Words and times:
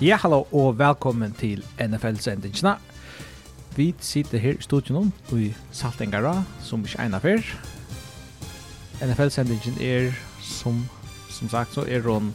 Ja, 0.00 0.16
hallo 0.16 0.46
og 0.56 0.78
velkommen 0.78 1.34
til 1.36 1.60
NFL-sendingsna. 1.76 2.70
Vi 3.76 3.90
sitter 4.00 4.38
her 4.38 4.56
i 4.56 4.62
studion 4.64 5.12
i 5.36 5.50
Saltengara, 5.76 6.42
som 6.64 6.80
ikke 6.84 6.98
egnet 6.98 7.20
før. 7.20 7.50
NFL-sendingen 9.04 9.76
er, 9.76 10.16
som, 10.40 10.88
som 11.28 11.48
sagt, 11.52 11.74
så 11.74 11.84
er 11.84 12.00
hun 12.00 12.32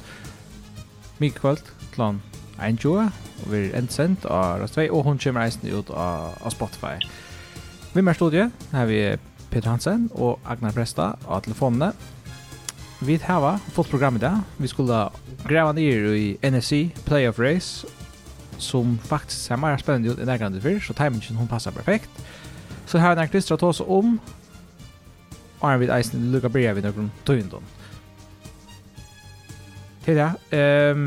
mye 1.17 1.33
kvöld 1.33 1.65
til 1.95 2.03
han 2.03 2.21
21, 2.61 2.99
og 3.45 3.51
vi 3.51 3.57
er 3.57 3.79
endsendt 3.81 4.29
av 4.29 4.61
Rastvei, 4.61 4.91
og 4.91 5.03
hun 5.03 5.17
kommer 5.17 5.41
reisende 5.41 5.73
ut 5.73 5.89
av, 5.89 6.37
av 6.45 6.53
Spotify. 6.53 7.01
Vi 7.95 7.97
er 7.97 8.05
med 8.05 8.13
studiet, 8.13 8.67
her 8.77 8.85
vi 8.85 9.01
Peter 9.49 9.73
Hansen 9.73 10.11
og 10.13 10.37
Agnar 10.45 10.77
Presta 10.77 11.15
av 11.25 11.41
telefonene, 11.41 11.95
Vi 13.01 13.17
har 13.17 13.57
fått 13.57 13.89
program 13.89 14.15
i 14.15 14.19
dag. 14.19 14.39
Vi 14.57 14.67
skulle 14.67 15.09
grava 15.47 15.71
ner 15.71 16.13
i 16.15 16.37
NSC 16.41 16.89
Playoff 17.05 17.39
Race 17.39 17.87
som 18.57 18.97
faktisk 19.03 19.41
ser 19.41 19.59
mer 19.59 19.77
spennende 19.77 20.13
ut 20.13 20.19
enn 20.19 20.31
jeg 20.31 20.39
grann 20.39 20.61
før, 20.61 20.79
så 20.79 20.95
timingen 20.95 21.35
hun 21.35 21.49
passer 21.51 21.75
perfekt. 21.75 22.09
Så 22.87 23.01
her 23.03 23.11
er 23.11 23.25
en 23.25 23.29
kristra 23.31 23.57
til 23.57 23.67
oss 23.67 23.81
om 23.81 24.19
og 25.59 25.83
eisen 25.89 26.31
Luka 26.31 26.47
bria 26.47 26.73
vid 26.73 26.85
noen 26.85 27.11
tøyndon. 27.25 27.63
Til 30.05 30.19
det, 30.19 30.27
um, 30.93 31.05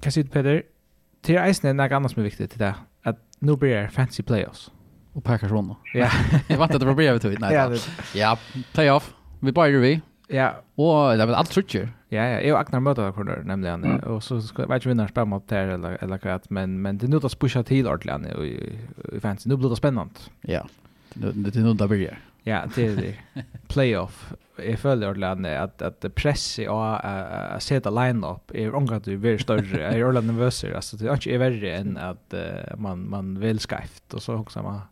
hva 0.00 0.12
sier 0.12 0.30
Peter? 0.32 0.62
Til 1.24 1.40
eisen 1.42 1.68
er 1.68 1.76
noe 1.76 1.92
annet 1.92 2.12
som 2.12 2.22
er 2.22 2.30
viktig 2.30 2.48
til 2.54 2.62
det, 2.62 2.72
at 3.04 3.20
nå 3.44 3.56
blir 3.60 3.76
det 3.76 3.92
fancy 3.92 4.24
playoffs. 4.24 4.70
Og 5.14 5.22
Packers 5.22 5.52
rundt. 5.52 5.76
Ja. 5.94 6.08
Jeg 6.48 6.58
vant 6.58 6.74
at 6.74 6.80
det 6.80 6.88
var 6.88 6.96
bria 6.98 7.12
vi 7.14 7.20
tøynd. 7.22 7.44
Nei, 7.44 7.52
ja, 8.16 8.32
playoff 8.74 9.12
vi 9.44 9.56
bare 9.56 9.80
vi. 9.82 9.94
Ja. 10.32 10.50
Og 10.80 11.18
det 11.18 11.26
var 11.28 11.38
alt 11.38 11.52
trutcher. 11.52 11.90
Ja, 12.12 12.24
ja. 12.24 12.38
Jeg 12.40 12.54
og 12.54 12.60
Agnar 12.62 12.82
møter 12.84 13.10
hverandre, 13.10 13.42
nemlig 13.48 13.70
han. 13.70 13.84
Mm. 13.84 13.98
Og 14.14 14.22
så 14.24 14.38
vet 14.40 14.78
ikke 14.78 14.92
vinner 14.92 15.10
spille 15.10 15.30
mot 15.30 15.44
der, 15.50 15.74
eller, 15.76 15.98
eller 16.04 16.22
hva, 16.22 16.38
men, 16.54 16.78
men 16.84 17.00
det 17.00 17.08
er 17.08 17.14
nå 17.14 17.20
å 17.24 17.32
pusher 17.38 17.66
til 17.66 17.90
ordentlig 17.90 18.14
han 18.14 18.28
i, 18.30 18.54
i 19.12 19.20
fancy. 19.22 19.50
Nå 19.50 19.58
blir 19.60 19.72
det 19.72 19.80
spennende. 19.80 20.30
Ja, 20.48 20.62
det 21.14 21.34
er 21.54 21.66
nå 21.66 21.76
det 21.78 21.90
blir 21.90 22.16
Ja, 22.44 22.64
det 22.68 22.88
er 22.88 22.96
det. 23.00 23.44
Playoff. 23.72 24.32
Jeg 24.60 24.78
føler 24.78 25.10
ordentlig 25.10 25.54
at, 25.58 25.82
at 25.82 26.04
presset 26.14 26.68
og 26.70 26.78
å 26.78 27.60
sette 27.64 27.90
line-up 27.90 28.52
er 28.54 28.76
omgatt 28.78 29.08
du 29.08 29.16
blir 29.18 29.40
større. 29.42 29.80
Jeg 29.80 29.98
er 29.98 30.06
ordentlig 30.06 30.34
nervøsere. 30.34 30.76
Altså, 30.78 30.98
det 31.00 31.08
er 31.08 31.18
ikke 31.18 31.40
verre 31.42 31.72
enn 31.80 31.96
at 31.98 32.36
uh, 32.38 32.74
man, 32.78 33.02
man 33.10 33.32
vil 33.42 33.58
skreft, 33.62 34.06
og 34.14 34.22
så 34.22 34.38
også 34.38 34.62
man 34.62 34.84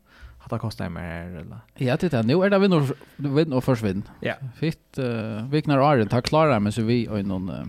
Hatta 0.43 0.59
kostar 0.59 0.89
mer 0.89 1.37
eller. 1.37 1.59
Ja, 1.75 1.95
är 1.95 2.23
nu 2.23 2.45
är 2.45 2.51
det 2.51 2.59
vi 2.59 2.69
nog 2.69 2.93
vinn 3.17 3.53
och 3.53 3.65
försvinn. 3.65 4.03
Ja. 4.21 4.35
Fitt 4.55 4.99
uh, 4.99 5.49
viknar 5.49 5.79
Arden 5.79 6.09
tar 6.09 6.21
klara 6.21 6.61
men 6.61 6.73
så 6.73 6.83
vi 6.83 7.09
och 7.09 7.25
någon 7.25 7.51
uh, 7.51 7.67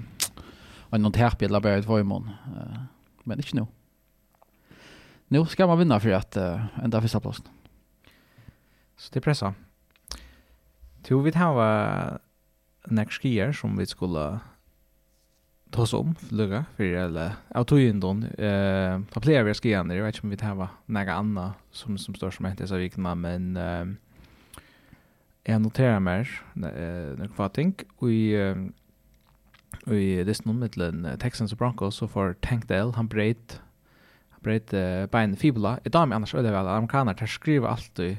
och 0.80 1.00
någon 1.00 1.12
tärp 1.12 1.42
eller 1.42 1.60
bara 1.60 1.74
ett 1.74 1.86
vojmon. 1.86 2.30
Uh, 2.48 2.84
men 3.24 3.40
inte 3.40 3.56
nu. 3.56 3.68
Nu 5.28 5.46
ska 5.46 5.68
man 5.68 5.80
vinna 5.80 6.00
för 6.00 6.10
att 6.10 6.38
uh, 6.38 6.66
ända 6.84 7.02
första 7.02 7.20
plats. 7.20 7.44
Så 8.98 9.10
det 9.14 9.22
pressar. 9.22 9.54
Tror 11.04 11.22
vi 11.22 11.32
det 11.32 11.40
här 11.40 11.54
var 11.54 12.20
next 12.88 13.26
year 13.26 13.52
som 13.52 13.78
vi 13.78 13.86
skulle 13.86 14.40
ta 15.74 15.82
oss 15.82 15.94
om 15.94 16.16
lugga 16.30 16.66
för 16.76 16.84
eller 16.84 17.32
jag 17.54 17.68
tog 17.68 17.80
in 17.80 18.00
don 18.00 18.24
eh 18.24 19.00
ta 19.12 19.20
player 19.20 19.44
vi 19.44 19.54
ska 19.54 19.68
igen 19.68 19.88
det 19.88 20.02
vet 20.02 20.16
inte 20.16 20.26
om 20.26 20.30
vi 20.30 20.38
tar 20.38 20.68
några 20.86 21.14
andra 21.14 21.54
som 21.72 21.98
som 21.98 22.16
står 22.16 22.32
som 22.32 22.46
heter 22.46 22.66
så 22.66 22.76
vikna 22.76 23.16
men 23.16 23.58
eh 23.58 23.86
jag 25.44 25.62
noterar 25.62 26.00
mer 26.00 26.42
eh 26.56 27.18
några 27.18 27.30
vad 27.36 27.54
tänk 27.54 27.84
och 27.98 28.12
i 28.12 28.56
i 29.88 30.24
det 30.24 30.34
snön 30.34 30.60
mellan 30.60 31.18
Texans 31.18 31.52
och 31.52 31.58
Broncos 31.58 31.96
så 31.96 32.08
för 32.08 32.34
Tankdale 32.34 32.94
han 32.96 33.08
breit 33.08 33.62
breit 34.40 34.72
bein 35.12 35.36
fibula. 35.36 35.80
I 35.84 35.90
dag 35.90 36.08
med 36.08 36.16
annars 36.16 36.36
öde 36.36 36.52
väl 36.52 36.68
amerikaner 36.68 37.14
tar 37.14 37.26
skriva 37.26 37.68
alltid 37.68 38.18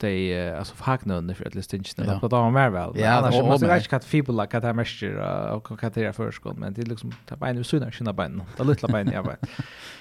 de 0.00 0.54
alltså 0.58 0.74
facknönder 0.74 1.34
för 1.34 1.44
att 1.46 1.54
lyssna 1.54 1.76
inte 1.76 2.02
det 2.02 2.18
pratar 2.20 2.50
mer 2.50 2.70
väl. 2.70 2.92
Ja, 2.94 3.10
annars 3.10 3.34
måste 3.34 3.66
jag 3.66 3.74
kanske 3.74 3.96
att 3.96 4.04
fibula 4.04 4.46
kat 4.46 4.64
här 4.64 4.72
mäster 4.72 5.16
och 5.52 5.80
katera 5.80 6.12
förskott 6.12 6.58
men 6.58 6.72
det 6.72 6.82
liksom 6.82 7.12
ta 7.26 7.36
på 7.36 7.46
såna 7.46 7.64
sunna 7.64 7.90
sina 7.90 8.12
ben. 8.12 8.42
Det 8.56 8.64
lilla 8.64 8.88
ben 8.88 9.10
jag 9.12 9.22
vet. 9.22 9.50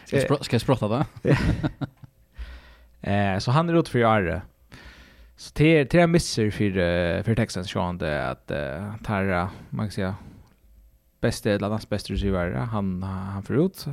Ska 0.05 0.37
ska 0.41 0.59
sprotta 0.59 0.87
va? 0.87 1.05
Eh 3.01 3.37
så 3.37 3.51
han 3.51 3.69
är 3.69 3.79
ute 3.79 3.91
för 3.91 4.03
Arre. 4.03 4.41
Så 5.35 5.51
det 5.55 5.77
är 5.79 5.85
tre 5.85 6.07
misser 6.07 6.51
för 6.51 7.23
för 7.23 7.35
Texans 7.35 7.69
Sean 7.71 7.97
det 7.97 8.29
att 8.29 8.51
Tarra 9.03 9.49
man 9.69 9.85
kan 9.85 9.91
säga 9.91 10.15
bästa 11.21 11.49
eller 11.49 11.67
annars 11.67 11.89
bästa 11.89 12.13
receiver 12.13 12.51
han 12.51 13.03
han 13.03 13.43
förut 13.43 13.85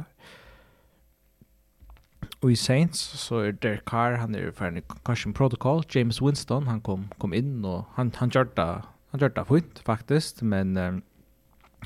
Og 2.45 2.51
i 2.53 2.59
Saints 2.61 3.01
så 3.17 3.39
er 3.41 3.55
Derek 3.57 3.87
Carr, 3.89 4.19
han 4.21 4.35
er 4.37 4.51
en 4.53 4.83
concussion 4.85 5.33
protocol. 5.33 5.81
James 5.95 6.21
Winston, 6.21 6.67
han 6.69 6.83
kom, 6.85 7.07
kom 7.19 7.33
inn 7.33 7.65
og 7.65 7.87
han, 7.97 8.11
han 8.21 8.29
gjør 8.29 8.51
det 8.59 8.67
han 9.15 9.23
gjør 9.23 9.33
det 9.37 9.45
fint 9.47 9.81
faktisk, 9.87 10.43
men 10.43 10.77
um, 10.77 10.99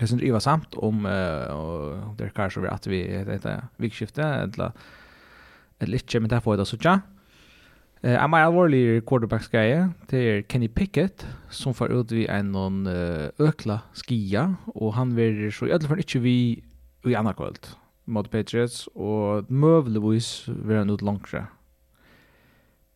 jeg 0.00 0.08
synes 0.08 0.22
det 0.22 0.32
var 0.32 0.42
samt 0.42 0.74
om 0.82 1.04
uh, 1.04 2.14
Derek 2.18 2.34
Carr 2.34 2.50
så 2.50 2.64
vi 2.64 2.70
at 2.72 2.88
vi 2.90 3.02
heter 3.04 3.68
vikskiftet, 3.78 4.24
eller 4.24 4.72
eller 5.78 6.00
ikke, 6.00 6.20
men 6.20 6.30
det 6.30 6.42
får 6.42 6.56
jeg 6.56 6.58
da 6.62 6.66
sånn. 6.66 7.02
Uh, 8.02 8.16
en 8.16 8.30
mer 8.32 8.48
alvorlig 8.48 9.04
quarterback-greie, 9.06 9.90
det 10.10 10.22
er 10.24 10.46
Kenny 10.48 10.66
Pickett, 10.72 11.26
som 11.50 11.76
får 11.76 11.94
ut 11.94 12.16
vi 12.16 12.26
en 12.26 12.50
noen 12.56 12.80
uh, 12.88 13.28
økla 13.38 13.84
skia, 13.92 14.48
og 14.74 14.96
han 14.96 15.14
vil 15.14 15.52
så 15.52 15.68
i 15.68 15.76
alle 15.76 15.86
fall 15.86 16.02
ikke 16.02 16.24
vi 16.24 16.38
i 17.06 17.14
annakvalt 17.14 17.76
mot 18.08 18.30
Patriots, 18.32 18.86
og 18.96 19.46
møveligvis 19.52 20.48
vil 20.48 20.80
han 20.80 20.90
ut 20.90 21.04
langere. 21.04 21.46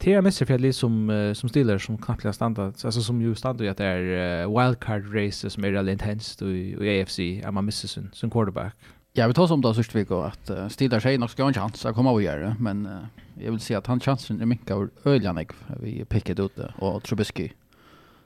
Det 0.02 0.16
er 0.16 0.24
mest 0.24 0.42
fjallig 0.42 0.72
som, 0.74 1.04
uh, 1.10 1.30
som 1.38 1.50
stiller 1.50 1.78
som 1.78 1.98
knappt 2.00 2.24
har 2.26 2.34
standard, 2.34 2.80
altså 2.82 3.02
som 3.04 3.20
jo 3.22 3.36
i 3.36 3.68
at 3.70 3.78
det 3.78 3.86
er 3.86 4.46
uh, 4.46 4.50
wildcard 4.50 5.06
races 5.14 5.54
som 5.54 5.64
er 5.64 5.76
veldig 5.76 5.92
intenst 5.92 6.42
i, 6.42 6.74
i 6.74 6.98
AFC, 6.98 7.40
at 7.44 7.54
man 7.54 7.64
mister 7.64 7.88
sin, 7.88 8.10
sin 8.12 8.30
quarterback. 8.30 8.74
Ja, 9.14 9.26
vi 9.28 9.34
tar 9.36 9.46
som 9.46 9.60
det 9.62 9.74
sørste 9.76 9.98
vik, 9.98 10.10
att 10.10 10.50
uh, 10.50 10.68
Stiller 10.68 11.00
sier 11.00 11.18
nog 11.18 11.30
ska 11.30 11.42
ha 11.42 11.48
en 11.48 11.54
chans 11.54 11.84
att 11.86 11.94
komma 11.94 12.10
og 12.10 12.22
gjøre, 12.22 12.56
men 12.58 12.86
uh, 12.86 13.06
jag 13.36 13.50
vill 13.50 13.60
säga 13.60 13.78
att 13.78 13.86
han 13.86 14.00
chansen 14.00 14.40
är 14.40 14.46
mycket 14.46 14.70
av 14.70 14.90
øyene 15.06 15.46
vi 15.80 16.04
pikket 16.04 16.40
ut 16.40 16.56
det, 16.56 16.72
och 16.78 17.02
Trubisky 17.02 17.52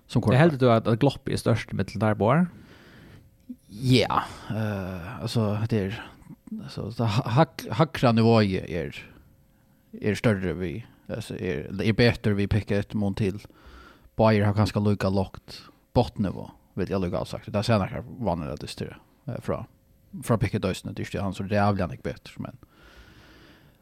som 0.07 0.23
quarterback. 0.23 0.53
Jeg 0.53 0.61
du 0.61 0.71
at, 0.71 0.87
at 0.87 0.99
Glopp 0.99 1.29
er 1.29 1.37
størst 1.37 1.73
med 1.73 1.85
der 1.85 2.15
bare? 2.15 2.47
Ja, 3.69 4.23
uh, 4.51 5.23
alltså 5.23 5.59
det 5.71 5.79
är 5.79 6.16
så 6.69 6.93
så 6.93 7.05
hack 7.05 7.67
hackra 7.71 8.13
nivå 8.13 8.43
är 8.43 9.05
är 9.93 10.15
större 10.15 10.53
vi 10.53 10.87
alltså 11.09 11.35
är 11.39 11.83
är 11.83 11.93
bättre 11.93 12.35
vi 12.35 12.47
pickar 12.47 12.81
ett 12.81 12.95
mån 12.95 13.15
till 13.15 13.39
Bayer 14.17 14.45
har 14.45 14.55
ganska 14.55 14.81
lucka 14.81 15.09
lockt 15.09 15.63
bottennivå 15.93 16.51
vet 16.75 16.91
jag 16.91 17.01
lugga 17.01 17.25
sagt. 17.25 17.53
Där 17.53 17.63
sen 17.63 17.81
har 17.81 18.05
vann 18.25 18.57
det 18.61 18.67
styr 18.67 18.99
från 19.39 19.65
från 20.25 20.39
picket 20.39 20.65
ösnen 20.65 20.95
det 20.95 21.15
är 21.15 21.21
han 21.21 21.35
så 21.35 21.43
det 21.43 21.57
är 21.57 21.73
väl 21.73 21.91
inte 21.91 22.03
bättre 22.03 22.33
men 22.37 22.57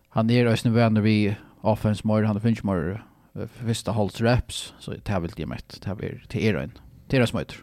han 0.08 0.30
är 0.30 0.46
ösnen 0.46 0.74
vänner 0.74 1.00
vi 1.00 1.36
offense 1.60 2.06
more 2.06 2.26
han 2.26 2.40
finns 2.40 2.62
more 2.62 3.02
första 3.46 3.92
halts 3.92 4.20
reps 4.20 4.74
så 4.78 4.90
det 4.90 5.08
har 5.08 5.20
väl 5.20 5.30
det 5.36 5.46
mätt 5.46 5.80
det 5.82 5.88
har 5.88 5.96
blir 5.96 6.24
till 6.28 6.44
er 6.44 6.54
en 6.54 6.72
till 7.08 7.22
er 7.22 7.30
möter 7.32 7.56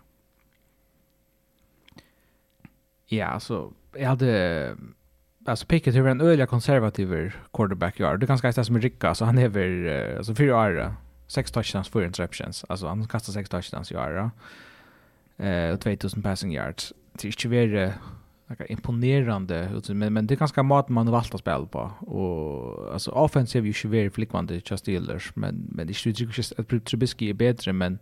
Ja, 3.05 3.25
alltså 3.25 3.73
jag 3.93 4.09
hade 4.09 4.75
alltså 5.45 5.65
Pickett 5.65 5.95
är 5.95 6.07
en 6.07 6.21
öliga 6.21 6.47
konservativ 6.47 7.33
quarterback 7.53 7.99
jag. 7.99 8.19
Det 8.19 8.27
kanske 8.27 8.47
är 8.47 8.53
det 8.53 8.65
som 8.65 8.75
är 8.75 8.79
Ricka 8.79 9.15
så 9.15 9.25
han 9.25 9.37
är 9.37 9.49
väl 9.49 10.17
alltså 10.17 10.35
fyra 10.35 10.57
år. 10.57 10.93
Sex 11.27 11.51
touchdowns, 11.51 11.89
fyra 11.89 12.05
interceptions. 12.05 12.65
Alltså 12.69 12.87
han 12.87 13.07
kastar 13.07 13.33
sex 13.33 13.49
touchdowns 13.49 13.91
i 13.91 13.95
år. 13.95 14.31
Eh 15.37 15.75
2000 15.75 16.21
passing 16.21 16.53
yards. 16.53 16.93
Det 17.13 17.27
är 17.27 17.27
inte 17.27 17.47
väldigt 17.47 17.93
like, 18.49 18.65
imponerande 18.73 19.81
men 19.89 20.13
men 20.13 20.27
det 20.27 20.33
är 20.33 20.37
ganska 20.37 20.63
mat 20.63 20.89
man 20.89 21.07
har 21.07 21.11
valt 21.11 21.33
att 21.33 21.39
spela 21.39 21.65
på 21.65 21.91
och 21.99 22.93
alltså 22.93 23.11
offensive 23.11 23.67
ju 23.67 23.89
väldigt 23.89 24.13
flickvande 24.13 24.61
just 24.65 24.83
Steelers 24.83 25.35
men 25.35 25.67
men 25.71 25.87
det 25.87 26.05
är 26.05 26.21
ju 26.21 26.29
just 26.37 26.59
att 26.59 26.85
Trubisky 26.85 27.29
är 27.29 27.33
bättre 27.33 27.73
men 27.73 27.99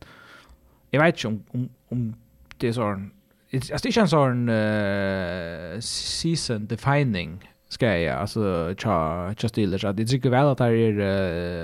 jag 0.90 1.04
vet 1.04 1.16
inte 1.16 1.28
om 1.28 1.44
om, 1.52 1.70
om 1.90 2.16
det 2.58 2.68
är 2.68 2.74
sån 2.74 3.12
it's 3.52 3.72
alltså 3.72 3.88
inte 3.88 4.00
en 4.00 4.08
sån 4.08 4.50
uh, 4.50 5.80
season 5.80 6.68
defining 6.68 7.52
ska 7.70 7.98
jag 7.98 8.20
alltså 8.20 8.74
cha 8.78 9.34
just 9.38 9.56
det 9.56 9.66
där 9.66 9.94
det 9.94 10.06
tycker 10.06 10.30
väl 10.30 10.48
att 10.48 10.58
det 10.58 10.66
är 10.66 11.00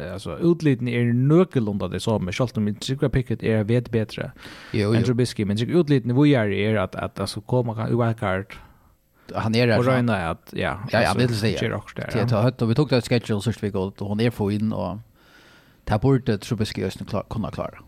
uh, 0.08 0.14
alltså 0.14 0.38
utliten 0.38 0.88
är 0.88 1.14
nökelunda 1.14 1.88
det 1.88 2.00
som 2.00 2.32
Charlton 2.32 2.64
med 2.64 2.80
tycker 2.80 3.10
picket 3.10 3.44
är 3.44 3.64
vet 3.64 3.92
bättre. 3.92 4.32
Jo 4.72 4.96
jo. 4.96 5.02
Trubisky 5.02 5.46
men 5.46 5.58
tycker 5.58 5.74
utliten 5.74 6.22
vi 6.22 6.36
är 6.36 6.52
är 6.52 6.76
att 6.76 6.96
att 6.96 7.20
alltså 7.20 7.42
komma 7.42 7.76
kan 7.76 8.00
wildcard 8.00 8.56
han 9.34 9.56
är 9.56 9.68
där. 9.68 9.80
Och 9.80 9.86
Ryan 9.86 10.10
att 10.10 10.54
ja. 10.54 10.80
Ja 10.92 11.02
jag 11.02 11.16
vill 11.16 11.40
säga. 11.40 11.80
Det 11.96 12.28
tar 12.28 12.42
hött 12.42 12.62
och 12.62 12.70
vi 12.70 12.76
tog 12.76 12.90
det 12.90 13.02
schedule 13.02 13.42
så 13.42 13.52
vi 13.62 13.70
går 13.70 14.02
och 14.02 14.08
hon 14.08 14.20
är 14.20 14.30
få 14.30 14.52
in 14.52 14.74
och 14.74 14.98
ta 15.84 15.98
bort 15.98 16.26
det 16.26 16.38
Trubisky 16.38 16.82
just 16.82 17.02
kunna 17.30 17.52
klara. 17.52 17.80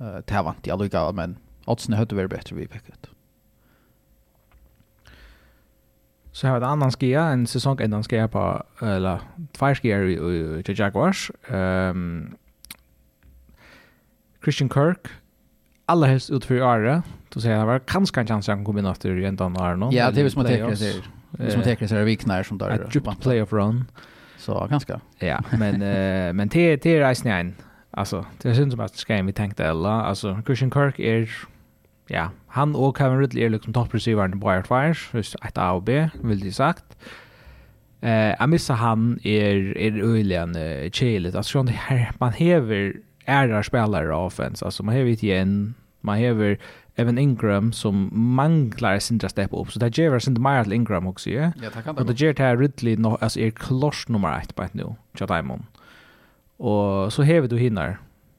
Eh 0.00 0.20
tävant 0.20 0.66
jag 0.66 0.82
lukar 0.82 1.12
men 1.12 1.36
oddsna 1.64 1.96
hade 1.96 2.14
varit 2.14 2.30
bättre 2.30 2.56
vi 2.56 2.66
picket. 2.66 3.10
Så 6.38 6.46
har 6.46 6.60
vi 6.60 6.64
en 6.64 6.70
annan 6.70 6.90
skia, 6.90 7.22
en 7.22 7.46
säsong 7.46 7.80
innan 7.82 8.02
skia 8.02 8.28
på, 8.28 8.62
eller 8.82 9.18
två 9.52 9.74
skia 9.74 10.02
i, 10.02 10.12
i, 10.12 10.62
i 10.66 10.74
Jaguars. 10.74 11.30
Um, 11.48 12.36
Christian 14.44 14.70
Kirk, 14.70 15.08
alla 15.86 16.06
helst 16.06 16.30
ut 16.30 16.44
för 16.44 16.60
Are. 16.60 17.02
Då 17.28 17.40
säger 17.40 17.56
jag 17.56 17.66
var 17.66 17.78
kanske 17.78 18.20
en 18.20 18.26
chans 18.26 18.48
att 18.48 18.56
han 18.56 18.64
kommer 18.64 18.80
in 18.80 18.86
efter 18.86 19.18
i 19.18 19.24
en 19.24 19.38
annan 19.40 19.62
Arno. 19.62 19.90
Ja, 19.92 20.10
det 20.10 20.20
är 20.20 20.28
som 20.28 20.42
att 20.42 20.48
tänka 20.48 20.76
sig. 20.76 21.02
Som 21.48 21.62
tänker 21.62 21.86
sig 21.86 22.04
viknar 22.04 22.42
som 22.42 22.58
där. 22.58 22.70
Ett 22.70 22.94
djupt 22.94 23.20
playoff 23.20 23.52
run. 23.52 23.84
Så 24.36 24.66
ganska. 24.70 25.00
Ja, 25.18 25.40
men 25.58 25.74
uh, 25.74 26.32
men 26.38 26.48
det 26.48 26.76
det 26.76 26.96
är 26.96 27.00
rejsen 27.00 27.26
igen. 27.26 27.54
Alltså, 27.90 28.26
det 28.42 28.54
syns 28.54 28.72
som 28.72 28.80
att 28.80 28.96
ska 28.96 29.22
vi 29.22 29.32
tänkte 29.32 29.70
alla. 29.70 30.02
Alltså 30.02 30.42
Christian 30.46 30.70
Kirk 30.70 30.98
är 30.98 31.30
ja, 32.06 32.30
han 32.58 32.74
og 32.76 32.96
Kevin 32.98 33.22
Ridley 33.22 33.44
er 33.44 33.54
liksom 33.54 33.74
toppreceiveren 33.76 34.36
i 34.36 34.40
Bayard 34.42 34.68
Fires, 34.68 35.06
hvis 35.14 35.34
et 35.46 35.58
A 35.58 35.72
og 35.78 35.84
B, 35.88 36.02
vil 36.22 36.42
de 36.42 36.52
sagt. 36.52 36.96
Eh, 38.02 38.34
jeg 38.34 38.48
missa 38.48 38.76
han 38.78 39.16
er, 39.24 39.72
er 39.76 40.02
øyeligen 40.02 40.56
uh, 40.56 40.90
kjelet. 40.90 41.34
Altså, 41.34 41.62
her, 41.62 42.12
man 42.20 42.32
hever 42.32 42.92
ærer 43.28 43.62
spelare 43.62 44.14
av 44.14 44.30
offense. 44.30 44.64
Altså, 44.64 44.82
man 44.82 44.94
hever 44.94 45.16
igjen, 45.16 45.74
man 46.02 46.18
hever 46.18 46.56
Evan 46.98 47.18
Ingram 47.18 47.72
som 47.72 48.08
manglar 48.12 48.98
sin 48.98 49.20
step 49.20 49.52
upp. 49.52 49.70
Så 49.70 49.78
det 49.78 49.98
ger 49.98 50.18
sin 50.18 50.42
mer 50.42 50.62
till 50.64 50.72
Ingram 50.72 51.06
också, 51.06 51.30
ja? 51.30 51.52
Ja, 51.62 51.70
det 51.74 51.84
kan 51.84 51.94
det. 51.94 52.00
Och 52.00 52.06
det 52.06 52.20
ger 52.20 52.32
till 52.32 52.58
Ridley, 52.58 52.96
no, 52.96 53.18
alltså 53.20 53.40
är 53.40 53.50
klosch 53.50 54.08
nummer 54.08 54.38
ett 54.38 54.54
på 54.54 54.62
ett 54.62 54.74
nu, 54.74 54.94
tjata 55.14 55.38
imon. 55.38 55.66
Och 56.56 57.12
så 57.12 57.22
hever 57.22 57.48
du 57.48 57.58
hinner. 57.58 57.98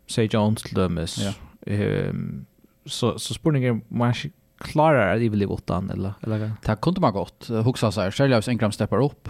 säger 0.10 0.30
Jones 0.34 0.64
till 0.64 0.76
Dömes. 0.76 1.18
Ja. 1.18 1.74
Um, 2.10 2.46
så, 2.90 3.20
så 3.20 3.34
spurningen 3.34 3.82
man 3.88 4.14
klarar 4.60 5.16
att 5.16 5.22
överleva 5.22 5.54
utan 5.54 5.90
eller 5.90 6.14
eller 6.22 6.52
Det 6.66 6.76
kunde 6.82 7.02
man 7.02 7.14
gott 7.14 7.48
huxa 7.48 7.92
så 7.92 8.02
här 8.02 8.12
själva 8.12 8.36
hos 8.36 8.48
Ingram 8.48 8.72
steppar 8.72 9.04
upp 9.04 9.30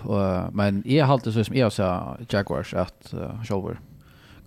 men 0.51 0.87
är 0.87 1.03
halt 1.03 1.23
det 1.23 1.31
så 1.31 1.43
som 1.43 1.55
jag 1.55 1.71
sa 1.71 2.17
Jaguars 2.29 2.73
att 2.73 3.13
uh, 3.13 3.43
shower 3.43 3.79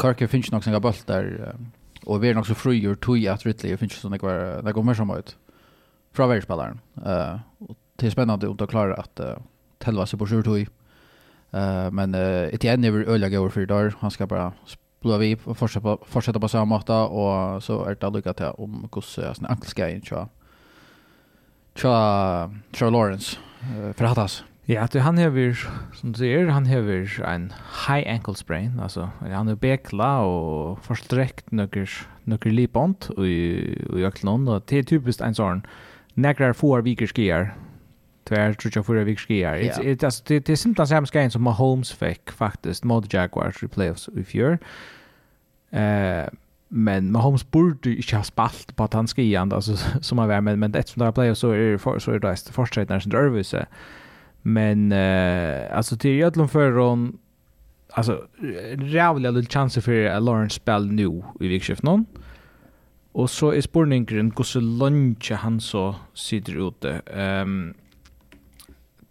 Kirk 0.02 0.30
finns 0.30 0.52
nog 0.52 0.66
några 0.66 0.80
bollar 0.80 1.54
och 2.06 2.24
vi 2.24 2.28
är 2.28 2.34
nog 2.34 2.46
så 2.46 2.54
frigör 2.54 2.94
tog 2.94 3.26
att 3.26 3.46
Ridley 3.46 3.76
finns 3.76 3.92
så 3.92 4.08
några 4.08 4.62
det 4.62 4.72
går 4.72 4.82
mer 4.82 4.94
som 4.94 5.16
ut 5.18 5.36
från 6.12 6.28
världsspelaren 6.28 6.80
eh 7.06 7.38
och 7.58 7.76
det 7.96 8.06
är 8.06 8.10
spännande 8.10 8.48
om 8.48 8.56
de 8.56 8.66
klarar 8.66 8.98
att 8.98 9.20
uh, 9.20 9.36
tälva 9.78 10.06
sig 10.06 10.18
på 10.18 10.26
sjur 10.26 10.42
tog 10.42 10.66
men 11.92 12.14
uh, 12.14 12.54
Etienne 12.54 12.86
är 12.86 13.08
öliga 13.08 13.38
går 13.38 13.48
för 13.48 13.66
där 13.66 13.94
han 13.98 14.10
ska 14.10 14.26
bara 14.26 14.52
blå 15.02 15.18
vi 15.18 15.36
fortsätta 15.36 15.80
på, 15.80 16.04
fortsätta 16.06 16.40
på 16.40 16.48
samma 16.48 16.64
måte, 16.64 16.92
och 16.92 17.62
så 17.62 17.84
är 17.84 17.94
det 17.94 18.10
lykke 18.10 18.32
till 18.32 18.54
om 18.58 18.80
hur 18.82 18.88
hvordan 18.88 19.34
sånn 19.34 19.90
in 19.90 20.02
tja, 20.02 20.28
tja, 21.74 22.50
tja 22.72 22.90
Lawrence 22.90 23.38
uh, 23.62 23.92
forhattas. 23.92 24.42
Ja, 24.64 24.86
det 24.86 25.02
han 25.02 25.18
hever, 25.18 25.58
som 25.94 26.12
du 26.12 26.18
säger 26.18 26.46
han 26.46 26.66
hever 26.66 27.22
en 27.26 27.52
high 27.88 28.06
ankle 28.06 28.34
sprain, 28.34 28.80
alltså 28.80 29.10
han 29.20 29.48
är 29.48 29.54
bekla 29.54 30.20
och 30.20 30.78
försträckt 30.84 31.50
nøkker, 31.50 31.90
nøkker 32.24 32.50
lipont 32.50 33.10
i, 33.18 33.74
i 33.98 34.04
øklen, 34.06 34.48
och 34.48 34.62
det 34.66 34.78
är 34.78 34.82
typiskt 34.82 35.20
en 35.20 35.34
sån 35.34 35.66
näkrar 36.14 36.52
får 36.52 36.82
viker 36.82 37.06
Det 38.24 38.36
är 38.36 38.52
tror 38.52 38.72
jag 38.74 38.86
förra 38.86 39.04
veckan 39.04 39.36
är. 39.36 39.56
Det 39.84 40.24
det 40.26 40.46
det 40.46 40.48
är 40.48 40.56
simpelt 40.56 40.88
samma 40.88 41.06
skän 41.06 41.30
som 41.30 41.42
Mahomes 41.42 41.92
fick 41.92 42.30
faktiskt 42.30 42.84
mot 42.84 43.12
Jaguars 43.12 43.62
i 43.62 43.68
playoffs 43.68 44.08
i 44.08 44.24
fjör. 44.24 44.58
Eh 45.70 46.28
men 46.74 47.12
Mahomes 47.12 47.50
borde 47.50 47.90
inte 47.90 48.16
ha 48.16 48.22
spalt 48.22 48.76
på 48.76 48.84
att 48.84 48.94
han 48.94 49.08
ska 49.08 49.22
igen 49.22 49.52
alltså 49.52 49.76
som 50.00 50.18
han 50.18 50.28
var 50.28 50.40
men 50.40 50.58
men 50.58 50.74
eftersom 50.74 51.00
det 51.00 51.06
är 51.06 51.12
playoffs 51.12 51.40
så 51.40 51.50
är 51.50 51.58
det 51.58 51.78
för, 51.78 51.98
så 51.98 52.10
är 52.10 52.18
det 52.18 52.28
det 52.28 52.52
första 52.52 52.82
när. 52.82 53.66
Men 54.42 54.92
eh 54.92 55.76
alltså 55.76 55.96
till 55.96 56.10
Jötlund 56.10 56.50
förron 56.50 57.18
alltså 57.92 58.24
rävliga 58.72 59.30
lite 59.30 59.52
chanser 59.52 59.80
för 59.80 60.20
Lawrence 60.20 60.56
spel 60.56 60.86
nu 60.86 61.22
i 61.40 61.48
vikskift 61.48 61.82
någon. 61.82 62.06
Och 63.12 63.30
så 63.30 63.52
är 63.52 63.60
spårningen 63.60 64.06
hur 64.06 64.44
så 64.44 64.60
lunch 64.60 65.32
han 65.32 65.60
så 65.60 65.94
sitter 66.14 66.68
ute. 66.68 67.02
Ehm 67.06 67.42
um, 67.42 67.74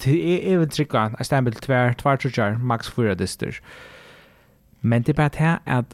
jeg 0.07 0.59
vil 0.59 0.69
trykka 0.69 1.05
en 1.19 1.25
stempel 1.25 1.53
tver, 1.53 1.93
tver 1.93 2.15
trutjar, 2.15 2.57
max 2.57 2.91
fyra 2.91 3.13
dyster. 3.13 3.59
Men 4.81 5.01
det 5.01 5.09
er 5.09 5.13
bare 5.13 5.29
det 5.29 5.57
at 5.65 5.85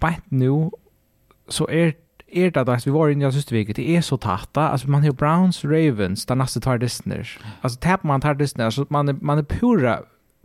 bare 0.00 0.20
nu, 0.30 0.70
så 1.48 1.66
er 1.68 1.92
er 2.32 2.50
det 2.50 2.68
att 2.68 2.86
vi 2.86 2.90
var 2.90 3.08
inne 3.08 3.28
i 3.28 3.32
systerviket, 3.32 3.76
det 3.76 3.96
är 3.96 4.00
så 4.00 4.16
tatta. 4.16 4.60
Alltså 4.60 4.90
man 4.90 5.02
har 5.02 5.12
Browns, 5.12 5.64
Ravens, 5.64 6.26
där 6.26 6.34
nästa 6.34 6.60
tar 6.60 6.78
Disney. 6.78 7.24
Alltså 7.62 7.78
tappar 7.80 8.08
man 8.08 8.20
tar 8.20 8.34
Disney, 8.34 8.70
så 8.70 8.86
man 8.90 9.08
är, 9.08 9.16
man 9.20 9.38
är 9.38 9.42
pura 9.42 9.98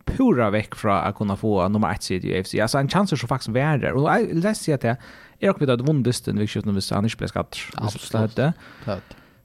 pura 0.05 0.49
väck 0.49 0.75
från 0.75 0.97
att 0.97 1.15
kunna 1.15 1.35
få 1.35 1.67
nummer 1.67 1.91
ett 1.91 2.03
sid 2.03 2.25
i 2.25 2.39
AFC. 2.39 2.55
Alltså 2.55 2.77
en 2.77 2.89
chans 2.89 3.19
som 3.19 3.27
faktiskt 3.27 3.49
är 3.49 3.77
där. 3.77 3.91
Och 3.91 4.09
jag 4.09 4.33
läser 4.33 4.73
att 4.73 4.81
det 4.81 4.97
är 5.39 5.49
också 5.49 5.59
vid 5.59 5.69
att 5.69 5.81
vunnit 5.81 6.05
Disney, 6.05 6.37
vilket 6.37 6.55
jag 6.55 7.03
inte 7.03 7.17
blev 7.17 7.27
skatt. 7.27 7.57
Absolut. 7.75 8.39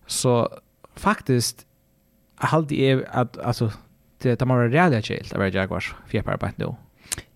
Så 0.07 0.49
faktiskt 0.95 1.67
halt 2.41 2.73
är 2.73 3.05
att 3.11 3.39
alltså 3.39 3.73
det 4.23 4.37
tar 4.37 4.47
man 4.47 4.71
rejält 4.71 5.05
chill 5.05 5.27
av 5.35 5.49
Jaguars 5.49 5.95
fjärparbetet 6.07 6.59
nu. 6.59 6.75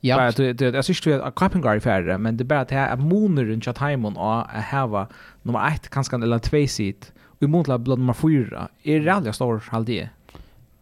Ja. 0.00 0.16
Bara 0.16 0.30
det 0.30 0.52
det 0.52 0.74
jag 0.74 0.84
syns 0.84 1.06
ju 1.06 1.22
att 1.22 1.34
Kappengar 1.34 1.76
i 1.76 1.80
färre 1.80 2.18
men 2.18 2.36
det 2.36 2.44
bara 2.44 2.60
att 2.60 2.70
här 2.70 2.96
moner 2.96 3.44
runt 3.44 3.68
att 3.68 3.78
hemon 3.78 4.16
och 4.16 4.46
hava 4.46 5.08
nummer 5.42 5.68
1 5.68 5.88
kanske 5.88 6.16
eller 6.16 6.38
2 6.38 6.66
sit 6.66 7.12
och 7.40 7.48
mot 7.48 7.68
la 7.68 7.78
blod 7.78 7.98
nummer 7.98 8.12
4 8.12 8.68
är 8.82 9.00
rejält 9.00 9.34
stor 9.34 9.62
halt 9.70 9.86
det. 9.86 10.08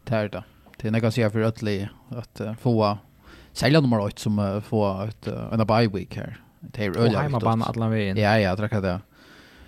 Det 0.05 0.15
är 0.15 0.29
det. 0.29 0.45
Det 0.77 0.89
är 0.89 0.93
något 0.93 1.17
jag 1.17 1.33
för 1.33 1.41
ötli 1.41 1.89
att 2.09 2.41
få 2.61 2.99
sälja 3.53 3.81
nummer 3.81 4.01
8 4.01 4.13
som 4.17 4.39
uh, 4.39 4.61
få 4.61 5.03
ett 5.03 5.27
en 5.27 5.67
bye 5.67 5.89
week 5.89 6.17
här. 6.17 6.41
Det 6.61 6.85
är 6.85 6.99
öliga. 6.99 7.21
Hemma 7.21 7.41
bara 7.41 7.65
alla 7.65 7.89
vägen. 7.89 8.17
Ja 8.17 8.23
ja, 8.23 8.39
jag 8.39 8.57
tror 8.57 8.75
att 8.75 8.83
det. 8.83 9.01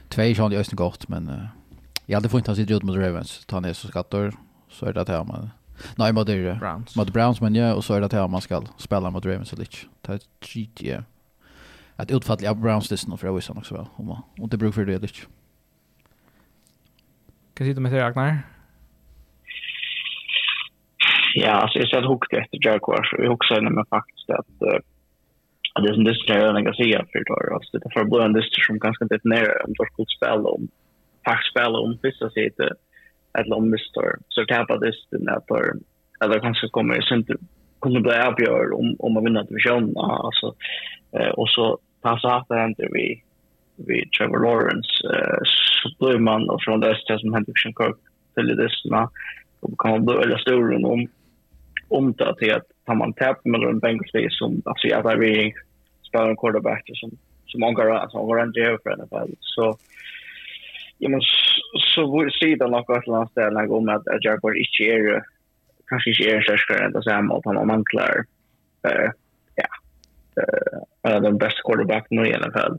Två 0.09 0.23
är 0.23 0.27
ju 0.27 0.65
gott 0.77 1.09
men 1.09 1.29
uh, 1.29 1.45
Jag 2.07 2.17
hade 2.17 2.29
funnit 2.29 2.47
han 2.47 2.57
sitter 2.57 2.75
ut 2.75 2.83
mot 2.83 2.97
Ravens. 2.97 3.47
Ta 3.47 3.61
ner 3.61 3.73
så 3.73 3.89
skattor. 3.89 4.33
Så 4.69 4.87
är 4.87 4.93
det 4.93 5.01
att 5.01 5.09
här 5.09 5.25
man... 5.25 5.51
Nej, 5.97 6.13
mot 6.13 6.27
det. 6.27 6.59
Browns. 6.61 6.97
Mot 6.97 7.13
Browns 7.13 7.41
men 7.41 7.55
ja. 7.55 7.75
Och 7.75 7.85
så 7.85 7.95
är 7.95 8.01
det 8.01 8.25
att 8.25 8.31
man 8.31 8.41
ska 8.41 8.63
spela 8.77 9.11
mot 9.11 9.27
Ravens 9.27 9.53
och 9.53 9.59
Lich. 9.59 9.87
Det 10.01 10.13
är 10.13 10.21
skit, 10.41 10.83
ja. 10.83 11.03
Att 11.97 12.11
av 12.49 12.61
Browns 12.61 12.89
det 12.89 12.97
för 13.19 13.27
jag 13.27 13.35
visste 13.35 13.53
också 13.53 13.75
väl. 13.75 13.87
Om 13.97 14.07
man 14.07 14.23
inte 14.37 14.57
brukar 14.57 14.73
för 14.73 14.85
det 14.85 14.99
Lich. 14.99 15.27
Kan 17.55 17.67
sitta 17.67 17.81
med 17.81 17.93
dig, 17.93 18.01
Ragnar? 18.01 18.39
Ja, 21.35 21.51
alltså 21.51 21.79
jag 21.79 21.89
satt 21.89 22.05
hooked 22.05 22.39
efter 22.39 22.59
Jaguars. 22.67 23.09
Vi 23.19 23.27
hookade 23.27 23.61
henne 23.61 23.71
med 23.71 23.87
faktiskt 23.91 24.31
att 24.31 24.55
uh, 24.63 24.79
det 25.83 25.89
är 25.89 25.99
en 25.99 26.05
dyster 26.05 26.35
jag 26.35 26.65
kan 26.65 26.75
säga 26.75 27.05
för 27.13 27.19
det. 27.25 27.55
Alltså 27.55 27.79
det 27.79 27.87
är 27.87 28.01
förblående 28.01 28.41
dyster 28.41 28.63
som 28.63 28.79
ganska 28.79 29.05
detonerar 29.05 29.67
om 29.67 29.73
du 29.73 29.85
skulle 29.93 30.07
spela 30.19 30.49
om 30.57 30.69
faktiskt 31.25 31.51
spela 31.51 31.79
om 31.79 31.99
första 32.03 32.31
sidan 32.31 32.71
eller 33.39 33.57
om 33.57 33.71
misstår 33.71 34.17
så 34.29 34.45
tappar 34.45 34.79
det 34.79 34.93
den 35.11 35.25
där 35.25 35.41
för 35.49 35.73
eller 36.21 36.41
kanske 36.41 36.69
kommer 36.69 37.01
sent 37.01 37.29
kommer 37.79 38.01
bli 38.01 38.13
avgör 38.13 38.73
om 38.73 38.97
om 38.99 39.13
man 39.13 39.25
vinner 39.25 39.45
divisionen 39.45 39.97
alltså 39.97 40.55
eh, 41.13 41.29
och 41.29 41.49
så 41.49 41.79
passa 42.03 42.45
det 42.49 42.55
händer 42.55 42.89
vi 42.93 43.23
vi 43.77 44.09
Trevor 44.09 44.41
Lawrence 44.45 44.93
eh, 45.15 45.41
så 45.45 45.89
blir 45.99 46.19
man 46.19 46.51
och 46.51 46.63
från 46.63 46.81
det 46.81 46.97
som 47.19 47.35
händer 47.35 47.53
Christian 47.53 47.87
Kirk 47.87 47.97
till 48.35 48.57
det 48.57 48.71
som 48.71 49.09
och 49.61 49.81
kan 49.81 49.91
man 49.91 50.05
bli 50.05 50.15
eller 50.15 50.39
stor 50.39 50.85
om 50.85 51.07
om 51.89 52.13
det 52.13 52.35
till 52.39 52.55
att 52.55 52.67
tar 52.87 52.95
man 52.95 53.13
tapp 53.13 53.45
med 53.45 53.63
en 53.63 53.79
Bengals 53.79 54.39
som 54.39 54.63
alltså 54.65 54.87
jag 54.87 55.05
där 55.05 55.17
vi 55.17 55.53
spelar 56.09 56.29
en 56.29 56.37
quarterback 56.37 56.91
som 56.95 57.11
som 57.47 57.61
många 57.61 57.83
alltså 57.83 58.19
en 58.19 58.39
ändå 58.39 58.79
för 58.83 58.97
NFL 58.97 59.33
så 59.41 59.79
ja, 60.99 61.09
men 61.09 61.23
så 61.95 62.07
vore 62.11 62.33
sidan 62.39 62.71
nok 62.75 62.91
et 62.91 63.07
eller 63.07 63.23
annet 63.23 63.33
sted 63.35 63.77
om 63.79 63.89
at, 63.93 64.07
at 64.15 64.25
Jaguar 64.25 64.57
ikke 64.59 64.91
er 64.95 65.25
kanskje 65.91 66.15
ikke 66.15 66.31
er 66.33 66.47
sterkere 66.47 66.87
enn 66.87 66.97
det 66.97 67.05
samme 67.07 67.37
at 67.37 67.47
han 67.49 67.61
har 67.61 67.69
mangler 67.69 68.25
uh, 68.89 69.11
ja, 69.61 69.69
uh, 70.41 71.19
den 71.27 71.39
beste 71.43 71.65
quarterbacken 71.67 72.25
i 72.25 72.33
NFL. 72.33 72.79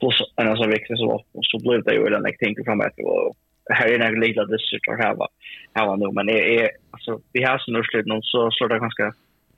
Plus 0.00 0.22
en 0.40 0.48
av 0.48 0.56
så 0.56 0.70
viktig 0.70 0.96
så, 0.96 1.18
så 1.50 1.60
ble 1.64 1.82
det 1.86 1.98
jo 1.98 2.08
den 2.08 2.28
jeg 2.30 2.40
tenker 2.40 2.68
fram 2.68 2.84
etter 2.86 3.08
og 3.10 3.36
här 3.70 3.88
är 3.88 3.98
några 3.98 4.20
lilla 4.26 4.44
distrikt 4.44 4.88
att 4.88 4.98
häva 4.98 5.26
häva 5.74 5.96
nu 5.96 6.12
men 6.12 6.28
är 6.28 6.42
är 6.42 6.70
alltså 6.90 7.20
vi 7.32 7.42
har 7.42 7.58
så 7.58 7.72
nurslut 7.72 8.06
någon 8.06 8.22
så 8.22 8.50
slår 8.50 8.68
det 8.68 8.78
ganska 8.78 9.12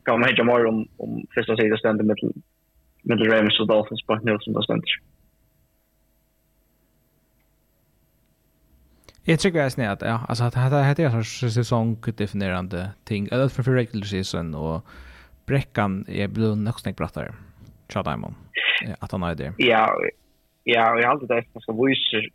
kan 0.04 0.20
man 0.20 0.28
hitta 0.28 0.44
mer 0.44 0.66
om 0.66 0.88
om 0.96 1.26
första 1.34 1.56
sidan 1.56 1.78
ständer 1.78 2.04
med 2.04 2.16
med 3.02 3.32
Rams 3.32 3.60
och 3.60 3.66
Dolphins 3.66 4.06
på 4.06 4.14
nu 4.22 4.38
som 4.40 4.52
det 4.52 4.62
ständer. 4.62 4.90
Jag 9.24 9.40
tycker 9.40 9.58
jag 9.58 9.72
snärt 9.72 10.02
att 10.02 10.08
ja, 10.08 10.20
alltså 10.28 10.44
att 10.44 10.52
det 10.52 10.58
här 10.58 11.00
är 11.00 11.16
en 11.16 11.24
säsongdefinierande 11.24 12.90
ting. 13.04 13.28
Eller 13.32 13.48
för 13.48 13.62
för 13.62 13.72
regular 13.72 14.04
season 14.04 14.54
och 14.54 14.86
bräckan 15.46 16.04
är 16.08 16.28
blå 16.28 16.54
nästan 16.54 16.92
brattare. 16.92 17.32
Tja 17.92 18.02
Diamond. 18.02 18.34
Att 18.98 19.12
han 19.12 19.22
är 19.22 19.34
det. 19.34 19.52
Ja, 19.56 19.94
ja, 20.64 21.00
jag 21.00 21.06
har 21.06 21.12
alltid 21.12 21.28
det 21.28 21.44
som 21.52 21.60
ska 21.60 21.72
visa 21.72 22.16
hur 22.16 22.30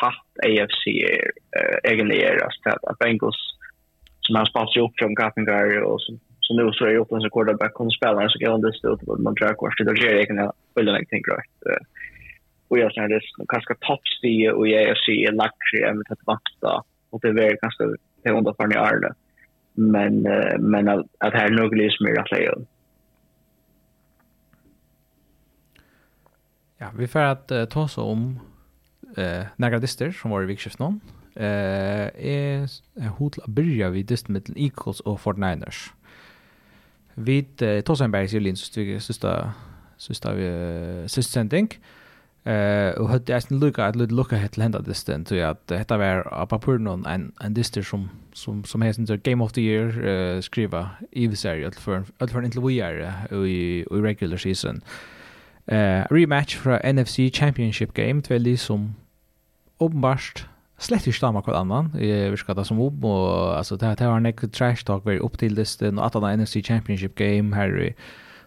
tatt 0.00 0.30
AFC 0.46 0.86
är 0.86 1.90
egentligen 1.92 2.12
är 2.12 2.44
att 2.44 2.84
att 2.84 2.98
Bengals 2.98 3.36
som 4.20 4.36
har 4.36 4.44
spalt 4.44 4.76
upp 4.76 4.92
från 4.98 5.14
Gattingar 5.14 5.82
och 5.82 6.00
som 6.02 6.20
som 6.42 6.56
nu 6.56 6.72
så 6.72 6.84
är 6.84 6.90
ju 6.90 7.00
öppen 7.00 7.20
så 7.20 7.30
quarterback 7.30 7.74
kommer 7.74 7.90
spelaren 7.90 8.30
så 8.30 8.38
kan 8.38 8.60
det 8.60 8.72
stå 8.72 8.96
på 8.96 9.16
man 9.16 9.34
drar 9.34 9.54
kvar 9.54 9.74
det 9.78 10.02
ger 10.02 10.14
egentligen 10.14 10.50
vill 10.74 10.86
jag 10.86 11.08
tänka 11.08 11.30
rätt 11.32 11.86
och 12.72 12.78
jag 12.78 12.92
känner 12.92 13.08
det 13.08 13.20
ganska 13.48 13.74
toppstige 13.74 14.50
och 14.50 14.68
jag 14.68 14.98
ser 14.98 15.28
är 15.28 15.32
lackre 15.32 15.88
än 15.88 15.96
med 15.96 16.06
att 16.10 16.26
vakta 16.26 16.82
och 17.10 17.20
det 17.20 17.28
är 17.28 17.58
ganska 17.62 17.84
det 18.22 18.28
är 18.28 18.32
under 18.32 18.52
för 18.52 18.66
ni 18.66 18.74
är 18.74 19.00
det 19.00 19.14
men 19.74 20.22
men 20.70 20.88
att, 20.88 21.06
att 21.18 21.32
här 21.32 21.50
nog 21.50 21.76
lys 21.76 22.00
mer 22.00 22.20
att 22.20 22.30
lägga 22.30 22.54
Ja, 26.82 26.90
vi 26.98 27.08
får 27.08 27.20
att 27.20 27.52
uh, 27.52 27.64
ta 27.64 27.82
oss 27.82 27.98
om 27.98 28.40
uh, 29.18 29.44
några 29.56 29.78
dister 29.78 30.10
som 30.10 30.30
var 30.30 30.42
i 30.42 30.46
vikskift 30.46 30.78
någon. 30.78 31.00
Uh, 31.36 32.08
är 32.16 32.68
hot 33.18 33.38
att 33.38 33.46
börja 33.46 33.90
vid 33.90 34.06
dyst 34.06 34.28
mellan 34.28 34.56
Eagles 34.56 35.00
och 35.00 35.20
49ers. 35.20 35.90
Vi 37.14 37.42
tar 37.84 37.90
oss 37.90 38.00
en 38.00 38.10
bergsjulin 38.10 38.56
så 38.56 38.66
styr 38.66 38.98
sista 38.98 39.52
sista 39.96 40.34
vi 40.34 41.04
sista 41.08 41.32
sending. 41.32 41.68
Eh 41.72 42.01
Eh 42.44 42.90
och 43.00 43.08
hade 43.08 43.32
jag 43.32 43.42
sen 43.42 43.60
lucka 43.60 43.84
att 43.84 43.96
lucka 43.96 44.36
helt 44.36 44.56
lända 44.56 44.78
det 44.78 44.94
stund 44.94 45.28
så 45.28 45.40
att 45.42 45.66
detta 45.66 45.96
var 45.96 46.46
på 46.46 46.58
på 46.58 46.72
någon 46.72 47.06
en 47.06 47.32
en 47.40 47.54
dyster 47.54 47.82
som 47.82 48.08
som 48.32 48.64
som 48.64 48.82
heter 48.82 49.06
så 49.06 49.16
game 49.16 49.44
of 49.44 49.52
the 49.52 49.60
year 49.60 50.06
eh 50.06 50.40
skriva 50.40 50.90
i 51.12 51.36
serie 51.36 51.68
att 51.68 51.76
för 51.76 52.04
att 52.18 52.30
för 52.30 52.42
inte 52.42 52.60
vi 52.60 52.80
är 52.80 53.34
i 53.44 53.46
i 53.46 53.84
regular 53.90 54.36
season. 54.36 54.80
Eh 55.66 56.04
rematch 56.10 56.56
för 56.56 56.92
NFC 56.92 57.16
Championship 57.32 57.94
game 57.94 58.22
till 58.22 58.58
som 58.58 58.94
uppenbart 59.78 60.46
slett 60.82 61.06
ikke 61.06 61.16
stammer 61.16 61.42
hver 61.46 61.54
annan. 61.54 61.92
Vi 61.94 62.36
skal 62.36 62.56
ta 62.58 62.64
som 62.64 62.80
om, 62.80 63.04
og 63.04 63.56
altså, 63.56 63.76
det, 63.76 63.98
det 63.98 64.06
var 64.06 64.16
en 64.16 64.50
trash 64.50 64.84
talk, 64.84 65.06
very 65.06 65.16
er 65.16 65.24
opp 65.24 65.38
til 65.38 65.52
listen, 65.52 65.98
og 65.98 66.06
at 66.06 66.22
han 66.22 66.40
NFC 66.40 66.64
Championship 66.64 67.14
game 67.14 67.54
her 67.54 67.76
i 67.88 67.92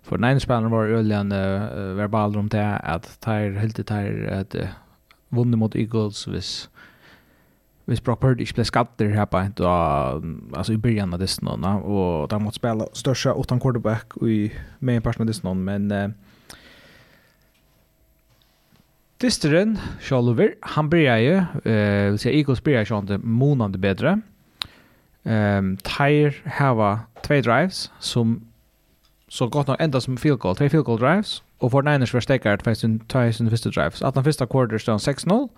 för 0.06 0.18
nine 0.18 0.40
ene 0.50 0.70
var 0.70 0.86
öljan 0.86 1.32
uh, 1.32 1.96
verbal 1.96 2.38
om 2.38 2.50
det 2.50 2.78
att 2.78 3.20
tar 3.20 3.52
helt 3.52 3.88
tar 3.88 4.28
att 4.42 4.56
uh, 4.56 4.68
vunnit 5.30 5.60
mot 5.60 5.76
Eagles 5.76 6.28
vis 6.28 6.70
vis 7.86 8.04
Brock 8.04 8.22
Purdy 8.22 8.42
inte 8.42 8.54
blev 8.54 8.64
skatter 8.64 9.10
här 9.10 9.26
på 9.26 9.48
då 9.56 9.68
alltså 10.58 10.74
i 10.74 10.78
början 10.78 11.14
av 11.14 11.20
det 11.20 11.42
någon 11.42 11.64
och 11.64 12.28
de 12.28 12.44
mot 12.44 12.56
spela 12.56 12.86
största 12.94 13.36
utan 13.40 13.60
quarterback 13.60 14.18
i 14.22 14.52
main 14.80 15.02
part 15.02 15.20
med 15.20 15.28
det 15.28 15.54
men 15.54 15.92
uh, 15.92 16.10
Disteren, 19.18 19.78
Sjolover, 20.00 20.56
han 20.60 20.90
börjar 20.90 21.18
ju, 21.18 21.36
eh, 21.72 22.10
vill 22.10 22.20
säga 22.20 22.38
Eagles 22.38 22.64
börjar 22.64 22.86
ju 22.86 22.98
inte 22.98 23.18
månande 23.18 23.78
bättre. 23.78 24.22
Ehm 25.24 25.66
um, 25.66 25.78
Tyre 25.78 26.34
hava 26.46 27.00
två 27.22 27.34
drives 27.34 27.92
som 28.00 28.42
så 29.36 29.48
gott 29.48 29.68
nog 29.68 29.78
ända 29.80 30.02
som 30.02 30.18
field 30.18 30.40
goal, 30.40 30.56
tre 30.56 30.70
field 30.70 30.86
goal 30.86 31.00
drives 31.00 31.44
och 31.58 31.72
för 31.72 31.82
Niners 31.82 32.12
förstekar 32.12 32.58
faktiskt 32.58 32.84
en 32.84 33.00
Tyson 33.00 33.50
första 33.50 33.70
drives. 33.70 34.02
Att 34.02 34.14
den 34.14 34.24
första 34.24 34.48
quarter 34.48 34.78
står 34.78 34.98
6-0 34.98 35.50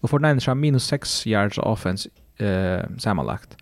och 0.00 0.10
för 0.10 0.18
Niners 0.18 0.46
har 0.46 0.54
minus 0.54 0.84
6 0.84 1.26
yards 1.26 1.58
offense 1.58 2.08
eh 2.36 2.82
sammanlagt. 2.98 3.56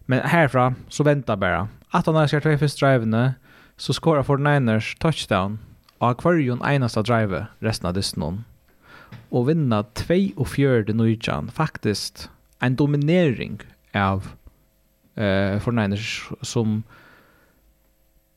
Men 0.00 0.20
härifrån 0.20 0.74
så 0.88 1.04
väntar 1.04 1.36
bara. 1.36 1.68
Att 1.88 2.06
han 2.06 2.28
ska 2.28 2.40
tre 2.40 2.58
första 2.58 2.86
drivene 2.86 3.34
så 3.76 3.92
skorar 3.92 4.22
för 4.22 4.36
Niners 4.36 4.96
touchdown 4.98 5.58
av 5.98 6.10
Aquarium 6.10 6.62
enasta 6.62 7.02
drive 7.02 7.46
resten 7.58 7.88
av 7.88 7.94
distan. 7.94 8.44
Och 9.28 9.48
vinna 9.48 9.82
2 9.82 10.14
och 10.36 10.48
4 10.48 10.84
nyjan 10.94 11.50
faktiskt 11.50 12.30
en 12.58 12.76
dominering 12.76 13.58
av 13.94 14.28
eh 15.14 15.58
för 15.60 15.72
Niners 15.72 16.28
som 16.40 16.82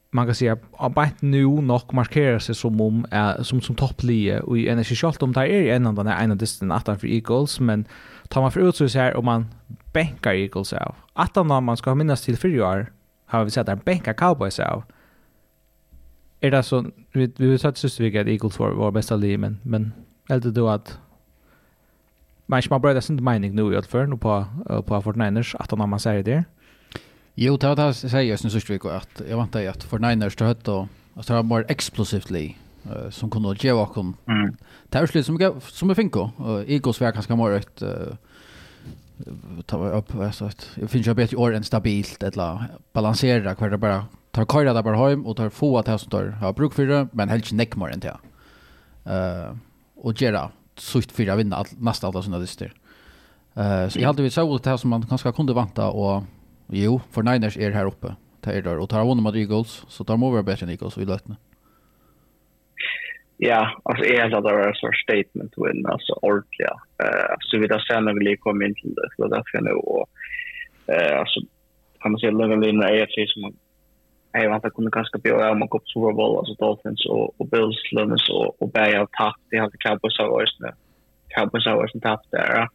man 0.09 0.25
kan 0.25 0.35
säga 0.35 0.57
att 0.77 0.93
bara 0.93 1.09
nu 1.19 1.47
nog 1.47 1.93
markerar 1.93 2.39
sig 2.39 2.55
som 2.55 2.81
om 2.81 3.05
uh, 3.13 3.43
som 3.43 3.61
som 3.61 3.75
topplie 3.75 4.39
och 4.39 4.57
en 4.57 4.79
är 4.79 4.83
självt 4.83 5.23
om 5.23 5.33
där 5.33 5.45
är 5.45 5.75
en 5.75 5.87
av 5.87 5.93
den 5.93 6.07
ena 6.07 6.35
distan 6.35 6.71
att 6.71 6.85
för 6.85 7.07
Eagles 7.07 7.59
men 7.59 7.85
tar 8.29 8.41
man 8.41 8.51
för 8.51 8.69
ut 8.69 8.75
så 8.75 8.99
här 8.99 9.15
om 9.15 9.25
man 9.25 9.45
bänkar 9.93 10.33
Eagles 10.33 10.73
av. 10.73 10.95
Att 11.13 11.35
när 11.35 11.61
man 11.61 11.77
ska 11.77 11.95
minnas 11.95 12.21
till 12.21 12.37
för 12.37 12.61
år 12.61 12.91
har 13.25 13.43
vi 13.43 13.51
sett 13.51 13.65
där 13.65 13.75
bänkar 13.75 14.13
Cowboys 14.13 14.59
av. 14.59 14.83
Är 16.39 16.51
det 16.51 16.63
så 16.63 16.85
vi 17.11 17.31
vi 17.37 17.51
har 17.51 17.57
sett 17.57 17.77
sist 17.77 17.99
vi 17.99 18.19
att 18.19 18.27
Eagles 18.27 18.59
var 18.59 18.71
var 18.71 18.91
bästa 18.91 19.15
lag 19.15 19.39
men 19.39 19.59
men 19.63 19.93
eller 20.29 20.51
då 20.51 20.69
att 20.69 20.99
man 22.45 22.61
ska 22.61 22.79
bara 22.79 22.93
det 22.93 23.01
sin 23.01 23.23
mening 23.23 23.55
nu 23.55 23.73
i 23.73 23.75
alla 23.75 23.81
fall 23.81 24.17
på 24.17 24.45
på 24.85 25.01
Fortniners 25.01 25.55
att 25.55 25.71
när 25.71 25.87
man 25.87 25.99
säger 25.99 26.23
det. 26.23 26.43
Jo, 27.37 27.55
det 27.55 27.69
var 27.69 27.75
det 27.77 27.85
jeg 27.85 28.11
sier 28.11 28.23
jeg 28.25 28.39
i 28.39 28.49
Sørsvik, 28.49 28.85
at 28.89 29.21
jeg 29.21 29.37
vant 29.37 29.53
deg 29.53 29.67
at 29.69 29.83
for 29.85 30.01
Niners 30.01 30.35
til 30.35 30.49
høtt 30.49 30.69
og 30.73 30.87
at 31.17 31.27
det 31.27 31.35
var 31.35 31.45
mer 31.45 31.67
eksplosivt 31.69 32.31
li, 32.33 32.47
uh, 32.85 33.09
som 33.13 33.29
kunne 33.29 33.53
gjøre 33.57 33.83
åkken. 33.83 34.15
Mm. 34.29 34.55
Det 34.89 34.97
er 34.97 35.05
jo 35.05 35.11
slik 35.11 35.25
som, 35.25 35.37
som 35.69 35.89
jeg 35.89 35.99
finner, 35.99 36.31
og 36.37 36.69
Eagles 36.69 37.01
var 37.01 37.13
ganske 37.13 37.37
mer 37.37 37.59
et, 37.59 37.85
uh, 37.85 38.17
ta 39.65 39.77
var 39.77 39.91
upp 39.91 40.15
alltså 40.15 40.45
att 40.45 40.69
jag 40.75 40.89
finns 40.89 41.07
ju 41.07 41.13
bättre 41.13 41.37
år 41.37 41.53
än 41.53 41.63
stabilt 41.63 42.23
eller 42.23 42.65
balansera 42.93 43.55
kvar 43.55 43.69
det 43.69 43.77
bara 43.77 44.05
tar 44.31 44.45
köra 44.45 44.73
där 44.73 44.83
bara 44.83 45.09
hem 45.09 45.25
och 45.25 45.37
tar 45.37 45.49
få 45.49 45.77
att 45.77 45.87
här 45.87 45.97
som 45.97 46.09
tar 46.09 46.29
har 46.29 46.53
bruk 46.53 46.73
för 46.73 46.85
det 46.85 47.07
men 47.11 47.29
helt 47.29 47.51
neck 47.51 47.75
mer 47.75 47.87
än 47.87 47.99
det. 47.99 48.17
Eh 49.05 49.55
och 49.95 50.21
göra 50.21 50.51
sucht 50.75 51.11
för 51.11 51.27
att 51.27 51.39
vinna 51.39 51.65
nästa 51.77 52.07
alla 52.07 52.21
såna 52.21 52.39
dyster. 52.39 52.73
Eh 53.55 53.87
så 53.89 53.99
jag 53.99 54.07
hade 54.07 54.23
vi 54.23 54.29
så 54.29 54.57
det 54.57 54.69
här 54.69 54.77
som 54.77 54.89
man 54.89 55.05
kanske 55.05 55.31
kunde 55.31 55.53
vänta 55.53 55.87
och 55.87 56.23
Jo, 56.69 56.99
for 57.11 57.23
Niners 57.23 57.57
er 57.57 57.71
her 57.71 57.87
oppe. 57.87 58.15
Det 58.45 58.55
er 58.55 58.61
der. 58.61 58.79
Og 58.79 58.89
tar 58.89 59.05
vunnet 59.07 59.23
mot 59.23 59.35
Eagles, 59.35 59.85
så 59.89 60.03
tar 60.03 60.19
må 60.19 60.31
være 60.33 60.47
bedre 60.47 60.67
enn 60.67 60.75
Eagles 60.75 60.97
i 60.97 61.07
løtene. 61.07 61.37
Ja, 63.39 63.81
alltså 63.85 64.05
är 64.05 64.29
det 64.29 64.41
där 64.41 64.41
var 64.41 64.73
så 64.73 64.89
statement 65.03 65.53
win 65.57 65.85
alltså 65.85 66.13
ordentligt. 66.21 66.69
Eh 67.03 67.35
så 67.39 67.57
vi 67.57 67.67
där 67.67 67.79
sen 67.79 68.05
när 68.05 68.13
vi 68.13 68.37
kommer 68.37 68.65
in 68.65 68.75
till 68.75 68.93
det 68.95 69.09
så 69.15 69.27
där 69.27 69.43
för 69.51 69.61
nu 69.61 69.71
och 69.71 70.09
eh 70.87 71.19
alltså 71.19 71.39
kan 72.01 72.11
man 72.11 72.19
säga 72.19 72.31
lägga 72.31 72.69
in 72.69 72.83
i 72.83 73.01
AFC 73.01 73.33
som 73.33 73.53
jag 74.31 74.49
vant 74.49 74.65
att 74.65 74.73
kunna 74.73 74.91
kanske 74.91 75.19
på 75.19 75.35
om 75.35 75.59
man 75.59 75.67
går 75.67 75.79
på 75.79 75.85
Super 75.85 76.13
Bowl 76.13 76.37
alltså 76.37 76.53
Dolphins 76.53 77.05
och 77.05 77.41
och 77.41 77.47
Bills 77.47 77.91
Lions 77.91 78.29
och 78.29 78.61
och 78.61 78.69
Bay 78.69 78.95
av 78.95 79.05
tapp 79.05 79.39
det 79.49 79.57
har 79.57 79.69
Cowboys 79.69 80.19
av 80.19 80.29
varit 80.29 80.59
nu. 80.59 80.71
Cowboys 81.35 81.65
har 81.65 81.75
varit 81.75 82.01
tapp 82.01 82.23
där. 82.31 82.67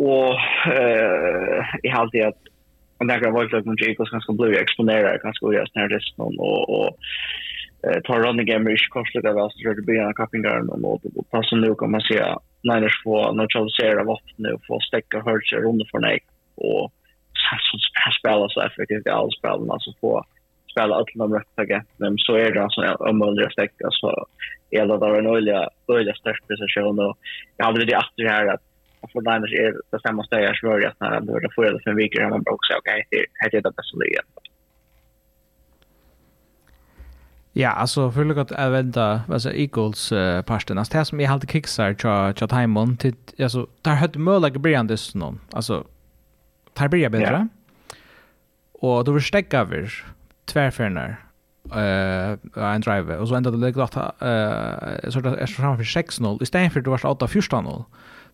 Og 0.00 0.34
eh, 0.72 1.74
jeg 1.84 1.92
har 1.92 2.02
alltid 2.02 2.26
at 2.32 2.50
Men 2.98 3.10
det 3.10 3.30
var 3.34 3.50
med 3.50 3.66
noen 3.66 3.80
Jacobs 3.82 4.10
ganske 4.14 4.32
ble 4.38 4.54
eksponere, 4.56 5.16
ganske 5.22 5.44
ure 5.44 5.64
snær 5.66 5.90
resten, 5.90 6.36
og, 6.38 6.70
og 6.70 6.86
eh, 7.84 7.98
tar 8.06 8.22
running 8.22 8.46
game 8.48 8.70
ikke 8.70 8.92
korslige 8.94 9.28
av 9.28 9.40
oss, 9.42 9.56
rørte 9.66 9.82
byen 9.84 10.06
av 10.06 10.14
kappingaren, 10.16 10.70
og, 10.70 11.02
og 11.02 11.26
passer 11.34 11.58
nu 11.58 11.74
kan 11.74 11.90
man 11.90 12.04
si 12.06 12.16
Niners 12.64 12.96
får 13.02 13.34
neutralisere 13.36 14.06
våpnet 14.08 14.56
og 14.56 14.62
få 14.70 14.78
stekke 14.86 15.24
hørelse 15.26 15.60
rundt 15.66 15.90
for 15.90 16.06
nek, 16.06 16.24
og 16.62 16.86
så 17.34 18.10
spiller 18.14 18.48
så 18.54 18.62
effektivt 18.64 19.10
i 19.10 19.12
alle 19.12 19.34
spelen 19.36 19.70
altså 19.70 19.92
få 20.00 20.14
spela 20.70 20.94
alla 20.94 21.26
de 21.26 21.34
rätta 21.34 21.64
greppen 21.64 22.18
så 22.18 22.36
är 22.36 22.50
det 22.52 22.62
alltså 22.62 22.80
en 23.08 23.18
möjlig 23.18 23.48
så 23.52 23.60
Alltså, 23.84 24.26
det 24.70 24.86
där 24.86 25.18
en 25.18 25.26
öjliga, 25.26 25.68
öjliga 25.88 26.14
störst 26.14 26.48
prestation 26.48 26.98
och 26.98 27.18
jag 27.56 27.64
hade 27.64 27.84
det 27.84 27.92
efter 27.92 28.24
här 28.28 28.46
att 28.46 28.62
och 29.04 29.10
för 29.10 29.20
Niners 29.20 29.52
är 29.52 29.72
det 29.90 30.00
samma 30.00 30.24
jag 30.30 30.56
svör 30.56 30.86
att 30.86 31.00
när 31.00 31.10
han 31.10 31.26
började 31.26 31.54
förra 31.54 31.72
det 31.72 31.80
för 31.82 31.90
en 31.90 31.96
vecka 31.96 32.28
man 32.28 32.42
bara 32.42 32.54
också 32.54 32.72
okej 32.78 33.04
okay, 33.06 33.24
det 33.50 33.56
är 33.56 33.62
det 33.62 33.76
bästa 33.76 33.96
ligan. 34.04 34.24
Ja, 37.56 37.70
alltså 37.70 38.10
för 38.10 38.40
att 38.40 38.50
jag 38.50 38.70
vänta 38.70 39.20
alltså 39.28 39.52
Eagles 39.52 40.12
uh, 40.12 40.42
parten. 40.42 40.78
Alltså 40.78 40.98
det 40.98 41.04
som 41.04 41.20
jag 41.20 41.32
alltid 41.32 41.50
kicksar 41.50 41.94
tja 41.94 42.32
tja 42.36 42.46
timon 42.46 42.96
till 42.96 43.14
alltså 43.38 43.66
där 43.82 43.94
hade 43.94 44.18
möjlighet 44.18 44.62
början 44.62 44.86
dess 44.86 45.14
någon. 45.14 45.40
Alltså 45.52 45.84
tar 46.72 46.88
blir 46.88 47.08
bättre. 47.08 47.24
Yeah. 47.24 47.46
Och 48.72 49.04
då 49.04 49.14
förstärker 49.14 49.58
över 49.58 50.04
tvärfärnar 50.44 51.16
eh 51.72 52.32
uh, 52.56 52.74
en 52.74 52.80
drive 52.80 53.16
och 53.16 53.28
så 53.28 53.34
ända 53.34 53.50
det 53.50 53.56
lägger 53.56 53.82
att 53.82 53.96
eh 53.96 55.10
så 55.10 55.20
det 55.20 55.30
är 55.42 55.46
så 55.46 55.62
framför 55.62 55.84
6-0 55.84 56.42
istället 56.42 56.72
för 56.72 56.80
det 56.80 56.90
var 56.90 56.98
8-14-0. 56.98 57.84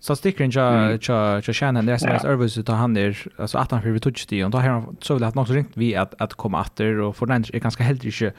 Så 0.01 0.17
sticker 0.17 0.45
in 0.45 0.51
ja 0.51 0.91
ja 0.91 1.41
ja 1.47 1.53
Shannon 1.53 1.87
där 1.87 1.97
som 1.97 2.09
är 2.09 2.33
Irvis 2.33 2.69
han 2.69 2.95
där 2.95 3.27
alltså 3.39 3.59
att 3.59 3.71
han 3.71 3.83
för 3.83 3.91
vi 3.91 4.01
touch 4.01 4.27
det 4.29 4.45
och 4.45 4.51
då 4.51 4.59
har 4.59 4.69
han 4.69 4.97
så 5.01 5.15
vill 5.15 5.25
att 5.25 5.35
något 5.35 5.51
ringt 5.51 5.77
vi 5.77 5.97
att 5.97 6.15
att 6.19 6.35
komma 6.35 6.61
åter. 6.61 7.01
Och 7.01 7.17
för 7.17 7.27
den 7.27 7.45
är 7.53 7.59
ganska 7.59 7.85
helt 7.85 8.05
inte 8.05 8.33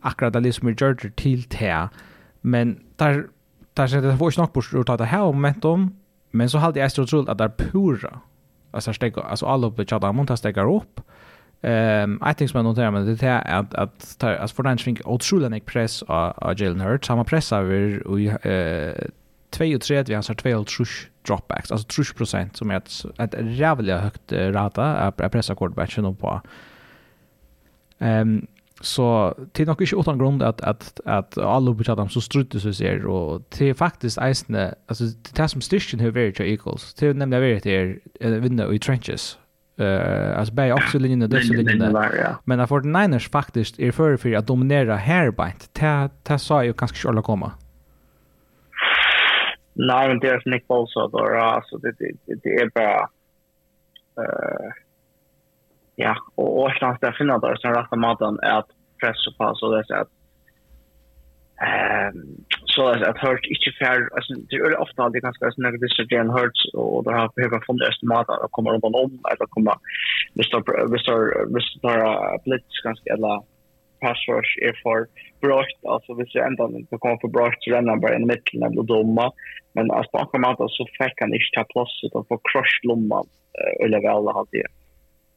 akkurat 0.00 0.42
det 0.42 0.52
som 0.52 0.68
är 0.68 0.74
George 0.78 1.10
till 1.10 1.42
te 1.44 1.88
men 2.40 2.80
där 2.96 3.26
där 3.74 3.86
så 3.86 4.00
det 4.00 4.12
var 4.12 4.30
snack 4.30 4.52
på 4.52 4.60
att 4.60 4.86
ta 4.86 4.96
det 4.96 5.04
här 5.04 5.24
momentum. 5.32 5.96
Men 6.30 6.50
så 6.50 6.58
hade 6.58 6.80
jag 6.80 6.92
så 6.92 7.06
tror 7.06 7.30
att 7.30 7.38
där 7.38 7.48
pura. 7.48 8.20
Alltså 8.70 8.92
stäcka 8.92 9.20
alltså 9.20 9.46
alla 9.46 9.70
på 9.70 9.84
chatta 9.84 10.12
monta 10.12 10.36
stäcka 10.36 10.62
upp. 10.62 11.00
Ehm 11.62 12.20
I 12.30 12.34
think 12.34 12.54
man 12.54 12.64
noterar 12.64 12.90
men 12.90 13.16
det 13.16 13.22
är 13.22 13.60
att 13.60 13.74
att 13.74 14.24
att 14.24 14.50
för 14.52 14.62
den 14.62 14.78
svink 14.78 15.00
otroligt 15.04 15.66
press 15.66 16.02
av 16.02 16.54
Jalen 16.56 16.80
Hurts. 16.80 17.06
Samma 17.06 17.24
press 17.24 17.52
över 17.52 18.06
och 18.06 18.18
32 19.50 19.94
han 19.94 20.22
har 20.28 20.34
2 20.34 20.64
trush 20.64 21.08
dropbacks 21.26 21.72
alltså 21.72 21.86
trush 21.88 22.14
procent 22.14 22.56
som 22.56 22.70
är 22.70 22.76
ett 22.76 23.04
ett 23.18 23.56
jävligt 23.56 24.00
högt 24.00 24.32
rata 24.32 24.84
att 24.84 25.32
pressa 25.32 25.54
quarterbacken 25.54 26.16
på. 26.16 26.40
Ehm 27.98 28.28
um, 28.28 28.46
så 28.80 29.34
det 29.52 29.62
är 29.62 29.66
nog 29.66 29.82
inte 29.82 29.96
utan 29.96 30.18
grund 30.18 30.42
att 30.42 30.60
att 30.60 31.00
att 31.04 31.38
alla 31.38 31.74
på 31.74 31.94
dem 31.94 32.08
så 32.08 32.20
strutter 32.20 32.58
så 32.58 32.72
ser 32.72 33.06
och 33.06 33.42
det 33.58 33.68
är 33.70 33.74
faktiskt 33.74 34.18
isne 34.22 34.74
alltså 34.86 35.04
det 35.04 35.42
är 35.42 35.46
som 35.46 35.60
styrken 35.60 36.00
hur 36.00 36.10
very 36.10 36.32
equals 36.52 36.94
det 36.94 37.06
är 37.06 37.14
nämligen 37.14 37.42
väldigt 37.42 38.02
det 38.20 38.40
vinna 38.40 38.74
i 38.74 38.78
trenches. 38.78 39.38
Eh 39.78 40.38
alltså 40.38 40.54
bäj 40.54 40.72
också 40.72 40.98
linjen 40.98 41.22
och 41.22 41.28
dessa 41.28 41.52
linjen 41.52 41.96
men 42.44 42.60
att 42.60 42.70
49ers 42.70 43.30
faktiskt 43.30 43.78
är 43.78 43.92
för 43.92 44.16
för 44.16 44.34
att 44.34 44.46
dominera 44.46 44.96
här 44.96 45.30
bint 45.30 45.72
ta 45.72 46.08
ta 46.22 46.38
sa 46.38 46.64
ju 46.64 46.72
kanske 46.72 46.96
skulle 46.98 47.22
komma 47.22 47.52
Nej, 49.78 50.08
men 50.08 50.18
det 50.18 50.28
är 50.28 50.42
Nick 50.44 50.66
Bosa 50.66 51.08
då, 51.08 51.18
alltså 51.18 51.78
det, 51.78 51.92
det, 51.98 52.34
det, 52.42 52.54
är 52.54 52.70
bara... 52.74 53.08
Uh, 54.20 54.72
ja, 55.96 56.16
och 56.34 56.58
Årslands 56.58 57.00
där 57.00 57.12
finna 57.12 57.38
där 57.38 57.56
som 57.56 57.74
rätta 57.74 57.96
maten 57.96 58.38
är 58.42 58.58
att 58.58 58.70
pressa 59.00 59.30
på 59.38 59.54
så 59.54 59.70
det 59.70 59.94
är 59.94 60.00
att 60.00 60.08
ehm 61.60 62.36
så 62.76 62.88
att 62.88 63.02
att 63.02 63.18
hört 63.18 63.46
inte 63.46 63.78
fair 63.78 64.08
alltså 64.16 64.34
det 64.48 64.56
är 64.56 64.80
ofta 64.80 65.02
alltid 65.02 65.22
ganska 65.22 65.50
så 65.50 65.62
när 65.62 65.72
det 65.72 65.88
så 65.88 66.02
gen 66.02 66.30
hurts 66.30 66.74
och 66.74 67.04
då 67.04 67.10
har 67.10 67.30
behöver 67.36 67.60
från 67.66 67.76
det 67.76 67.88
estimat 67.88 68.28
att 68.28 68.50
komma 68.50 68.70
runt 68.70 68.84
om 68.84 68.94
eller 69.30 69.46
komma 69.46 69.74
vi 70.34 70.42
står 70.44 70.60
visst 70.92 71.08
visst 71.08 71.56
visst 71.56 71.82
några 71.82 72.38
blitz 72.44 72.82
ganska 72.84 73.12
eller 73.14 73.42
pass 74.00 74.20
rush 74.28 74.52
är 74.68 74.74
för 74.82 75.06
bröst 75.40 75.78
alltså 75.92 76.14
hvis 76.14 76.34
jag 76.34 76.46
ändå 76.46 76.70
inte 76.78 76.96
kommer 76.98 77.18
för 77.20 77.28
bröst 77.28 77.60
så 77.60 77.70
ränner 77.70 77.90
han 77.90 78.00
bara 78.00 78.16
i 78.16 78.24
mitten 78.24 78.62
eller 78.62 78.82
domma 78.82 79.32
men 79.74 79.90
alltså 79.90 80.10
på 80.10 80.18
andra 80.18 80.50
måten 80.50 80.68
så 80.68 80.86
fick 80.98 81.20
han 81.20 81.34
inte 81.34 81.54
ta 81.54 81.64
plats 81.64 82.04
utan 82.04 82.24
få 82.28 82.40
crush 82.48 82.76
lomman 82.82 83.26
eller 83.84 84.00
väl 84.00 84.34
hade 84.38 84.62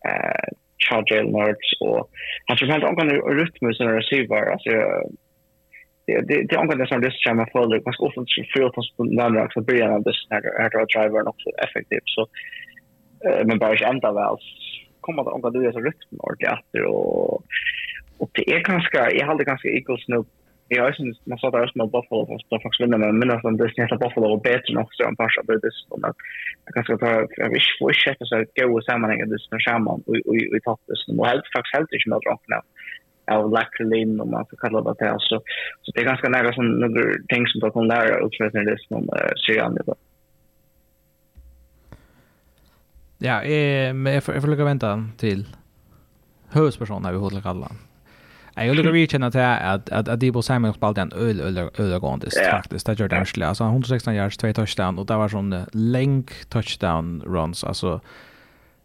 eh 0.10 0.50
Charger 0.88 1.24
Nerds 1.24 1.70
och 1.82 2.10
han 2.46 2.58
tror 2.58 2.70
helt 2.70 2.84
omgående 2.84 3.16
rytmus 3.16 3.80
när 3.80 3.94
receiver 3.94 4.52
alltså 4.52 4.70
det 6.08 6.22
det 6.28 6.44
det 6.50 6.58
omgående 6.58 6.88
som 6.88 7.02
det 7.02 7.12
som 7.14 7.40
jag 7.40 7.52
följer 7.52 7.80
ganska 7.80 8.06
ofta 8.06 8.22
så 8.26 8.44
fyra 8.54 8.70
tas 8.72 8.96
på 8.96 9.04
nämligen 9.04 9.46
också 9.46 9.62
början 9.62 9.94
av 9.94 10.04
det 10.04 10.14
här 10.30 10.42
här 10.62 10.86
driver 10.94 11.28
också 11.28 11.50
effektivt 11.66 12.10
så 12.16 12.28
men 13.46 13.60
bara 13.60 13.72
inte 13.72 13.86
ända 13.86 14.12
väl 14.14 14.38
kommer 15.02 15.24
det 15.24 15.30
omgående 15.30 15.60
det 15.60 15.74
så 15.74 15.80
rytm 15.80 16.18
ordentligt 16.20 16.88
och 16.88 17.44
Och 18.22 18.30
det 18.34 18.54
är 18.56 18.60
ganska, 18.74 19.12
jag 19.12 19.28
hade 19.28 19.44
ganska 19.44 19.68
Eagles 19.70 20.08
nu. 20.08 20.24
Jag 20.68 20.84
har 20.84 20.96
ju 21.00 21.14
man 21.26 21.38
sa 21.40 21.52
där 21.52 21.64
också 21.64 21.78
med 21.78 21.92
Buffalo 21.96 22.22
och 22.22 22.42
så 22.42 22.60
faktiskt 22.60 22.82
vinner 22.82 22.98
men 22.98 23.20
minns 23.20 23.44
om 23.44 23.58
det 23.58 23.64
är 23.64 23.98
Buffalo 24.04 24.28
och 24.36 24.42
bättre 24.42 24.74
nog 24.74 24.88
så 24.92 25.08
en 25.08 25.16
par 25.16 25.30
så 25.30 25.42
det 25.42 25.72
så 25.72 25.96
att 26.08 26.16
jag 26.66 26.74
kanske 26.74 26.98
tar 26.98 27.28
jag 27.44 27.50
vill 27.50 27.62
få 27.80 27.92
shit 27.94 28.18
så 28.20 28.36
att 28.36 28.56
gå 28.60 28.78
och 28.78 28.84
sammanhang 28.84 29.30
det 29.30 29.40
så 29.40 29.60
samman 29.70 30.00
och 30.08 30.16
och 30.30 30.36
och 30.54 30.64
ta 30.66 30.78
det 30.88 30.96
så 30.96 31.26
helt 31.32 31.48
faktiskt 31.56 31.76
helt 31.76 31.94
inte 31.96 32.10
med 32.10 32.22
drop 32.26 32.44
nu 32.52 32.60
av 33.36 33.94
in 34.02 34.22
om 34.22 34.32
man 34.32 34.46
får 34.50 34.58
kalla 34.58 34.82
det 34.82 34.96
det 35.00 35.16
så 35.20 35.36
så 35.82 35.92
det 35.94 36.00
är 36.02 36.06
ganska 36.12 36.30
nära 36.30 36.54
som 36.54 36.66
några 36.80 37.04
ting 37.32 37.44
som 37.48 37.60
då 37.62 37.72
kan 37.72 37.88
lära 37.88 38.14
ut 38.26 38.36
för 38.38 38.66
det 38.70 38.78
som 38.88 39.10
ser 39.46 39.62
annorlunda 39.66 39.96
Ja, 43.22 43.42
eh, 43.42 43.94
men 43.94 44.14
jag 44.14 44.24
får, 44.24 44.34
jag 44.34 44.44
får 44.44 44.50
lycka 44.50 44.64
vänta 44.64 45.04
till 45.18 45.46
huvudpersonen 46.54 47.06
här 47.06 47.12
vi 47.12 47.18
håller 47.18 47.42
kalla. 47.42 47.72
Jag 48.66 48.76
vill 48.76 48.96
ju 48.96 49.08
känna 49.08 49.32
till 49.32 49.42
att 49.42 49.90
att 49.90 50.10
att 50.10 50.20
Debo 50.20 50.42
Samuel 50.42 50.74
spelade 50.74 51.02
en 51.02 51.12
öl 51.12 51.42
öl 51.42 51.58
övergående 51.78 52.28
faktiskt. 52.52 52.86
Det 52.86 53.00
gjorde 53.00 53.16
han 53.16 53.44
alltså 53.44 53.64
116 53.64 54.16
yards, 54.16 54.38
två 54.38 54.54
touchdown 54.54 55.00
och 55.00 55.06
det 55.06 55.16
var 55.16 55.30
sån 55.30 55.56
länk 55.74 56.46
touchdown 56.50 57.22
runs. 57.26 57.64
Alltså 57.64 58.02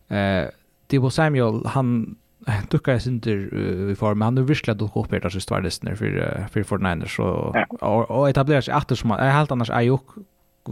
eh 0.08 0.44
Debo 0.87 1.10
Samuel 1.10 1.66
han 1.66 2.16
dukkar 2.70 2.98
sin 2.98 3.14
inte 3.14 3.30
uh, 3.30 3.92
i 3.92 3.94
form 3.94 4.20
han 4.20 4.38
är 4.38 4.42
verkligen 4.42 4.78
dock 4.78 4.96
uppe 4.96 5.18
där 5.18 5.28
så 5.28 5.60
det 5.60 5.70
snär 5.70 5.94
för 5.94 6.46
för 6.52 6.62
för 6.62 6.78
Niners 6.78 7.16
så 7.16 7.54
och 7.80 8.10
och 8.10 8.28
etablerar 8.28 8.60
sig 8.60 8.74
efter 8.74 8.94
som 8.94 9.10
är 9.10 9.30
helt 9.30 9.50
annars 9.50 9.70
Ayuk 9.70 10.02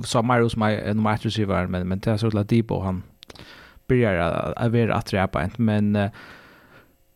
som 0.04 0.26
Marius 0.26 0.56
my 0.56 0.74
en 0.74 0.98
wide 0.98 1.18
receiver 1.22 1.66
men 1.66 1.88
men 1.88 1.98
det 1.98 2.10
är 2.10 2.16
så 2.16 2.38
att 2.38 2.48
Debo 2.48 2.80
han 2.80 3.02
börjar 3.88 4.14
att 4.56 4.72
vara 4.72 4.94
att 4.94 5.06
träpa 5.06 5.50
men 5.56 6.10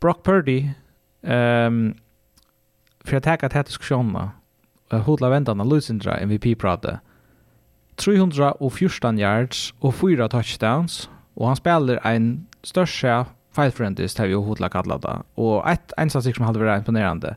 Brock 0.01 0.25
Purdy 0.25 0.71
Ehm 1.27 1.95
för 3.07 3.17
att 3.17 3.23
ta 3.23 3.33
att 3.33 3.67
diskussionerna. 3.67 4.31
Jag 4.89 4.99
hodla 4.99 5.29
väntan 5.29 5.61
av 5.61 5.67
Lucindra 5.67 6.19
MVP-prata. 6.19 7.01
314 7.97 9.19
yards 9.19 9.75
och 9.79 9.95
4 9.95 10.29
touchdowns. 10.29 11.11
Och 11.35 11.47
han 11.47 11.57
spelar 11.57 12.01
en 12.07 12.47
största 12.63 13.27
feilforendist 13.57 14.19
har 14.19 14.27
vi 14.27 14.33
jo 14.33 14.55
kallat 14.55 15.03
det. 15.03 15.23
Och 15.35 15.71
ett 15.71 15.93
ensatsik 15.97 16.37
som 16.37 16.45
hade 16.45 16.59
varit 16.59 16.79
imponerande. 16.79 17.37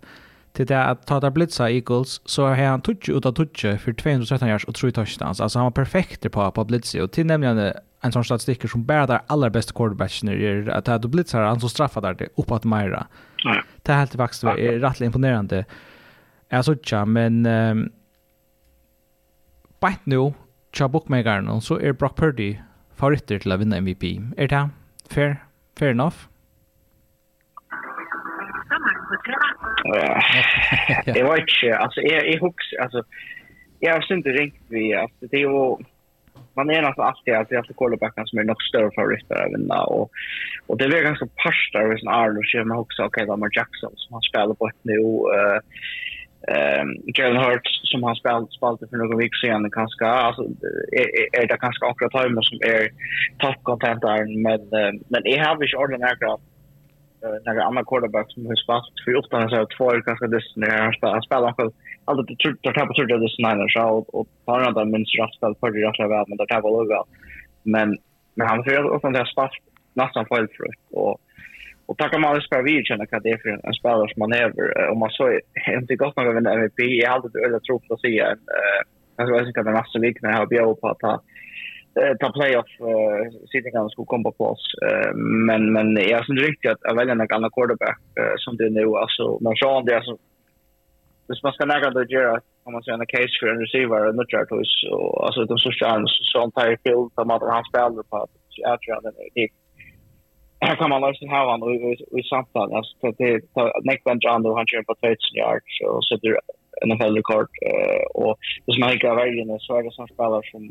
Till 0.52 0.66
det 0.66 0.84
att 0.84 1.06
ta 1.06 1.20
där 1.20 1.30
blitza 1.30 1.70
Eagles 1.70 2.22
så 2.26 2.48
har 2.48 2.56
han 2.56 2.82
touch 2.82 3.10
ut 3.10 3.26
av 3.26 3.32
touch 3.32 3.62
för 3.62 3.94
213 3.94 4.48
yards 4.48 4.66
och 4.66 4.76
3 4.76 4.92
touchdowns. 4.92 5.42
Alltså 5.42 5.60
han 5.60 5.64
var 5.64 5.72
perfekt 5.72 6.32
på 6.32 6.52
på 6.52 6.66
blitza. 6.66 7.04
Och 7.04 7.12
till 7.12 7.26
nämligen 7.26 7.74
en 8.02 8.12
sån 8.12 8.24
statistiker 8.24 8.68
som 8.68 8.86
bara 8.86 9.08
där 9.08 9.22
allra 9.28 9.50
bästa 9.50 9.74
quarterbacken 9.74 10.30
är 10.30 10.70
att 10.70 11.02
du 11.02 11.08
blitzar 11.08 11.42
han 11.42 11.60
så 11.60 11.70
straffar 11.70 12.02
där 12.02 12.14
det 12.14 12.28
uppåt 12.36 12.64
Myra. 12.64 12.98
Mm 12.98 13.29
Nej. 13.46 13.62
Det 13.84 13.94
helt 13.94 14.12
till 14.12 14.20
det 14.20 14.68
är 14.68 14.80
rätt 14.80 15.02
imponerande. 15.02 15.66
Jag 16.50 16.66
så 16.66 16.76
tja, 16.76 17.06
men 17.06 17.46
um, 17.46 17.92
bänt 19.80 20.06
nu 20.06 20.34
tja 20.74 20.88
bookmakern 20.88 21.62
så 21.62 21.80
er 21.80 21.94
Brock 21.94 22.18
Purdy 22.18 22.58
favoritter 22.98 23.40
til 23.40 23.54
å 23.54 23.58
vinne 23.62 23.80
MVP. 23.82 24.04
Er 24.38 24.48
det 24.48 24.70
fair? 25.10 25.36
Fair 25.80 25.92
enough? 25.92 26.28
Det 31.06 31.24
var 31.24 31.36
ikke, 31.40 31.78
altså, 31.78 32.02
jeg, 32.02 32.24
jeg 32.26 32.40
husker, 32.42 32.82
altså, 32.84 33.04
jeg 33.82 33.94
har 33.94 34.02
syntes 34.02 34.36
ringt 34.40 34.60
vi, 34.70 34.92
altså, 34.92 35.30
det 35.32 35.40
er 35.40 35.46
jo, 35.46 35.80
man 36.60 36.70
är 36.70 36.84
alltså 36.84 37.02
alltid 37.02 37.34
att 37.34 37.50
det 37.50 37.56
är 37.56 37.60
alltså 37.60 37.74
som 38.26 38.40
är 38.40 38.44
nog 38.44 38.62
större 38.70 38.92
favoriter 38.96 39.36
att 39.36 39.54
vinna 39.54 39.80
och 39.96 40.08
och 40.68 40.78
det 40.78 40.86
är 40.86 41.10
ganska 41.10 41.28
parstar 41.44 41.88
med 41.88 42.00
sån 42.00 42.14
Arnold 42.20 42.46
och 42.62 42.68
man 42.68 42.78
också 42.78 43.02
okej 43.02 43.08
okay, 43.08 43.26
Lamar 43.28 43.50
Jackson 43.58 43.94
som 43.96 44.14
han 44.16 44.22
spelar 44.30 44.54
på 44.60 44.68
ett 44.68 44.84
nu 44.90 45.00
eh 45.38 45.60
ehm 46.54 46.90
Jalen 47.16 47.44
Hurts 47.44 47.74
som 47.92 48.04
han 48.04 48.16
spelat 48.16 48.54
spelat 48.58 48.80
för 48.90 48.98
några 48.98 49.18
veckor 49.18 49.40
sedan 49.44 49.72
kanske 49.80 50.06
alltså 50.06 50.44
är, 51.02 51.08
är 51.40 51.48
det 51.48 51.58
kanske 51.66 51.86
akkurat 51.86 52.14
han 52.14 52.44
som 52.50 52.58
är 52.74 52.84
top 53.44 53.60
content 53.64 54.02
där 54.02 54.22
men 54.46 54.62
men 55.12 55.22
jag 55.26 55.46
har 55.46 55.64
ju 55.64 55.78
ordentligt 55.78 56.22
några 56.22 56.38
några 57.46 57.64
andra 57.64 57.84
quarterbacks 57.90 58.34
som 58.34 58.46
har 58.46 58.56
spelat 58.56 58.86
för 59.04 59.16
åtta, 59.22 59.50
så 59.50 59.68
två 59.78 59.86
ganska 60.10 60.28
dyster 60.28 60.62
han 61.16 61.22
spelar 61.22 61.50
också 61.50 61.66
alltså 62.10 62.24
det 62.24 62.38
tror 62.40 62.58
jag 62.62 62.76
tappar 62.76 62.94
tror 62.94 63.08
det 63.08 63.30
snälla 63.30 63.66
så 63.70 64.06
och 64.18 64.28
har 64.46 64.60
andra 64.62 64.86
minst 64.86 65.20
rätt 65.20 65.34
spel 65.38 65.56
för 65.60 65.72
det 65.72 65.88
rätta 65.88 66.08
väl 66.08 66.26
men 66.28 66.38
det 66.38 66.48
tappar 66.48 66.72
lugg 66.78 66.92
Men 67.64 67.98
men 68.36 68.48
han 68.48 68.64
får 68.64 68.92
också 68.94 69.08
en 69.08 69.14
där 69.14 69.26
spalt 69.26 69.52
nästan 69.94 70.26
felfritt 70.26 70.84
och 70.92 71.16
Och 71.90 71.98
tacka 71.98 72.18
man 72.18 72.36
det 72.36 72.42
spel 72.42 72.64
vi 72.64 72.86
känner 72.86 73.16
att 73.16 73.24
det 73.24 73.32
är 73.36 73.42
för 73.44 73.68
en 73.68 73.74
spelare 73.80 74.10
som 74.10 74.20
man 74.24 74.34
är 74.42 74.48
om 74.92 75.00
man 75.00 75.10
så 75.10 75.26
inte 75.80 75.96
gott 75.96 76.16
någon 76.16 76.38
en 76.38 76.54
MVP 76.58 76.80
jag 76.80 77.12
hade 77.12 77.30
det 77.34 77.46
eller 77.46 77.60
tror 77.60 77.80
på 77.80 77.94
att 77.94 78.02
säga 78.02 78.24
en 78.32 78.40
jag 79.18 79.28
tror 79.28 79.48
inte 79.48 79.60
att 79.60 79.66
den 79.66 79.80
nästa 79.82 80.00
vecka 80.00 80.20
när 80.22 80.32
jag 80.32 80.38
har 80.38 80.54
bjöd 80.54 80.82
på 80.82 80.88
att 80.90 81.00
ta 81.00 81.22
ta 82.20 82.32
playoff 82.32 82.72
uh, 82.82 83.22
sittningarna 83.52 83.90
skulle 83.90 84.14
komma 84.14 84.32
på 84.32 84.46
uh, 84.86 85.12
men 85.48 85.62
men 85.74 85.88
jag 85.96 86.26
syns 86.26 86.42
riktigt 86.42 86.72
att 86.72 86.98
välja 86.98 87.14
en 87.14 87.28
annan 87.38 87.52
quarterback 87.56 88.00
uh, 88.20 88.36
som 88.38 88.58
det 88.58 88.70
nu. 88.70 88.86
Alltså 89.04 89.24
när 89.42 89.56
Sean 89.56 89.86
det 89.86 89.94
är 89.94 90.02
så 90.02 90.18
hvis 91.30 91.44
man 91.46 91.54
skal 91.54 91.68
nægge 91.72 91.90
det 91.98 92.14
gjøre, 92.16 92.36
kan 92.64 92.74
man 92.76 92.84
ser 92.84 92.94
en 92.96 93.14
case 93.16 93.36
for 93.40 93.48
en 93.50 93.64
receiver 93.66 94.02
och 94.08 94.16
nutchar 94.16 94.46
då 94.50 94.58
så 94.64 94.94
alltså 95.26 95.42
de 95.52 95.58
så 95.58 95.72
chans 95.80 96.12
så 96.32 96.40
tar 96.56 96.72
i 96.74 96.82
field 96.84 97.10
da 97.16 97.24
att 97.36 97.54
han 97.56 97.70
spiller 97.70 98.04
på 98.12 98.20
så 98.54 98.60
jeg 98.68 98.78
tror 98.82 98.96
han 98.98 99.10
er 99.10 99.16
det 99.38 99.50
Her 100.66 100.76
kan 100.76 100.90
man 100.90 101.02
lösa 101.02 101.26
här 101.36 101.46
han 101.52 101.62
i 102.20 102.24
samtal 102.32 102.70
alltså 102.78 102.94
det 103.20 103.32
Nick 103.88 104.02
Van 104.06 104.22
John 104.24 104.44
då 104.44 104.50
han 104.58 104.70
kjører 104.70 104.90
på 104.90 104.96
20 105.02 105.40
yards 105.42 105.74
och 105.90 106.04
så 106.06 106.14
det 106.24 106.40
en 106.82 107.00
hel 107.02 107.16
rekord 107.20 107.52
och 108.22 108.36
det 108.66 108.74
som 108.74 108.84
jag 108.90 109.16
väljer 109.22 109.58
så 109.66 109.72
er 109.78 109.84
det 109.84 109.98
sånn 109.98 110.14
spiller 110.14 110.44
som 110.52 110.64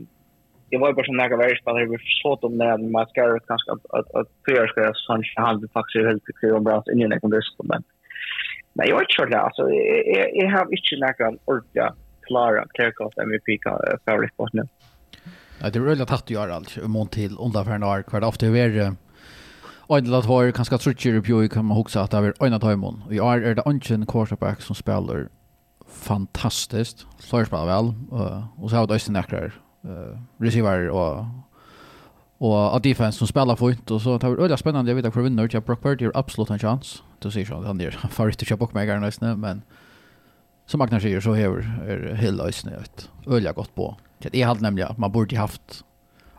jeg 0.70 0.80
var 0.80 0.92
bara 0.92 1.06
som 1.06 1.16
några 1.16 1.40
värre 1.42 1.60
spelare 1.60 1.90
vi 1.92 1.98
såg 2.22 2.40
dem 2.40 2.56
när 2.58 2.90
man 2.96 3.06
ska 3.06 3.22
at 4.18 4.28
fyrer 4.44 4.68
skal 4.68 4.84
jeg 4.86 4.96
sånn, 5.06 5.24
han 5.44 5.60
vil 5.60 5.76
faktiskt 5.78 6.08
helt 6.10 6.24
till 6.40 6.56
om 6.58 6.64
bra 6.64 6.82
in 6.92 7.02
i 7.02 7.08
den 7.08 7.20
men, 7.72 7.82
Men 8.78 8.88
jag 8.88 8.98
vet 8.98 9.08
inte. 9.24 9.38
Alltså, 9.38 9.62
jag, 9.70 10.30
jag 10.34 10.50
har 10.50 10.66
inte 10.70 11.24
någon 11.24 11.38
ordentliga 11.44 11.94
klara 12.26 12.64
klärkast 12.74 13.18
MVP 13.18 13.62
favoritsport 14.04 14.52
nu. 14.52 14.62
Ja, 15.60 15.70
det 15.70 15.78
är 15.78 15.82
väldigt 15.82 16.08
tatt 16.08 16.22
att 16.22 16.30
göra 16.30 16.54
allt. 16.54 16.76
Mån 16.82 17.08
till 17.08 17.36
ungefär 17.38 17.78
några 17.78 18.02
kvar. 18.02 18.24
Ofta 18.24 18.46
är 18.46 18.50
det 18.68 18.94
var 20.26 20.44
har 20.44 20.52
kanske 20.52 20.78
trutcher 20.78 21.08
i 21.10 21.42
ju 21.42 21.48
kan 21.48 21.64
man 21.64 21.76
huxa 21.76 22.02
att 22.02 22.10
det 22.10 22.16
är 22.16 22.42
Oina 22.42 22.60
Taimon. 22.60 23.02
I 23.10 23.20
år 23.20 23.44
är 23.44 23.54
det 23.54 23.62
Anchen 23.62 24.06
quarterback 24.06 24.60
som 24.60 24.74
spelar 24.74 25.28
fantastiskt. 25.88 27.06
Slår 27.18 27.44
spelar 27.44 27.66
väl. 27.66 27.92
Och 28.56 28.70
så 28.70 28.76
har 28.76 28.86
det 28.86 28.94
Östen 28.94 29.12
Näkrar. 29.12 29.52
Receiver 30.38 30.88
och 30.88 31.24
och 32.40 32.82
defense 32.82 33.18
som 33.18 33.26
spelar 33.26 33.56
fint 33.56 33.90
och 33.90 34.02
så 34.02 34.18
tar 34.18 34.36
det 34.36 34.42
öliga 34.42 34.56
spännande 34.56 34.90
jag 34.90 34.96
vet 34.96 35.04
att 35.04 35.14
för 35.14 35.20
vinner 35.20 35.48
jag 35.52 35.62
Brock 35.62 35.82
Purdy 35.82 36.04
har 36.04 36.12
absolut 36.14 36.50
en 36.50 36.58
chans 36.58 37.02
du 37.18 37.30
ser 37.30 37.40
ju 37.40 37.54
han 37.54 37.80
är 37.80 37.90
för 37.90 38.28
att 38.28 38.40
köpa 38.40 38.56
bookmakern 38.58 39.00
nästan 39.00 39.40
men 39.40 39.62
som 40.66 40.78
Magnar 40.78 41.00
säger 41.00 41.20
så 41.20 41.34
här 41.34 41.48
är 41.88 42.14
hela 42.14 42.44
ösnen 42.44 42.74
ett 42.74 43.10
öliga 43.26 43.52
gott 43.52 43.74
på. 43.74 43.96
Det 44.18 44.42
är 44.42 44.46
halt 44.46 44.60
nämligen 44.60 44.90
att 44.90 44.98
man 44.98 45.12
borde 45.12 45.38
haft 45.38 45.84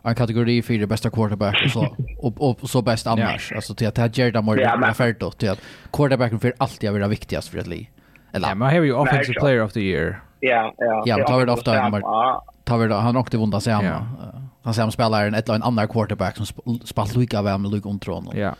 en 0.02 0.14
kategori 0.14 0.62
för 0.62 0.74
det 0.78 0.86
bästa 0.86 1.10
quarterback 1.10 1.62
och 1.64 1.70
så 1.70 1.96
och, 2.18 2.62
och 2.62 2.70
så 2.70 2.82
bäst 2.82 3.06
annars. 3.06 3.52
Alltså 3.52 3.74
till 3.74 3.88
att 3.88 3.94
det 3.94 4.02
här 4.02 4.10
Gerda 4.14 4.42
Morgan 4.42 4.80
ja, 4.82 4.88
är 4.88 4.92
färdigt 4.92 5.20
då 5.20 5.30
till 5.30 5.50
att 5.50 5.60
quarterbacken 5.92 6.40
för 6.40 6.54
alltid 6.58 6.90
är 6.90 6.98
det 6.98 7.08
viktigast 7.08 7.48
för 7.48 7.58
ett 7.58 7.66
liv. 7.66 7.86
Eller 8.32 8.48
ja, 8.48 8.54
man 8.54 8.68
har 8.68 8.82
ju 8.82 8.92
offensive 8.92 9.40
player 9.40 9.62
of 9.62 9.72
the 9.72 9.80
year. 9.80 10.22
Ja, 10.40 10.74
ja. 10.78 11.02
Ja, 11.06 11.16
men 11.16 11.26
tar 11.26 11.38
vi 11.38 11.44
det 11.44 11.52
ofta 11.52 11.84
nummer 11.84 12.02
tar 12.64 12.78
vi 12.78 12.88
det 12.88 12.94
han 12.94 13.16
åkte 13.16 13.38
vunda 13.38 13.60
sig 13.60 13.72
hemma. 13.72 14.06
Han 14.62 14.74
säger 14.74 14.84
han 14.84 14.92
spelar 14.92 15.26
en 15.26 15.34
ett 15.34 15.48
eller 15.48 15.66
annan 15.66 15.88
quarterback 15.88 16.36
som 16.36 16.46
spelar 16.84 17.18
lika 17.18 17.42
väl 17.42 17.58
med 17.58 17.70
Luke 17.70 17.88
Ontron. 17.88 18.28
Ja. 18.34 18.54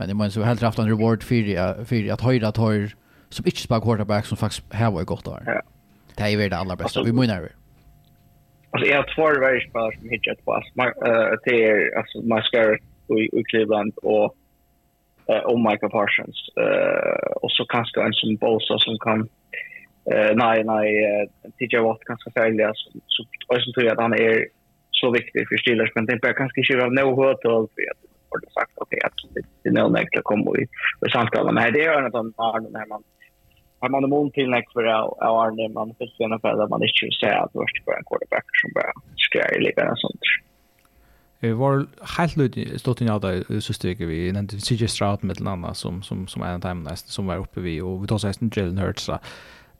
Men 0.00 0.08
det 0.08 0.14
måste 0.14 0.40
ju 0.40 0.44
helt 0.46 0.62
haft 0.62 0.78
en 0.78 0.88
reward 0.88 1.22
för 1.22 1.84
för 1.84 2.12
att 2.12 2.20
höjda 2.20 2.52
tar 2.52 2.90
som 3.28 3.44
inte 3.46 3.60
spelar 3.60 3.80
quarterback 3.80 4.26
som 4.26 4.36
faktiskt 4.36 4.74
har 4.74 4.90
varit 4.90 5.06
gott 5.06 5.24
där. 5.24 5.42
Ja. 5.46 5.62
Det 6.16 6.22
är 6.22 6.28
ju 6.28 6.48
det 6.48 6.56
allra 6.56 6.76
bästa. 6.76 7.02
Vi 7.02 7.12
menar 7.12 7.40
det. 7.40 7.52
Alltså 8.70 8.90
jag 8.90 8.96
har 8.96 9.14
två 9.14 9.40
varje 9.40 9.68
spelare 9.68 9.96
som 9.98 10.08
hittat 10.08 10.44
på 10.44 10.62
det 11.44 11.64
är 11.64 11.98
alltså 11.98 12.16
Mascar 12.22 12.78
i 13.38 13.44
Cleveland 13.50 13.92
och 13.96 14.36
och 15.50 15.60
Michael 15.60 15.92
Parsons 15.96 16.38
eh 16.64 17.26
och 17.42 17.50
så 17.50 17.64
kanske 17.64 18.02
en 18.02 18.12
som 18.12 18.36
Bosa 18.36 18.78
som 18.78 18.98
kan 19.06 19.20
eh 20.12 20.32
nej 20.44 20.64
nej 20.64 20.88
TJ 21.58 21.76
Watt 21.78 22.02
kanske 22.06 22.30
färdiga 22.30 22.72
så 22.74 23.24
så 23.64 23.72
tror 23.72 23.86
jag 23.86 23.92
att 23.92 24.06
han 24.06 24.14
är 24.14 24.46
så 24.90 25.10
viktig 25.10 25.48
för 25.48 25.56
Steelers 25.56 25.92
men 25.94 26.06
det 26.06 26.12
är 26.12 26.32
kanske 26.32 26.60
inte 26.60 26.84
av 26.84 26.92
något 26.92 27.16
hårt 27.16 27.44
att 27.44 27.70
har 28.30 28.40
det 28.40 28.52
sagt 28.52 28.72
ok, 28.76 28.92
att 29.04 29.12
det 29.62 29.68
är 29.68 29.72
någon 29.72 29.96
att 29.96 30.24
komma 30.24 30.50
i 31.06 31.10
samtalen. 31.12 31.54
Men 31.54 31.72
det 31.72 31.84
är 31.84 31.98
en 31.98 32.04
av 32.04 32.10
de 32.10 32.30
barn 32.30 32.66
när 32.72 32.86
man 32.86 33.02
har 33.80 33.88
man 33.88 34.04
en 34.04 34.10
mån 34.10 34.30
till 34.30 34.50
näkt 34.50 34.72
för 34.72 34.82
år 34.84 35.50
när 35.50 35.68
man 35.68 35.94
finns 35.98 36.20
i 36.20 36.26
NFL 36.26 36.68
man 36.70 36.82
inte 36.82 37.00
vill 37.02 37.18
säga 37.20 37.38
att 37.42 37.54
värst 37.54 37.84
för 37.84 37.92
en 37.92 38.04
quarterback 38.04 38.46
som 38.60 38.70
bara 38.74 38.92
skär 39.16 39.58
i 39.58 39.60
ligan 39.64 39.90
och 39.90 39.98
sånt. 39.98 40.20
Det 41.40 41.52
var 41.52 41.86
helt 42.18 42.36
lugnt 42.36 42.80
stått 42.80 43.00
in 43.00 43.08
i 43.48 43.60
så 43.60 43.72
steg 43.72 44.06
vi 44.06 44.28
en 44.28 44.48
CJ 44.48 44.88
Stroud 44.88 45.24
med 45.24 45.36
ett 45.36 45.46
annat 45.46 45.76
som 45.76 46.02
som 46.02 46.26
som 46.26 46.42
är 46.42 46.52
en 46.52 46.60
time 46.60 46.90
näst 46.90 47.08
som 47.08 47.26
var 47.26 47.36
uppe 47.36 47.60
vi 47.60 47.80
och 47.80 48.02
vi 48.02 48.06
tar 48.06 48.18
sig 48.18 48.32
en 48.40 48.50
Jalen 48.56 48.78
Hurts 48.78 49.10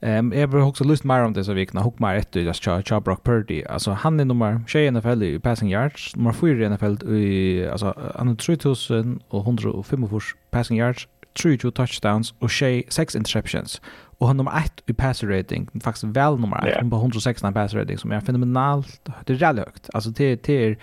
Ehm 0.00 0.32
jag 0.32 0.48
vill 0.48 0.60
också 0.60 0.84
lust 0.84 1.04
mer 1.04 1.24
om 1.24 1.32
det 1.32 1.44
så 1.44 1.52
vi 1.52 1.66
kan 1.66 1.82
hooka 1.82 2.06
mer 2.06 2.14
ett 2.14 2.36
just 2.36 2.64
Char 2.64 2.82
Char 2.82 3.00
Brock 3.00 3.24
Purdy. 3.24 3.64
Alltså 3.64 3.90
han 3.90 4.20
är 4.20 4.24
nummer 4.24 4.60
6 4.66 4.74
i 4.74 4.90
NFL 4.90 5.22
i 5.22 5.38
passing 5.38 5.70
yards, 5.70 6.16
nummer 6.16 6.32
4 6.32 6.66
i 6.66 6.68
NFL 6.68 7.14
i 7.14 7.68
alltså 7.68 8.12
han 8.14 8.28
har 8.28 8.34
3000 8.34 9.20
och 9.28 9.40
105 9.40 10.08
passing 10.50 10.78
yards, 10.78 11.08
32 11.42 11.70
touchdowns 11.70 12.34
och 12.38 12.50
6 12.50 13.16
interceptions. 13.16 13.80
Och 14.18 14.26
han 14.26 14.36
nummer 14.36 14.58
1 14.64 14.82
i 14.86 14.92
passer 14.92 15.26
rating, 15.26 15.68
faktiskt 15.80 16.04
väl 16.04 16.38
nummer 16.38 16.58
1 16.58 16.64
yeah. 16.64 16.88
på 16.88 16.96
116 16.96 17.54
passer 17.54 17.78
rating 17.78 17.98
som 17.98 18.12
är 18.12 18.20
fenomenalt. 18.20 19.08
Det 19.24 19.32
är 19.32 19.42
jävligt 19.42 19.64
högt. 19.64 19.90
Alltså 19.92 20.10
det 20.10 20.48
är 20.48 20.76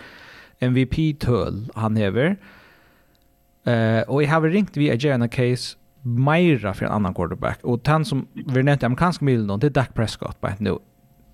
MVP-tull 0.59 1.69
han 1.75 1.95
häver. 1.95 2.37
Eh 3.63 3.73
uh, 3.73 4.01
och 4.01 4.23
jag 4.23 4.29
har 4.29 4.41
ringt 4.41 4.77
via 4.77 4.95
Jana 4.95 5.27
case 5.27 5.77
meira 6.01 6.73
för 6.73 6.85
en 6.85 6.91
annan 6.91 7.13
quarterback. 7.13 7.59
Och 7.63 7.79
den 7.79 8.05
som 8.05 8.27
vi 8.33 8.63
nämnde 8.63 8.85
amerikanska 8.85 9.25
milen 9.25 9.59
det 9.59 9.67
är 9.67 9.71
Dak 9.71 9.93
Prescott 9.93 10.41
på 10.41 10.47
ett 10.47 10.59
nu. 10.59 10.77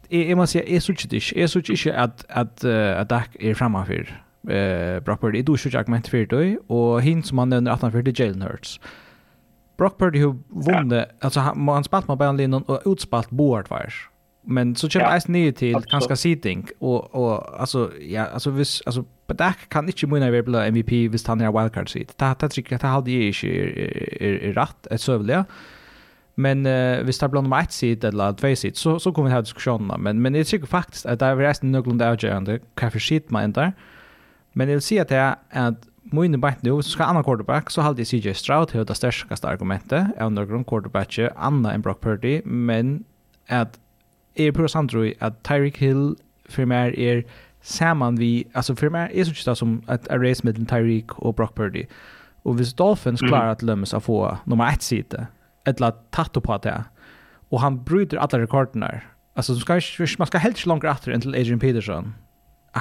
Jag, 0.09 0.29
jag 0.29 0.37
måste 0.37 0.59
säga, 0.59 0.73
jag 0.73 0.83
såg 0.83 0.95
inte, 1.03 1.39
jag 1.39 1.49
såg 1.49 1.69
inte 1.69 1.97
att, 1.97 2.25
att, 2.29 2.63
att 2.63 3.09
Dak 3.09 3.29
är 3.39 3.53
framför 3.53 4.23
uh, 4.49 4.99
Brock 4.99 5.21
Purdy 5.21 5.41
du 5.41 5.57
skulle 5.57 5.77
jag 5.77 5.89
ment 5.89 6.07
för 6.07 6.25
det, 6.25 6.57
och 6.67 7.01
hin 7.01 7.23
som 7.23 7.37
han 7.37 7.49
nämner 7.49 7.71
att 7.71 7.81
han 7.81 7.91
för 7.91 8.01
det 8.01 8.19
Jalen 8.19 8.41
Hurts. 8.41 8.79
Brock 9.77 9.99
Purdy 9.99 10.19
hur 10.19 10.35
vunnit 10.47 11.05
alltså 11.19 11.39
han, 11.39 11.67
han 11.67 11.83
spalt 11.83 12.07
med 12.07 12.17
på 12.17 12.31
linjen 12.31 12.63
och 12.63 12.81
utspalt 12.85 13.29
Boardwire 13.29 13.93
Men 14.45 14.75
så 14.75 14.89
kommer 14.89 15.13
ja. 15.13 15.19
ner 15.27 15.51
till 15.51 15.73
kanske 15.73 15.89
kanskje 15.89 16.15
seating, 16.15 16.67
och 16.79 17.15
och 17.15 17.59
alltså 17.61 17.91
ja, 17.99 18.25
alltså 18.25 18.49
vis 18.49 18.81
alltså 18.85 19.05
på 19.27 19.33
dag 19.33 19.53
kan 19.69 19.85
inte 19.85 20.07
munne 20.07 20.31
vara 20.31 20.43
blå 20.43 20.59
MVP 20.59 20.91
vis 20.91 21.27
han 21.27 21.41
är 21.41 21.51
wildcard 21.51 21.89
seat. 21.89 22.17
Det, 22.17 22.35
det, 22.39 22.55
det, 22.69 22.81
det 22.81 22.87
hade 22.87 23.11
ju 23.11 23.27
inte 23.27 23.47
är 23.47 24.21
er, 24.21 24.49
är 24.49 24.53
rätt 24.53 24.87
ett 24.91 25.01
sövliga. 25.01 25.45
Men 26.35 26.65
uh, 26.65 27.03
hvis 27.03 27.17
det 27.17 27.25
er 27.25 27.29
blå 27.29 27.41
nummer 27.41 27.61
ett 27.61 27.73
seat 27.73 28.03
eller 28.03 28.33
två 28.33 28.55
seat, 28.55 28.77
så, 28.77 28.99
så 28.99 29.11
kommer 29.11 29.29
vi 29.29 29.33
ha 29.33 29.41
diskusjoner. 29.41 29.97
Men, 29.97 30.21
men 30.21 30.33
det 30.33 30.43
tycker 30.43 30.67
faktiskt 30.67 31.05
att 31.05 31.19
det 31.19 31.25
är 31.25 31.35
resten 31.35 31.71
nøklund 31.71 32.01
avgjørende 32.01 32.59
hva 32.75 32.89
for 32.89 32.99
seat 32.99 33.31
man 33.31 33.43
ender. 33.43 33.71
Men 34.53 34.69
jeg 34.69 34.81
vil 34.89 34.99
att 34.99 35.11
at 35.11 35.37
att 35.51 35.67
at 35.67 35.73
Moine 36.11 36.41
bænt 36.41 36.63
nu, 36.63 36.81
så 36.81 36.89
skal 36.89 37.05
annan 37.05 37.23
quarterback, 37.23 37.69
så 37.69 37.81
halde 37.81 38.05
CJ 38.05 38.33
Stroud 38.33 38.67
det 38.87 38.95
sterskaste 38.95 39.47
argumentet 39.47 40.11
av 40.19 40.31
nøkron 40.31 40.65
quarterback, 40.65 41.17
anna 41.35 41.73
enn 41.73 41.81
Brock 41.81 42.01
Purdy, 42.01 42.41
men 42.45 43.05
at 43.47 43.79
er 44.35 44.51
pura 44.51 44.67
samtroi 44.67 45.13
at 45.21 45.39
Tyreek 45.47 45.77
Hill 45.77 46.15
for 46.49 46.65
meg 46.69 46.97
er 46.99 47.23
saman 47.63 48.17
vi, 48.19 48.45
altså 48.53 48.75
for 48.75 48.91
meg 48.93 49.13
er 49.15 49.29
sånn 49.29 49.55
som 49.55 49.77
at 49.91 50.07
a 50.11 50.17
race 50.19 50.43
mellom 50.43 50.67
Tyreek 50.67 51.15
og 51.19 51.37
Brock 51.39 51.55
Purdy. 51.55 51.85
Og 52.43 52.57
hvis 52.59 52.73
Dolphins 52.75 53.23
mm. 53.23 53.29
klarar 53.29 53.55
at 53.55 53.63
Lømmes 53.63 53.95
å 53.95 54.01
få 54.03 54.19
nummer 54.49 54.67
ett 54.67 54.83
side, 54.83 55.27
et 55.63 55.79
eller 55.79 55.95
tatt 56.11 56.35
på 56.35 56.57
det, 56.63 56.81
og 57.53 57.61
han 57.63 57.79
bryter 57.85 58.19
alle 58.19 58.41
rekordene, 58.43 58.89
altså 59.37 59.55
man 59.55 59.81
skal, 59.81 60.09
man 60.19 60.27
skal 60.27 60.43
helst 60.43 60.61
ikke 60.61 60.73
langere 60.73 60.95
etter 60.97 61.15
enn 61.15 61.23
til 61.23 61.37
Adrian 61.39 61.61
Peterson. 61.61 62.13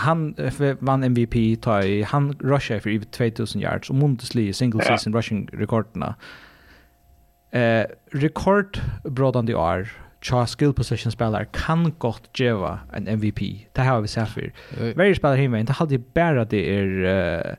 Han 0.02 0.32
vann 0.80 1.04
MVP, 1.04 1.60
ta 1.62 1.82
i, 1.84 2.00
han 2.08 2.32
rusher 2.40 2.80
för 2.80 2.90
över 2.90 3.04
2000 3.04 3.60
yards, 3.60 3.90
och 3.90 3.96
Mundesli 3.96 4.52
single 4.52 4.84
season 4.84 5.12
rushing 5.12 5.48
rekordene. 5.52 6.14
Eh, 7.52 7.84
rekordbrådande 8.12 9.54
år, 9.54 9.88
tja 10.22 10.46
skill 10.46 10.72
position 10.72 11.12
spelare 11.12 11.44
kan 11.44 11.92
gott 11.98 12.30
geva 12.38 12.78
en 12.92 13.08
MVP. 13.08 13.40
Det 13.72 13.82
har 13.82 14.00
vi 14.00 14.08
sett 14.08 14.28
för. 14.28 14.52
Varje 14.94 15.14
spelare 15.14 15.36
hemma 15.36 15.58
inte 15.58 15.72
hade 15.72 15.98
bara 15.98 16.44
det 16.44 16.78
är 16.78 16.86
uh, 16.86 17.54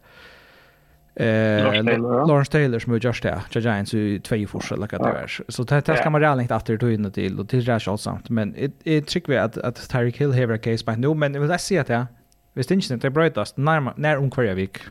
Eh 1.15 1.83
Lawrence 2.27 2.51
Taylor 2.51 2.79
som 2.79 2.93
är 2.93 3.05
just 3.05 3.23
det. 3.23 3.41
Ja, 3.51 3.61
Giants 3.61 3.93
i 3.93 4.19
två 4.19 4.47
forskel 4.47 4.81
lika 4.81 4.97
det 4.97 5.09
är. 5.09 5.41
Så 5.47 5.63
det 5.63 5.87
här 5.87 5.95
ska 5.95 6.09
man 6.09 6.21
redan 6.21 6.41
inte 6.41 6.55
efter 6.55 6.77
tog 6.77 6.93
in 6.93 7.11
till 7.11 7.39
och 7.39 7.49
till 7.49 7.65
Rash 7.65 7.89
allsamt. 7.89 8.29
men 8.29 8.51
det 8.83 8.97
är 8.97 9.01
trick 9.01 9.29
vi 9.29 9.37
att 9.37 9.57
att 9.57 9.89
Tyreek 9.89 10.17
Hill 10.17 10.33
har 10.33 10.57
case 10.57 10.85
by 10.85 10.95
no 10.95 11.13
men 11.13 11.33
vill 11.33 11.47
säga 11.47 11.57
se 11.57 11.77
att 11.77 11.89
ja 11.89 12.05
Hvis 12.53 12.67
tingene 12.69 12.99
det 13.01 13.09
brøytast 13.13 13.57
nær, 13.57 13.81
nær 13.97 14.19
om 14.21 14.27
hver 14.29 14.53
vik. 14.53 14.83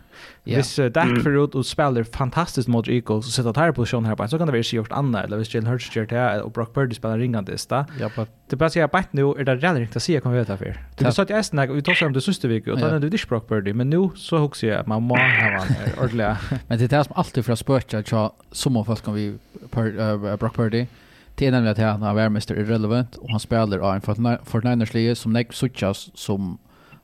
Yeah. 0.43 0.59
Hvis 0.59 0.79
uh, 0.83 0.89
Dak 0.91 1.07
mm. 1.07 1.37
ut 1.39 1.55
og 1.55 1.65
spiller 1.65 2.03
fantastisk 2.03 2.69
mot 2.69 2.89
Eagles 2.89 3.29
og 3.29 3.33
sitter 3.33 3.53
tar 3.55 3.71
på 3.71 3.83
posisjonen 3.83 4.09
her 4.11 4.17
på, 4.19 4.27
så 4.27 4.39
kan 4.39 4.49
det 4.51 4.55
være 4.57 4.65
ikke 4.67 4.81
gjort 4.81 4.95
annet, 4.99 5.25
eller 5.25 5.39
hvis 5.39 5.55
Jalen 5.55 5.69
Hurts 5.71 5.87
gjør 5.95 6.09
det, 6.11 6.25
og 6.43 6.53
Brock 6.53 6.73
Purdy 6.75 6.97
spiller 6.99 7.23
ringende 7.23 7.55
i 7.55 7.57
sted. 7.57 7.85
Ja, 8.01 8.09
but... 8.17 8.33
Det 8.51 8.59
bare 8.59 8.75
sier, 8.75 8.87
bare 8.91 9.07
nå 9.15 9.29
er 9.39 9.47
det 9.47 9.55
redan 9.61 9.79
riktig 9.79 10.01
å 10.01 10.03
si 10.03 10.17
jeg 10.17 10.25
kan 10.25 10.35
vite 10.35 10.57
her. 10.59 10.81
Du 10.99 11.05
kan 11.05 11.15
sagt 11.15 11.31
i 11.31 11.37
Esten, 11.39 11.63
og 11.63 11.77
vi 11.79 11.85
tar 11.87 11.95
seg 12.01 12.11
om 12.11 12.17
det 12.17 12.25
siste 12.27 12.51
vik, 12.51 12.67
og 12.67 12.83
da 12.83 12.91
er 12.97 13.05
det 13.05 13.13
ikke 13.15 13.31
Brock 13.37 13.47
Purdy, 13.53 13.77
men 13.79 13.93
nå 13.95 14.09
så 14.19 14.43
husker 14.43 14.69
jeg 14.69 14.81
at 14.81 14.91
man 14.91 15.07
må 15.07 15.21
ha 15.21 15.53
han 15.61 15.71
her, 15.71 15.95
ordentlig. 16.03 16.33
men 16.67 16.83
det 16.83 16.91
er 16.91 16.97
det 16.97 17.05
som 17.07 17.23
alltid 17.23 17.47
fra 17.47 17.59
spørsmålet, 17.63 18.11
så 18.11 18.27
som 18.51 18.77
om 18.77 18.85
folk 18.85 19.07
kan 19.07 19.15
vi 19.15 19.31
Brock 19.71 20.59
Purdy, 20.59 20.87
Det 21.35 21.47
är 21.47 21.51
nämligen 21.51 21.73
att 21.73 22.01
han 22.01 22.03
er 22.03 22.15
värmester 22.15 22.55
irrelevant, 22.55 23.17
och 23.17 23.31
han 23.31 23.41
spelar 23.41 23.79
av 23.79 23.95
en 23.95 24.39
Fortniners-lige 24.45 25.15
som 25.15 25.33
nek 25.33 25.53
suttjas 25.53 26.11
som 26.15 26.59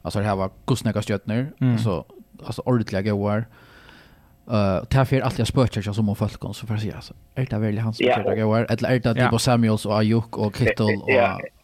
alltså 0.08 0.18
det 0.18 0.24
här 0.24 0.36
var 0.36 0.50
kostnader 0.64 1.02
stjärnor 1.02 1.52
mm. 1.60 1.72
alltså 1.72 2.04
alltså 2.44 2.62
ordentliga 2.64 3.02
goar 3.02 3.46
Uh, 4.50 4.54
det 4.88 4.94
här 4.94 5.04
för 5.04 5.20
allt 5.20 5.38
jag 5.38 5.48
spökar 5.48 5.82
sig 5.82 5.94
som 5.94 6.08
om 6.08 6.16
folk 6.16 6.40
så 6.40 6.66
för 6.66 6.74
jag 6.74 6.80
säga 6.80 6.94
alltså, 6.96 7.14
är 7.34 7.46
det 7.50 7.58
väl 7.58 7.78
han 7.78 7.94
som 7.94 8.04
spökar 8.04 8.34
sig 8.34 8.44
år? 8.44 8.66
Eller 8.70 8.88
är 8.88 9.00
det 9.00 9.12
Debo 9.12 9.38
Samuels 9.38 9.86
och 9.86 9.98
Ayuk 9.98 10.36
och 10.38 10.56
Kittel 10.56 11.02
och 11.02 11.10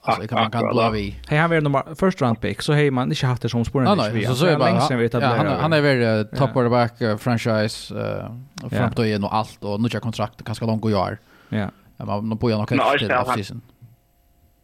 alltså, 0.00 0.28
kan, 0.28 0.40
man 0.40 0.50
kan 0.50 0.68
blå 0.68 0.90
vi 0.90 1.16
Hej, 1.28 1.38
han 1.38 1.50
var 1.50 1.60
nummer, 1.60 1.82
first 1.94 2.22
round 2.22 2.40
pick, 2.40 2.62
så 2.62 2.72
hej 2.72 2.90
man 2.90 3.12
inte 3.12 3.26
haft 3.26 3.42
det 3.42 3.48
som 3.48 3.64
spåren. 3.64 3.96
Nej, 3.98 4.12
nej, 4.12 4.26
så 4.26 4.34
så 4.34 4.46
är 4.46 4.58
det 4.58 5.26
han, 5.26 5.46
han 5.46 5.72
är 5.72 5.80
väl 5.80 6.18
uh, 6.18 6.38
top 6.38 6.52
quarterback, 6.52 7.02
uh, 7.02 7.16
franchise, 7.16 7.94
uh, 7.94 8.68
framtiden 8.70 9.24
och 9.24 9.34
allt 9.34 9.64
och 9.64 9.80
nu 9.80 9.88
kontrakt 9.88 10.42
ganska 10.42 10.66
långt 10.66 10.84
och 10.84 10.90
jag. 10.90 11.16
Ja. 11.48 11.68
Man 11.96 12.36
börjar 12.36 12.58
nog 12.58 12.68
kanske 12.68 12.94
efter 12.94 13.20
off-season 13.20 13.60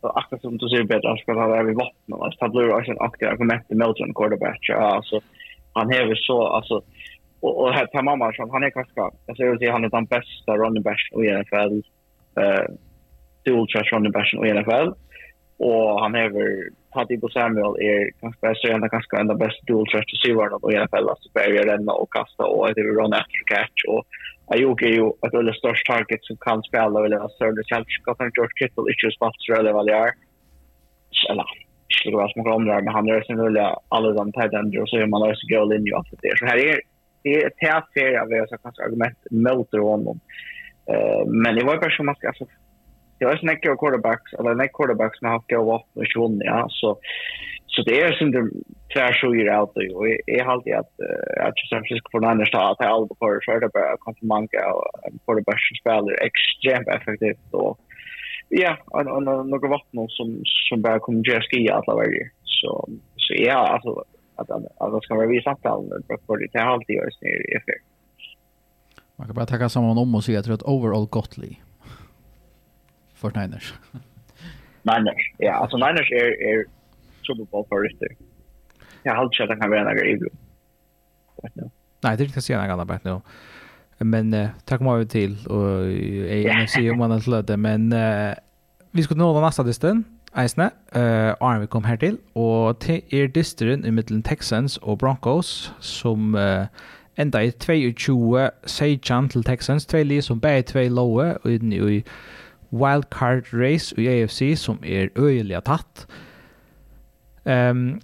akkurat 0.09 0.43
som 0.43 0.59
du 0.59 0.69
säger 0.69 0.85
bättre 0.85 1.11
att 1.11 1.27
han 1.27 1.53
är 1.53 1.65
vid 1.65 1.77
vattnet. 1.77 2.21
Alltså, 2.21 2.39
han 2.41 2.51
blir 2.51 2.75
också 2.75 2.91
en 2.91 3.01
aktiv 3.01 3.29
argument 3.29 3.71
mot 3.71 3.79
Milton 3.79 4.15
quarterback. 4.15 4.59
ja 4.69 4.95
Alltså, 4.97 5.21
han 5.73 5.93
är 5.93 6.07
väl 6.07 6.17
så, 6.17 6.47
alltså, 6.47 6.83
och, 7.41 7.63
och 7.63 7.73
här 7.73 7.87
Per 7.87 8.03
Mamma, 8.03 8.33
han 8.53 8.63
är 8.63 8.71
ganska, 8.71 9.03
alltså, 9.03 9.43
jag 9.43 9.51
vill 9.51 9.59
säga 9.59 9.73
han 9.73 9.85
är 9.85 9.89
den 9.89 10.05
bästa 10.05 10.57
running 10.57 10.83
back 10.83 11.01
i 11.13 11.33
NFL. 11.41 11.73
Uh, 12.41 12.67
dual 13.45 13.67
trash 13.69 13.93
running 13.93 14.13
back 14.13 14.35
i 14.35 14.53
NFL. 14.53 14.89
Och 15.59 16.01
han 16.03 16.15
är 16.15 16.29
väl 16.29 16.33
häver, 16.33 16.69
Tadibo 16.93 17.29
Samuel 17.29 17.75
är 17.81 18.11
kanske 18.21 18.41
bäst, 18.41 18.65
och 18.65 18.91
ganska 18.91 19.17
en 19.17 19.31
av 19.31 19.39
bästa 19.39 19.63
dual 19.67 19.87
trash 19.87 20.09
receiverna 20.13 20.57
i 20.73 20.85
NFL. 20.85 21.09
Alltså, 21.09 21.29
börjar 21.35 21.65
renna 21.65 21.93
och 21.93 22.13
kasta 22.13 22.45
och 22.45 22.75
det 22.75 22.81
är 22.81 22.85
run 22.85 23.13
after 23.13 23.43
catch 23.47 23.85
och 23.89 24.05
Ayuk 24.55 24.83
är 24.83 24.95
ju 24.99 25.07
ett 25.27 25.35
väldigt 25.35 25.57
störst 25.57 25.87
target 25.87 26.25
som 26.25 26.37
kan 26.37 26.63
spela 26.63 27.05
eller 27.05 27.25
att 27.25 27.33
Sörle 27.33 27.63
Kjellskap 27.65 28.19
George 28.21 28.57
Kittle 28.59 28.91
inte 28.91 29.07
just 29.07 29.17
spelare 29.17 29.61
eller 29.61 29.73
vad 29.73 29.87
det 29.87 29.93
är. 29.93 30.13
Eller 31.31 31.45
skulle 31.89 32.17
vara 32.17 32.33
som 32.33 32.45
kommer 32.45 32.73
där 32.73 32.83
men 32.83 32.95
han 32.95 33.09
är 33.09 33.23
sin 33.23 33.41
eller 33.41 33.77
alla 33.89 34.13
de 34.13 34.33
tight 34.33 34.53
ender 34.53 34.81
och 34.83 34.89
så 34.89 34.97
är 34.97 35.07
man 35.07 35.23
alltså 35.23 35.47
gå 35.47 35.65
linje 35.65 35.97
att 35.97 36.07
det 36.23 36.39
så 36.39 36.47
här 36.47 36.57
är 36.57 36.81
det 37.23 37.35
är 37.35 37.51
tät 37.51 37.85
serie 37.95 38.23
av 38.23 38.29
det 38.29 38.47
så 38.49 38.57
kanske 38.57 38.85
argument 38.85 39.19
mot 39.31 39.73
honom. 39.73 40.21
Eh 40.91 41.27
men 41.27 41.55
det 41.57 41.65
var 41.65 41.75
ju 41.75 41.81
kanske 41.81 42.03
man 42.03 42.15
ska 42.15 42.29
alltså 42.29 42.47
det 43.19 43.25
var 43.25 43.37
snäcka 43.37 43.77
quarterbacks 43.77 44.33
eller 44.33 44.55
nej 44.55 44.71
quarterbacks 44.75 45.19
som 45.19 45.27
har 45.27 45.35
haft 45.35 45.51
gått 45.51 45.87
och 45.95 46.23
vunnit 46.23 46.43
ja 46.45 46.67
så 46.71 46.99
så 47.67 47.83
det 47.83 48.01
är 48.01 48.13
syndrom 48.13 48.51
tvär 48.93 49.13
så 49.13 49.35
är 49.35 49.45
det 49.45 49.57
alltid 49.57 49.93
och 49.93 50.09
är 50.09 50.45
halt 50.45 50.49
alltid 50.49 50.75
att 50.75 50.93
att 51.47 51.59
just 51.59 51.71
San 51.71 51.79
Francisco 51.79 52.09
för 52.11 52.21
några 52.21 52.47
stad 52.47 52.71
att 52.71 52.87
all 52.87 53.09
på 53.09 53.15
för 53.19 53.53
är 53.53 53.61
det 53.61 53.69
bara 53.69 53.97
komplement 53.97 54.51
och 54.73 54.85
för 55.25 55.35
det 55.35 55.43
bästa 55.43 55.75
spelare 55.81 56.15
extremt 56.29 56.89
effektivt 56.89 57.49
och 57.51 57.79
ja 58.49 58.77
och 58.87 59.01
och 59.01 59.23
några 59.23 59.69
vatten 59.69 60.09
som 60.09 60.43
som 60.69 60.83
bara 60.83 60.99
kommer 60.99 61.29
ge 61.29 61.41
ski 61.41 61.71
alla 61.71 61.95
varje 61.95 62.31
så 62.45 62.89
så 63.17 63.35
ja 63.35 63.61
alltså 63.75 64.05
att 64.37 64.51
att 64.51 64.93
det 64.93 65.01
ska 65.03 65.15
vara 65.15 65.27
vi 65.27 65.43
samtal 65.43 65.89
för 66.27 66.37
det 66.37 66.59
är 66.59 66.65
halt 66.65 66.75
alltid 66.75 66.97
ju 66.97 67.53
i 67.53 67.55
effekt 67.61 67.85
Man 69.17 69.27
kan 69.27 69.35
bara 69.35 69.47
tacka 69.47 69.69
samman 69.69 69.99
om 69.99 70.15
och 70.15 70.25
säga 70.25 70.39
att 70.39 70.45
det 70.45 70.51
är 70.51 70.55
ett 70.55 70.63
overall 70.75 71.07
gottly. 71.07 71.57
Fortniners. 73.15 73.75
Niners, 74.83 75.33
ja. 75.39 75.53
Alltså 75.53 75.77
Niners 75.77 76.11
är, 76.13 76.43
är 76.49 76.65
Super 77.27 77.45
Bowl 77.45 77.67
favoriter 77.69 78.09
jag 79.03 79.15
har 79.15 79.23
aldrig 79.23 79.43
att 79.43 79.49
han 79.49 79.61
kan 79.61 79.71
vara 79.71 79.85
några 79.85 80.05
i. 80.05 80.21
Nej, 82.01 82.17
det 82.17 82.23
är 82.23 82.27
inte 82.27 82.41
så 82.41 82.53
gärna 82.53 82.67
gärna 82.67 82.85
bara 82.85 83.01
nu. 83.03 83.21
Men 83.99 84.35
uh, 84.35 84.49
tack 84.65 84.81
mycket 84.81 85.11
till 85.11 85.47
och 85.47 85.93
jag 85.93 86.85
är 86.85 86.93
om 86.93 86.99
man 86.99 87.11
har 87.11 87.21
slöt 87.21 87.47
det 87.47 87.57
men 87.57 87.93
uh, 87.93 88.35
vi 88.91 89.03
ska 89.03 89.15
nå 89.15 89.35
den 89.35 89.43
nästa 89.43 89.63
distan. 89.63 90.05
Eisne, 90.37 90.71
uh, 90.97 91.35
Arne 91.41 91.67
kom 91.67 91.85
her 91.85 91.97
til, 91.97 92.19
og 92.35 92.79
til 92.79 93.03
er 93.13 93.27
disteren 93.27 93.85
i 93.85 93.91
middelen 93.91 94.23
Texans 94.23 94.77
og 94.83 94.99
Broncos, 94.99 95.73
som 95.81 96.35
uh, 96.35 96.67
enda 97.19 97.39
i 97.39 97.51
22 97.51 98.51
sejan 98.67 99.29
til 99.29 99.45
Texans, 99.45 99.87
tvei 99.87 100.03
li 100.03 100.21
som 100.21 100.41
begge 100.41 100.63
tvei 100.63 100.89
lowe, 100.89 101.35
og 101.45 101.51
inn 101.51 101.73
i 101.73 102.03
wildcard 102.71 103.51
race 103.53 103.95
i 103.99 104.07
AFC, 104.07 104.55
som 104.57 104.79
er 104.85 105.09
øyelig 105.19 105.65
tatt. 105.67 106.07
Um, 107.45 108.01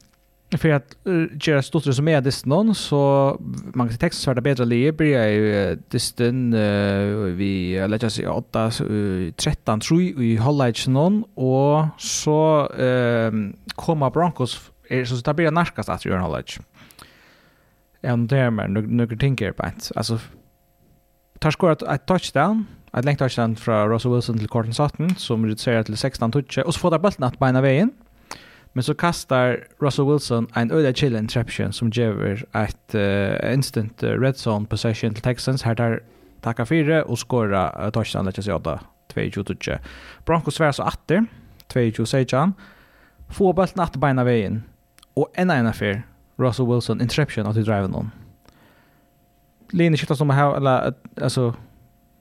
för 0.50 0.68
att 0.68 0.96
uh, 1.08 1.26
göra 1.40 1.62
stort 1.62 1.94
som 1.94 2.08
är 2.08 2.20
det 2.20 2.46
någon 2.46 2.74
så 2.74 3.36
man 3.74 3.88
kan 3.88 3.98
texta 3.98 4.20
svärda 4.24 4.40
bättre 4.40 4.64
le 4.64 4.92
blir 4.92 5.18
jag 5.18 5.70
uh, 5.70 5.78
distan 5.88 6.54
uh, 6.54 7.34
vi 7.34 7.80
uh, 7.80 7.88
lägger 7.88 8.08
sig 8.08 8.28
8 8.28 8.70
uh, 8.90 9.32
13 9.32 9.80
tror 9.80 10.02
i 10.02 10.36
highlights 10.36 10.86
någon 10.88 11.24
och 11.34 11.84
så 11.98 12.68
ehm 12.78 13.56
komma 13.74 14.10
Broncos 14.10 14.70
är 14.88 15.04
så 15.04 15.14
det 15.14 15.34
blir 15.34 15.50
narkast 15.50 15.88
att 15.88 16.04
göra 16.04 16.20
halvlek. 16.20 16.58
Ändå 18.02 18.36
där 18.36 18.50
men 18.50 18.72
några 18.72 19.16
tänker 19.16 19.52
på 19.52 19.62
att 19.62 19.92
alltså 19.96 20.18
tar 21.38 21.50
skorat 21.50 21.82
ett 21.82 22.06
touchdown 22.06 22.66
ett 22.92 23.04
längt 23.04 23.18
touchdown 23.18 23.56
från 23.56 23.88
Russell 23.88 24.12
Wilson 24.12 24.38
till 24.38 24.48
Cortland 24.48 24.76
Sutton 24.76 25.14
som 25.14 25.44
reducerar 25.44 25.82
till 25.82 25.96
16 25.96 26.32
touch 26.32 26.58
och 26.58 26.74
så 26.74 26.80
får 26.80 26.90
där 26.90 26.98
bollen 26.98 27.22
att 27.22 27.38
bena 27.38 27.60
vägen. 27.60 27.90
Mm 27.90 28.05
Men 28.76 28.82
så 28.82 28.94
kastar 28.94 29.64
Russell 29.80 30.06
Wilson 30.06 30.46
en 30.54 30.70
öde 30.70 30.94
chill 30.94 31.16
interception 31.16 31.72
som 31.72 31.90
ger 31.90 32.44
ett 32.52 32.94
uh, 32.94 33.54
instant 33.54 34.02
red 34.02 34.34
zone 34.36 34.66
possession 34.66 35.14
till 35.14 35.22
Texans. 35.22 35.62
Här 35.62 35.74
tar 35.74 36.02
tacka 36.40 36.66
fyra 36.66 37.04
och 37.04 37.18
skåra 37.30 37.86
uh, 37.86 37.90
touchdown 37.90 38.32
til 38.32 38.44
Sjøda 38.44 38.78
22-22. 39.14 39.78
Broncos 40.26 40.54
svär 40.54 40.72
så 40.72 40.82
atter 40.82 41.24
22-16. 41.72 42.52
Få 43.28 43.52
bulten 43.52 43.80
att 43.80 43.96
beina 43.96 44.24
vägen. 44.24 44.62
Och 45.14 45.32
en 45.34 45.50
ena 45.50 45.72
för 45.72 46.02
Russell 46.36 46.66
Wilson 46.66 47.00
interception 47.00 47.46
att 47.46 47.54
driva 47.54 47.80
någon. 47.80 47.90
noen. 47.90 48.10
Linje 49.70 49.96
skifter 49.96 50.14
som 50.14 50.30
her, 50.30 50.56
eller 50.56 50.94
alltså 51.22 51.54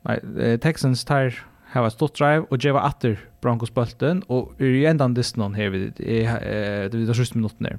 nei, 0.02 0.58
Texans 0.58 1.06
tar 1.06 1.34
hava 1.76 1.92
stort 1.94 2.18
drive 2.18 2.48
og 2.50 2.60
geva 2.64 2.86
atter 2.88 3.20
Broncos 3.44 3.74
bulten 3.74 4.24
og 4.32 4.56
i 4.64 4.86
endan 4.90 5.16
distan 5.16 5.56
her 5.58 5.72
vi 5.74 5.90
det 6.00 6.94
vi 6.96 7.06
det 7.06 7.18
siste 7.18 7.38
minutten 7.38 7.68
der. 7.68 7.78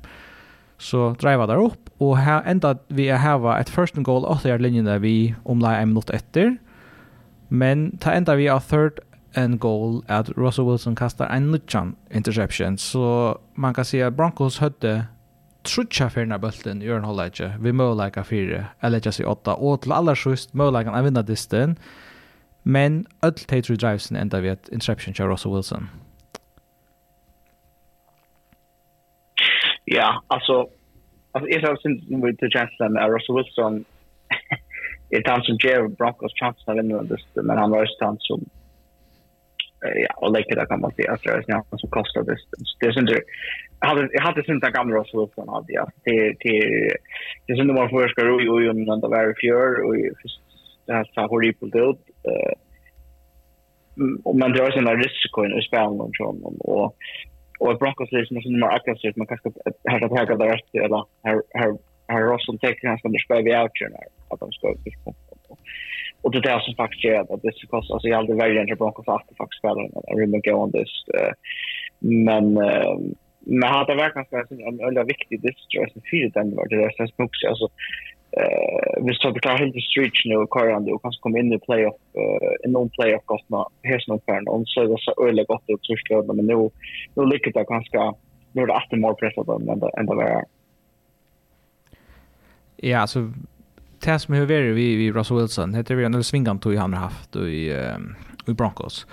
Så 0.79 1.15
driva 1.21 1.47
der 1.49 1.63
opp 1.63 1.91
og 1.99 2.19
her 2.21 2.45
enda 2.45 2.75
vi 2.93 3.09
hava 3.09 3.57
et 3.61 3.73
first 3.73 3.97
and 3.97 4.05
goal 4.05 4.25
og 4.29 4.45
yard 4.45 4.61
linjen 4.61 4.87
der 4.87 5.01
vi 5.01 5.35
omlai 5.45 5.81
ein 5.81 5.95
minutt 5.95 6.13
etter. 6.13 6.59
Men 7.49 7.97
ta 7.99 8.13
enda 8.13 8.37
vi 8.37 8.49
av 8.49 8.69
third 8.69 9.01
and 9.37 9.61
goal 9.61 10.03
at 10.09 10.31
Russell 10.37 10.67
Wilson 10.67 10.95
kastar 10.95 11.31
ein 11.31 11.51
nutjan 11.51 11.95
interception. 12.11 12.79
Så 12.79 13.37
man 13.55 13.75
kan 13.75 13.85
se 13.85 14.03
at 14.03 14.17
Broncos 14.17 14.59
hødde 14.59 15.07
trutja 15.67 16.09
fyrna 16.09 16.39
bulten 16.39 16.83
i 16.83 16.89
Ørnholleitje. 16.89 17.57
Vi 17.61 17.73
møleika 17.73 18.23
fire, 18.23 18.65
eller 18.83 19.03
ikke 19.03 19.13
si 19.13 19.25
åtta, 19.27 19.57
og 19.59 19.83
til 19.83 19.93
aller 19.93 20.15
sust 20.19 20.55
møleikan 20.55 20.95
en 20.95 21.05
vinna 21.05 21.23
distan. 21.27 21.77
Men 22.69 23.07
öll 23.23 23.33
Tatry 23.33 23.77
Drivesen 23.77 24.17
enda 24.17 24.41
vi 24.41 24.49
ett 24.49 24.69
interception 24.69 25.15
av 25.27 25.33
Russell 25.33 25.55
Wilson. 25.55 25.89
Ja, 29.85 30.23
alltså 30.27 30.69
alltså 31.33 31.51
jag 31.51 31.69
har 31.69 31.77
synd 31.77 32.11
med 32.11 32.37
det 32.39 32.51
chansen 32.51 32.93
med 32.93 33.11
Russell 33.11 33.37
Wilson 33.37 33.85
är 35.11 35.31
han 35.31 35.43
som 35.43 35.57
ger 35.63 35.89
Broncos 35.89 36.33
chansen 36.35 36.79
att 36.79 36.85
vinna 36.85 37.03
det 37.03 37.43
men 37.43 37.59
han 37.59 37.71
var 37.71 37.81
just 37.81 38.01
han 38.01 38.17
som 38.19 38.45
ja, 39.81 40.15
och 40.17 40.37
lika 40.37 40.55
det, 40.55 40.67
kan 40.67 40.81
man 40.81 40.93
se 40.97 41.09
att 41.09 41.23
det 41.23 41.31
är 41.31 41.53
han 41.53 41.79
som 41.79 41.91
kostar 41.91 42.23
det. 42.23 42.37
Det 42.81 42.87
är 42.87 42.99
inte 42.99 43.21
jag 43.81 43.89
hade 43.89 44.09
jag 44.13 44.23
hade 44.23 44.45
synd 44.45 44.65
att 44.65 44.73
gamla 44.73 44.97
Russell 44.97 45.21
Wilson 45.21 45.49
hade 45.49 45.73
jag. 45.73 45.91
Det 46.05 46.37
det 46.41 46.97
det 47.47 47.57
synd 47.57 47.73
var 47.73 47.89
för 47.89 48.09
ska 48.09 48.25
ro 48.25 48.61
ju 48.61 48.71
om 48.71 48.85
den 48.85 49.01
där 49.01 49.35
fjör 49.41 49.85
och 49.85 49.95
det 50.87 50.93
har 50.93 51.29
horribelt 51.29 51.75
ut 51.75 52.16
eh 52.27 52.53
men 54.35 54.53
det 54.53 54.59
är 54.59 54.67
också 54.67 54.79
en 54.79 55.03
risk 55.03 55.23
i 55.59 55.63
spelen 55.69 56.01
och 56.01 56.11
så 56.17 56.25
och 56.59 56.97
och 57.59 57.79
Broncos 57.79 58.13
är 58.13 58.25
som 58.25 58.43
som 58.43 58.61
mer 58.61 58.75
aggressivt 58.77 59.17
man 59.17 59.27
kanske 59.27 59.51
har 59.89 60.05
att 60.05 60.19
häga 60.19 60.37
där 60.37 60.55
efter 60.55 60.79
eller 60.79 60.97
har 61.23 61.43
har 61.55 61.79
har 62.09 62.23
Russell 62.33 62.59
täcker 62.59 62.89
han 62.89 62.99
som 62.99 63.13
det 63.13 63.25
spelar 63.25 63.43
vi 63.43 63.57
out 63.57 63.81
ju 63.81 63.89
när 63.89 64.07
att 64.31 64.41
de 64.41 64.53
ska 64.53 64.71
ut 64.71 64.79
och 66.23 66.33
det 66.33 66.51
är 66.51 66.61
som 66.61 66.75
faktiskt 66.75 67.05
är 67.05 67.35
att 67.35 67.43
det 67.43 67.55
ska 67.55 67.67
kosta 67.67 67.95
alltså 67.95 68.09
jag 68.09 68.19
aldrig 68.19 68.39
väljer 68.39 68.63
inte 68.63 68.75
Broncos 68.75 69.09
att 69.09 69.37
faktiskt 69.39 69.59
spela 69.59 69.81
I 69.83 70.13
remember 70.21 70.51
go 70.51 70.57
on 70.65 70.73
this 70.73 70.93
men 71.99 72.45
men 73.49 73.69
har 73.73 73.87
det 73.87 73.95
verkligen 73.95 74.69
en 74.69 74.81
en 74.81 74.95
väldigt 74.95 75.11
viktig 75.15 75.41
distress 75.43 75.93
för 75.93 76.31
den 76.35 76.57
var 76.57 76.69
det 76.69 76.85
är 76.85 76.91
så 76.91 77.07
smutsigt 77.15 77.49
alltså 77.49 77.69
eh 78.31 79.05
vi 79.07 79.15
står 79.15 79.33
på 79.33 79.39
tar 79.39 79.59
helt 79.59 79.85
stretch 79.91 80.25
nu 80.25 80.37
och 80.37 80.49
kör 80.55 80.69
ändå 80.69 80.99
kanske 80.99 81.21
komma 81.21 81.39
in 81.39 81.53
i 81.53 81.59
playoff 81.59 81.95
eh 82.15 82.71
någon 82.71 82.89
playoff 82.89 83.25
gott 83.25 83.49
nå 83.49 83.69
här 83.83 83.99
för 84.05 84.41
någon 84.41 84.67
så 84.67 84.85
det 84.85 84.97
så 84.99 85.27
öle 85.27 85.45
gott 85.45 85.65
ut 85.67 85.81
så 85.83 85.97
skulle 85.97 86.33
men 86.33 86.47
nu 86.47 86.71
nu 87.15 87.27
lyckas 87.27 87.53
det 87.53 87.65
kanske 87.65 88.13
nu 88.53 88.63
är 88.63 88.67
det 88.67 88.75
att 88.75 88.93
mer 88.93 89.15
press 89.15 89.35
på 89.35 89.43
dem 89.43 89.81
det 89.81 89.91
ända 89.99 90.15
vara 90.15 90.45
Ja, 92.77 93.07
så 93.07 93.33
det 94.05 94.19
som 94.19 94.35
har 94.35 94.41
varit 94.41 94.77
vi 94.77 94.97
vi 94.97 95.13
Russell 95.13 95.37
Wilson 95.37 95.75
heter 95.75 95.95
vi 95.95 96.05
en 96.05 96.25
svingant 96.25 96.63
tog 96.63 96.77
han 96.77 96.93
har 96.93 97.01
haft 97.01 97.37
i 97.37 97.73
i 98.49 98.53
Broncos. 98.53 99.07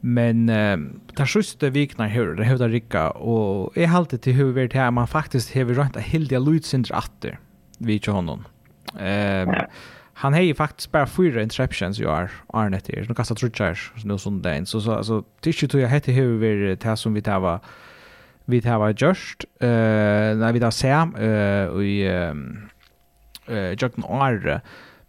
Men 0.00 0.48
eh 0.48 0.76
det 1.16 1.26
sjuste 1.26 1.70
vikna 1.70 2.06
hur 2.06 2.34
det 2.34 2.44
hur 2.44 2.58
det 2.58 2.68
rycka 2.68 3.10
och 3.10 3.76
är 3.76 3.88
alltid 3.96 4.22
till 4.22 4.32
hur 4.32 4.52
vi 4.52 4.66
det 4.66 4.78
här 4.78 4.90
man 4.90 5.06
faktiskt 5.06 5.54
har 5.54 5.64
rönt 5.64 5.96
att 5.96 6.02
hilda 6.02 6.38
Lutzindr 6.38 6.92
åter 6.92 7.38
vi 7.78 7.98
till 7.98 8.12
honom. 8.12 8.44
Ehm 8.98 9.54
han 10.18 10.32
har 10.32 10.40
ju 10.40 10.54
faktiskt 10.54 10.92
bara 10.92 11.06
fyra 11.06 11.42
interceptions 11.42 12.00
i 12.00 12.06
år 12.06 12.30
Arne 12.52 12.76
heter. 12.76 13.06
Nu 13.08 13.14
kastar 13.14 13.34
Trutchers 13.34 13.92
nu 14.04 14.18
sån 14.18 14.42
där 14.42 14.64
så 14.64 14.80
så 14.80 14.92
alltså 14.92 15.24
tills 15.40 15.62
ju 15.62 15.68
jag 15.80 15.88
heter 15.88 16.12
hur 16.12 16.38
vi 16.38 16.76
det 16.76 16.96
som 16.96 17.14
vi 17.14 17.22
tar 17.22 17.40
var 17.40 17.60
vi 18.44 18.60
tar 18.60 18.78
var 18.78 18.94
just 18.98 19.44
eh 19.60 19.68
när 20.38 20.52
vi 20.52 20.60
tar 20.60 20.70
ser 20.70 21.06
eh 21.16 21.82
i 21.82 22.06
eh 23.46 23.74
jag 23.80 23.94
kan 23.94 24.04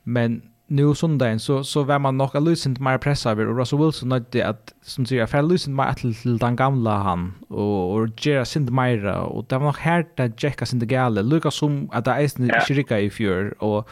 men 0.04 0.42
nu 0.70 0.96
sundagen 0.96 1.40
så 1.40 1.64
så 1.64 1.84
var 1.84 2.00
man 2.00 2.18
nog 2.18 2.36
lucent 2.36 2.80
mer 2.80 2.98
pressa 2.98 3.32
över 3.32 3.46
Russell 3.46 3.80
Wilson 3.80 4.10
nödde 4.10 4.48
att 4.48 4.74
som 4.82 5.06
säger 5.06 5.26
för 5.26 5.42
lucent 5.42 5.76
mer 5.76 5.84
att 5.84 5.98
till 5.98 6.38
den 6.38 6.56
gamla 6.56 6.98
han 6.98 7.34
och 7.50 7.94
och 7.94 8.08
Jera 8.18 8.46
sind 8.46 8.72
mer 8.72 9.06
och 9.06 9.46
det 9.50 9.58
var 9.58 9.66
nog 9.66 9.78
här 9.78 10.06
där 10.18 10.32
Jacka 10.38 10.66
sind 10.66 10.88
gale. 10.88 11.22
Lucas 11.22 11.56
som 11.56 11.90
att 11.92 12.06
det 12.06 12.12
är 12.12 12.66
Shirika 12.66 13.00
i 13.00 13.10
fjör 13.10 13.64
och 13.64 13.90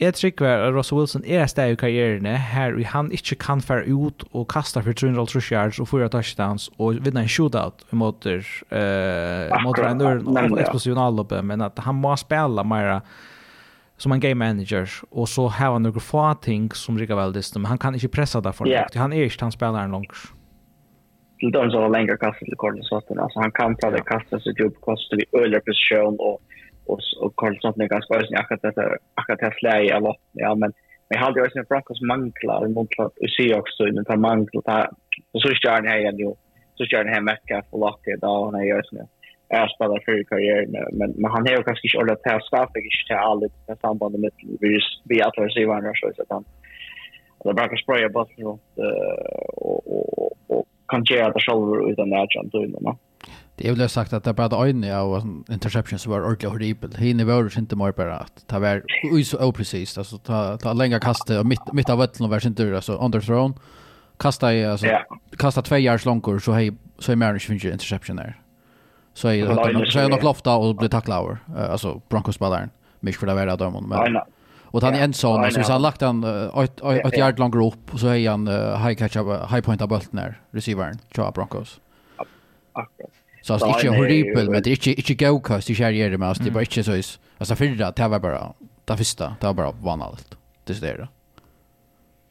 Jeg 0.00 0.14
trykker 0.14 0.46
at 0.46 0.74
Russell 0.74 0.98
Wilson 0.98 1.24
er 1.28 1.46
steg 1.46 1.74
i 1.74 1.76
karrieren 1.78 2.26
her 2.26 2.72
og 2.74 2.86
han 2.90 3.10
ikke 3.12 3.36
kan 3.44 3.60
fære 3.62 3.92
ut 3.92 4.24
og 4.32 4.48
kaste 4.50 4.80
for 4.82 4.92
350 4.92 5.50
yards 5.52 5.80
og 5.80 5.88
4 5.88 6.08
touchdowns 6.08 6.70
og 6.78 6.98
vinne 7.04 7.22
en 7.22 7.28
shootout 7.28 7.84
mot 7.92 8.26
uh, 8.26 9.52
mot 9.62 9.78
en 9.78 10.00
nøren 10.00 10.26
og 10.26 10.58
eksplosjonalloppet, 10.58 11.44
men 11.44 11.62
at 11.62 11.78
han 11.84 12.00
må 12.00 12.16
spille 12.16 12.64
mer 12.64 13.02
som 14.02 14.12
en 14.12 14.20
game 14.20 14.46
manager 14.46 14.88
och 15.10 15.28
så 15.28 15.42
har 15.48 15.72
han 15.72 15.82
några 15.82 16.00
få 16.00 16.34
ting 16.34 16.70
som 16.70 16.98
rikar 16.98 17.16
väl 17.16 17.32
det 17.32 17.52
men 17.54 17.64
han 17.64 17.78
kan 17.78 17.94
inte 17.94 18.08
pressa 18.08 18.40
där 18.40 18.52
för 18.52 18.68
yeah. 18.68 18.86
han 18.94 19.12
är 19.12 19.24
inte 19.24 19.36
han 19.40 19.52
spelar 19.52 19.84
en 19.84 19.90
lång 19.90 20.06
till 21.38 21.52
dem 21.52 21.70
som 21.70 21.82
har 21.82 21.90
längre 21.90 22.16
kastat 22.16 22.48
till 22.48 22.58
Carlos 22.58 22.88
Sotten 22.88 23.18
alltså 23.18 23.38
han 23.40 23.52
kan 23.52 23.76
ta 23.76 23.90
det 23.90 24.02
kasta 24.14 24.40
sig 24.40 24.52
upp 24.66 24.80
kostar 24.80 25.16
vi 25.16 25.24
öliga 25.42 25.60
position 25.60 26.16
och 26.26 26.38
och 26.90 27.00
och 27.22 27.32
Carlos 27.36 27.62
Sotten 27.62 27.82
är 27.82 27.88
ganska 27.88 28.14
ösnig 28.14 28.38
akkurat 28.38 28.62
detta 28.62 28.82
akkurat 29.14 29.40
det 29.40 29.52
flyg 29.60 29.86
i 29.88 29.92
alla 29.92 30.14
ja 30.32 30.54
men 30.54 30.72
men 31.08 31.18
hade 31.18 31.40
ju 31.40 31.50
sin 31.50 31.64
Broncos 31.68 32.00
mangla 32.00 32.54
och 32.62 32.70
mangla 32.70 33.04
och 33.22 33.30
se 33.36 33.54
också 33.54 33.84
den 33.84 34.04
tar 34.04 34.16
mangla 34.16 34.88
och 35.32 35.40
så 35.42 35.48
kör 35.62 35.74
han 35.78 35.86
här 35.86 35.98
ju 36.22 36.34
så 36.74 36.82
kör 36.86 36.98
han 37.04 37.14
här 37.14 37.20
Metcalf 37.20 37.66
och 37.70 37.80
Lockett 37.80 38.22
och 38.22 38.44
han 38.46 38.54
är 38.54 38.64
ju 38.64 38.82
är 39.52 39.68
spelar 39.68 40.02
för 40.04 40.24
karriär 40.24 40.64
karriären 40.64 40.88
men, 40.98 41.10
men 41.20 41.30
han 41.30 41.46
har 41.46 41.56
ju 41.56 41.62
kanske 41.62 41.86
inte 41.86 41.98
ordat 41.98 42.22
till 42.22 42.38
skapet 42.50 42.82
inte 42.84 43.06
till 43.06 43.16
alla 43.16 43.46
det 43.66 43.76
sambandet 43.80 44.20
med 44.20 44.30
vi 44.60 44.80
vi 45.04 45.22
att 45.22 45.34
se 45.54 45.66
vad 45.66 45.76
han 45.76 45.94
så 45.94 46.22
att 46.22 46.30
han 46.36 46.44
det 47.44 47.54
bara 47.54 47.76
spraya 47.76 48.08
bort 48.08 48.30
runt 48.38 48.62
och 49.52 49.80
och 49.86 50.32
och 50.46 50.64
kan 50.88 51.04
göra 51.04 51.32
det 51.32 51.40
själv 51.40 51.90
utan 51.90 52.08
närjan 52.10 52.48
då 52.52 52.64
innan. 52.64 52.96
Det 53.56 53.68
är 53.68 53.74
väl 53.74 53.88
sagt 53.88 54.12
att 54.12 54.24
det 54.24 54.32
bara 54.32 54.66
ögonen 54.66 54.94
av 54.94 55.44
interception 55.50 55.98
som 55.98 56.12
var 56.12 56.20
ordentligt 56.20 56.52
horribelt. 56.52 56.96
Hinner 56.96 57.24
var 57.24 57.58
inte 57.58 57.76
mer 57.76 57.92
bara 57.92 58.16
att 58.16 58.46
ta 58.46 58.58
var 58.58 58.82
så 59.24 59.48
oprecist 59.48 59.98
alltså 59.98 60.18
ta 60.18 60.58
ta 60.58 60.72
länga 60.72 61.00
kastet 61.00 61.38
och 61.40 61.46
mitt 61.46 61.72
mitt 61.72 61.90
av 61.90 61.98
bollen 61.98 62.30
var 62.30 62.46
inte 62.46 62.74
alltså 62.74 62.92
underthrown 62.92 63.54
kasta 64.18 64.54
i 64.54 64.64
alltså 64.64 64.86
yeah. 64.86 65.02
kasta 65.38 65.62
två 65.62 65.76
yards 65.76 66.04
långkor 66.04 66.38
så 66.38 66.52
hej 66.52 66.72
så 66.98 67.12
är 67.12 67.16
mer 67.16 67.26
än 67.26 67.38
20 67.38 67.72
interception 67.72 68.16
där 68.16 68.41
så 69.14 69.28
är 69.28 69.46
det 69.46 69.90
så 69.90 69.98
är 69.98 70.08
nog 70.08 70.22
lofta 70.22 70.56
och 70.56 70.76
blir 70.76 70.88
tacklad 70.88 71.24
över 71.24 71.38
alltså 71.70 72.00
Broncos 72.08 72.34
spelaren 72.34 72.70
mycket 73.00 73.20
för 73.20 73.26
det 73.26 73.34
värda 73.34 73.56
där 73.56 73.70
men 73.70 74.20
och 74.62 74.82
han 74.82 74.94
är 74.94 75.04
en 75.04 75.14
sån 75.14 75.50
så 75.50 75.72
han 75.72 75.82
lagt 75.82 76.00
han 76.00 76.24
ett 76.24 76.80
ett 76.82 77.18
yard 77.18 77.38
lång 77.38 77.66
upp 77.66 77.94
och 77.94 78.00
så 78.00 78.08
är 78.08 78.30
han 78.30 78.46
high 78.86 78.94
catch 78.94 79.16
up 79.16 79.50
high 79.50 79.60
point 79.60 79.82
av 79.82 79.88
bulten 79.88 80.16
där 80.16 80.40
receivern 80.50 80.98
Joe 81.14 81.30
Broncos. 81.30 81.80
Så 83.42 83.56
det 83.56 83.64
är 83.64 83.84
ju 83.84 83.96
horribel 83.96 84.50
men 84.50 84.62
det 84.62 84.70
är 84.70 84.88
inte 84.88 84.90
inte 85.10 85.14
go 85.14 85.40
cost 85.40 85.70
i 85.70 85.74
kärjer 85.74 86.16
med 86.16 86.36
det 86.40 86.46
är 86.46 86.50
bara 86.50 86.60
inte 86.60 86.84
så 86.84 86.92
är 86.92 87.04
alltså 87.38 87.56
för 87.56 87.92
det 87.96 88.08
var 88.08 88.18
bara 88.18 88.52
det 88.84 88.96
första 88.96 89.36
det 89.40 89.46
var 89.46 89.54
bara 89.54 89.70
vanligt 89.70 90.36
det 90.64 90.82
är 90.82 90.98
det 90.98 91.08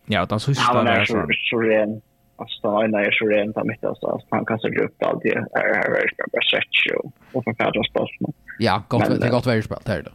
Ja, 0.05 0.23
utan 0.23 0.39
så. 0.39 0.53
står 0.53 0.83
det 0.83 0.91
är 0.91 1.05
så 1.49 1.59
ren. 1.59 2.01
Alltså 2.41 2.67
en 2.67 2.93
är 2.93 3.11
så 3.11 3.25
rent 3.25 3.57
av 3.57 3.65
mitt 3.65 3.83
alltså 3.83 4.19
han 4.29 4.45
kan 4.45 4.59
sig 4.59 4.77
upp 4.77 5.03
allt 5.03 5.21
det 5.23 5.29
är 5.29 5.75
här 5.75 5.89
är 5.89 6.07
det 6.17 6.31
bara 6.31 6.41
sett 6.51 6.87
ju 6.87 6.95
och 7.33 7.43
för 7.43 7.53
färdas 7.53 7.87
spel. 7.87 8.33
Ja, 8.59 8.83
gott 8.87 9.21
det 9.21 9.29
gott 9.29 9.47
väldigt 9.47 9.65
spel 9.65 9.77
där 9.83 10.03
då. 10.03 10.11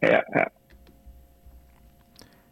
Ja, 0.00 0.22
ja. 0.32 0.48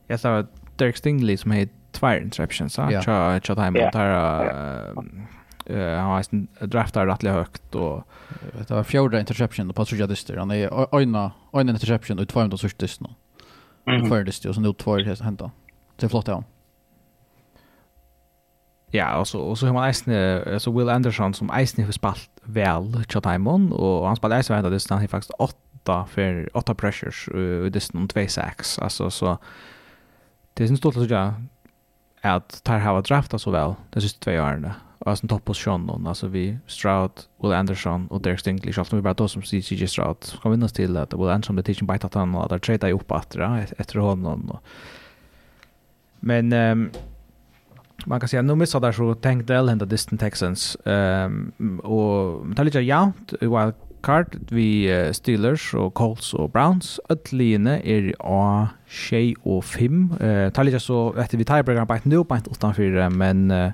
Jag 0.07 0.21
sa 0.21 0.47
Derek 0.77 0.97
Stingley 0.97 1.37
som 1.37 1.51
heter 1.51 1.75
Twire 1.93 2.23
Interceptions, 2.23 2.75
så 2.75 2.89
jag 2.91 3.03
tror 3.03 3.17
jag 3.17 3.45
tar 3.45 3.67
emot 3.67 3.95
här 3.95 4.95
eh 5.67 5.99
han 5.99 6.11
har 6.11 6.67
draftar 6.67 7.07
rätt 7.07 7.23
högt 7.23 7.75
och 7.75 8.05
det 8.69 8.71
var 8.71 8.83
fjärde 8.83 9.21
interception 9.21 9.69
på 9.69 9.75
Patrick 9.75 10.01
Jadister. 10.01 10.37
Han 10.37 10.51
är 10.51 11.01
ena 11.03 11.33
ena 11.53 11.71
interception 11.73 12.19
och 12.19 12.29
två 12.29 12.41
ändå 12.41 12.59
sist 12.59 13.01
nu. 13.01 13.09
För 14.09 14.25
det 14.25 14.49
och 14.49 14.55
så 14.55 14.61
nu 14.61 14.73
två 14.73 14.99
helt 14.99 15.21
hänt 15.21 15.39
då. 15.39 15.51
Det 15.97 16.07
är 16.07 16.11
flott 16.11 16.29
ja. 16.29 16.45
Ja, 18.93 19.19
og 19.19 19.27
så, 19.27 19.39
og 19.41 19.57
så 19.59 19.67
har 19.67 19.73
man 19.73 19.89
eisne, 19.89 20.59
så 20.61 20.71
Will 20.71 20.91
Anderson 20.93 21.35
som 21.35 21.51
eisne 21.57 21.87
har 21.89 21.97
spalt 21.97 22.29
vel 22.45 22.91
til 23.09 23.25
Timon, 23.25 23.71
og 23.73 24.09
han 24.09 24.19
spalt 24.19 24.37
eisne 24.37 24.59
vel 24.59 24.67
til 24.67 24.77
Distan, 24.77 24.99
han 24.99 25.07
har 25.07 25.15
faktisk 25.15 25.33
åtta, 25.41 26.03
for, 26.13 26.45
åtta 26.61 26.75
pressures 26.77 27.25
i 27.33 27.73
Dysten 27.73 28.03
om 28.03 28.09
2-6, 28.13 28.77
altså 28.85 29.09
så 29.11 29.37
det 30.53 30.65
er 30.65 30.69
sin 30.69 30.77
stolt 30.77 31.01
å 31.01 31.07
sige 31.07 31.25
at 32.23 32.61
Tar 32.67 32.83
har 32.85 33.01
drafta 33.03 33.41
så 33.41 33.51
vel 33.51 33.79
de 33.95 34.03
siste 34.05 34.21
tve 34.23 34.37
årene, 34.43 34.75
og 35.01 35.15
altså 35.15 35.31
topp 35.31 35.49
hos 35.49 35.63
Sjonnen, 35.65 36.07
altså 36.07 36.29
vi 36.31 36.45
Stroud, 36.71 37.25
Will 37.43 37.57
Anderson 37.57 38.05
og 38.11 38.21
Derek 38.27 38.45
Stingley, 38.45 38.77
så 38.77 38.85
vi 38.93 39.01
bare 39.01 39.19
då 39.19 39.29
som 39.29 39.43
sier 39.43 39.63
CJ 39.65 39.89
Stroud, 39.89 40.21
så 40.21 40.39
kan 40.39 40.53
vi 40.53 40.65
att 40.65 40.75
til 40.75 40.97
at 40.97 41.15
Will 41.15 41.31
Anderson 41.31 41.57
ble 41.57 41.63
tidsen 41.63 41.87
beitat 41.87 42.15
han, 42.15 42.35
og 42.35 42.51
der 42.51 42.59
treda 42.59 42.89
jo 42.89 43.01
opp 43.01 43.11
etter, 43.13 43.73
etter 43.79 44.01
hånden, 44.01 44.51
og 44.51 44.61
Men 46.23 46.53
um, 46.53 46.91
man 48.07 48.21
kan 48.21 48.29
säga 48.29 48.43
nu 48.43 48.55
missar 48.55 48.81
där 48.81 48.93
så 48.93 49.15
tänk 49.15 49.47
Dell 49.47 49.69
hända 49.69 49.87
Distant 49.87 50.21
Texans. 50.21 50.77
Ehm 50.85 51.53
um, 51.59 51.79
och 51.79 52.57
tar 52.57 52.65
lite 52.65 52.81
ja 52.81 53.13
wild 53.41 53.75
card 54.03 54.37
vi 54.51 54.93
uh, 54.93 55.13
Steelers 55.13 55.75
och 55.75 55.95
Colts 55.95 56.35
och 56.35 56.51
Browns. 56.51 57.01
Öllina 57.09 57.81
är 57.81 58.15
a 58.19 58.69
Shay 58.87 59.35
och 59.43 59.65
Fim. 59.65 60.15
Eh 60.21 60.29
uh, 60.29 60.51
tar 60.51 60.65
lite 60.65 60.81
så 60.81 61.15
efter 61.19 61.39
vi 61.39 61.45
tiebreaker 61.45 61.85
på 61.85 62.09
nu 62.09 62.25
på 62.25 62.37
utan 62.51 62.75
för 62.75 63.11
men 63.11 63.51
uh, 63.51 63.73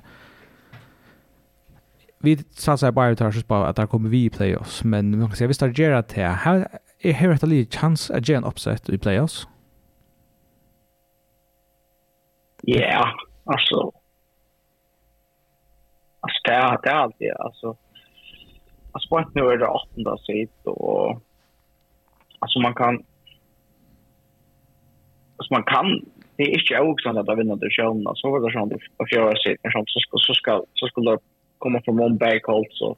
vi 2.21 2.37
satsar 2.51 2.91
bara 2.91 3.15
tar 3.15 3.31
så 3.31 3.41
på 3.41 3.55
att 3.55 3.75
där 3.75 3.87
kommer 3.87 4.09
vi 4.09 4.25
i 4.25 4.29
playoffs. 4.29 4.83
Men 4.83 5.19
man 5.19 5.27
kan 5.27 5.35
säga 5.35 5.47
vi 5.47 5.53
startar 5.53 5.83
göra 5.83 6.01
det 6.01 6.21
här. 6.21 6.67
Är 6.99 7.13
här 7.13 7.29
ett 7.29 7.43
litet 7.43 7.79
chans 7.79 8.11
att 8.11 8.29
ge 8.29 8.35
en 8.35 8.43
upset 8.43 8.89
i 8.89 8.97
playoffs. 8.97 9.47
Ja, 12.61 12.79
yeah, 12.79 13.09
alltså 13.45 13.91
Alltså 16.21 16.39
det 16.43 16.51
är 16.51 16.77
det 16.83 16.93
alltid 16.93 17.31
alltså 17.31 17.77
alltså 18.91 19.09
på 19.09 19.25
nu 19.33 19.41
är 19.41 19.57
det 19.57 19.67
8 19.67 20.17
sitt 20.17 20.65
och 20.65 21.21
alltså 22.39 22.59
man 22.59 22.73
kan 22.73 23.03
alltså 25.37 25.53
man 25.53 25.63
kan 25.63 26.05
det 26.35 26.43
är 26.43 26.59
inte 26.59 26.79
också 26.79 27.09
att 27.09 27.39
vinna 27.39 27.55
det 27.55 27.69
sjön 27.69 28.07
så 28.15 28.31
var 28.31 28.39
det 28.39 28.53
sånt 28.53 28.73
att 28.97 29.11
göra 29.11 29.35
sig 29.35 29.57
så 29.63 29.99
ska 29.99 30.17
så 30.17 30.33
ska 30.33 30.63
så 30.73 30.87
skulle 30.87 31.17
komma 31.57 31.81
från 31.85 31.99
one 31.99 32.15
back 32.15 32.49
also 32.49 32.95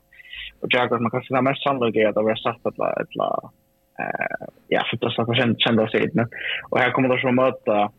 och 0.59 0.67
jag 0.69 1.01
man 1.01 1.11
kan 1.11 1.21
finna 1.21 1.41
mest 1.41 1.63
sannolikt 1.63 2.07
att 2.07 2.15
det 2.15 2.21
var 2.21 2.35
satt 2.35 2.65
att 2.65 3.01
ett 3.01 3.15
la 3.15 3.51
eh 3.99 4.47
ja 4.67 4.83
för 4.89 4.97
det 4.97 5.11
så 5.11 5.33
sen 5.35 5.55
kända 5.57 5.83
då 5.83 5.89
sitt 5.89 6.13
men 6.13 6.27
och 6.69 6.79
här 6.79 6.91
kommer 6.91 7.09
det 7.09 7.21
så 7.21 7.31
möta 7.31 7.91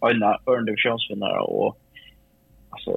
en 0.00 0.22
örn 0.22 0.64
divisionsvinnare 0.64 1.40
och 1.40 1.76
alltså 2.72 2.92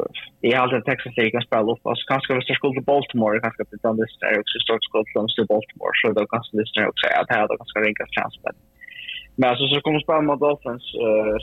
i 0.49 0.53
alla 0.53 0.81
Texas 0.81 1.17
League 1.17 1.31
kan 1.31 1.47
spela 1.49 1.71
upp 1.73 1.83
alltså 1.89 2.05
kanske 2.13 2.33
hvis 2.33 2.47
det 2.49 2.57
skulle 2.57 2.75
till 2.75 2.89
Baltimore 2.91 3.43
kanske 3.45 3.63
till 3.65 3.83
den 3.85 3.97
där 3.97 4.29
är 4.29 4.39
också 4.43 4.57
stort 4.65 4.83
skuld 4.87 5.07
från 5.11 5.27
till 5.27 5.51
Baltimore 5.53 5.95
så 5.99 6.05
då 6.17 6.23
kanske 6.33 6.51
det 6.57 6.81
är 6.81 6.91
också 6.91 7.05
att 7.19 7.33
här 7.35 7.47
då 7.47 7.53
kanske 7.57 7.79
ringa 7.79 8.05
chans 8.17 8.35
men 8.43 8.55
men 9.37 9.49
alltså 9.49 9.65
så 9.67 9.81
kommer 9.81 9.99
spela 9.99 10.21
mot 10.21 10.39
Dolphins 10.39 10.85
uh, 11.05 11.37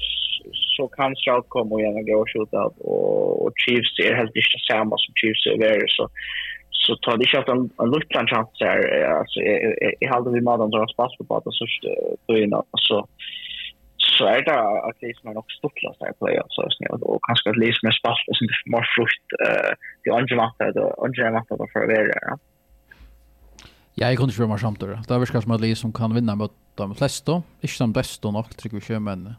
så 0.77 0.85
kan 0.97 1.17
Stroud 1.17 1.45
komma 1.49 1.71
och 1.75 1.83
gärna 1.85 2.03
gå 2.09 2.17
och 2.23 2.31
skjuta 2.33 2.61
och, 2.93 3.45
och 3.45 3.53
Chiefs 3.63 3.99
är 4.07 4.15
helt 4.21 4.37
inte 4.41 4.61
samma 4.71 4.95
som 5.03 5.13
Chiefs 5.21 5.47
är 5.47 5.59
värre. 5.65 5.87
så 5.97 6.05
så 6.87 6.97
tar 6.97 7.17
det 7.17 7.27
inte 7.39 7.53
en, 7.53 7.71
en 7.83 7.91
liten 7.91 8.27
chans 8.27 8.49
där 8.59 8.79
alltså 9.19 9.41
i 10.03 10.07
halva 10.07 10.31
vid 10.31 10.43
madan 10.43 10.71
drar 10.71 10.87
spass 10.87 11.13
på 11.29 11.37
att 11.37 11.45
så 11.45 11.67
då 12.27 12.39
innan 12.39 12.63
så 12.89 13.09
så 14.21 14.27
är 14.37 14.43
det 14.49 14.59
att 14.87 14.99
det 15.01 15.13
som 15.19 15.31
är 15.31 15.35
nog 15.35 15.47
stuttlas 15.59 15.97
där 16.01 16.13
på 16.13 16.21
playoffs 16.25 16.55
så 16.57 16.63
snä 16.77 16.87
och 17.13 17.21
kanske 17.29 17.47
att 17.51 17.61
läs 17.63 17.79
med 17.87 17.95
spalt 18.01 18.25
och 18.29 18.37
sånt 18.39 18.61
mer 18.75 18.87
frukt 18.95 19.27
eh 19.47 19.71
det 20.05 20.11
andra 20.19 20.37
matta 20.43 20.65
det 20.79 20.87
andra 21.07 21.31
matta 21.37 21.53
då 21.61 21.67
för 21.73 21.87
det 21.91 22.01
ja. 22.29 22.35
Ja, 23.95 24.07
jeg 24.07 24.13
jag 24.13 24.19
kunde 24.19 24.35
svärma 24.35 24.59
samt 24.59 24.81
då. 24.81 24.87
Det 24.87 25.11
er 25.11 25.19
virkelig 25.19 25.43
som 25.43 25.53
at 25.53 25.61
Lee 25.61 25.77
som 25.77 25.93
kan 25.93 26.15
vinne 26.15 26.37
mot 26.37 26.53
de 26.79 26.95
fleste, 26.95 27.43
ikke 27.63 27.85
de 27.85 27.93
beste 27.93 28.33
nok, 28.33 28.49
tror 28.57 28.71
vi 28.71 28.77
ikke, 28.77 29.01
men 29.01 29.37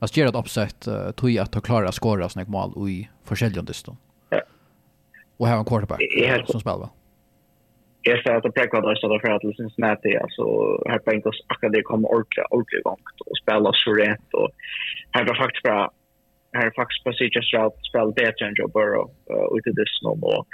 jeg 0.00 0.08
gjør 0.16 0.28
et 0.28 0.40
oppsett, 0.40 0.88
uh, 0.88 1.12
tog 1.12 1.30
at 1.30 1.54
jeg 1.54 1.62
klarer 1.62 1.88
å 1.88 1.92
skåre 1.92 2.28
snäck 2.28 2.48
mål 2.48 2.72
i 2.88 3.08
forskjellige 3.28 3.74
stund. 3.74 3.96
Ja. 4.32 4.40
Og 5.38 5.46
her 5.46 5.54
er 5.54 5.58
en 5.58 5.68
quarterback 5.70 6.00
som 6.50 6.60
spelar 6.60 6.78
väl 6.78 7.01
jag 8.02 8.18
ska 8.20 8.36
att 8.36 8.42
det 8.42 8.52
präkva 8.52 8.80
där 8.80 8.94
så 8.94 9.08
därför 9.08 9.28
att 9.28 9.56
Cincinnati 9.56 10.16
alltså 10.16 10.44
här 10.90 10.98
på 10.98 11.12
Ingles 11.12 11.40
akademi 11.46 11.82
kommer 11.82 12.08
ordentligt 12.08 12.46
ordentligt 12.50 12.84
långt 12.84 13.16
och 13.26 13.36
spela 13.42 13.70
så 13.72 13.92
rätt 13.92 14.28
och 14.32 14.50
här 15.12 15.24
var 15.24 15.34
faktiskt 15.34 15.62
bra. 15.62 15.90
Här 16.52 16.66
är 16.66 16.70
faktiskt 16.70 17.04
precis 17.04 17.36
just 17.36 17.54
att 17.54 17.84
spela 17.90 18.10
bättre 18.10 18.46
än 18.46 18.54
Joe 18.58 18.68
Burrow 18.76 19.06
uh, 19.32 19.48
ut 19.56 19.66
i 19.66 19.70
det 19.70 19.88
snön 19.98 20.22
och 20.22 20.46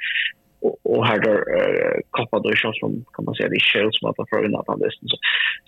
och, 0.61 1.07
här 1.07 1.18
då 1.26 1.30
uh, 1.30 1.96
koppar 2.11 2.40
då 2.40 2.51
shots 2.61 2.80
som 2.80 3.05
kan 3.14 3.24
man 3.24 3.34
säga 3.34 3.49
det 3.49 3.61
shields 3.61 3.99
som 3.99 4.11
att 4.11 4.28
från 4.30 4.57
att 4.57 4.70
han 4.70 4.80
visst 4.84 5.01
så 5.11 5.16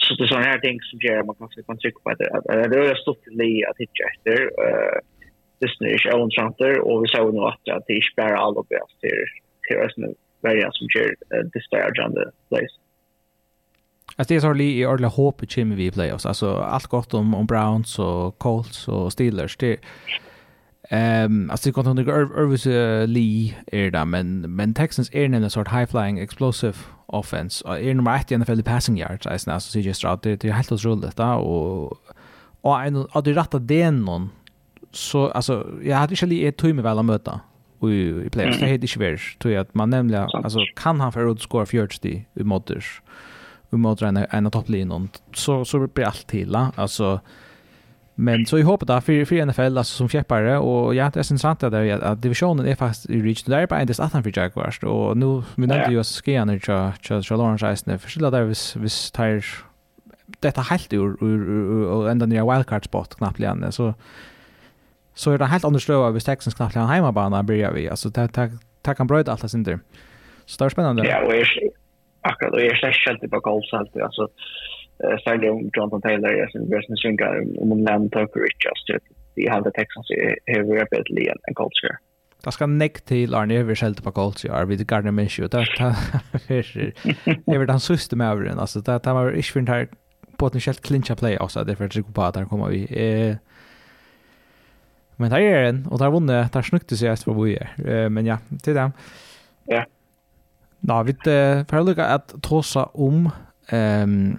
så 0.02 0.14
det 0.14 0.24
är 0.24 0.32
såna 0.34 0.50
här 0.50 0.58
ting 0.58 0.78
som 0.80 0.98
gör 1.02 1.22
man 1.22 1.36
kanske 1.38 1.62
kan 1.62 1.78
tycka 1.78 2.00
på 2.04 2.10
det 2.20 2.30
det 2.70 2.90
är 2.90 2.94
stort 2.94 3.22
till 3.22 3.64
att 3.70 3.78
hitta 3.82 4.02
efter 4.10 4.36
eh 4.66 4.98
det 5.60 6.04
ju 6.04 6.12
own 6.12 6.30
center 6.30 6.80
och 6.80 7.04
vi 7.04 7.08
såg 7.08 7.34
nog 7.34 7.44
att 7.48 7.86
det 7.86 7.92
är 7.92 8.02
bara 8.16 8.38
allt 8.38 8.68
bäst 8.68 9.00
till 9.00 9.24
till 9.66 9.76
resten 9.76 10.14
välja 10.42 10.70
som 10.72 10.88
kör 10.88 11.08
uh, 11.08 11.50
disparagande 11.52 12.30
plays. 12.48 12.70
Alltså 14.16 14.34
det 14.34 14.36
är 14.36 14.40
så 14.40 14.54
i 14.56 14.86
ordla 14.86 15.08
hopp 15.08 15.42
i 15.42 15.64
vi 15.64 15.86
i 15.86 15.90
playoffs. 15.90 16.26
Alltså 16.26 16.56
allt 16.56 16.86
gott 16.86 17.14
om, 17.14 17.34
om 17.34 17.46
Browns 17.46 17.98
och 17.98 18.38
Colts 18.38 18.88
och 18.88 19.12
Steelers. 19.12 19.56
Det, 19.56 19.76
Ehm 20.92 21.50
alltså 21.50 21.68
det 21.68 21.74
kan 21.74 21.98
inte 21.98 22.10
Irvis 22.12 22.66
Lee 23.06 23.54
är 23.66 23.90
där 23.90 24.04
men 24.04 24.40
men 24.40 24.74
Texans 24.74 25.10
är 25.12 25.24
en 25.24 25.50
sort 25.50 25.68
high 25.68 25.86
flying 25.86 26.18
explosive 26.18 26.74
offense. 27.06 27.64
Och 27.68 27.80
är 27.80 27.94
nummer 27.94 28.16
1 28.16 28.32
i 28.32 28.38
NFL 28.38 28.62
passing 28.62 28.98
yards. 28.98 29.26
Alltså 29.26 29.60
så 29.60 29.72
ser 29.72 29.80
just 29.80 30.04
out 30.04 30.22
det 30.22 30.44
är 30.44 30.52
helt 30.52 30.72
otroligt 30.72 31.16
där 31.16 31.36
och 31.36 31.98
och 32.60 32.82
en 32.82 33.06
av 33.10 33.22
de 33.22 33.34
rätta 33.34 33.58
den 33.58 34.04
någon 34.04 34.30
så 34.92 35.28
alltså 35.28 35.66
jag 35.82 35.96
hade 35.96 36.14
ju 36.14 36.26
lige 36.26 36.48
ett 36.48 36.62
med 36.62 36.84
väl 36.84 36.98
att 36.98 37.04
möta 37.04 37.40
i, 37.88 38.26
i 38.26 38.30
playoffs. 38.30 38.56
Mm. 38.56 38.60
Det 38.60 38.72
heter 38.72 38.84
ikke 38.84 39.00
vers. 39.00 39.36
Tror 39.38 39.54
jag 39.54 39.60
att 39.60 39.74
man 39.74 39.90
nämligen, 39.90 40.28
alltså 40.32 40.58
kan 40.76 41.00
han 41.00 41.12
för 41.12 41.30
att 41.30 41.40
score 41.40 41.66
40 41.66 42.26
i 42.34 42.42
Modric 42.42 42.84
i 43.72 43.76
Modric 43.76 44.08
en, 44.08 44.16
en 44.30 44.46
av 44.46 44.50
topplinjen 44.50 45.08
så, 45.34 45.64
så 45.64 45.86
blir 45.86 46.04
allt 46.04 46.26
till. 46.26 46.56
Alltså 46.56 47.20
Men 48.20 48.46
så 48.46 48.58
i 48.58 48.62
hoppet 48.62 48.88
där 48.88 49.00
för 49.00 49.24
för 49.24 49.46
NFL 49.46 49.78
alltså 49.78 49.96
som 49.96 50.08
käppare 50.08 50.58
och 50.58 50.94
ja, 50.94 51.10
det 51.14 51.20
är 51.20 51.32
intressant 51.32 51.60
där 51.60 51.92
att, 51.92 52.02
att 52.02 52.22
divisionen 52.22 52.66
är 52.66 52.74
fast 52.74 53.10
i 53.10 53.22
reach 53.22 53.42
där 53.42 53.66
på 53.66 53.74
endast 53.74 54.00
att 54.00 54.12
han 54.12 54.22
för 54.22 54.38
Jaguars 54.38 54.82
och 54.82 55.16
nu 55.16 55.42
vi 55.56 55.66
nämnde 55.66 55.90
ju 55.90 56.00
att 56.00 56.06
skenar 56.06 56.58
tja 56.58 56.92
tja 57.00 57.22
tja 57.22 57.36
Lawrence 57.36 57.66
Eisner 57.66 57.98
för 57.98 58.10
skilla 58.10 58.30
där 58.30 58.44
vis 58.44 58.76
vis 58.76 59.10
tar 59.10 59.44
detta 60.40 60.60
helt 60.60 60.92
ur 60.92 61.22
och 61.86 62.10
ända 62.10 62.26
nya 62.26 62.44
wildcard 62.52 62.84
spot 62.84 63.14
knappt 63.14 63.40
igen 63.40 63.72
så 63.72 63.94
så 65.20 65.32
är 65.32 65.38
det 65.38 65.44
helt 65.44 65.64
andra 65.64 65.80
slöa 65.80 66.10
vid 66.10 66.24
Texans 66.24 66.54
knappt 66.54 66.74
han 66.74 66.88
hemmabana 66.88 67.42
börjar 67.42 67.72
vi. 67.72 67.88
Alltså 67.88 68.10
tack 68.10 68.32
tack 68.32 68.50
tack 68.82 68.98
han 68.98 69.06
bröt 69.06 69.28
alla 69.28 69.48
sin 69.48 69.62
där. 69.62 69.78
Så 70.46 70.64
det 70.64 70.66
är 70.66 70.70
spännande. 70.70 71.08
Ja, 71.08 71.26
och 71.26 71.34
jag 71.36 71.46
akkurat 72.20 72.52
och 72.52 72.60
jag 72.60 72.78
släcker 72.78 73.10
helt 73.10 73.30
på 73.30 73.40
golf 73.40 73.64
så 73.70 73.76
alltså 73.76 74.28
särskilt 75.24 75.52
om 75.52 75.70
Jonathan 75.72 76.02
Taylor 76.02 76.30
är 76.30 76.46
sin 76.46 76.68
bästa 76.70 76.96
synkar 76.96 77.44
om 77.62 77.72
en 77.72 77.82
land 77.84 78.12
Tucker 78.12 78.40
Richards 78.40 78.84
typ. 78.84 79.02
Det 79.34 79.46
är 79.46 79.50
halva 79.50 79.70
texten 79.70 80.02
så 80.02 80.12
är 80.46 80.62
vi 80.62 80.82
uppe 80.82 80.96
ett 80.96 81.10
led 81.10 81.38
en 81.42 81.54
golf 81.54 81.72
score. 81.74 81.96
Det 82.44 82.52
ska 82.52 82.66
näck 82.66 83.00
till 83.00 83.34
Arne 83.34 83.54
över 83.54 83.74
skälta 83.74 84.02
på 84.02 84.10
golf 84.10 84.38
så 84.38 84.52
är 84.52 84.64
vi 84.64 84.76
det 84.76 84.84
Gardner 84.84 85.10
Minshew 85.10 85.48
där 85.56 85.66
där 85.78 86.94
över 87.54 87.66
den 87.66 87.80
sista 87.80 88.16
med 88.16 88.30
över 88.30 88.44
den 88.44 88.58
alltså 88.58 88.80
det 88.80 89.02
där 89.04 89.14
var 89.14 89.32
inte 89.32 89.52
för 89.52 89.60
här 89.60 89.88
potentiellt 90.36 90.80
clincha 90.80 91.16
play 91.16 91.38
också 91.38 91.64
därför 91.64 91.84
att 91.84 91.92
det 91.92 92.00
går 92.00 92.12
på 92.12 92.22
att 92.22 92.36
han 92.36 92.48
kommer 92.48 92.68
vi 92.68 92.82
eh 93.28 93.36
Men 95.20 95.30
där 95.30 95.40
är 95.40 95.62
den 95.62 95.86
och 95.86 95.98
där 95.98 96.10
vunne 96.10 96.48
där 96.52 96.62
snukte 96.62 96.96
sig 96.96 97.08
efter 97.08 97.32
vad 97.32 97.44
vi 97.44 97.56
är. 97.56 98.08
Men 98.08 98.26
ja, 98.26 98.38
till 98.62 98.74
dem. 98.74 98.92
Ja. 99.64 99.84
Nå, 100.80 101.02
vi 101.02 101.12
får 101.68 101.84
lukka 101.84 102.06
at 102.06 102.34
tåsa 102.42 102.84
om 102.84 103.28
um, 103.72 104.38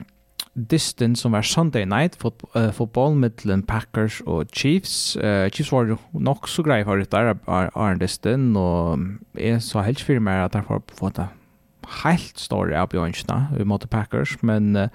distance 0.54 1.22
som 1.22 1.32
var 1.32 1.42
Sunday 1.42 1.86
night 1.86 2.16
fot 2.16 2.44
uh, 2.56 2.72
fotball 2.72 3.16
mellan 3.16 3.64
Packers 3.64 4.22
og 4.26 4.50
Chiefs. 4.54 5.16
Uh, 5.16 5.50
Chiefs 5.50 5.72
var 5.72 5.88
jo 5.88 5.98
nok 6.12 6.50
så 6.50 6.64
grei 6.64 6.84
for 6.84 7.00
det 7.00 7.12
der 7.12 7.38
Arne 7.48 8.00
Distin, 8.00 8.56
og 8.58 9.00
jeg 9.38 9.62
så 9.62 9.86
helt 9.86 10.02
for 10.02 10.20
meg 10.20 10.46
at 10.46 10.56
jeg 10.56 10.68
får 10.68 10.84
få 10.98 11.14
det 11.16 11.30
helt 12.04 12.40
store 12.40 12.78
av 12.78 12.92
Bjørnsene 12.92 13.66
mot 13.66 13.90
Packers, 13.90 14.36
men 14.42 14.76
uh, 14.76 14.90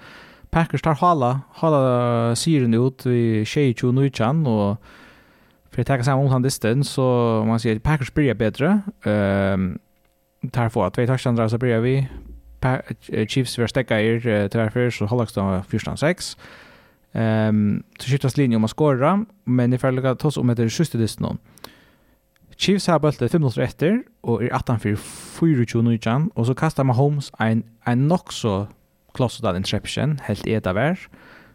Packers 0.51 0.81
tar 0.81 0.99
hala, 1.01 1.39
hala 1.61 2.35
syren 2.35 2.73
ut 2.73 3.05
i 3.05 3.43
22-19, 3.43 4.45
og 4.47 4.77
För 5.77 5.83
det 5.83 5.97
tar 5.97 6.03
samma 6.03 6.21
om 6.21 6.27
han 6.27 6.41
distan 6.41 6.83
så 6.83 7.43
man 7.47 7.59
säger 7.59 7.79
Packers 7.79 8.13
blir 8.13 8.33
bättre. 8.33 8.81
Ehm 9.05 9.79
tar 10.51 10.69
för 10.69 10.87
att 10.87 10.93
två 10.93 11.05
touchdowns 11.05 11.51
så 11.51 11.57
blir 11.57 11.79
vi 11.79 12.07
Chiefs 13.27 13.59
vi 13.59 13.67
stäcka 13.67 14.01
er 14.01 14.47
tvärför 14.47 14.89
så 14.89 15.05
hålls 15.05 15.33
de 15.33 15.63
första 15.63 15.97
sex. 15.97 16.37
Ehm 17.11 17.83
så 17.99 18.09
skiftas 18.09 18.37
linjen 18.37 18.57
om 18.57 18.63
att 18.63 18.71
skåra 18.71 19.25
men 19.43 19.71
det 19.71 19.77
följer 19.77 20.05
att 20.05 20.25
oss 20.25 20.37
om 20.37 20.47
det 20.47 20.69
sista 20.69 20.97
distan. 20.97 21.37
Chiefs 22.55 22.87
har 22.87 22.99
bollen 22.99 23.29
5 23.29 23.41
minuter 23.41 23.61
efter 23.61 24.03
och 24.21 24.43
är 24.43 24.55
18 24.55 24.79
för 24.79 24.97
24 25.39 25.81
nu 25.81 25.93
igen 25.93 26.31
och 26.33 26.45
så 26.45 26.55
kastar 26.55 26.83
man 26.83 26.95
Holmes 26.95 27.31
en 27.39 27.63
en 27.85 28.07
nock 28.07 28.31
så 28.31 28.67
close 29.13 29.41
that 29.41 29.55
interception 29.55 30.19
helt 30.23 30.47
edaver. 30.47 30.91
Eh 30.91 30.97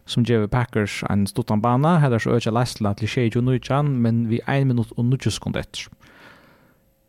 som 0.07 0.25
gjør 0.27 0.49
Packers 0.51 1.03
en 1.11 1.27
stuttan 1.31 1.63
bana, 1.63 1.99
heller 2.03 2.23
så 2.23 2.37
øker 2.37 2.55
Lesla 2.55 2.95
til 2.99 3.09
21 3.09 3.91
men 4.03 4.29
vi 4.31 4.41
1 4.49 4.67
minutt 4.67 4.93
og 4.97 5.05
90 5.05 5.39
sekunder 5.39 5.61
etter. 5.63 5.91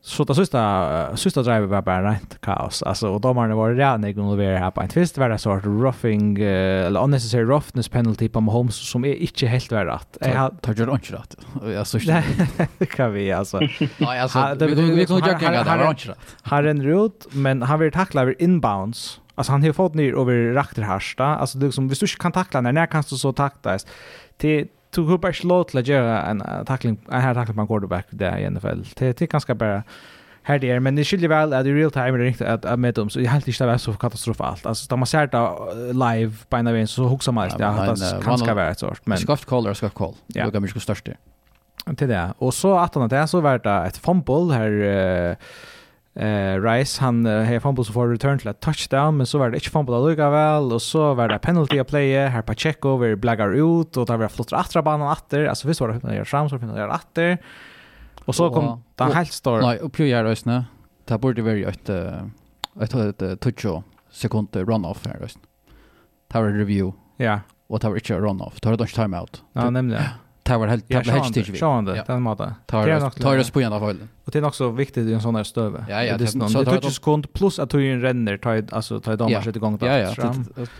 Så 0.03 0.25
det 0.27 0.35
sista, 0.35 0.61
sista 1.15 1.39
drivet 1.47 1.69
var 1.71 1.83
bare 1.87 2.03
rent 2.03 2.33
kaos. 2.43 2.81
Altså, 2.83 3.13
og 3.15 3.21
dommerne 3.23 3.55
var 3.55 3.71
rene 3.77 4.09
involveret 4.11 4.59
her 4.59 4.73
på 4.75 4.83
en 4.83 4.91
tvist. 4.91 5.15
Var 5.15 5.31
det 5.31 5.37
så 5.39 5.53
at 5.55 5.63
roughing, 5.63 6.41
eller 6.43 6.99
unnecessary 6.99 7.47
roughness 7.47 7.87
penalty 7.87 8.27
på 8.27 8.41
Mahomes, 8.43 8.75
som 8.75 9.07
er 9.07 9.15
ikke 9.23 9.47
helt 9.47 9.71
vært 9.71 9.87
rett. 9.87 10.19
Jeg 10.19 10.35
har... 10.35 10.51
Tar 10.59 10.75
ikke 10.75 10.89
rett 10.91 11.07
rett. 11.15 11.37
Altså, 11.71 12.03
ikke. 12.03 12.67
Det 12.81 12.89
kan 12.91 13.15
vi, 13.15 13.29
altså. 13.31 13.63
Nei, 14.03 14.17
altså, 14.19 14.43
vi 14.59 14.75
kan 14.75 14.91
jo 14.91 15.23
gjøre 15.23 15.39
det, 15.39 15.55
det 15.55 15.65
var 15.71 15.85
rett 15.85 16.07
rett. 16.11 16.37
Han 16.51 16.67
renner 16.67 16.93
ut, 17.07 17.31
men 17.31 17.63
han 17.71 17.79
vil 17.79 17.95
takle 17.95 18.27
over 18.27 18.35
inbounds 18.43 19.22
Alltså 19.35 19.51
han 19.51 19.63
har 19.63 19.73
fått 19.73 19.93
ner 19.93 20.19
över 20.21 20.53
rakterhärsta. 20.53 21.25
Alltså 21.25 21.57
det 21.57 21.65
liksom, 21.65 21.87
hvis 21.87 21.99
du 21.99 22.05
inte 22.05 22.17
kan 22.17 22.31
tackla 22.31 22.61
när 22.61 22.71
när 22.71 22.85
kan 22.85 23.03
du 23.09 23.17
så 23.17 23.33
taktas. 23.33 23.85
Till 24.37 24.67
tog 24.93 25.11
upp 25.11 25.25
ett 25.25 25.35
slå 25.35 25.63
till 25.63 25.79
att 25.79 25.87
göra 25.87 26.21
en 26.21 26.43
tackling, 26.65 26.97
en 27.11 27.21
här 27.21 27.33
tackling 27.33 27.55
på 27.55 27.61
en 27.61 27.67
quarterback 27.67 28.05
där 28.09 28.37
i 28.37 28.49
NFL. 28.49 28.81
Det 28.95 29.21
är 29.21 29.27
ganska 29.27 29.55
bara 29.55 29.83
här 30.43 30.59
det 30.59 30.69
är, 30.69 30.79
men 30.79 30.95
det 30.95 31.03
skiljer 31.03 31.29
väl 31.29 31.53
att 31.53 31.65
i 31.65 31.73
real 31.73 31.91
time 31.91 32.09
är 32.09 32.17
det 32.17 32.27
inte 32.27 32.53
att, 32.53 32.65
att 32.65 32.79
med 32.79 32.93
dem, 32.93 33.09
så 33.09 33.21
jag 33.21 33.31
helt 33.31 33.47
inte 33.47 33.65
det 33.65 33.79
så 33.79 33.93
katastrofalt. 33.93 34.65
Alltså, 34.65 34.87
när 34.89 34.97
man 34.97 35.07
ser 35.07 35.27
det 35.27 35.93
live 35.93 36.33
på 36.49 36.57
en 36.57 36.67
av 36.67 36.75
en 36.75 36.87
så 36.87 37.03
huxar 37.03 37.31
man 37.31 37.49
det, 37.57 37.67
att 37.67 37.99
det 37.99 38.19
kan 38.23 38.37
ska 38.37 38.53
vara 38.53 38.69
ett 38.69 38.79
sort. 38.79 39.05
Men... 39.05 39.17
Skaft 39.17 39.45
call 39.45 39.65
eller 39.65 39.73
skaft 39.73 39.95
call, 39.95 40.13
ja. 40.27 40.49
det 40.49 40.57
är 40.57 40.59
mycket 40.59 40.81
störst 40.81 41.05
det. 41.05 41.95
Till 41.95 42.07
det, 42.07 42.33
och 42.37 42.53
så 42.53 42.77
att 42.77 42.95
han 42.95 43.09
det 43.09 43.27
så 43.27 43.41
var 43.41 43.59
det 43.59 43.87
ett 43.87 43.97
fumble 43.97 44.53
här... 44.53 44.71
Uh, 44.71 45.35
eh 46.15 46.61
Rice 46.61 47.01
han 47.01 47.25
har 47.25 47.59
fumble 47.59 47.83
for 47.83 48.07
return 48.07 48.39
till 48.39 48.49
a 48.49 48.53
touchdown 48.53 49.17
men 49.17 49.25
så 49.25 49.39
var 49.39 49.49
det 49.49 49.57
inte 49.57 49.69
fumble 49.69 49.97
lukka 49.97 50.29
vel 50.29 50.73
og 50.73 50.81
så 50.81 51.13
var 51.13 51.27
det 51.27 51.39
penalty 51.41 51.79
a 51.79 51.83
play 51.83 52.13
her 52.29 52.41
Pacheco 52.41 52.97
ver 52.97 53.15
blaggar 53.15 53.53
ut 53.53 53.97
og 53.97 54.07
där 54.07 54.17
var 54.17 54.27
flottra 54.27 54.57
attra 54.57 54.81
banan 54.81 55.07
atter 55.07 55.45
alltså 55.45 55.67
visst 55.67 55.81
var 55.81 55.87
det 55.87 56.03
när 56.03 56.15
jag 56.15 56.27
fram 56.27 56.49
så 56.49 56.59
finner 56.59 56.79
jag 56.79 56.91
atter 56.91 57.37
och 58.25 58.35
så 58.35 58.49
kom 58.49 58.83
den 58.95 59.11
helt 59.11 59.31
stor 59.31 59.61
Nej 59.61 59.79
och 59.79 59.93
Pio 59.93 60.05
gör 60.05 60.25
ösna 60.25 60.65
där 61.05 61.17
borde 61.17 61.41
vara 61.41 61.57
ett 61.57 61.89
ett 62.81 63.21
ett 63.21 63.39
toucho 63.39 63.83
sekund 64.11 64.55
run 64.55 64.85
off 64.85 65.05
här 65.05 65.23
ösna 65.23 65.41
tar 66.27 66.43
review. 66.43 66.97
Ja. 67.17 67.39
Och 67.67 67.81
tar 67.81 67.95
inte 67.95 68.13
run 68.13 68.41
off 68.41 68.59
tar 68.59 68.77
det 68.77 68.87
timeout. 68.87 69.43
Ja 69.53 69.69
nämligen 69.69 70.03
Det 70.43 70.57
var 70.57 70.67
helt 70.67 70.89
tabla 70.89 71.13
hedge 71.13 71.33
till 71.33 71.43
vi. 71.43 71.59
Ja, 71.59 71.81
det 71.81 72.03
den 72.07 72.21
maten. 72.21 72.53
Tar 72.65 73.09
tar 73.09 73.37
oss 73.37 73.49
på 73.49 73.61
av 73.73 73.79
fall. 73.79 73.97
Och 74.25 74.31
det 74.31 74.39
är 74.39 74.45
också 74.45 74.69
viktigt 74.69 75.07
i 75.07 75.13
en 75.13 75.21
sån 75.21 75.35
här 75.35 75.43
stöve. 75.43 75.85
Ja, 75.89 76.03
ja, 76.03 76.17
det 76.17 76.23
är 76.23 76.27
så 76.27 76.63
det 76.63 76.81
touch 76.81 76.93
sekund 76.93 77.33
plus 77.33 77.59
att 77.59 77.69
du 77.69 78.01
renner 78.01 78.37
tar 78.37 78.63
alltså 78.71 78.99
tar 78.99 79.15
damer 79.15 79.41
sätter 79.41 79.57
igång 79.57 79.77
där. 79.77 79.99
Ja, 79.99 80.13
ja. 80.17 80.33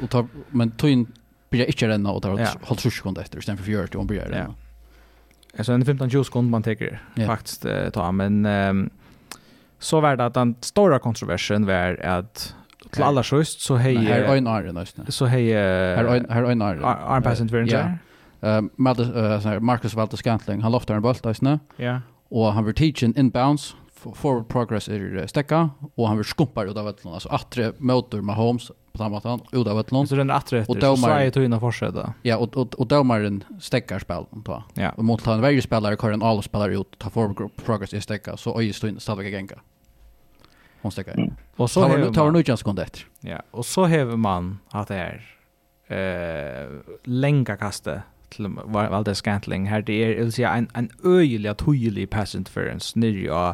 Och 0.04 0.10
tar 0.10 0.28
men 0.50 0.72
tar 0.72 0.88
in 0.88 1.08
blir 1.50 1.66
inte 1.66 1.88
renna 1.88 2.12
och 2.12 2.22
tar 2.22 2.30
håll 2.62 2.78
20 2.78 2.92
sekunder 2.92 3.22
efter 3.22 3.38
istället 3.40 3.62
för 3.62 3.72
40 3.72 3.98
och 3.98 4.06
börjar. 4.06 4.30
det. 4.30 4.38
Ja. 4.38 4.56
Alltså 5.58 5.72
en 5.74 5.86
15 5.86 6.10
20 6.10 6.24
sekunder 6.24 6.52
man 6.52 6.64
tar 6.64 7.00
faktiskt 7.28 7.66
ta 7.94 8.12
men 8.12 8.48
så 9.80 10.02
var 10.02 10.16
det 10.16 10.26
att 10.26 10.34
den 10.34 10.56
stora 10.62 11.00
kontroversen 11.00 11.66
var 11.66 12.00
att 12.06 12.56
till 12.92 13.04
alla 13.04 13.24
sjöst 13.24 13.62
så 13.62 13.76
hej 13.76 13.96
här 13.96 14.20
är 14.20 14.36
en 14.36 14.48
nästan. 14.74 15.06
Så 15.12 15.26
hej 15.26 15.54
här 15.54 16.04
är 16.04 16.34
här 16.34 16.44
för 16.44 16.52
en 16.52 16.62
armpassant 16.62 17.52
vänster 17.52 17.98
uh, 18.44 19.60
Marcus 19.62 19.96
Walter 19.96 20.18
Scantling, 20.18 20.62
han 20.62 20.72
loftar 20.72 21.00
en 21.00 21.06
bolt 21.06 21.26
eisne. 21.26 21.60
Ja. 21.80 22.02
Og 22.34 22.54
han 22.54 22.66
vil 22.66 22.76
teachin 22.78 23.14
inbounds, 23.18 23.74
forward 24.12 24.48
progress 24.52 24.90
er 24.92 25.26
stekka, 25.32 25.68
og 25.96 26.08
han 26.10 26.20
vil 26.20 26.28
skumpar 26.28 26.68
ut 26.68 26.78
av 26.78 26.88
vettlån. 26.90 27.18
Altså 27.20 27.32
atre 27.34 27.72
møter 27.80 28.24
Mahomes 28.26 28.70
på 28.94 29.02
den 29.02 29.14
måten, 29.14 29.44
ut 29.54 29.68
av 29.68 29.78
vettlån. 29.80 30.10
Så 30.10 30.18
den 30.20 30.34
atre 30.34 30.64
etter, 30.64 30.82
så 30.84 30.96
svei 31.00 31.32
tog 31.34 31.46
inn 31.46 31.54
og 31.54 31.64
och 31.64 32.14
Ja, 32.24 32.38
og, 32.38 32.58
og, 32.58 32.76
og 32.78 32.88
dømeren 32.90 33.44
stekkar 33.60 34.00
spillen. 34.00 34.44
Ja. 34.76 34.92
Og 34.98 35.06
mot 35.06 35.22
han 35.22 35.42
verger 35.42 35.62
spillere, 35.62 35.98
kvar 35.98 36.12
en 36.12 36.22
alle 36.22 36.44
spillere 36.44 36.80
ut, 36.80 36.96
ta 37.00 37.10
forward 37.10 37.52
progress 37.66 37.94
i 37.94 38.02
stekka, 38.02 38.38
så 38.38 38.54
øye 38.60 38.74
stod 38.74 38.90
inn 38.90 39.00
stadigvæk 39.00 39.32
genga. 39.32 39.62
Hon 40.82 40.92
stekkar. 40.92 41.16
Mm. 41.16 41.36
Og 41.58 41.70
så 41.70 41.82
har 41.82 41.98
man... 41.98 42.14
Tar 42.14 42.26
hun 42.26 42.36
utjans 42.36 42.64
kund 42.64 42.80
etter. 42.80 43.06
Ja, 43.24 43.40
og 43.54 43.66
så 43.66 43.86
hever 43.86 44.18
man 44.18 44.60
at 44.74 44.90
det 44.92 44.98
er 44.98 45.22
eh, 45.90 46.96
lenga 47.06 47.56
kastet 47.56 48.04
til 48.36 48.50
Valdes 48.74 49.18
Scantling 49.18 49.70
her, 49.70 49.82
det 49.82 50.04
er, 50.04 50.24
vil 50.24 50.46
en, 50.46 50.70
en 50.78 50.90
øyelig, 51.06 51.58
tøyelig 51.58 52.10
pass 52.10 52.36
interference 52.36 53.00
nirri 53.00 53.26
ja 53.26 53.54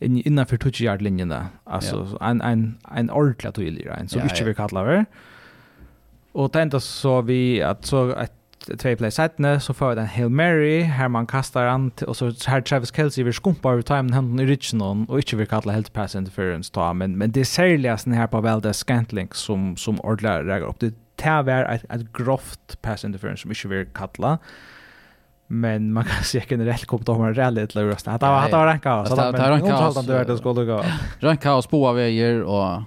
in, 0.00 0.22
innanfor 0.26 0.56
tutsjardlinjene, 0.56 1.48
altså 1.66 2.06
ja. 2.20 2.30
en, 2.30 2.42
en, 2.42 2.78
en 2.98 3.10
ordentlig 3.10 3.54
tøyelig, 3.54 3.86
en 4.00 4.08
så 4.08 4.18
ja, 4.18 4.24
ikke 4.24 4.44
vi 4.44 4.52
kallar 4.52 4.90
det. 4.90 5.06
Og 6.34 6.54
det 6.54 6.82
så 6.82 7.20
vi, 7.20 7.58
at 7.58 7.86
så 7.86 8.14
et 8.14 8.32
två 8.78 8.94
play 8.96 9.10
setne 9.10 9.60
så 9.60 9.72
får 9.72 9.94
den 9.94 10.06
Hail 10.06 10.30
Mary 10.30 10.80
här 10.82 11.08
man 11.08 11.26
kastar 11.26 11.66
an 11.66 11.90
och 12.06 12.16
så 12.16 12.32
här 12.46 12.60
Travis 12.60 12.92
Kelce 12.96 13.22
vi 13.22 13.32
skumpar 13.32 13.72
över 13.72 13.82
time 13.82 14.14
händen 14.14 14.40
i 14.40 14.46
Richardson 14.46 15.04
och 15.08 15.18
inte 15.18 15.36
vi 15.36 15.46
kallar 15.46 15.74
helt 15.74 15.92
pass 15.92 16.14
interference 16.14 16.72
ta 16.72 16.92
men 16.92 17.18
men 17.18 17.30
det 17.30 17.40
är 17.40 17.44
särskilt 17.44 18.04
den 18.04 18.14
här 18.14 18.26
på 18.26 18.40
Valdes 18.40 18.78
Scantling 18.78 19.28
som 19.32 19.76
som 19.76 20.00
ordlar 20.00 20.44
räcker 20.44 20.66
upp 20.66 20.80
det 20.80 20.94
det 21.18 21.36
var 21.46 21.68
et, 21.74 21.84
et 21.90 22.12
grovt 22.12 22.78
pass 22.82 23.04
interference 23.04 23.42
som 23.42 23.54
ikke 23.54 23.70
vil 23.72 23.86
kalla. 23.96 24.38
Men 25.48 25.92
man 25.92 26.04
kan 26.04 26.24
se 26.30 26.42
generellt 26.48 26.86
kom 26.86 27.02
då 27.04 27.18
man 27.18 27.34
rally 27.34 27.66
till 27.66 27.80
Lurus. 27.80 28.02
Det 28.02 28.10
var 28.20 28.46
det 28.46 28.52
var 28.52 28.66
ranka 28.66 29.04
så 29.06 29.16
det 29.16 29.38
var 29.38 29.50
ranka 29.50 29.92
så 29.92 30.02
det 30.02 30.12
var 30.12 30.24
det 30.24 30.38
skulle 30.38 30.64
gå. 30.64 30.84
Ranka 31.20 31.54
och 31.54 31.64
spåa 31.64 31.92
vägar 31.92 32.42
och 32.42 32.82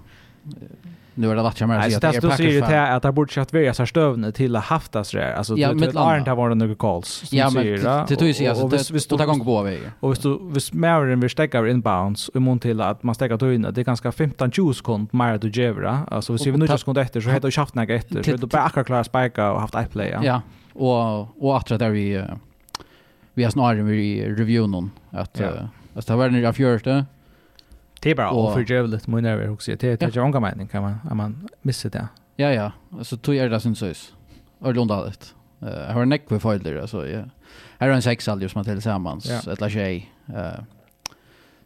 nu 1.16 1.32
är 1.32 1.36
det 1.36 1.44
lätt 1.44 1.60
jag 1.60 1.70
menar 1.70 1.82
att 1.82 2.02
det 2.02 2.08
är 2.08 2.22
packers 2.22 2.60
för 2.60 2.74
att 2.74 3.04
det 3.04 3.12
borde 3.12 3.32
chatta 3.32 3.58
vara 3.58 3.74
så 3.74 3.86
stövne 3.86 4.32
till 4.32 4.56
att 4.56 4.64
haftas 4.64 5.12
det 5.12 5.36
alltså 5.36 5.58
ja, 5.58 5.74
det 5.74 5.96
har 5.98 6.18
inte 6.18 6.34
varit 6.34 6.58
några 6.58 6.76
calls 6.76 7.34
ja 7.34 7.50
men 7.50 7.66
det. 7.66 8.16
tror 8.16 8.42
jag 8.42 8.48
alltså 8.48 8.68
det 8.68 8.92
visst 8.92 9.10
då 9.10 9.18
gång 9.18 9.46
på 9.46 9.62
väg 9.62 9.80
och 10.00 10.12
visst 10.12 10.26
visst 10.42 10.74
mer 10.74 11.06
än 11.06 11.20
vi 11.20 11.30
stäcker 11.30 11.68
inbounds 11.68 12.30
och 12.30 12.36
imon 12.36 12.60
till 12.60 12.82
att 12.82 13.04
man 13.04 13.16
stäcker 13.16 13.38
till 13.38 13.62
det. 13.62 13.82
Är 13.82 13.84
ganska 13.84 14.12
15 14.12 14.52
20 14.52 14.74
sekund 14.74 15.08
mer 15.12 15.34
att 15.34 15.56
gevra. 15.56 16.00
alltså 16.12 16.34
vi 16.34 16.40
ser 16.40 16.52
nu 16.52 16.66
just 16.66 16.88
efter 16.88 17.22
så 17.22 17.30
heter 17.30 17.48
det 17.48 17.52
shaft 17.52 17.76
några 17.76 17.94
efter. 17.94 18.24
Så 18.24 18.38
då 18.38 18.48
bara 18.48 18.64
akkurat 18.64 18.86
klara 18.86 19.04
spika 19.04 19.52
och 19.52 19.62
haft 19.62 19.76
ett 19.76 19.92
play 19.92 20.18
ja. 20.24 20.42
Och 20.74 21.44
och 21.46 21.58
att 21.58 21.68
där 21.68 21.90
vi 21.90 22.24
vi 23.34 23.44
har 23.44 23.52
snarare 23.52 23.96
i 23.96 24.30
reviewen 24.30 24.90
att 25.10 25.42
att 25.96 26.08
det 26.08 26.16
var 26.16 26.30
när 26.30 26.40
jag 26.40 26.56
fjörde. 26.56 27.06
Det 28.02 28.12
är 28.12 28.16
bara 28.16 28.32
oförgövligt 28.32 29.08
mun 29.08 29.26
över 29.26 29.50
också. 29.50 29.72
Det 29.72 30.00
det 30.00 30.04
är 30.18 30.26
ju 30.34 30.40
mening 30.40 30.68
kan 30.68 30.84
man 30.84 30.96
om 31.12 31.18
man 31.18 31.50
missar 31.62 31.90
det. 31.90 32.08
Ja 32.36 32.54
ja, 32.54 32.72
alltså 32.98 33.18
tog 33.18 33.36
jag 33.36 33.52
det 33.52 33.60
sen 33.60 33.76
sås. 33.76 34.14
Och 34.60 34.74
lunda 34.76 35.06
det. 35.06 35.34
Jag 35.60 35.94
har 35.94 36.02
en 36.02 36.10
neck 36.10 36.32
with 36.32 36.42
folder 36.42 36.82
alltså 36.82 37.08
ja. 37.08 37.24
Här 37.80 37.90
är 37.90 37.94
en 37.94 38.02
sex 38.02 38.28
aldrig 38.28 38.52
som 38.52 38.60
man 38.60 38.66
tillsammans 38.66 39.48
ett 39.48 39.62
la 39.62 39.70
tjej 39.70 40.12
eh 40.28 40.64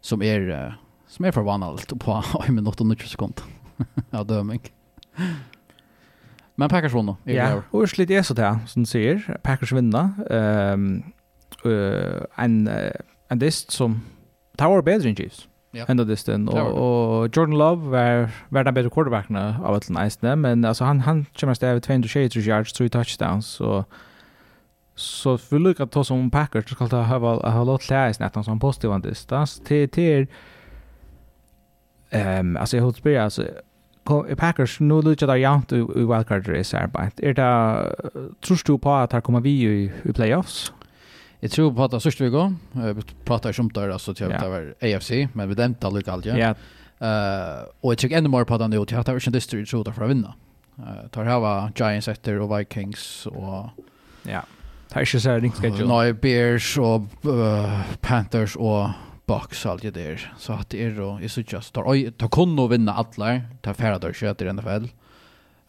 som 0.02 0.22
är 0.22 0.76
som 1.08 1.26
är 1.26 1.32
förvandlat 1.32 2.00
på 2.00 2.24
en 2.48 2.56
minut 2.56 2.82
och 2.82 2.88
90 2.88 3.08
sekund. 3.08 3.42
Ja 4.10 4.24
döming. 4.24 4.62
Men 6.56 6.70
Packers 6.70 6.94
vann 6.94 7.06
då. 7.06 7.18
Ja, 7.24 7.62
och 7.72 7.90
slit 7.90 8.10
är 8.10 8.24
så 8.24 8.34
där 8.34 8.58
som 8.68 8.84
du 8.84 8.86
säger. 8.88 9.38
Packers 9.44 9.72
vinner. 9.72 10.10
Ehm 10.32 11.04
eh 11.66 12.44
en 12.44 12.70
en 13.28 13.40
dist 13.40 13.72
som 13.72 14.02
Tower 14.58 14.82
Bedrin 14.82 15.16
Chiefs 15.16 15.48
ja. 15.76 15.86
hända 15.88 16.04
det 16.04 16.18
stund 16.18 16.50
och, 16.50 16.58
och 16.58 17.38
Jordan 17.38 17.58
Love 17.58 17.90
var 17.90 18.30
var 18.50 18.64
den 18.64 18.74
bättre 18.74 18.90
quarterbacken 18.90 19.36
av 19.36 19.78
ett 19.78 19.90
nice 19.90 20.36
men 20.36 20.66
alltså 20.66 20.84
han 20.84 21.00
han 21.00 21.26
kommer 21.40 21.54
stäva 21.54 21.80
200 21.80 22.10
yards 22.34 22.74
tre 22.74 22.90
touchdowns 22.90 23.48
så 23.48 23.86
så 24.96 25.38
för 25.38 25.60
lucka 25.60 25.86
ta 25.86 26.04
som 26.04 26.32
Packers 26.32 26.70
ska 26.72 26.88
ta 26.88 27.02
ha 27.02 27.50
ha 27.52 27.64
lot 27.64 27.90
läs 27.90 28.20
nästan 28.20 28.44
som 28.44 28.60
positiv 28.60 28.90
positiva 28.90 29.10
distans 29.10 29.62
till 29.66 29.90
till 29.90 30.28
ehm 32.10 32.58
alltså 32.58 32.78
jag 32.78 32.84
hoppas 32.84 33.02
på 33.02 33.20
alltså 33.20 33.44
Packers 34.38 34.80
nu 34.80 35.02
lutar 35.02 35.28
där 35.28 35.36
jant 35.36 35.72
i 35.72 35.76
wildcard 35.76 36.48
race 36.48 36.80
arbete. 36.80 37.26
Är 37.26 37.34
det 37.34 37.96
tror 38.42 38.60
du 38.66 38.78
på 38.78 38.94
att 38.94 39.14
här 39.14 39.22
kommer 39.22 39.40
vi 39.42 39.50
i 40.04 40.14
playoffs? 40.14 40.74
Jag 41.46 41.52
tror 41.52 41.74
på 41.74 41.84
att 41.84 41.92
det 41.92 42.00
sista 42.00 42.24
vi 42.24 42.30
går. 42.30 42.54
Vi 42.72 43.02
pratar 43.26 43.54
ju 43.54 43.62
om 43.62 43.70
det 43.74 43.94
alltså 43.94 44.14
till 44.14 44.32
att 44.32 44.42
det 44.42 44.50
var 44.50 44.76
AFC, 44.82 45.12
men 45.34 45.50
vi 45.50 45.56
dämtar 45.56 45.92
lika 45.92 46.12
allt. 46.12 46.26
Ja. 46.26 46.50
Uh, 46.50 47.68
och 47.82 47.92
jag 47.92 47.98
tycker 47.98 48.18
ännu 48.18 48.30
mer 48.30 48.44
på 48.44 48.58
den 48.58 48.70
nu 48.70 48.86
till 48.86 48.98
att 48.98 49.06
det 49.06 49.12
var 49.12 49.28
en 49.28 49.34
distrikt 49.34 49.70
så 49.70 49.84
för 49.84 50.04
att 50.04 50.10
vinna. 50.10 50.34
Uh, 50.80 51.08
tar 51.12 51.24
här 51.24 51.40
var 51.40 51.72
Giants 51.76 52.08
efter 52.08 52.40
och 52.40 52.60
Vikings 52.60 53.26
och 53.26 53.70
ja. 54.24 54.44
Det 54.90 54.96
är 54.96 55.00
inte 55.00 55.20
så 55.20 55.30
här 55.30 55.40
riktigt 55.40 55.62
schedule. 55.62 55.88
Nej, 55.88 56.14
Bears 56.14 56.78
och 56.78 57.02
Panthers 58.02 58.56
och 58.56 58.90
Bucks 59.26 59.66
allt 59.66 59.82
det 59.82 59.92
där. 59.92 60.34
Så 60.38 60.54
att 60.54 60.70
det 60.70 60.84
är 60.84 60.92
då 60.92 61.20
är 61.22 61.28
så 61.28 61.42
just 61.48 61.74
tar 61.74 61.84
oj 61.88 62.12
tar 62.12 62.28
kunna 62.28 62.68
vinna 62.68 62.94
alla. 62.94 63.42
Tar 63.62 63.74
färdas 63.74 64.16
sköter 64.18 64.46
i 64.46 64.54
NFL. 64.54 64.86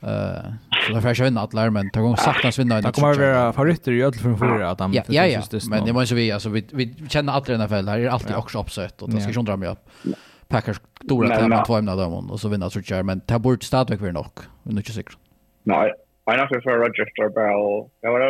Uh, 0.07 0.13
så 0.87 0.93
det 0.95 1.01
får 1.01 1.15
jag 1.19 1.29
inte 1.29 1.41
alla 1.41 1.71
men 1.71 1.91
tar 1.91 2.01
gång 2.01 2.17
sakta 2.17 2.53
svinna. 2.53 2.81
Det 2.81 2.93
kommer 2.93 3.35
vara 3.35 3.53
favoriter 3.53 3.93
i 3.93 4.03
öll 4.03 4.13
från 4.13 4.39
förra 4.39 4.71
att 4.71 4.81
han 4.81 4.93
Ja, 4.93 5.03
ja, 5.09 5.41
men 5.71 5.85
det 5.85 5.93
måste 5.93 6.15
vi 6.15 6.33
alltså 6.33 6.49
vi 6.49 6.67
vi 6.73 6.95
känner 7.09 7.33
alltid 7.33 7.55
den 7.55 7.61
här 7.61 7.69
fällan. 7.69 7.89
Här 7.89 8.01
är 8.01 8.09
alltid 8.09 8.37
också 8.37 8.61
uppsett 8.61 9.03
och 9.03 9.11
det 9.11 9.21
ska 9.21 9.33
ju 9.33 9.43
dra 9.43 9.57
mig 9.57 9.69
upp. 9.69 9.79
Packers 10.49 10.81
stora 11.05 11.29
tävlan 11.29 11.65
två 11.65 11.77
ämnen 11.77 11.97
där 11.97 12.33
och 12.33 12.41
så 12.41 12.49
vinner 12.49 12.69
så 12.69 12.83
kör 12.83 13.03
men 13.03 13.21
tar 13.21 13.39
bort 13.39 13.63
stadigt 13.63 14.01
vi 14.01 14.13
nog. 14.13 14.27
Vi 14.63 14.75
är 14.75 14.79
inte 14.79 14.93
säkert. 14.93 15.17
Nej. 15.63 15.93
Jag 16.25 16.39
har 16.39 16.61
for 16.61 16.71
Roger 16.71 17.11
Starbell. 17.13 17.91
Jag 18.01 18.13
var 18.13 18.21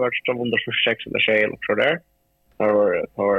var 0.00 0.10
så 0.26 0.32
under 0.32 0.58
för 0.64 0.90
sex 0.90 1.06
eller 1.06 1.20
skäl 1.20 1.50
och 1.50 1.58
så 1.66 1.74
där. 1.74 2.00
Där 2.58 2.72
var 2.72 3.06
var 3.14 3.38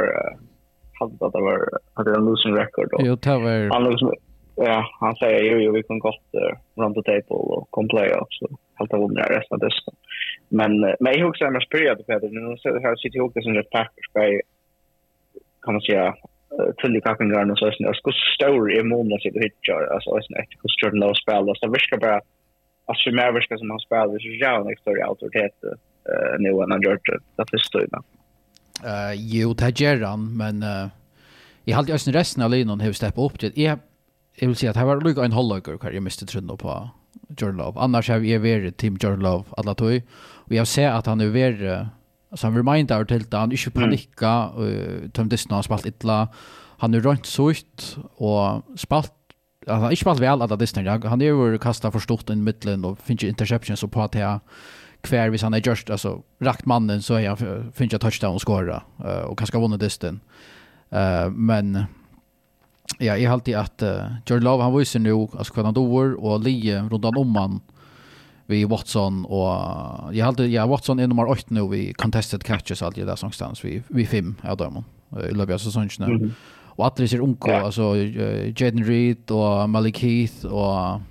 hade 1.00 1.14
det 1.14 1.42
var 1.42 1.70
hade 1.94 2.12
en 2.16 2.26
losing 2.26 2.56
record 2.56 2.90
då. 2.92 2.98
Jo, 3.00 3.16
det 3.16 3.30
var 3.30 4.27
ja, 4.58 4.90
han 5.00 5.16
säger 5.16 5.44
ju, 5.44 5.62
ju 5.64 5.72
vi 5.72 5.84
kan 5.84 6.00
gott 6.00 6.30
uh, 6.36 6.82
run 6.82 6.94
the 6.94 7.02
table 7.02 7.42
och 7.56 7.72
kom 7.72 7.88
playoffs 7.88 8.40
så 8.40 8.48
helt 8.76 8.94
av 8.94 9.04
under 9.04 9.22
resten 9.22 9.56
av 9.56 9.60
dessa. 9.60 9.92
Men, 10.50 10.72
uh, 10.84 10.94
men 11.00 11.20
jag 11.20 11.30
också 11.30 11.46
är 11.46 11.52
mest 11.52 11.70
period 11.70 12.06
på 12.06 12.20
det. 12.20 12.30
Nu 12.32 12.58
så 12.58 12.74
det 12.74 12.82
här 12.82 12.96
sitter 12.96 13.18
ihop 13.18 13.34
det 13.34 13.44
som 13.44 13.58
ett 13.58 13.70
Packers 13.70 14.10
by, 14.14 14.42
kan 15.62 15.74
man 15.74 15.82
säga, 15.82 16.16
till 16.50 16.74
tulli 16.82 17.02
kakkingarna 17.02 17.52
och 17.54 17.60
sådär. 17.60 17.88
Alltså, 17.88 18.02
hur 18.06 18.18
stor 18.36 18.74
i 18.80 18.84
månaden 18.84 19.20
sitter 19.20 19.40
hittar? 19.40 19.82
Alltså, 19.94 20.10
jag 20.10 20.16
vet 20.16 20.30
inte, 20.30 20.62
hur 20.64 20.84
Jordan 20.84 21.00
Lowe 21.00 21.16
spelar. 21.16 21.50
Alltså, 21.50 21.66
det 21.66 21.72
verkar 21.72 21.98
bara, 21.98 22.18
att 22.90 23.02
vi 23.06 23.12
mer 23.12 23.42
ska 23.42 23.58
som 23.58 23.70
han 23.70 23.80
spelar, 23.80 24.20
så 24.20 24.28
är 24.28 24.64
det 24.64 24.72
en 24.72 24.78
större 24.78 25.06
autoritet 25.06 25.56
eh 25.64 26.40
nu 26.40 26.50
än 26.50 26.72
han 26.72 26.82
gjort 26.82 27.06
det. 27.06 27.20
Det 27.36 27.54
är 27.54 27.58
större. 27.58 28.00
Eh 28.92 29.14
jo, 29.16 29.54
det 29.54 29.80
gör 29.80 30.02
han, 30.02 30.38
men 30.38 30.64
uh, 30.64 30.88
jag 31.64 31.76
har 31.78 31.92
alltid 31.92 32.16
resten 32.16 32.44
av 32.44 32.52
linan 32.52 32.80
hur 32.80 32.94
steppa 32.94 33.22
upp 33.22 33.40
det. 33.40 33.58
Jag 33.58 33.80
jag 34.40 34.48
vill 34.48 34.56
säga 34.56 34.70
att 34.70 34.78
det 34.78 34.86
var 34.86 35.02
lika 35.02 35.26
en 35.26 35.32
hållöker 35.32 35.78
kvar 35.78 35.92
jag 35.92 36.04
måste 36.04 36.26
trunna 36.26 36.56
på 36.56 36.90
Jordan 37.38 37.58
Love. 37.58 37.80
Annars 37.80 38.10
har 38.10 38.18
jag 38.18 38.40
varit 38.40 38.78
Tim 38.78 38.98
Jordan 39.02 39.20
Love 39.20 39.44
alla 39.58 39.76
tog. 39.76 40.02
Och 40.20 40.52
jag 40.52 40.68
ser 40.68 40.90
att 40.90 41.06
han 41.06 41.22
är 41.22 41.28
varit 41.28 41.88
så 42.34 42.48
han 42.48 42.58
remindar 42.58 43.06
till 43.06 43.22
att 43.22 43.34
han 43.34 43.52
inte 43.52 43.72
panikka 43.72 44.48
och 44.48 44.68
tömdes 45.14 45.50
när 45.50 45.56
har 45.56 45.64
spalt 45.64 45.86
illa. 45.86 46.28
Han 46.78 46.94
är 46.94 47.00
rönt 47.00 47.26
så 47.26 47.52
ut 47.52 47.98
och 48.16 48.62
spalt 48.76 49.14
han 49.68 49.82
har 49.82 49.92
inte 49.92 50.02
spalt 50.02 50.20
väl 50.20 50.42
alla 50.42 50.56
Disney. 50.56 50.88
Han 50.88 51.22
är 51.22 51.26
ju 51.26 51.58
kastat 51.58 51.94
för 51.94 52.00
stort 52.00 52.30
i 52.30 52.36
mitten 52.36 52.86
och 52.86 53.00
finns 53.00 53.24
ju 53.24 53.28
interceptions 53.28 53.84
och 53.84 53.92
på 53.92 54.02
att 54.02 54.16
jag 54.16 54.40
kvar 55.02 55.30
hvis 55.30 55.42
han 55.42 55.54
är 55.54 55.68
just 55.68 55.90
alltså 55.90 56.24
rakt 56.40 56.66
mannen 56.66 57.02
så 57.02 57.14
är 57.14 57.20
jag 57.20 57.40
finns 57.74 57.92
jag 57.92 58.02
touchdown 58.02 58.36
och 58.36 58.42
skora 58.42 58.84
och 59.28 59.38
kanske 59.38 59.58
vunnit 59.60 59.80
Disney. 59.80 60.14
men 61.32 61.86
Ja, 63.00 63.18
jag 63.18 63.30
har 63.30 63.34
alltid 63.34 63.56
att 63.56 63.84
uh, 63.84 63.90
Jordan 64.26 64.44
Love 64.44 64.64
han 64.64 64.78
visar 64.78 65.00
nu 65.00 65.14
alltså 65.14 65.54
kan 65.54 65.66
han 65.66 65.74
då 65.74 65.96
och 65.98 66.44
Lee 66.44 66.82
runt 66.82 67.06
om 67.06 67.32
man 67.32 67.62
vi 68.46 68.66
Watson 68.66 69.26
och 69.26 69.50
jag 70.14 70.26
hade 70.26 70.48
ja 70.48 70.68
Watson 70.68 71.00
är 71.00 71.08
nummer 71.08 71.30
8 71.30 71.42
nu 71.48 71.68
vi 71.68 71.94
contested 71.94 72.44
catches 72.44 72.82
allt 72.82 72.96
det 72.96 73.06
där 73.06 73.20
någonstans 73.22 73.66
vi 73.66 73.84
vi 73.88 74.06
fem 74.06 74.36
är 74.42 74.56
där 74.56 74.70
man 74.70 74.84
i 75.30 75.34
löpet 75.34 75.54
av 75.54 75.58
säsongen 75.58 75.90
nu. 76.00 76.32
Och 76.50 76.88
att 76.88 76.96
det 76.96 77.14
är 77.14 77.20
unko 77.20 77.52
alltså 77.52 77.96
Jaden 78.58 78.84
Reed 78.84 79.32
och 79.32 79.70
Malik 79.70 80.04
Heath 80.04 80.46
och 80.46 81.02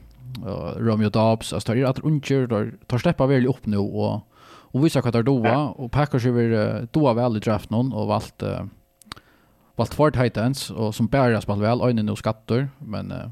Romeo 0.76 1.10
Dobbs 1.10 1.52
alltså 1.52 1.74
det 1.74 1.80
är 1.80 1.84
att 1.84 1.98
unker 1.98 2.46
där 2.46 2.74
tar 2.86 2.98
släppa 2.98 3.26
väl 3.26 3.46
upp 3.46 3.66
nu 3.66 3.76
och 3.76 4.20
och 4.76 4.84
visa 4.84 5.00
vad 5.00 5.12
det 5.12 5.22
då 5.22 5.72
och 5.76 5.92
Packers 5.92 6.26
över 6.26 6.88
då 6.92 7.12
väl 7.12 7.36
i 7.36 7.40
draft 7.40 7.70
någon 7.70 7.92
och 7.92 8.06
valt 8.06 8.42
valt 9.76 9.94
for 9.94 10.10
Titans 10.10 10.70
och 10.70 10.94
som 10.94 11.06
bärar 11.06 11.40
spel 11.40 11.60
väl 11.60 11.80
ögonen 11.80 12.06
nu 12.06 12.16
skattor 12.16 12.68
men 12.78 13.12
uh, 13.12 13.28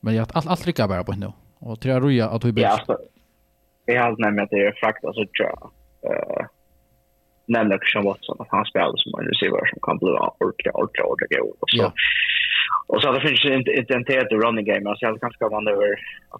men 0.00 0.14
jag 0.14 0.26
allt 0.34 0.46
allt 0.46 0.66
rycker 0.66 0.88
bara 0.88 1.04
på 1.04 1.12
nu 1.12 1.32
och 1.58 1.80
tror 1.80 1.94
jag 1.94 2.02
roja 2.02 2.28
att 2.28 2.44
vi 2.44 2.52
blir 2.52 2.64
Ja 2.64 2.98
jag 3.86 4.02
har 4.02 4.16
nämnt 4.18 4.40
att 4.40 4.50
det 4.50 4.66
är 4.66 4.72
frakt 4.72 5.04
alltså 5.04 5.24
ja 5.32 5.70
eh 6.08 6.46
nämnde 7.46 7.78
Christian 7.78 8.04
Watson 8.04 8.36
att 8.40 8.48
han 8.50 8.64
spelade 8.64 8.98
som 8.98 9.20
en 9.20 9.26
receiver 9.26 9.66
som 9.70 9.78
kan 9.82 9.98
bli 9.98 10.08
ordentligt 10.08 10.74
ordentligt 10.74 11.04
ordentligt 11.12 11.40
och 11.60 11.70
så 11.70 11.92
Och 12.86 13.02
så 13.02 13.12
det 13.12 13.20
finns 13.20 13.44
inte 13.44 13.70
identitet 13.70 14.32
i 14.32 14.34
running 14.34 14.64
game. 14.64 14.90
Alltså 14.90 15.06
jag 15.06 15.20
kanske 15.20 15.48
vann 15.48 15.68
över 15.68 15.88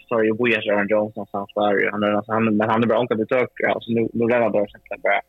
sorry 0.08 0.28
i 0.28 0.70
Aaron 0.70 0.88
Jones 0.88 1.16
någonstans 1.16 1.50
där. 1.54 1.90
Han 1.92 2.02
är 2.02 2.22
han 2.32 2.56
men 2.56 2.70
han 2.70 2.82
är 2.82 2.86
bara 2.86 3.00
onkel 3.00 3.18
det 3.18 3.26
tog. 3.26 3.48
Alltså 3.74 3.90
nu 3.96 4.08
nu 4.12 4.24
redan 4.24 4.52
där 4.52 4.66
sen 4.66 5.00
bara 5.02 5.20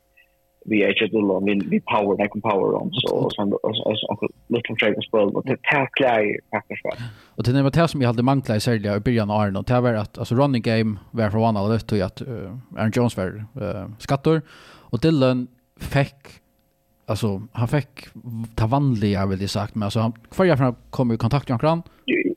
vi 0.68 0.84
är 0.84 1.01
ju 1.01 1.07
då 1.07 1.39
vi 1.39 1.53
vi 1.53 1.80
power 1.80 2.18
like 2.24 2.39
power 2.41 2.76
on 2.82 2.91
så 2.93 3.30
så 3.30 3.55
så 3.95 4.30
little 4.47 4.76
dragon 4.76 5.01
spell 5.01 5.36
och 5.36 5.45
det 5.45 5.57
tacklar 5.61 6.20
ju 6.22 6.39
faktiskt 6.51 6.84
va. 6.84 6.91
Och 7.36 7.43
det 7.43 7.63
var 7.63 7.72
det 7.72 7.88
som 7.88 8.01
jag 8.01 8.09
hade 8.09 8.24
manglat 8.24 8.63
sälja 8.63 8.95
i 8.95 8.99
början 8.99 9.32
av 9.32 9.41
Arnold. 9.41 9.68
Det 9.68 9.82
var 9.82 9.93
att 9.93 10.18
alltså 10.18 10.36
running 10.36 10.61
game 10.61 10.97
var 11.11 11.30
för 11.30 11.38
one 11.38 11.59
alert 11.59 11.91
och 11.91 11.97
att 11.99 12.22
Aaron 12.78 12.91
Jones 12.95 13.18
var 13.18 13.45
skattor 13.99 14.41
och 14.91 14.99
Dylan 14.99 15.47
fick 15.80 16.16
alltså 17.05 17.41
han 17.51 17.68
fick 17.68 18.07
ta 18.55 18.68
vanliga 18.68 19.26
vill 19.26 19.41
jag 19.41 19.49
sagt 19.49 19.76
men 19.76 19.84
alltså 19.84 19.99
han 19.99 20.13
för 20.32 20.45
jag 20.45 20.57
från 20.57 20.76
kom 20.89 21.11
i 21.11 21.18
kontakt 21.18 21.49
med 21.49 21.61
honom 21.61 21.84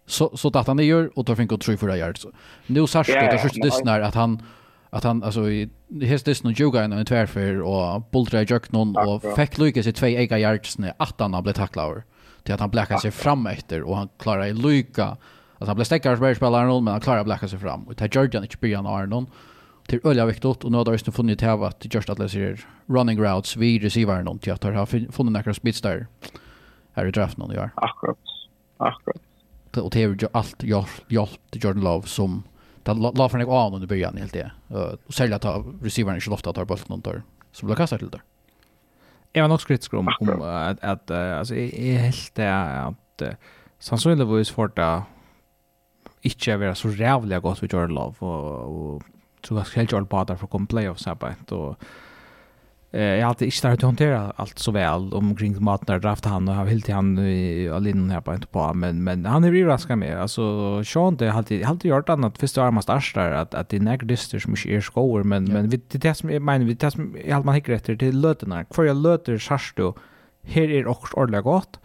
så 0.06 0.36
så 0.36 0.58
att 0.58 0.66
han 0.66 0.78
gör 0.78 1.18
och 1.18 1.24
då 1.24 1.34
fick 1.34 1.50
han 1.50 1.58
3 1.58 1.76
4 1.76 1.96
yards. 1.96 2.26
Nu 2.66 2.86
särskilt 2.86 3.30
det 3.30 3.70
sista 3.70 3.94
att 3.94 4.14
han 4.14 4.42
att 4.90 5.04
han 5.04 5.22
alltså 5.22 5.50
i 5.50 5.70
hest 6.02 6.24
det 6.24 6.44
någon 6.44 6.60
yoga 6.60 6.84
en 6.84 7.04
tvärför 7.04 7.60
och 7.60 8.02
bultra 8.10 8.42
jack 8.42 8.72
någon 8.72 8.96
och 8.96 9.22
fick 9.36 9.58
Lucas 9.58 9.86
i 9.86 9.92
två 9.92 10.06
ega 10.06 10.38
yards 10.38 10.78
när 10.78 10.92
att 10.96 11.20
han 11.20 11.42
blev 11.42 11.52
tacklad 11.52 12.02
till 12.42 12.54
att 12.54 12.60
han 12.60 12.70
blackade 12.70 13.00
sig 13.00 13.10
fram 13.10 13.46
efter 13.46 13.82
och 13.82 13.96
han 13.96 14.08
klarar 14.18 14.46
i 14.46 14.52
Luka 14.52 15.16
att 15.58 15.66
han 15.66 15.76
blev 15.76 15.84
stäckare 15.84 16.16
som 16.16 16.34
spelare 16.34 16.62
Arnold 16.62 16.84
men 16.84 16.92
han 16.92 17.00
klarade 17.00 17.24
bläcka 17.24 17.48
sig 17.48 17.58
fram. 17.58 17.82
Och 17.82 17.96
till 17.96 18.08
Georgian 18.12 18.44
inte 18.44 18.56
början 18.60 18.86
Arnold 18.86 19.26
till 19.86 20.00
öliga 20.04 20.26
viktigt 20.26 20.64
och 20.64 20.72
nu 20.72 20.78
har 20.78 20.84
det 20.84 21.12
funnit 21.12 21.40
här 21.40 21.66
att 21.66 21.94
just 21.94 22.10
att 22.10 22.18
läsa 22.18 22.38
running 22.86 23.18
routes 23.18 23.56
vid 23.56 23.82
receiver 23.82 24.22
någon 24.22 24.38
till 24.38 24.52
att 24.52 24.62
ha 24.62 24.86
funnit 24.86 25.18
några 25.18 25.54
spits 25.54 25.80
där 25.80 26.06
här 26.92 27.06
i 27.06 27.10
draften 27.10 27.40
någon 27.40 27.54
gör 27.54 27.70
akkurat 27.74 28.18
akkurat 28.76 29.22
och 29.76 29.90
det 29.90 30.02
är 30.02 30.08
ju 30.08 30.28
allt 30.32 30.62
hjälp 30.62 31.28
Jordan 31.52 31.84
Love 31.84 32.06
som 32.06 32.42
Det 32.82 32.94
la 32.94 33.28
för 33.28 33.38
en 33.38 33.48
av 33.48 33.74
under 33.74 33.88
början 33.88 34.16
helt 34.16 34.32
det. 34.32 34.50
Och 35.06 35.14
sälja 35.14 35.36
att 35.36 35.64
receivern 35.82 36.14
inte 36.14 36.30
lofta 36.30 36.52
tar 36.52 36.64
bollen 36.64 36.84
och 36.88 37.04
tar. 37.04 37.22
som 37.52 37.66
blir 37.66 37.76
kastat 37.76 37.98
till 37.98 38.10
där. 38.10 38.22
Jag 39.32 39.42
var 39.42 39.48
nog 39.48 39.60
kritisk 39.60 39.94
om 39.94 40.08
om 40.20 40.42
att 40.42 40.84
att 40.84 41.10
alltså 41.10 41.54
är 41.54 41.98
helt 41.98 42.34
det 42.34 42.54
att 42.86 43.22
sannsynligvis 43.78 44.50
för 44.50 44.70
det 44.74 45.02
inte 46.20 46.56
vara 46.56 46.74
så 46.74 46.90
jävla 46.90 47.40
gott 47.40 47.62
vi 47.62 47.68
gör 47.72 47.88
lov 47.88 48.16
och 48.18 48.94
och 48.94 49.02
tror 49.42 49.58
jag 49.58 49.66
ska 49.66 49.80
helt 49.80 49.92
göra 49.92 50.04
på 50.04 50.18
att 50.18 50.40
få 50.40 50.46
komma 50.46 50.66
playoffs 50.66 51.06
här 51.06 51.14
på 51.14 51.54
och 51.54 51.78
Eh 52.90 53.02
jag 53.02 53.26
hade 53.26 53.44
inte 53.44 53.56
startat 53.56 53.82
hantera 53.82 54.32
allt 54.36 54.58
så 54.58 54.72
väl 54.72 55.14
omkring 55.14 55.64
maten 55.64 55.84
när 55.88 55.98
draft 55.98 56.24
han 56.24 56.48
och 56.48 56.54
har 56.54 56.66
helt 56.66 56.88
han 56.88 57.18
alin 57.74 58.10
här 58.10 58.20
på 58.20 58.34
inte 58.34 58.46
på 58.46 58.74
men 58.74 59.04
men 59.04 59.26
han 59.26 59.44
är 59.44 59.52
ju 59.52 59.66
raska 59.66 59.96
med 59.96 60.20
alltså 60.20 60.84
Sean 60.84 61.16
det 61.16 61.30
hade 61.30 61.64
hade 61.64 61.88
gjort 61.88 62.08
annat 62.08 62.38
första 62.38 62.62
armast 62.62 62.88
arsch 62.90 63.14
där 63.14 63.32
att 63.32 63.54
att 63.54 63.68
det 63.68 63.80
näck 63.80 64.02
dyster 64.04 64.38
som 64.38 64.52
är 64.52 64.80
skor 64.80 65.22
men 65.22 65.44
men 65.44 65.68
vi 65.68 65.76
det 65.76 66.14
som 66.14 66.30
jag 66.30 66.42
men 66.42 66.66
vi 66.66 66.74
det 66.74 66.90
som 66.90 67.16
jag 67.24 67.36
allt 67.36 67.44
man 67.44 67.54
hickar 67.54 67.72
efter 67.72 67.96
till 67.96 68.20
löterna 68.20 68.64
för 68.70 68.84
jag 68.84 68.96
löter 68.96 69.38
sarsto 69.38 69.94
här 70.42 70.70
är 70.70 70.86
också 70.86 71.16
ordla 71.16 71.40
gott 71.40 71.80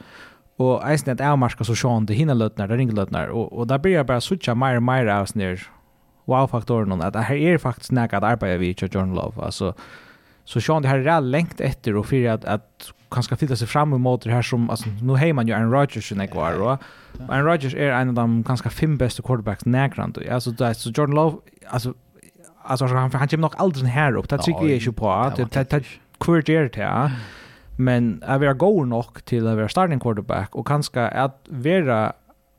och 0.58 0.90
eisen 0.90 1.14
att 1.14 1.20
är 1.20 1.36
marska 1.36 1.64
så 1.64 1.76
Sean 1.76 2.06
det 2.06 2.14
hinner 2.14 2.36
lötnar 2.36 2.68
där 2.68 2.78
ringer 2.78 2.94
lötnar 2.94 3.28
och 3.28 3.54
och 3.54 3.68
där 3.68 3.78
blir 3.78 3.94
jag 3.94 4.06
bara 4.06 4.22
switcha 4.22 4.56
mer 4.56 4.76
och 4.76 4.84
mer 4.84 5.08
av 5.08 5.26
snär 5.26 5.68
wow 6.26 6.48
faktorn 6.48 7.02
att 7.02 7.16
här 7.16 7.36
är 7.36 7.58
faktiskt 7.58 7.92
näck 7.92 8.14
att 8.14 8.24
arbeta 8.24 8.58
vi 8.58 8.68
i 8.68 8.76
John 8.92 9.16
Love 9.16 9.42
alltså 9.42 9.74
Så 10.46 10.62
Sean 10.62 10.82
det 10.82 10.88
här 10.88 11.00
är 11.00 11.22
längt 11.22 11.62
efter 11.62 11.96
och 11.96 12.06
för 12.06 12.30
att, 12.30 12.46
att 12.46 12.92
han 13.10 13.24
ska 13.24 13.36
flytta 13.36 13.56
sig 13.56 13.68
fram 13.68 13.94
emot 13.94 14.22
det 14.22 14.32
här 14.32 14.42
som, 14.42 14.70
alltså 14.70 14.90
nu 15.02 15.14
har 15.14 15.34
man 15.34 15.48
ju 15.48 15.54
Aaron 15.54 15.72
Rodgers 15.72 16.12
i 16.12 16.16
Nekvar 16.16 16.62
och 16.62 16.78
Aaron 17.30 17.46
Rodgers 17.46 17.76
är 17.76 17.92
en 17.92 18.10
av 18.10 18.14
de 18.14 18.44
ganska 18.44 18.70
fem 18.70 18.98
bästa 18.98 19.24
quarterbacks 19.24 19.66
nägrant. 19.66 20.18
Alltså 20.32 20.52
det 20.52 20.74
så 20.74 20.90
Jordan 20.90 21.16
Love, 21.16 21.38
alltså, 21.68 21.94
alltså 22.64 22.86
han, 22.86 23.12
han 23.12 23.28
kommer 23.28 23.42
nog 23.42 23.54
aldrig 23.58 23.86
här 23.86 24.16
upp. 24.16 24.30
Det 24.30 24.38
tycker 24.38 24.62
jag 24.62 24.72
inte 24.72 24.92
på. 24.92 25.32
Det 25.38 25.70
det 25.70 25.86
kvarteret 26.20 26.76
här. 26.76 27.12
Men 27.78 28.24
att 28.26 28.42
vara 28.42 28.54
god 28.54 28.88
nog 28.88 29.26
till 29.26 29.48
att 29.48 29.56
vara 29.56 29.70
starting 29.70 30.00
quarterback 30.00 30.56
och 30.56 30.68
kanske 30.68 31.08
att 31.08 31.48
vara 31.50 32.14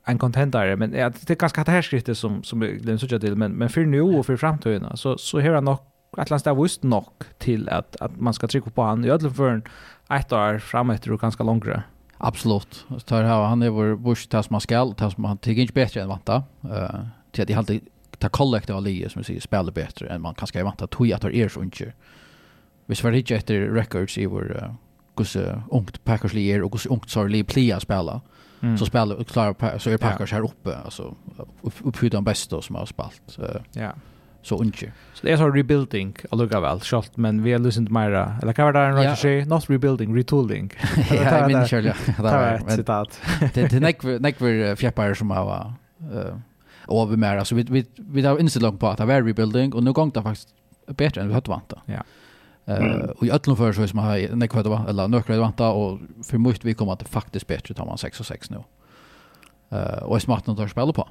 en 0.07 0.18
contender 0.18 0.76
men 0.76 0.91
det 0.91 1.30
är 1.30 1.35
ganska 1.35 1.64
det 1.64 1.70
här 1.70 1.82
skriftet 1.82 2.18
som 2.18 2.43
som 2.43 2.61
den 2.82 2.99
söker 2.99 3.18
till 3.18 3.37
men 3.37 3.53
men 3.53 3.68
för 3.68 3.85
nu 3.85 4.01
och 4.01 4.26
för 4.26 4.37
framtiden 4.37 4.97
så 4.97 5.18
så 5.18 5.41
har 5.41 5.55
han 5.55 5.64
nog 5.64 5.78
Atlas 6.16 6.42
där 6.42 6.62
visst 6.62 6.82
nog 6.82 7.04
till 7.38 7.68
att 7.68 7.96
att 7.96 8.20
man 8.20 8.34
ska 8.34 8.46
trycka 8.46 8.70
på 8.70 8.82
han 8.82 9.04
i 9.04 9.10
alla 9.10 9.30
fall 9.30 9.62
ett 10.10 10.32
år 10.32 10.58
framåt 10.58 11.06
och 11.06 11.20
ganska 11.20 11.44
längre. 11.44 11.82
Absolut. 12.18 12.84
Så 13.06 13.16
här 13.16 13.24
han 13.24 13.62
är 13.62 13.70
vår 13.70 13.96
bush 13.96 14.28
tas 14.28 14.50
man 14.50 14.60
skall 14.60 14.94
tas 14.94 15.16
man 15.16 15.38
tycker 15.38 15.62
inte 15.62 15.74
bättre 15.74 16.02
än 16.02 16.08
vanta. 16.08 16.42
Eh 16.62 17.00
till 17.34 17.42
att 17.42 17.48
det 17.48 17.54
alltid 17.54 17.80
ta 18.18 18.28
kollektiva 18.28 18.80
lier 18.80 19.08
som 19.08 19.20
vi 19.20 19.24
säger 19.24 19.40
spelar 19.40 19.72
bättre 19.72 20.08
än 20.08 20.22
man 20.22 20.34
kanske 20.34 20.62
vanta 20.62 20.86
tog 20.86 21.12
att 21.12 21.20
det 21.20 21.36
är 21.36 21.48
så 21.48 21.62
inte. 21.62 21.92
Vi 22.86 22.94
svarar 22.94 23.16
inte 23.16 23.34
efter 23.34 23.60
records 23.60 24.18
i 24.18 24.26
vår 24.26 24.74
gosse 25.14 25.62
ungt 25.70 26.04
Packers 26.04 26.32
lier 26.32 26.62
och 26.62 26.70
gosse 26.70 26.88
ungt 26.88 27.10
Sarli 27.10 27.44
plea 27.44 27.80
spela. 27.80 28.20
Mm. 28.60 28.78
Så 28.78 28.86
spelar 28.86 29.24
klara 29.24 29.78
så 29.78 29.90
är 29.90 29.96
Packers 29.96 30.32
här 30.32 30.44
uppe 30.44 30.76
alltså 30.76 31.14
uppfyller 31.62 32.10
de 32.10 32.24
bästa 32.24 32.62
som 32.62 32.76
har 32.76 32.86
spalt. 32.86 33.38
Ja 33.72 33.92
så 34.47 34.59
unge. 34.61 34.92
Så 35.14 35.26
det 35.26 35.32
är 35.32 35.36
så 35.36 35.51
rebuilding 35.51 36.16
alltså 36.30 36.61
väl 36.61 36.80
schalt 36.80 37.16
men 37.16 37.42
vi 37.42 37.53
har 37.53 37.59
lyssnat 37.59 37.90
mera 37.90 38.38
eller 38.42 38.53
kan 38.53 38.64
vara 38.64 38.88
en 38.88 38.97
right 38.97 39.18
say 39.18 39.45
not 39.45 39.70
rebuilding 39.70 40.16
retooling. 40.16 40.72
Ja, 41.11 41.38
jag 41.38 41.47
minns 41.47 41.70
själv. 41.70 41.92
Det 42.16 42.22
var 42.22 42.76
citat. 42.76 43.20
Det 43.55 43.70
det 43.70 43.80
näck 43.80 44.03
näck 44.03 44.38
för 44.38 44.76
fjäppar 44.76 45.14
som 45.14 45.30
har 45.30 45.72
eh 46.01 46.36
över 46.88 47.16
mer 47.16 47.36
alltså 47.36 47.55
vi 47.55 47.62
vi 47.62 47.86
vi 47.97 48.22
har 48.22 48.38
inte 48.38 48.61
långt 48.61 48.80
på 48.80 48.86
att 48.86 48.99
det 48.99 49.05
var 49.05 49.22
rebuilding 49.22 49.74
och 49.74 49.82
nu 49.82 49.92
gång 49.92 50.11
det 50.11 50.22
faktiskt 50.22 50.49
bättre 50.86 51.20
än 51.20 51.28
vi 51.28 51.34
hade 51.34 51.51
väntat. 51.51 51.78
Ja. 51.86 52.03
Eh 52.64 53.11
och 53.16 53.26
i 53.26 53.30
öllum 53.30 53.57
för 53.57 53.72
så 53.72 53.86
som 53.86 53.99
har 53.99 54.36
näck 54.36 54.55
vad 54.55 54.64
det 54.64 54.70
var 54.70 54.88
eller 54.88 55.09
några 55.09 55.34
det 55.34 55.40
väntat 55.40 55.74
och 55.74 55.99
för 56.24 56.38
mycket 56.38 56.64
vi 56.64 56.74
kommer 56.74 56.92
att 56.92 57.09
faktiskt 57.09 57.47
bättre 57.47 57.74
tar 57.74 57.86
man 57.86 57.99
6 57.99 58.20
och 58.20 58.26
6 58.26 58.51
nu. 58.51 58.62
Eh 59.70 60.03
och 60.03 60.16
är 60.16 60.20
smart 60.20 60.49
att 60.49 60.70
spela 60.70 60.92
på. 60.92 61.09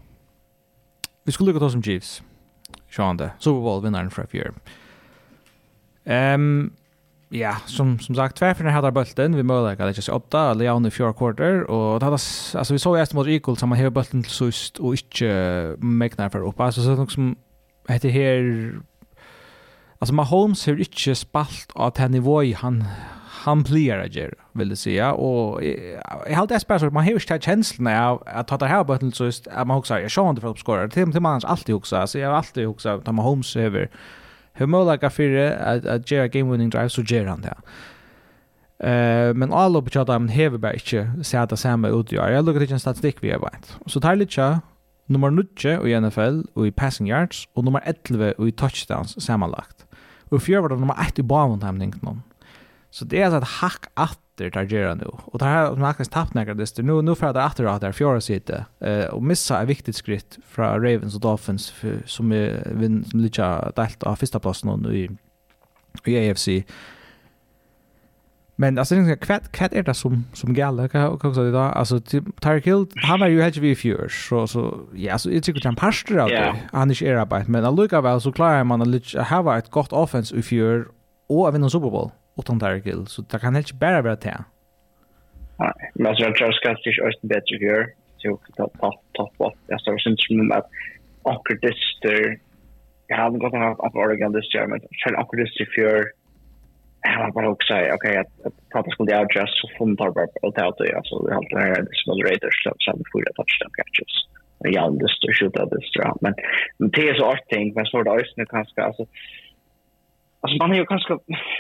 Vi 1.24 1.32
skulle 1.32 1.52
gå 1.52 1.60
ta 1.60 1.70
som 1.70 1.82
Jeeves. 1.82 2.24
Sean 2.90 3.18
sjående 3.18 3.32
Super 3.40 3.62
Bowl-vinnaren 3.62 4.12
fra 4.12 4.26
fjør. 4.30 4.54
Ehm 6.06 6.72
ja, 7.34 7.56
som, 7.66 8.00
som 8.00 8.16
sagt, 8.16 8.38
tvärfärna 8.38 8.72
hade 8.72 8.92
bulten. 8.92 9.36
Vi 9.36 9.44
möjliga 9.44 9.86
det 9.86 9.94
sig 9.94 10.14
åtta, 10.14 10.52
eller 10.52 10.66
ja 10.66 10.74
under 10.74 10.90
fjärde 10.90 11.14
quarter. 11.14 11.64
Och 11.64 12.00
det 12.00 12.06
hade, 12.06 12.18
alltså, 12.54 12.74
vi 12.74 12.80
såg 12.80 13.00
efter 13.00 13.16
mot 13.16 13.28
Eagles 13.28 13.60
som 13.60 13.70
man 13.70 13.78
häver 13.78 13.90
bulten 13.90 14.24
till 14.24 14.32
sist 14.32 14.80
och 14.80 14.94
inte 14.94 15.76
mäknar 15.80 16.30
för 16.30 16.48
upp. 16.48 16.60
Alltså, 16.60 16.82
så 16.82 17.08
som 17.08 17.36
heter 17.88 18.10
här... 18.10 18.72
Alltså, 20.00 20.14
Mahomes 20.14 20.66
har 20.66 20.80
inte 20.80 21.16
spalt 21.16 21.72
av 21.74 21.92
det 21.96 22.08
nivå 22.08 22.44
han 22.54 22.84
han 23.44 23.64
plear 23.64 24.00
att 24.00 24.16
göra, 24.16 24.34
vill 24.52 24.70
det 24.70 24.76
säga. 24.76 25.14
Och 25.14 25.64
jag 25.64 26.36
har 26.36 26.42
alltid 26.42 26.56
ett 26.56 26.62
spärr, 26.62 26.90
man 26.90 27.04
har 27.04 27.10
ju 27.10 27.14
inte 27.14 27.40
känslan 27.40 28.04
av 28.04 28.24
att 28.26 28.48
ta 28.48 28.58
det 28.58 28.66
här 28.66 28.84
bötten 28.84 29.12
så 29.12 29.26
just 29.26 29.48
att 29.48 29.68
man 29.68 29.78
också, 29.78 30.00
jag 30.00 30.12
ser 30.12 30.30
inte 30.30 30.42
för 30.42 30.48
att 30.48 30.52
uppskåra. 30.52 30.88
Till 30.88 31.04
och 31.04 31.10
med 31.10 31.22
man 31.22 31.42
alltid 31.44 31.76
också, 31.76 31.96
alltså 31.96 32.20
jag 32.20 32.30
har 32.30 32.38
alltid 32.38 32.68
också 32.68 32.90
att 32.90 33.06
man 33.06 33.26
Holmes 33.26 33.56
över 33.56 33.90
hur 34.54 34.66
möjliga 34.66 35.10
för 35.10 35.52
att, 35.52 35.86
att 35.86 36.12
göra 36.12 36.28
game-winning 36.28 36.70
drive 36.70 36.90
så 36.90 37.02
gör 37.02 37.26
han 37.26 37.42
det. 37.42 37.58
Uh, 38.84 39.34
men 39.34 39.54
alla 39.54 39.82
på 39.82 39.90
chatta 39.90 40.20
men 40.20 40.30
hever 40.30 40.58
bara 40.58 40.74
inte 40.74 41.24
säga 41.24 41.46
det 41.46 41.58
samma 41.58 41.88
ut 41.88 42.12
jag. 42.12 42.32
Jag 42.32 42.46
lukar 42.46 42.62
inte 42.62 42.74
en 42.74 42.80
statistik 42.80 43.18
vi 43.20 43.32
har 43.32 43.40
varit. 43.40 43.78
Så 43.86 44.02
tar 44.02 44.16
lite 44.16 44.60
nummer 45.06 45.32
9 45.32 45.88
i 45.88 46.02
NFL 46.02 46.42
och 46.54 46.68
i 46.68 46.72
passing 46.72 47.08
yards 47.08 47.48
och 47.54 47.64
nummer 47.64 47.82
11 47.86 48.32
och 48.38 48.48
i 48.48 48.52
touchdowns 48.52 49.26
sammanlagt. 49.26 49.86
Og 50.34 50.42
fjør 50.42 50.64
var 50.66 50.74
det 50.74 50.80
nummer 50.82 50.98
1 50.98 51.20
i 51.20 51.22
banvåndhämningen. 51.22 52.24
Så 52.94 53.06
det 53.06 53.22
är 53.22 53.30
så 53.30 53.36
att 53.36 53.44
hack 53.44 53.86
åter 53.96 54.50
där 54.50 54.64
gör 54.64 54.96
nu. 54.96 55.06
Och 55.06 55.40
det 55.40 55.46
har 55.46 55.76
Marcus 55.76 56.10
tappat 56.10 56.34
några 56.34 56.54
det 56.54 56.82
nu 56.82 57.02
nu 57.02 57.16
för 57.16 57.28
att 57.28 57.54
åter 57.54 57.68
åter 57.68 57.92
fjärde 57.92 58.22
sitte 58.22 58.66
eh 58.80 59.06
och 59.06 59.24
missa 59.24 59.62
ett 59.62 59.70
viktigt 59.70 59.96
skritt 59.96 60.38
från 60.48 60.66
Ravens 60.66 61.16
och 61.16 61.22
Dolphins 61.22 61.72
för, 61.72 62.04
som 62.06 62.32
är 62.32 62.68
vinn 62.72 63.04
som 63.04 63.20
lite 63.20 63.72
delt 63.76 64.04
av 64.04 64.16
första 64.16 64.40
platsen 64.40 64.80
nu 64.82 64.98
i 64.98 65.10
i 66.06 66.30
AFC. 66.30 66.48
Men 68.56 68.78
alltså 68.78 68.96
det 68.96 69.18
kvätt 69.18 69.52
kvätt 69.52 69.74
är 69.74 69.84
det 69.84 69.94
som 69.94 70.26
som 70.34 70.54
gäller 70.54 70.88
kan 70.88 71.20
kan 71.20 71.36
säga 71.36 71.52
det 71.52 71.60
alltså 71.60 72.00
Tyreek 72.42 72.68
Hill 72.68 72.86
han 72.96 73.20
var 73.20 73.28
ju 73.28 73.42
hedge 73.42 73.62
vi 73.62 73.76
fjör 73.76 74.08
så 74.10 74.48
så 74.48 74.80
ja 74.94 75.18
så 75.18 75.30
det 75.30 75.42
tycker 75.42 75.62
jag 75.64 75.78
pastar 75.78 76.26
ut 76.26 76.30
det 76.30 76.56
han 76.72 76.92
är 76.92 77.04
era 77.04 77.26
bait 77.26 77.48
men 77.48 77.66
alltså 77.66 78.02
väl 78.02 78.22
så 78.22 78.32
klarar 78.32 78.64
man 78.64 78.82
att 78.82 79.30
ha 79.30 79.58
ett 79.58 79.70
gott 79.70 79.94
offense 79.94 80.36
i 80.36 80.42
fjör 80.42 80.88
och 81.30 81.48
även 81.48 81.64
en 81.64 81.70
Super 81.70 81.90
Bowl 81.90 82.12
utan 82.40 82.60
Dargil, 82.60 83.06
så 83.08 83.22
det 83.22 83.40
kan 83.42 83.56
helt 83.56 83.74
bara 83.80 84.02
vara 84.02 84.16
det. 84.16 84.40
Nej, 85.60 85.74
men 85.96 86.08
altså, 86.08 86.26
jeg 86.26 86.36
tror 86.38 86.60
kanskje 86.66 86.90
ikke 86.92 87.06
også 87.08 87.30
bedre 87.34 87.60
gjør, 87.66 87.84
så 88.22 88.34
att 88.34 88.56
ta 88.58 88.66
ta 88.82 88.90
tatt 89.18 89.38
på. 89.38 89.52
Jag 89.68 89.80
står 89.82 89.98
synes 89.98 90.26
som 90.28 90.40
om 90.40 90.52
at 90.52 90.66
akkurat 91.34 91.62
dyster, 91.62 92.20
jag 93.10 93.18
hadde 93.18 93.40
gått 93.40 93.54
av 93.54 93.80
at 93.86 93.96
Oregon 93.96 94.36
year 94.54 94.68
men 94.68 94.80
selv 95.04 95.16
akkurat 95.22 95.46
dyster 95.46 95.68
fjør, 95.76 96.00
jag 97.04 97.34
var 97.36 97.46
också 97.46 97.74
også, 97.74 97.94
okej, 97.96 98.18
att 98.18 98.54
prata 98.72 98.92
skulle 98.92 99.12
jag 99.12 99.22
avgjøre, 99.24 99.48
så 99.48 99.68
funnet 99.78 100.00
har 100.00 100.12
bare 100.12 100.28
alt 100.44 100.78
det 100.78 100.88
ut, 100.90 100.96
altså, 101.00 101.14
vi 101.26 101.32
har 101.34 101.40
alt 101.42 101.54
det 101.54 101.64
her, 101.64 101.82
det 101.88 101.98
som 102.00 102.12
er 102.14 102.26
Raiders, 102.28 102.58
så 102.64 102.70
hadde 102.88 103.12
fyra 103.14 103.32
touchdown 103.38 103.74
catches 103.80 104.14
jandest 104.72 105.26
og 105.28 105.36
skjuta 105.38 105.66
det 105.72 105.82
strand. 105.90 106.20
Men, 106.22 106.34
men 106.78 106.90
det 106.90 107.10
är 107.10 107.16
så 107.16 107.26
artigt, 107.26 107.76
men 107.76 107.86
så 107.86 107.98
var 107.98 108.04
det 108.04 108.24
ösnen 108.24 108.46
ganska, 108.46 108.84
alltså, 108.84 109.06
Alltså 110.44 110.58
man 110.62 110.70
har 110.70 110.78
ju 110.78 110.86
kanske 110.86 111.14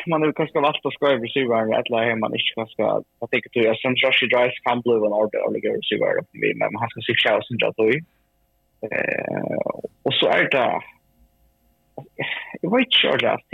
man 0.07 0.21
har 0.21 0.27
ju 0.27 0.33
kanske 0.33 0.59
valt 0.59 0.85
att 0.85 0.93
skriva 0.93 1.23
receiver 1.25 1.79
att 1.79 1.89
lägga 1.89 2.09
hem 2.09 2.19
man 2.19 2.33
inte 2.33 2.55
kanske 2.55 2.81
jag 3.21 3.29
tycker 3.31 3.49
till 3.49 3.69
att 3.69 3.79
som 3.83 3.95
Josh 4.01 4.21
Drive 4.33 4.55
kan 4.65 4.81
bli 4.81 4.95
en 5.07 5.17
order 5.21 5.39
eller 5.39 5.53
lägga 5.53 5.69
receiver 5.77 6.19
upp 6.19 6.31
med 6.41 6.53
men 6.59 6.73
man 6.73 6.89
ska 6.89 7.01
se 7.01 7.15
chans 7.23 7.47
som 7.47 7.57
jag 7.59 7.75
tror. 7.75 7.95
Eh 8.91 9.73
och 10.05 10.13
så 10.13 10.25
är 10.27 10.49
det 10.55 10.81
Jag 12.61 12.71
vet 12.77 12.87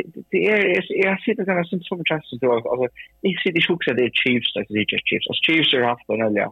inte 0.05 0.19
hur 0.19 0.25
det 0.30 0.45
är. 0.47 1.05
Jag 1.07 1.21
sitter 1.21 1.45
där 1.45 1.63
som 1.63 1.80
som 1.80 2.03
chans 2.05 2.34
att 2.34 2.43
alltså 2.43 2.88
jag 3.21 3.41
ser 3.41 3.51
det 3.51 3.73
också 3.73 3.93
det 3.93 4.09
Chiefs 4.13 4.53
där 4.53 4.65
det 4.69 4.80
är 4.80 4.86
Chiefs. 5.07 5.27
Alltså 5.30 5.43
Chiefs 5.45 5.73
har 5.73 5.82
haft 5.82 6.09
en 6.09 6.21
eller 6.21 6.49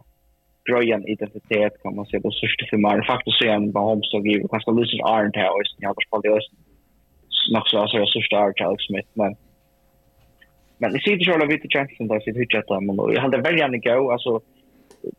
gröjan 0.68 1.08
identitet 1.14 1.82
kan 1.82 1.96
man 1.96 2.06
säga 2.06 2.20
på 2.20 2.30
största 2.30 2.66
för 2.70 2.76
mig. 2.76 3.06
Faktiskt 3.06 3.38
så 3.38 3.44
är 3.44 3.48
en 3.48 3.72
Mahomes 3.72 4.14
och 4.14 4.26
Giver 4.26 4.48
ganska 4.48 4.70
Lucas 4.70 5.00
Arndt 5.12 5.36
här 5.36 5.50
och 5.54 5.62
jag 5.78 5.88
har 5.88 5.96
spelat 6.06 6.42
nok 7.52 7.68
så 7.68 7.86
så 7.86 8.06
så 8.06 8.20
star 8.20 8.52
Alex 8.64 8.84
Smith 8.84 9.08
men 9.14 9.36
men 10.78 10.92
det 10.92 11.00
sitter 11.00 11.24
själva 11.24 11.46
vid 11.46 11.72
chansen 11.72 12.08
där 12.08 12.20
sitt 12.20 12.36
hitcha 12.36 12.62
där 12.68 12.80
men 12.80 13.14
jag 13.14 13.22
hade 13.22 13.36
väldigt 13.36 13.60
gärna 13.60 13.78
gå 13.78 14.12
alltså 14.12 14.40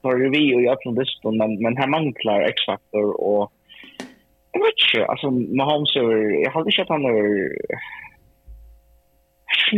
tar 0.02 0.18
ju 0.18 0.30
vi 0.30 0.56
och 0.56 0.62
jag 0.62 0.78
från 0.84 0.96
distan 0.96 1.38
men 1.38 1.62
men 1.64 1.78
här 1.78 1.88
manglar 1.88 2.42
X-faktor 2.42 3.22
och 3.22 3.52
jag 4.52 4.60
vet 4.62 4.74
inte 4.94 5.06
alltså 5.06 5.32
Mahomes 5.32 5.96
är 5.96 6.44
jag 6.44 6.52
hade 6.52 6.70
inte 6.70 6.82
att 6.82 6.90
han 6.90 7.06
är 7.06 7.50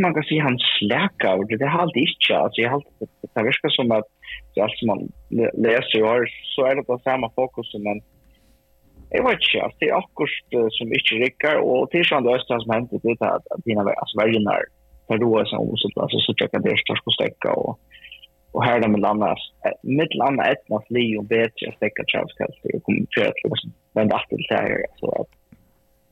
man 0.01 0.13
kan 0.13 0.23
säga 0.23 0.43
han 0.43 0.59
släka 0.79 1.33
och 1.35 1.47
det 1.47 1.65
har 1.65 1.79
alltid 1.79 2.03
inte 2.03 2.37
alltså 2.37 2.61
jag 2.61 2.69
har 2.69 2.83
det 3.33 3.43
verkar 3.43 3.69
som 3.69 3.91
att 3.91 4.05
det 4.55 4.61
allt 4.61 4.77
som 4.77 4.87
man 4.87 5.11
läser 5.53 6.03
och 6.03 6.27
så 6.55 6.65
är 6.65 6.75
det 6.75 6.83
på 6.83 6.99
samma 7.03 7.29
fokus 7.29 7.73
men 7.73 8.01
Jeg 9.11 9.23
vet 9.25 9.43
ikke, 9.43 9.69
det 9.81 9.89
er 9.89 9.97
akkurat 9.97 10.53
som 10.77 10.93
ikke 10.95 11.17
rikker, 11.25 11.57
og 11.59 11.89
til 11.91 12.05
sånn 12.07 12.23
det 12.23 12.37
østene 12.37 12.63
som 12.63 12.73
hentet 12.77 13.07
ut 13.07 13.25
at 13.27 13.49
dine 13.65 13.83
vergener 13.83 14.69
tar 15.09 15.19
roa 15.19 15.43
seg 15.49 15.59
om, 15.59 15.73
så 15.75 15.89
sitter 16.23 16.45
jeg 16.45 16.53
kan 16.53 16.63
det 16.63 16.77
størst 16.79 17.03
på 17.03 17.15
stekka, 17.17 17.55
og, 17.59 17.75
og 18.55 18.63
her 18.63 18.77
er 18.77 18.85
det 18.85 18.91
med 18.93 19.03
landet, 19.03 19.43
mitt 19.99 20.15
land 20.15 20.39
er 20.39 20.55
et 20.55 20.63
natt 20.71 20.87
li 20.95 21.09
og 21.19 21.27
bedre 21.31 21.75
stekka 21.75 22.07
travskalt, 22.13 22.63
og 22.71 22.83
kommer 22.87 23.11
til 23.17 23.51
å 23.51 23.61
vende 23.99 24.15
at 24.15 24.31
til 24.31 24.47
det 24.47 24.63
her, 24.63 24.87
så 25.01 25.13
at 25.19 25.37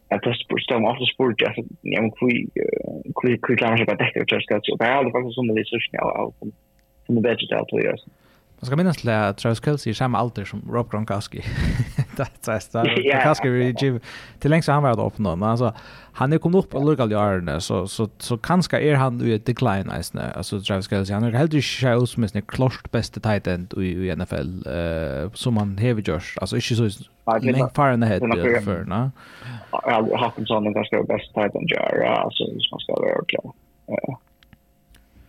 jeg 0.09 0.25
tøst 0.25 0.47
på 0.49 0.59
stedet, 0.65 0.89
ofte 0.89 1.07
spurte 1.13 1.45
jeg, 1.47 1.67
ja, 1.93 2.01
men 2.03 2.11
hvor 2.17 3.55
klarer 3.55 3.77
man 3.77 3.79
seg 3.79 3.91
på 3.93 3.99
dekka 4.03 4.27
travskalt, 4.33 4.73
og 4.73 4.81
det 4.81 4.89
er 4.89 4.97
aldri 4.97 5.15
faktisk 5.15 5.37
som 5.37 5.51
det 5.53 5.63
er 5.63 5.71
sørst, 5.71 5.93
og 5.93 5.99
jeg 5.99 6.17
har 6.19 6.55
funnet 7.07 7.29
bedre 7.29 7.63
til. 7.71 8.09
Man 8.61 8.65
ska 8.65 8.75
minnas 8.75 9.05
att 9.05 9.37
Travis 9.37 9.63
Kelce 9.65 9.89
är 9.89 9.93
samma 9.93 10.17
alder 10.17 10.45
som 10.45 10.61
Rob 10.71 10.91
Gronkowski. 10.91 11.41
That's 12.15 12.53
us. 12.53 12.69
Gronkowski 13.11 13.47
är 13.47 13.83
ju 13.83 13.99
till 14.39 14.49
längst 14.49 14.69
han 14.69 14.83
var 14.83 14.95
då 14.95 15.09
på 15.09 15.21
någon. 15.21 15.43
Alltså 15.43 15.73
han 16.13 16.33
är 16.33 16.37
kommit 16.37 16.65
upp 16.65 16.75
och 16.75 16.85
lugg 16.85 17.11
i 17.11 17.15
åren 17.15 17.61
så 17.61 17.87
så 17.87 18.09
så 18.17 18.37
kanske 18.37 18.79
är 18.79 18.95
han 18.95 19.19
ju 19.19 19.35
ett 19.35 19.45
decline 19.45 19.91
nice 19.97 20.17
nu. 20.17 20.23
Alltså 20.35 20.61
Travis 20.61 20.89
Kelce 20.89 21.13
han 21.13 21.23
är 21.23 21.31
helt 21.31 21.53
ju 21.53 21.61
shows 21.61 22.11
som 22.11 22.23
en 22.23 22.41
klart 22.41 22.91
bästa 22.91 23.19
tight 23.19 23.47
end 23.47 23.73
i, 23.73 24.15
NFL 24.15 24.67
eh 24.67 25.31
som 25.33 25.57
han 25.57 25.77
heavy 25.77 26.01
Josh. 26.05 26.37
Alltså 26.41 26.55
inte 26.55 26.75
så 26.75 26.89
länge 27.41 27.69
far 27.73 27.93
in 27.93 28.01
the 28.01 28.07
head 28.07 28.19
för 28.61 28.83
va. 28.83 29.11
Ja, 29.71 30.17
Hawkinson 30.17 30.67
är 30.67 30.71
ganska 30.71 31.03
bästa 31.03 31.41
tight 31.41 31.55
end 31.55 31.69
Ja, 31.69 32.21
Alltså 32.23 32.43
som 32.59 32.79
ska 32.79 32.93
vara 32.93 33.25
klar. 33.27 33.53
Ja. 33.85 34.19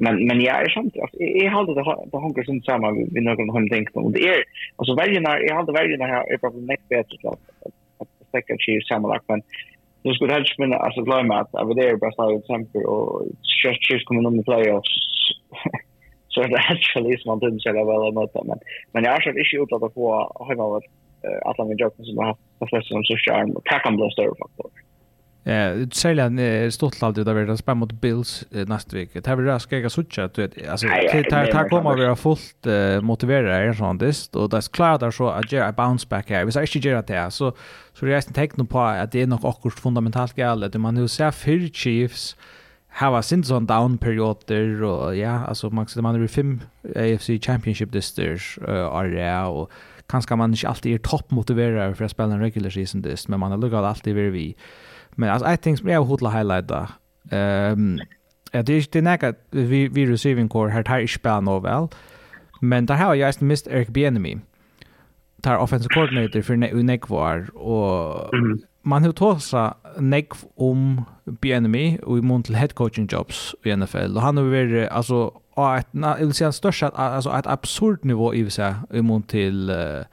Men 0.02 0.26
men 0.26 0.40
jag 0.40 0.56
är 0.64 0.68
sant 0.68 0.96
att 1.04 1.14
jag 1.20 1.50
har 1.50 1.64
det 1.66 2.10
på 2.10 2.18
hunger 2.20 2.44
som 2.44 2.62
samma 2.62 2.90
vi 3.14 3.20
någon 3.20 3.50
har 3.50 3.68
tänkt 3.68 3.96
och 3.96 4.12
det 4.12 4.22
är 4.28 4.44
alltså 4.76 4.94
varje 4.94 5.20
när 5.20 5.38
jag 5.48 5.56
håller 5.56 5.72
varje 5.72 5.96
när 5.96 6.08
jag 6.08 6.30
är 6.32 6.38
på 6.38 6.48
nästa 6.48 6.84
bättre 6.88 7.16
så 7.22 7.28
att 8.00 8.08
säkert 8.32 8.62
sig 8.64 8.82
samma 8.82 9.08
lag 9.08 9.20
men 9.26 9.42
det 10.02 10.14
skulle 10.14 10.32
helst 10.32 10.58
men 10.58 10.72
alltså 10.72 11.02
glömma 11.02 11.34
att 11.40 11.54
över 11.54 11.74
där 11.74 11.96
bara 11.96 12.12
så 12.12 12.38
exempel 12.38 12.84
och 12.84 13.26
just 13.64 13.90
just 13.90 14.06
kommer 14.06 14.22
någon 14.22 14.44
playoffs 14.44 14.94
så 16.28 16.42
det 16.42 16.56
är 16.60 16.72
actually 16.72 17.18
som 17.18 17.28
man 17.30 17.40
didn't 17.40 17.62
say 17.62 17.72
well 17.72 18.02
eller 18.02 18.12
något 18.12 18.46
men 18.46 18.58
men 18.92 19.04
jag 19.04 19.12
har 19.12 19.20
sett 19.20 19.36
inte 19.36 19.56
ut 19.56 19.82
att 19.82 19.94
få 19.94 20.44
hemma 20.48 20.68
vad 20.68 20.82
alla 21.44 21.64
mina 21.64 21.80
jobb 21.82 21.94
som 21.98 22.18
har 22.18 22.26
haft 22.26 22.40
professionellt 22.58 23.06
så 23.06 23.16
skärm 23.16 23.50
och 23.50 23.64
tackam 23.64 23.96
blåster 23.96 24.24
faktiskt 24.42 24.89
Eh, 25.44 25.88
sälja 25.92 26.24
en 26.24 26.72
stottland 26.72 27.14
det 27.14 27.24
där 27.24 27.56
spelar 27.56 27.74
mot 27.74 27.92
Bills 27.92 28.44
nästa 28.50 28.96
vecka. 28.96 29.20
Det 29.20 29.26
här 29.26 29.36
vill 29.36 29.46
jag 29.46 29.60
ska 29.60 29.78
jag 29.78 29.92
söka 29.92 30.24
att 30.24 30.38
vet 30.38 30.68
alltså 30.68 30.86
det 30.86 31.32
här 31.32 31.52
tar 31.52 31.68
kommer 31.68 31.96
vara 31.96 32.16
fullt 32.16 32.66
motiverade 33.02 33.54
är 33.54 33.72
sånt 33.72 34.00
dist 34.00 34.36
och 34.36 34.48
det 34.50 34.56
är 34.56 34.72
klart 34.72 35.00
där 35.00 35.10
så 35.10 35.28
att 35.28 35.52
jag 35.52 35.74
bounce 35.74 36.06
back 36.08 36.30
här. 36.30 36.44
Vi 36.44 36.52
ska 36.52 36.60
inte 36.60 36.88
göra 36.88 37.02
det 37.02 37.30
så 37.30 37.52
så 37.94 38.06
det 38.06 38.12
är 38.12 38.16
inte 38.16 38.32
tecken 38.32 38.66
på 38.66 38.80
att 38.80 39.12
det 39.12 39.22
är 39.22 39.26
något 39.26 39.44
akkurat 39.44 39.80
fundamentalt 39.80 40.34
galet. 40.34 40.74
Man 40.74 40.94
nu 40.94 41.08
ser 41.08 41.30
för 41.30 41.74
Chiefs 41.74 42.36
hava 42.90 43.22
sin 43.22 43.44
sån 43.44 43.66
down 43.66 43.98
perioder 43.98 44.82
och 44.82 45.16
ja 45.16 45.44
alltså 45.46 45.70
man 45.70 45.86
man 45.96 46.22
är 46.22 46.26
fem 46.26 46.60
AFC 46.96 47.30
Championship 47.46 47.92
disters 47.92 48.58
är 48.58 49.08
det 49.08 49.48
och 49.48 49.70
kanske 50.06 50.36
man 50.36 50.50
inte 50.50 50.68
alltid 50.68 50.94
är 50.94 50.98
toppmotiverad 50.98 51.96
för 51.96 52.04
att 52.04 52.10
spela 52.10 52.34
en 52.34 52.40
regular 52.40 52.70
season 52.70 53.02
dist 53.02 53.28
men 53.28 53.40
man 53.40 53.50
har 53.50 53.58
lugat 53.58 53.84
alltid 53.84 54.14
vid 54.14 54.32
vi. 54.32 54.56
Men 55.10 55.30
alltså 55.30 55.48
jag 55.48 55.60
tänker 55.60 55.88
jag 55.88 56.04
hotla 56.04 56.30
highlighta. 56.30 56.88
Ehm 57.30 57.98
Ja, 58.52 58.62
det 58.62 58.72
är 58.72 58.76
inte 58.76 59.00
näka 59.00 59.34
vi 59.50 59.88
vi 59.88 60.06
receiving 60.06 60.48
core 60.48 60.72
har 60.72 60.82
tar 60.82 61.06
spel 61.06 61.42
nu 61.42 61.60
väl. 61.60 61.88
Men 62.60 62.86
där 62.86 62.94
har 62.94 63.14
jag 63.14 63.28
just 63.28 63.40
mist 63.40 63.66
Eric 63.66 63.88
Bienemy. 63.88 64.38
Tar 65.42 65.56
offensive 65.56 65.94
coordinator 65.94 66.42
för 66.42 66.56
Nick 66.56 67.08
var 67.08 67.56
och 67.56 68.30
man 68.82 69.04
har 69.04 69.12
tåsa 69.12 69.74
Nick 69.98 70.32
om 70.56 71.04
Bienemy 71.24 71.98
och 71.98 72.18
i 72.18 72.22
mån 72.22 72.42
till 72.42 72.54
head 72.54 72.68
coaching 72.68 73.08
jobs 73.10 73.54
i 73.64 73.76
NFL. 73.76 74.16
Och 74.16 74.22
han 74.22 74.36
har 74.36 74.44
varit 74.44 74.88
alltså 74.88 75.40
att 75.56 75.88
jag 75.92 76.16
vill 76.16 76.34
säga 76.34 76.52
störst 76.52 76.82
alltså 76.82 77.30
ett 77.30 77.46
absurd 77.46 78.04
nivå 78.04 78.34
i 78.34 78.50
sig 78.50 78.74
i 78.90 79.02
mån 79.02 79.22
till 79.22 79.70
uh, 79.70 80.04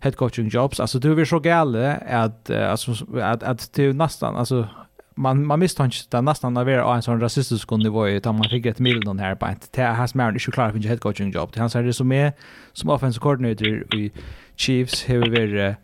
head 0.00 0.12
coaching 0.12 0.48
jobs. 0.48 0.80
Alltså 0.80 0.98
du 0.98 1.20
är 1.20 1.24
så 1.24 1.38
gale 1.38 1.96
att 1.96 2.50
alltså 2.50 2.92
att 3.20 3.42
att 3.42 3.72
det 3.72 3.92
nästan 3.92 4.36
alltså 4.36 4.68
man 5.14 5.46
man 5.46 5.58
misstänker 5.58 6.16
att 6.16 6.24
nästan 6.24 6.54
när 6.54 6.64
vi 6.64 6.72
är 6.72 6.94
en 6.94 7.02
sån 7.02 7.20
rasistisk 7.20 7.70
nivå 7.70 8.08
i 8.08 8.16
att 8.16 8.24
man 8.24 8.48
fick 8.50 8.66
ett 8.66 8.78
mil 8.78 9.00
någon 9.04 9.18
här 9.18 9.34
på 9.34 9.46
ett 9.46 9.72
det 9.72 9.82
här 9.82 10.06
som 10.06 10.20
är 10.20 10.28
inte 10.28 10.50
klar 10.50 10.70
för 10.70 10.78
head 10.78 10.98
coaching 10.98 11.30
job. 11.30 11.50
Det 11.54 11.60
han 11.60 11.70
säger 11.70 11.86
det 11.86 11.92
som 11.92 12.12
är 12.12 12.32
som 12.72 12.90
offensive 12.90 13.22
coordinator 13.22 13.94
i 13.94 14.12
Chiefs 14.56 15.06
har 15.08 15.16
varit 15.16 15.76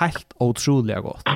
helt 0.00 0.34
otroligt 0.38 1.02
gott. 1.02 1.28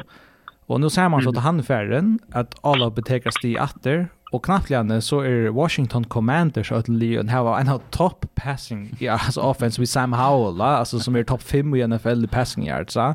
Och 0.67 0.81
nu 0.81 0.91
ser 0.91 1.09
man 1.09 1.23
så 1.23 1.31
att 1.31 1.37
han 1.37 1.63
färden 1.63 2.19
att 2.33 2.55
alla 2.63 2.91
betäkas 2.91 3.35
de 3.43 3.59
åter 3.59 4.09
Och 4.31 4.45
knappt 4.45 4.71
så 5.01 5.21
är 5.21 5.49
Washington 5.49 6.05
Commanders 6.05 6.73
att 6.73 6.89
Leon 6.89 7.29
har 7.29 7.61
en 7.61 7.69
av 7.69 7.83
top 7.91 8.27
passing 8.35 8.95
ja 8.99 9.13
alltså 9.13 9.41
offense 9.41 9.81
with 9.81 9.93
Sam 9.93 10.13
Howell 10.13 10.57
la 10.57 10.65
alltså 10.65 11.01
som 11.01 11.17
är 11.17 11.25
topp 11.25 11.43
5 11.43 11.75
i 11.75 11.87
NFL 11.87 12.25
i 12.25 12.27
passing 12.27 12.67
yards 12.67 12.93
så 12.93 13.15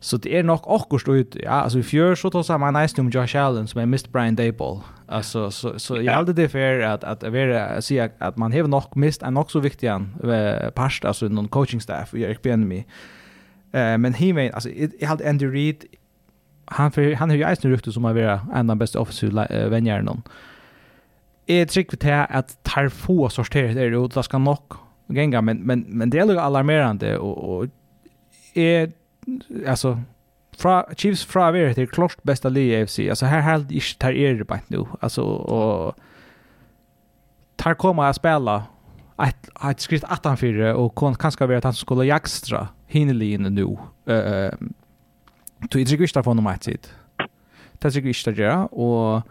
så 0.00 0.16
det 0.16 0.38
är 0.38 0.42
nog 0.42 0.68
också 0.68 1.16
ut 1.16 1.36
ja 1.42 1.50
alltså 1.50 1.78
i 1.78 1.82
fjör 1.82 2.14
så 2.14 2.30
tar 2.30 2.42
samma 2.42 2.70
nice 2.70 3.00
om 3.00 3.10
Josh 3.10 3.36
Allen 3.36 3.68
som 3.68 3.78
är 3.78 3.82
Mr. 3.82 4.10
Brian 4.12 4.36
Dayball. 4.36 4.80
alltså 5.06 5.50
så 5.50 5.78
så 5.78 6.02
jag 6.02 6.12
hade 6.12 6.32
det 6.32 6.48
för 6.48 6.80
att 6.80 7.04
att 7.04 7.22
vara 7.22 7.82
säga 7.82 8.10
att 8.18 8.36
man 8.36 8.52
har 8.52 8.62
nog 8.62 8.96
mist 8.96 9.22
en 9.22 9.36
också 9.36 9.60
viktig 9.60 9.88
en 9.88 10.12
past 10.74 11.04
alltså 11.04 11.28
någon 11.28 11.48
coaching 11.48 11.80
staff 11.80 12.14
i 12.14 12.22
Eric 12.22 12.42
Bienemy 12.42 12.84
eh 13.72 13.98
men 13.98 14.14
he 14.14 14.32
made, 14.32 14.52
alltså 14.52 14.68
jag 15.00 15.08
hade 15.08 15.30
Andy 15.30 15.46
Reid 15.46 15.84
han 16.70 16.92
för 16.92 17.14
han 17.14 17.30
har 17.30 17.36
ju 17.36 17.44
eisen 17.44 17.70
rykte 17.70 17.92
som 17.92 18.04
att 18.04 18.14
vara 18.14 18.40
en 18.54 18.70
av 18.70 18.76
bästa 18.76 19.00
offensiva 19.00 19.46
vänjaren 19.68 20.04
någon. 20.04 20.22
Är 21.46 21.66
trick 21.66 21.90
för 21.90 21.96
det 21.96 22.24
att 22.24 22.62
tar 22.62 22.88
få 22.88 23.28
sorterat 23.28 23.74
det 23.74 23.96
och 23.96 24.08
det 24.08 24.22
ska 24.22 24.38
nog 24.38 24.58
gänga 25.06 25.42
men 25.42 25.58
men 25.58 25.80
men 25.88 26.10
det 26.10 26.18
är 26.18 26.36
alarmerande 26.36 27.18
och 27.18 27.58
och 27.58 27.66
är 28.54 28.92
alltså 29.66 30.00
fra 30.56 30.86
Chiefs 30.96 31.24
fra 31.24 31.52
vara 31.52 31.72
det 31.72 31.86
klart 31.86 32.22
bästa 32.22 32.48
liga 32.48 32.78
i 32.78 32.82
AFC. 32.82 32.98
Alltså 32.98 33.26
här 33.26 33.40
helt 33.40 33.70
inte 33.70 33.98
tar 33.98 34.12
är 34.12 34.34
det 34.34 34.44
bara 34.44 34.60
nu. 34.66 34.84
Alltså 35.00 35.22
och 35.22 35.94
tar 37.56 37.74
komma 37.74 38.08
att 38.08 38.16
spela 38.16 38.64
ett 39.22 39.48
ett 39.70 39.80
skritt 39.80 40.04
18 40.04 40.36
4 40.36 40.76
och 40.76 40.98
kan 40.98 41.14
kanske 41.14 41.46
vara 41.46 41.58
att 41.58 41.64
han 41.64 41.74
skulle 41.74 42.04
jakstra 42.04 42.68
hinner 42.86 43.14
nu. 43.50 43.76
Eh 44.14 44.52
Du 45.68 45.78
jeg 45.78 45.86
trykker 45.86 46.06
ikke 46.08 46.22
på 46.22 46.34
nummer 46.34 46.52
ett 46.56 46.64
sitt. 46.64 46.94
Det 47.82 47.92
trykker 47.92 48.08
ikke 48.08 48.30
det 48.30 48.38
gjør, 48.38 48.68
og 48.72 49.22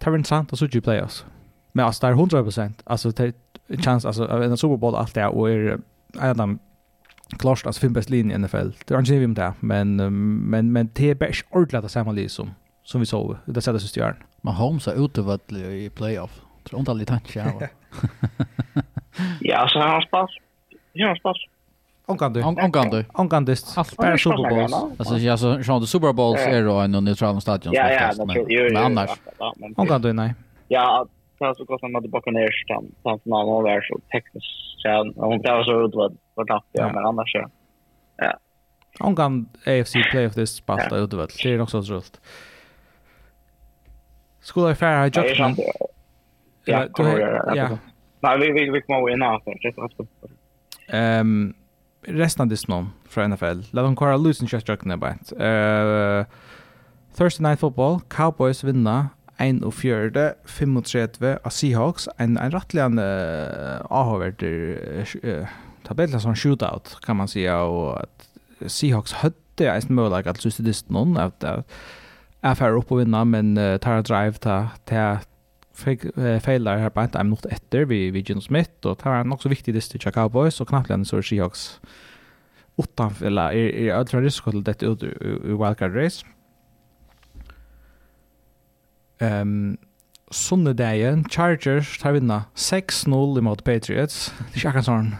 det 0.00 0.06
er 0.06 0.16
interessant 0.16 0.52
å 0.52 0.56
sitte 0.56 0.78
i 0.78 0.84
playoffs. 0.84 1.24
Men 1.72 1.84
altså, 1.86 2.06
det 2.06 2.10
er 2.10 2.42
100%. 2.42 2.82
Altså, 2.86 3.10
det 3.10 3.34
er 3.68 3.82
chans, 3.82 4.04
altså, 4.04 4.26
en 4.26 4.56
Superbowl 4.56 4.96
alt 4.96 5.14
det, 5.14 5.24
og 5.24 5.50
er 5.50 5.78
en 6.20 6.40
av 6.40 6.58
klart 7.38 7.66
alltså 7.66 7.80
fem 7.80 7.92
bäst 7.92 8.10
linje 8.10 8.34
i 8.34 8.38
NFL. 8.38 8.70
Det 8.86 8.94
är 8.94 8.98
inte 8.98 9.18
vi 9.18 9.24
om 9.24 9.34
det, 9.34 9.52
men 9.60 9.96
men 10.50 10.72
men 10.72 10.90
det 10.96 11.10
är 11.10 11.14
bäst 11.14 11.44
ordentligt 11.50 11.84
att 11.84 11.90
samma 11.90 12.12
liksom 12.12 12.50
som 12.82 13.00
vi 13.00 13.06
såg. 13.06 13.36
Det 13.44 13.60
sätter 13.60 13.78
sig 13.78 13.88
stjärn. 13.88 14.16
Man 14.40 14.54
Holmes 14.54 14.88
är 14.88 15.04
utevald 15.04 15.52
i 15.52 15.90
playoff. 15.90 16.40
Tror 16.64 16.80
inte 16.80 16.90
aldrig 16.90 17.08
tanke 17.08 17.38
jag. 17.38 17.68
Ja, 19.40 19.68
så 19.68 19.78
har 19.78 19.88
han 19.88 20.02
spalt. 20.02 20.30
Ja, 20.92 21.06
han 21.06 21.16
spalt 21.16 21.38
Onkandu. 22.10 22.42
Onkandu. 22.42 23.04
Onkandu. 23.12 23.54
Allt 23.76 23.96
bara 23.96 24.18
Super 24.18 24.50
Bowls. 24.50 24.74
Alltså 24.98 25.16
jag 25.16 25.38
så 25.38 25.62
så 25.62 25.80
the 25.80 25.86
Super 25.86 26.12
Bowls 26.12 26.40
är 26.40 26.64
då 26.64 26.74
en 26.74 26.90
neutral 26.90 27.40
stadion. 27.40 27.72
Ja, 27.74 27.90
ja, 27.90 28.24
men 28.24 28.76
annars. 28.76 29.10
Onkandu 29.76 30.12
nej. 30.12 30.34
Ja, 30.68 31.06
så 31.38 31.54
så 31.54 31.66
kostar 31.66 31.88
man 31.88 32.02
tillbaka 32.02 32.30
ner 32.30 32.50
stan. 32.64 32.84
Sen 33.02 33.20
någon 33.24 33.56
av 33.56 33.62
var 33.62 33.80
så 33.80 33.98
tekniskt 34.12 34.82
sen 34.82 35.12
hon 35.16 35.42
tar 35.42 35.64
så 35.64 35.84
ut 35.84 35.94
vad 35.94 36.16
vad 36.34 36.46
tapp 36.46 36.64
ja, 36.72 36.92
men 36.92 37.06
annars 37.06 37.32
så. 37.32 37.50
Ja. 38.16 38.38
Onkan 39.00 39.48
AFC 39.66 39.92
playoff 40.10 40.34
this 40.34 40.56
spalt 40.56 40.92
ut 40.92 41.12
vad. 41.12 41.30
Det 41.42 41.54
är 41.54 41.60
också 41.60 41.82
så 41.82 41.92
roligt. 41.92 42.20
Skulle 44.40 44.66
jag 44.66 44.78
färra 44.78 45.06
i 45.06 45.10
Jackson? 45.14 45.56
Ja, 46.64 46.86
ja. 47.54 47.78
Nej, 48.20 48.38
vi 48.38 48.52
vi 48.52 48.70
vi 48.70 48.82
kommer 48.82 49.10
in 49.10 49.22
alltså. 49.22 49.50
Ehm 50.88 51.54
resten 52.08 52.44
av 52.44 52.50
disnon 52.50 52.90
fra 53.10 53.26
NFL. 53.28 53.66
La 53.76 53.84
dem 53.84 53.96
kåre 53.98 54.18
lusen 54.20 54.48
kjøttjøkkene 54.50 54.98
beint. 55.00 55.32
Uh, 55.36 56.24
Thursday 57.16 57.44
Night 57.44 57.60
Football, 57.60 58.00
Cowboys 58.12 58.64
vinner 58.64 59.10
1 59.40 59.64
og 59.64 59.74
4, 59.74 60.34
35 60.46 61.38
av 61.44 61.54
Seahawks. 61.54 62.08
En, 62.20 62.36
en 62.38 62.54
rettelig 62.54 62.84
en 62.84 63.00
uh, 63.00 63.80
avhåverter 63.90 65.16
uh, 65.24 65.54
tabella 65.86 66.20
sånn 66.20 66.38
shootout, 66.38 66.96
kan 67.04 67.18
man 67.20 67.30
säga. 67.30 67.62
Og 67.64 67.96
at 68.00 68.28
Seahawks 68.66 69.20
høtte 69.24 69.68
en 69.68 69.96
mulighet 69.96 70.28
at 70.30 70.40
synes 70.40 70.60
det 70.60 70.76
er 70.76 70.94
noen, 70.94 71.18
at 71.20 71.44
jeg 71.44 71.64
er 72.48 72.56
færre 72.56 72.78
opp 72.80 72.92
og 72.94 73.02
vinna, 73.02 73.24
men 73.28 73.52
uh, 73.58 73.76
tar 73.82 74.00
drive 74.06 74.40
ta, 74.40 74.60
ta, 74.88 75.20
feilar 76.40 76.78
här 76.78 76.90
på 76.90 77.00
en 77.00 77.26
minut 77.28 77.46
efter 77.46 77.84
vi 77.84 78.10
vi 78.10 78.20
Gino 78.20 78.40
Smith 78.40 78.86
och 78.86 78.98
det 79.02 79.08
var 79.08 79.16
en 79.16 79.32
också 79.32 79.48
viktig 79.48 79.74
dist 79.74 80.06
av 80.06 80.10
Cowboys 80.10 80.60
och 80.60 80.68
knappt 80.68 81.08
så 81.08 81.22
Seahawks 81.22 81.80
utanför, 82.76 83.26
eller 83.26 83.52
är 83.52 83.94
ödra 83.94 84.20
risk 84.20 84.44
till 84.44 84.64
det 84.64 84.82
ut 84.82 85.02
i 85.02 85.08
wildcard 85.44 85.96
race. 85.96 86.26
Ehm 89.18 89.40
Um, 89.42 89.78
Sunnedagen, 90.30 91.24
Chargers 91.24 91.98
tar 91.98 92.12
vinna 92.12 92.44
6-0 92.54 93.38
emot 93.38 93.64
Patriots. 93.64 94.34
Det 94.54 94.64
är 94.64 94.68
inte 94.68 94.82
sån 94.82 95.16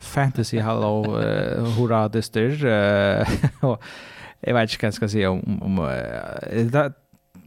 fantasy 0.00 0.58
hello 0.58 1.18
uh, 1.18 1.64
hurra 1.64 2.08
dyster. 2.08 2.64
Uh, 2.64 3.28
jag 4.40 4.54
vet 4.54 4.70
inte 4.70 4.78
vad 4.80 4.86
jag 4.86 4.94
ska 4.94 5.08
säga 5.08 5.30
om, 5.30 5.62
om 5.62 5.78
uh, 5.78 5.86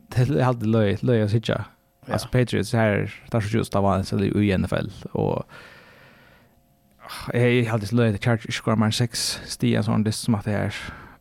det 0.08 0.40
är 0.40 0.44
alltid 0.44 0.68
löj, 0.68 0.98
löj 1.02 1.22
att 1.22 1.32
sitta 1.32 1.66
Ja. 2.08 2.14
Alltså 2.14 2.28
Patriots 2.28 2.74
här 2.74 3.14
där 3.32 3.42
så 3.42 3.58
just 3.58 3.76
av 3.76 3.86
alls 3.86 4.14
i 4.14 4.58
NFL 4.58 4.90
och 5.12 5.44
jag 7.34 7.66
hade 7.66 7.88
så 7.88 7.96
lite 7.96 8.18
charge 8.18 8.52
score 8.52 8.76
enn 8.76 8.92
6 8.92 9.42
stier 9.46 9.82
sån 9.82 10.04
det 10.04 10.12
som 10.16 10.36
at 10.36 10.46
det 10.46 10.54
er. 10.54 10.76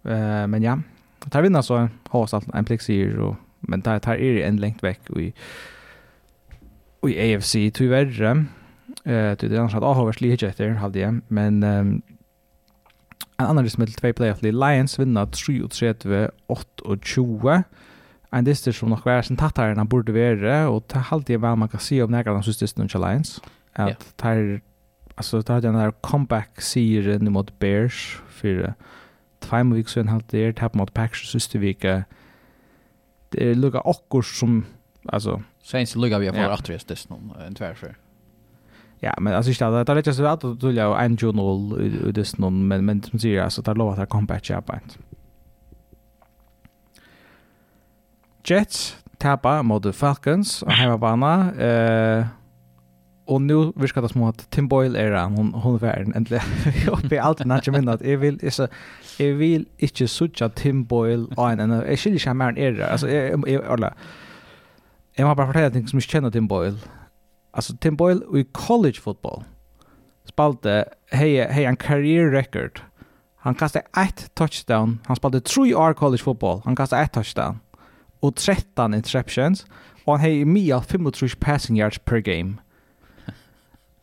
eh 0.04 0.46
men 0.46 0.62
ja. 0.62 0.76
Det 1.24 1.34
er 1.34 1.42
vinner 1.42 1.62
så 1.62 1.88
hos 2.10 2.34
alt 2.34 2.48
en 2.54 2.64
plexir 2.64 3.18
og, 3.18 3.36
men 3.60 3.80
det 3.80 3.92
er, 3.92 4.12
er 4.12 4.46
en 4.48 4.58
lengt 4.58 4.82
vekk 4.82 5.10
och 5.10 5.20
i 5.20 5.32
AFC 7.02 7.08
i 7.08 7.34
AFC 7.34 7.74
tyvärr 7.74 8.22
eh 9.04 9.36
det 9.36 9.52
er 9.52 9.58
annars 9.58 9.74
at 9.74 9.82
har 9.82 10.04
varit 10.04 10.20
lite 10.20 10.48
etter, 10.48 10.74
hadde 10.74 10.98
jeg, 10.98 11.20
men 11.28 11.62
um, 11.62 12.02
en 13.38 13.46
annen 13.46 13.68
som 13.70 13.82
heter 13.82 14.00
tvei 14.00 14.12
playoff 14.12 14.42
Lions 14.42 14.98
vinner 14.98 15.26
3 15.26 15.62
och 15.62 16.30
8 16.46 16.82
og 16.84 17.00
20 17.02 17.62
en 18.32 18.46
distrikt 18.46 18.78
som 18.78 18.88
nok 18.88 19.04
var 19.06 19.22
sin 19.26 19.36
tattare 19.36 19.74
enn 19.74 19.80
han 19.82 19.88
borde 19.88 20.14
være, 20.14 20.66
og 20.68 20.84
det 20.88 21.00
er 21.00 21.12
alltid 21.12 21.40
vel 21.42 21.58
man 21.60 21.68
kan 21.68 21.82
si 21.84 22.00
om 22.02 22.10
nærkene 22.10 22.42
som 22.42 22.56
dyster 22.60 22.86
til 22.88 23.00
Lions, 23.04 23.40
at 23.74 24.06
det 24.22 24.30
er, 24.30 24.60
altså 25.16 25.42
det 25.42 25.50
er 25.50 25.60
den 25.60 25.74
der 25.74 25.92
comeback-sieren 26.02 27.32
mot 27.32 27.52
Bears, 27.60 28.22
for 28.28 28.74
tvei 29.42 29.62
må 29.62 29.74
vi 29.74 29.84
ikke 29.84 30.02
det 30.30 30.44
helt 30.44 30.56
tapp 30.56 30.76
mot 30.76 30.92
Packers 30.94 31.30
siste 31.30 31.58
vike, 31.58 32.04
det 33.32 33.50
er 33.50 33.54
lukka 33.54 33.84
okkur 33.84 34.22
som, 34.22 34.64
altså... 35.08 35.40
Saints 35.62 35.96
lukka 35.96 36.18
vi 36.18 36.26
har 36.26 36.34
fått 36.34 36.60
attrest 36.60 36.88
dysten, 36.88 37.32
en 37.46 37.54
tværfør. 37.54 37.94
Ja, 39.02 39.12
men 39.20 39.32
alltså 39.32 39.50
inte 39.50 39.80
att 39.80 39.86
det 39.86 40.06
är 40.06 40.12
så 40.12 40.26
att 40.26 40.40
du 40.40 40.66
vill 40.66 40.78
en 40.78 41.16
journal 41.16 41.80
i 41.80 42.12
dysten, 42.12 42.68
men 42.68 42.84
men 42.84 43.02
som 43.02 43.18
säger 43.18 43.42
alltså 43.42 43.62
det 43.62 43.70
är 43.70 44.02
att 44.02 44.08
comeback 44.08 44.50
ja 44.50 44.60
på. 44.60 44.78
Jets 48.44 48.96
tappa 49.18 49.62
mot 49.62 49.96
Falcons 49.96 50.62
och 50.62 50.72
hemmabana. 50.72 51.52
Eh 51.54 52.26
og 53.26 53.42
nu 53.42 53.72
vi 53.76 53.86
det 53.86 54.10
som 54.10 54.22
at 54.22 54.46
Tim 54.50 54.68
Boyle 54.68 54.98
er 54.98 55.14
han 55.16 55.34
hon 55.36 55.52
hon 55.54 55.78
värden 55.78 56.14
äntligen. 56.16 56.44
Jag 56.86 56.98
blir 56.98 57.20
alltid 57.20 57.46
när 57.46 57.62
jag 57.64 57.72
minns 57.72 57.88
att 57.88 58.00
jag 58.00 58.18
vill 58.18 58.38
är 58.42 58.50
så 58.50 58.68
jag 59.18 59.34
vill 59.34 59.66
inte 59.78 60.08
sucha 60.08 60.48
Tim 60.48 60.84
Boyle 60.84 61.26
on 61.36 61.60
and 61.60 61.72
jag 61.72 61.98
skulle 61.98 62.14
inte 62.14 62.34
mer 62.34 62.58
är 62.58 62.72
det. 62.72 62.90
Alltså 62.90 63.08
jag 63.08 63.48
eller 63.48 63.94
Jag 65.14 65.26
har 65.26 65.34
bara 65.34 65.46
fortällt 65.46 65.74
ting 65.74 65.88
som 65.88 65.96
jag 65.96 66.02
känner 66.02 66.30
Tim 66.30 66.48
Boyle. 66.48 66.78
Alltså 67.50 67.76
Tim 67.76 67.96
Boyle 67.96 68.22
i 68.40 68.44
college 68.52 69.00
football 69.00 69.44
spalte 70.24 70.84
hej 71.10 71.46
hej 71.50 71.64
en 71.64 71.76
career 71.76 72.30
record. 72.30 72.80
Han 73.36 73.54
kastade 73.54 73.84
ett 73.96 74.34
touchdown. 74.34 74.98
Han 75.06 75.16
spalte 75.16 75.40
3 75.40 75.74
år 75.74 75.94
college 75.94 76.22
football. 76.22 76.60
Han 76.64 76.76
kastade 76.76 77.02
ett 77.02 77.12
touchdown 77.12 77.58
og 78.22 78.34
13 78.34 78.94
interceptions, 78.94 79.66
og 80.06 80.18
han 80.18 80.30
har 80.30 80.44
mye 80.46 80.80
35 80.80 81.36
passing 81.40 81.78
yards 81.78 81.98
per 81.98 82.20
game. 82.20 82.58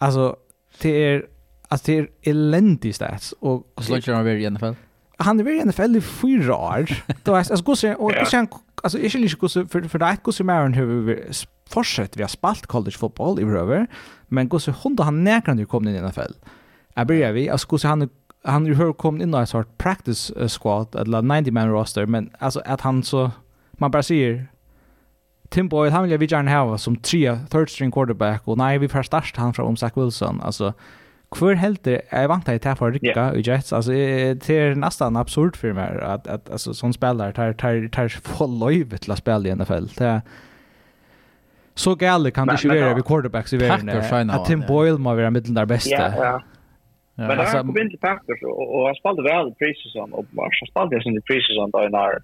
Alltså, 0.02 0.36
det 0.82 0.90
är 0.90 1.24
alltså 1.68 1.86
det 1.86 1.98
är 1.98 2.08
eländig 2.22 2.96
stats. 2.96 3.34
Och, 3.40 3.68
så 3.78 3.92
långt 3.92 4.08
han 4.08 4.26
varit 4.26 4.42
i 4.42 4.50
NFL? 4.50 4.74
Han 5.18 5.38
har 5.38 5.44
varit 5.44 5.66
i 5.66 5.66
NFL 5.66 5.96
i 5.96 6.02
fyra 6.02 6.56
år. 6.56 7.04
Då 7.24 7.32
är 7.36 7.38
alltså, 7.38 7.64
gosse, 7.64 7.96
och 7.96 8.12
yeah. 8.12 8.26
sen, 8.26 8.48
alltså, 8.84 9.00
jag 9.00 9.12
känner 9.12 9.26
inte 9.26 9.36
gosse, 9.36 9.66
för, 9.66 9.82
för 9.82 10.00
det 10.00 10.06
är 10.06 10.18
gosse 10.24 10.44
Maron 10.44 10.74
hur 10.74 11.26
fortsatt 11.70 12.18
vi 12.18 12.22
har 12.24 12.28
spalt 12.28 12.68
college 12.68 12.98
football 12.98 13.40
i 13.40 13.44
röver, 13.46 13.88
men 14.28 14.50
gosse 14.50 14.74
hon 14.84 14.98
han 15.00 15.24
näkrar 15.24 15.56
nu 15.56 15.66
kom 15.66 15.88
in 15.88 15.96
i 15.96 16.02
NFL. 16.02 16.34
Jag 16.94 17.08
börjar 17.08 17.32
vi, 17.32 17.50
alltså 17.50 17.68
gosse 17.68 17.88
han 17.88 18.10
han 18.44 18.76
har 18.76 18.94
kommit 18.94 19.24
in 19.24 19.34
i 19.34 19.38
en 19.38 19.48
sort 19.48 19.78
practice 19.78 20.32
squad, 20.48 20.96
eller 20.96 21.22
90-man 21.22 21.70
roster, 21.70 22.06
men 22.06 22.30
alltså 22.40 22.62
att 22.66 22.82
han 22.82 23.04
så 23.04 23.32
man 23.80 23.92
bara 23.92 24.04
säger 24.04 24.46
Tim 25.50 25.70
Boyle, 25.70 25.92
han 25.92 26.04
vill 26.04 26.12
jag 26.12 26.32
gärna 26.32 26.60
ha 26.60 26.78
som 26.78 26.96
tre 26.96 27.38
third 27.50 27.70
string 27.70 27.92
quarterback 27.92 28.42
och 28.48 28.58
nej, 28.58 28.78
vi 28.78 28.88
får 28.88 29.04
starta 29.04 29.42
han 29.42 29.54
från 29.54 29.78
Zach 29.78 29.98
Wilson. 29.98 30.42
Alltså, 30.42 30.74
kvar 31.32 31.54
helt 31.54 31.84
det, 31.84 32.02
är 32.10 32.28
vant 32.28 32.50
att 32.50 32.66
jag 32.66 32.78
för 32.78 32.92
rycka 32.92 33.36
i 33.36 33.42
Jets. 33.42 33.74
Alltså, 33.74 33.92
det 33.92 34.50
är 34.50 34.76
nästan 34.76 35.18
absurd 35.18 35.56
för 35.56 35.74
mig 35.74 36.00
att, 36.02 36.28
att 36.28 36.50
alltså, 36.50 36.74
sån 36.74 36.94
spelare 36.94 37.32
tar, 37.32 37.54
tar, 37.54 37.88
tar 37.88 38.08
få 38.08 38.48
löjv 38.48 38.98
till 38.98 39.12
att 39.12 39.18
spela 39.18 39.50
i 39.50 39.56
NFL. 39.56 39.86
Det 39.98 40.06
är, 40.06 40.22
så 41.74 41.96
galet 41.96 42.34
kan 42.34 42.48
det 42.48 42.54
inte 42.54 42.82
vara 42.82 42.94
vid 42.94 43.06
quarterbacks 43.06 43.54
i 43.54 43.58
världen. 43.58 44.30
Att 44.30 44.46
Tim 44.46 44.64
Boyle 44.68 44.98
må 44.98 45.16
vara 45.16 45.32
mitt 45.32 45.56
där 45.56 45.66
bästa. 45.66 45.96
Ja, 45.96 46.14
ja. 46.18 46.42
Ja, 47.16 47.28
men 47.28 47.38
han 47.38 47.68
kom 47.68 47.78
in 47.78 47.90
till 47.90 48.00
Packers 48.00 48.42
och, 48.44 48.76
och 48.76 48.86
han 48.86 48.96
spelade 48.96 49.24
väl 49.24 49.48
i 49.48 49.54
preseason 49.54 50.14
och 50.14 50.26
han 50.36 50.68
spelade 50.72 51.04
sin 51.04 51.18
i 51.18 51.22
preseason 51.22 51.72
då 51.72 51.84
i 51.84 51.90
när 51.90 52.22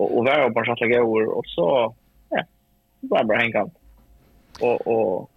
och 0.00 0.18
och 0.18 0.24
var 0.40 0.50
bara 0.50 0.72
att 0.72 0.80
lägga 0.80 1.02
och 1.02 1.46
så 1.46 1.94
ja 2.28 2.42
bara 3.00 3.24
bara 3.24 3.38
hänga 3.38 3.70
och 4.60 4.86
och 4.86 5.30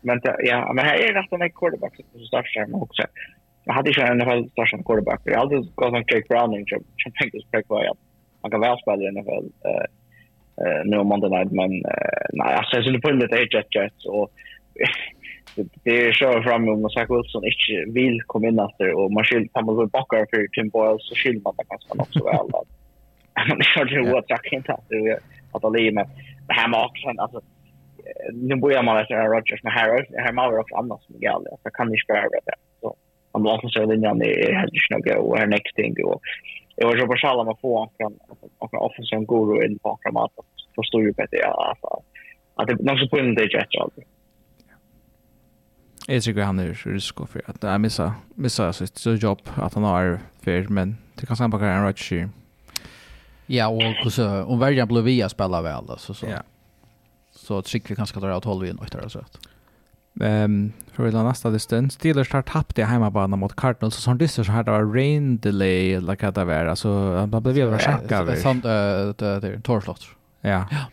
men 0.00 0.20
det, 0.20 0.36
ja 0.38 0.72
men 0.72 0.84
här 0.84 0.94
är 0.94 1.12
det 1.12 1.20
nästan 1.20 1.42
en 1.42 1.50
quarterback 1.50 1.96
som 1.96 2.20
startar 2.20 2.66
med 2.66 2.82
också 2.82 3.02
jag 3.64 3.74
hade 3.74 3.90
ju 3.90 4.02
en 4.02 4.18
NFL 4.18 4.50
startar 4.50 4.82
quarterback 4.82 5.20
jag 5.24 5.38
hade 5.38 5.56
gått 5.74 5.92
med 5.92 6.04
Jake 6.08 6.28
Browning 6.28 6.66
som 6.66 6.84
som 7.02 7.12
tänkte 7.12 7.38
pick 7.52 7.68
var 7.68 7.84
jag 7.84 7.96
man 8.42 8.50
kan 8.50 8.60
väl 8.60 8.78
spela 8.78 9.02
i 9.02 9.12
NFL 9.12 9.46
eh 9.70 9.86
eh 10.64 10.84
nu 10.84 10.96
om 10.96 11.06
måndag 11.06 11.28
night 11.28 11.52
men 11.52 11.70
nej 12.32 12.54
alltså 12.54 12.76
jag 12.76 12.84
skulle 12.84 13.00
på 13.00 13.10
lite 13.10 13.36
jet 13.36 13.74
jet 13.74 14.04
och 14.08 14.30
det 15.84 16.06
är 16.06 16.12
så 16.12 16.42
fram 16.42 16.68
om 16.68 16.90
Zach 16.90 17.10
Wilson 17.10 17.44
inte 17.44 17.92
vill 17.92 18.22
komma 18.26 18.48
in 18.48 18.58
efter 18.58 18.92
och 18.98 19.12
man 19.12 19.24
skulle 19.24 19.48
ta 19.48 19.62
mig 19.62 19.86
backar 19.86 20.26
för 20.30 20.46
Tim 20.46 20.68
Boyle 20.68 20.98
så 21.00 21.14
skulle 21.14 21.40
man 21.40 21.54
det 21.56 22.02
också 22.02 22.24
väl 22.24 22.48
Han 23.34 23.60
är 23.60 23.92
ju 23.92 24.10
vad 24.10 24.24
jag 24.26 24.44
kan 24.44 24.62
ta 24.62 24.80
det 24.88 25.18
att 25.52 25.72
det 25.72 25.80
är 25.80 25.92
med 25.92 26.08
det 26.48 26.54
här 26.54 26.68
med 26.68 26.80
också 26.80 27.08
alltså 27.22 27.40
nu 28.32 28.56
börjar 28.56 28.82
man 28.82 29.00
efter 29.00 29.14
Rodgers 29.14 29.60
Harris 29.64 30.08
det 30.10 30.20
här 30.20 30.32
med 30.32 30.58
också 30.60 30.74
annars 30.74 31.02
som 31.06 31.14
gäller 31.20 31.52
så 31.62 31.70
kan 31.70 31.88
ni 31.88 31.98
spara 31.98 32.28
det 32.28 32.54
så 32.80 32.96
man 33.32 33.42
måste 33.42 33.68
så 33.68 33.86
linjen 33.86 34.22
är 34.22 34.52
helt 34.60 34.72
snöga 34.88 35.20
och 35.20 35.38
här 35.38 35.46
next 35.46 35.76
thing 35.76 35.94
och 36.04 36.20
jag 36.76 36.86
var 36.86 36.96
så 36.96 37.06
på 37.06 37.16
sala 37.16 37.44
med 37.44 37.56
få 37.60 37.90
och 38.58 38.74
offensiv 38.86 39.20
guru 39.28 39.66
in 39.66 39.78
på 39.78 39.98
framåt 40.02 40.32
förstår 40.74 41.02
ju 41.02 41.12
bättre 41.12 41.36
ja 41.36 41.66
alltså 41.68 42.02
att 42.54 42.66
det 42.68 42.84
någon 42.84 42.98
så 42.98 43.08
på 43.08 43.18
en 43.18 43.34
det 43.34 43.52
jet 43.52 43.74
jobb 43.74 43.92
Jag 46.06 46.22
tycker 46.22 46.42
han 46.42 46.58
är 46.58 46.92
risk 46.92 47.16
för 47.28 47.42
att 47.46 47.62
jag 47.62 47.80
missar, 47.80 48.12
missar 48.34 48.72
sitt 48.72 49.22
jobb 49.22 49.40
att 49.56 49.74
han 49.74 49.84
har 49.84 50.18
för, 50.42 50.68
men 50.68 50.96
det 51.14 51.26
kan 51.26 51.36
samma 51.36 51.68
en 51.68 51.84
Rodgers 51.84 52.12
Ja, 53.46 53.68
och 54.04 54.12
så 54.12 54.44
om 54.44 54.58
värjan 54.58 54.88
blev 54.88 55.04
via 55.04 55.28
spela 55.28 55.62
väl 55.62 55.90
alltså 55.90 56.14
så. 56.14 56.26
Ja. 56.26 56.42
Så 57.32 57.62
trick 57.62 57.90
vi 57.90 57.96
kanske 57.96 58.20
drar 58.20 58.36
åt 58.36 58.44
håll 58.44 58.62
vi 58.62 58.70
en 58.70 58.76
där 58.76 59.08
så 59.08 59.18
att. 59.18 59.38
Ehm 60.20 60.72
för 60.92 61.10
den 61.10 61.24
nästa 61.24 61.50
distans 61.50 61.94
Steelers 61.94 62.32
har 62.32 62.42
tappat 62.42 62.76
det 62.76 62.84
hemma 62.84 63.10
bara 63.10 63.26
mot 63.26 63.56
Cardinals 63.56 63.96
och 63.96 64.02
sånt 64.02 64.18
det 64.18 64.28
så 64.28 64.42
här 64.42 64.62
det 64.62 64.70
var 64.70 64.94
rain 64.94 65.38
delay 65.38 66.00
like 66.00 66.28
att 66.28 66.34
det 66.34 66.44
var 66.44 66.66
alltså 66.66 67.16
han 67.16 67.42
blev 67.42 67.70
väl 67.70 67.80
skacka 67.80 68.18
över. 68.18 68.36
Sånt 68.36 68.64
eh 68.64 69.40
det 69.40 69.60
torslott. 69.62 70.06
Ja. 70.40 70.66
Ja. 70.70 70.84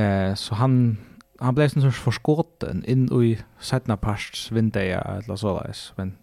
Eh 0.00 0.34
så 0.34 0.54
han 0.54 0.96
han 1.38 1.54
blev 1.54 1.68
sån 1.68 1.82
sorts 1.82 1.98
förskotten 1.98 2.84
in 2.84 3.22
i 3.22 3.38
sidna 3.60 3.96
parts 3.96 4.52
vindeja 4.52 5.00
eller 5.00 5.36
så 5.36 5.60
där 5.60 5.74
men 5.96 6.16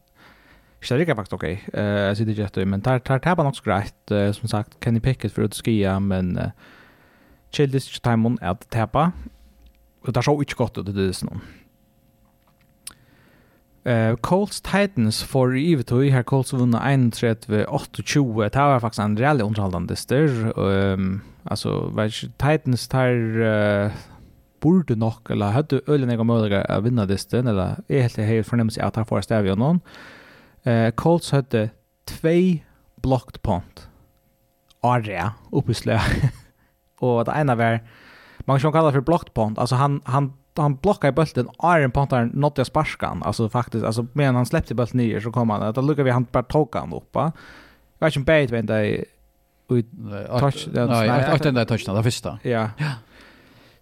Så 0.81 0.95
det 0.95 1.05
gick 1.07 1.15
faktiskt 1.15 1.33
okej. 1.33 1.59
Eh 1.73 2.09
uh, 2.09 2.15
sitter 2.15 2.31
ikke 2.31 2.43
etter, 2.43 2.65
men 2.65 2.81
tar, 2.81 2.99
tar 2.99 3.17
tabba 3.17 3.43
nok 3.43 3.55
så 3.55 3.63
greit, 3.65 4.11
uh, 4.11 4.31
som 4.33 4.47
sagt, 4.47 4.77
Kenny 4.83 4.99
Pickett 4.99 5.33
för 5.33 5.43
att 5.43 5.53
skia, 5.53 5.99
men 5.99 6.37
uh, 6.37 6.51
Childis 7.51 7.87
ikke 7.87 8.03
timen 8.03 8.37
er 8.41 8.49
at 8.49 8.67
tabba, 8.71 9.11
og 10.01 10.13
det 10.13 10.17
är 10.17 10.21
så 10.21 10.39
inte 10.39 10.55
gott 10.55 10.75
det 10.75 10.93
det 10.93 11.21
är 11.21 11.25
noen. 11.25 11.41
Uh, 13.85 14.15
Colts 14.15 14.61
Titans 14.61 15.23
for 15.23 15.55
Ivetøy, 15.55 16.09
her 16.09 16.23
Colts 16.23 16.53
vunnet 16.53 16.81
31-28, 16.81 18.43
det 18.43 18.55
var 18.55 18.79
faktisk 18.79 18.99
en 18.99 19.17
reelle 19.19 19.43
underholdende 19.43 19.95
styr, 19.95 20.51
um, 20.57 21.21
altså, 21.45 21.89
Titans 22.37 22.87
tar... 22.87 23.11
Uh, 23.87 23.91
borde 24.59 24.95
nok, 24.95 25.29
eller 25.29 25.45
hadde 25.45 25.81
øyne 25.87 26.11
jeg 26.11 26.25
mulighet 26.25 26.65
å 26.73 26.81
vinne 26.81 27.05
disten, 27.09 27.47
eller 27.47 27.77
jeg 27.89 28.07
helt 28.07 28.17
helt 28.17 28.47
fornemmelse 28.47 28.83
at 28.83 28.95
han 28.95 29.05
får 29.05 29.27
stav 29.27 29.45
i 29.45 29.55
noen. 29.55 29.81
Uh, 30.67 30.91
Colts 30.95 31.29
hadde 31.31 31.69
tvei 32.05 32.63
blocked 33.01 33.41
punt. 33.41 33.87
Area, 34.83 35.31
oppislø. 35.51 35.97
og 37.05 37.25
det 37.25 37.33
ene 37.39 37.57
var, 37.57 37.79
man 38.45 38.59
kan 38.59 38.71
kalla 38.71 38.91
det 38.91 38.99
for 38.99 39.01
blocked 39.01 39.33
punt, 39.33 39.59
altså 39.59 39.75
han, 39.75 40.01
han 40.05 40.33
han 40.61 40.75
blockade 40.75 41.13
bollen 41.13 41.49
Iron 41.63 41.91
Panther 41.91 42.29
nådde 42.33 42.65
sparskan. 42.65 43.23
alltså 43.23 43.49
faktiskt 43.49 43.85
alltså 43.85 44.05
men 44.13 44.35
han 44.35 44.45
släppte 44.45 44.75
bulten 44.75 44.97
ner 44.97 45.19
så 45.19 45.31
kom 45.31 45.49
han 45.49 45.61
att 45.61 45.77
lukka 45.77 46.03
vi 46.03 46.11
han 46.11 46.27
bara 46.31 46.43
tog 46.43 46.75
han 46.75 46.93
upp 46.93 47.15
va. 47.15 47.31
Jag 47.99 48.07
vet 48.07 48.15
inte 48.15 48.25
bait 48.25 48.51
vem 48.51 48.65
det 48.65 49.05
ut 49.69 49.85
touch 50.39 50.67
den 50.73 50.89
nej 50.89 51.33
åt 51.33 51.43
den 51.43 51.53
där 51.53 51.65
touchen 51.65 52.03
första. 52.03 52.39
Ja. 52.43 52.69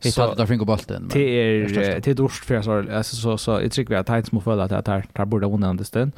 Det 0.02 0.12
tar 0.12 0.36
där 0.36 0.46
fingrar 0.46 0.66
bulten. 0.66 1.10
Det 1.14 1.20
är 1.20 1.70
det 2.00 2.08
är 2.08 2.14
dåligt 2.14 2.34
för 2.34 2.62
så 2.62 2.96
alltså 2.96 3.16
så 3.16 3.38
så 3.38 3.52
jag 3.52 3.72
tycker 3.72 3.90
vi 3.90 3.96
att 3.96 4.06
Titans 4.06 4.32
måste 4.32 4.64
att 4.64 4.70
det 4.70 4.92
här 4.92 5.06
tar 5.14 5.26
borde 5.26 5.48
vunnit 5.48 5.92
den. 5.92 6.12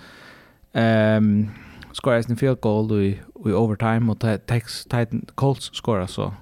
Ehm 0.78 1.50
skorar 1.98 2.22
sin 2.22 2.38
field 2.38 2.62
goal 2.62 2.92
i 2.92 3.20
i 3.46 3.54
overtime 3.54 4.12
och 4.12 4.20
Texas 4.20 4.84
Titan 4.84 5.26
Colts 5.36 5.70
skorar 5.74 6.06
så 6.06 6.34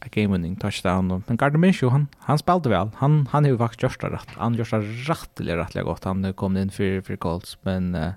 a 0.00 0.08
game 0.10 0.32
winning 0.32 0.56
touchdown 0.56 1.22
men 1.26 1.36
Gardner 1.36 1.58
Minshew 1.58 1.90
han 1.90 2.06
han 2.18 2.38
spelade 2.38 2.68
väl. 2.68 2.90
Han 2.96 3.28
han 3.30 3.44
har 3.44 3.56
faktiskt 3.56 3.82
gjort 3.82 4.12
rätt. 4.12 4.28
Han 4.36 4.54
gjort 4.54 4.72
rätt 4.72 5.40
eller 5.40 5.56
rätt 5.56 5.84
gott. 5.84 6.04
Han 6.04 6.32
kom 6.34 6.56
in 6.56 6.70
för 6.70 7.00
för 7.00 7.16
Colts 7.16 7.58
men 7.62 7.94
uh, 7.94 8.12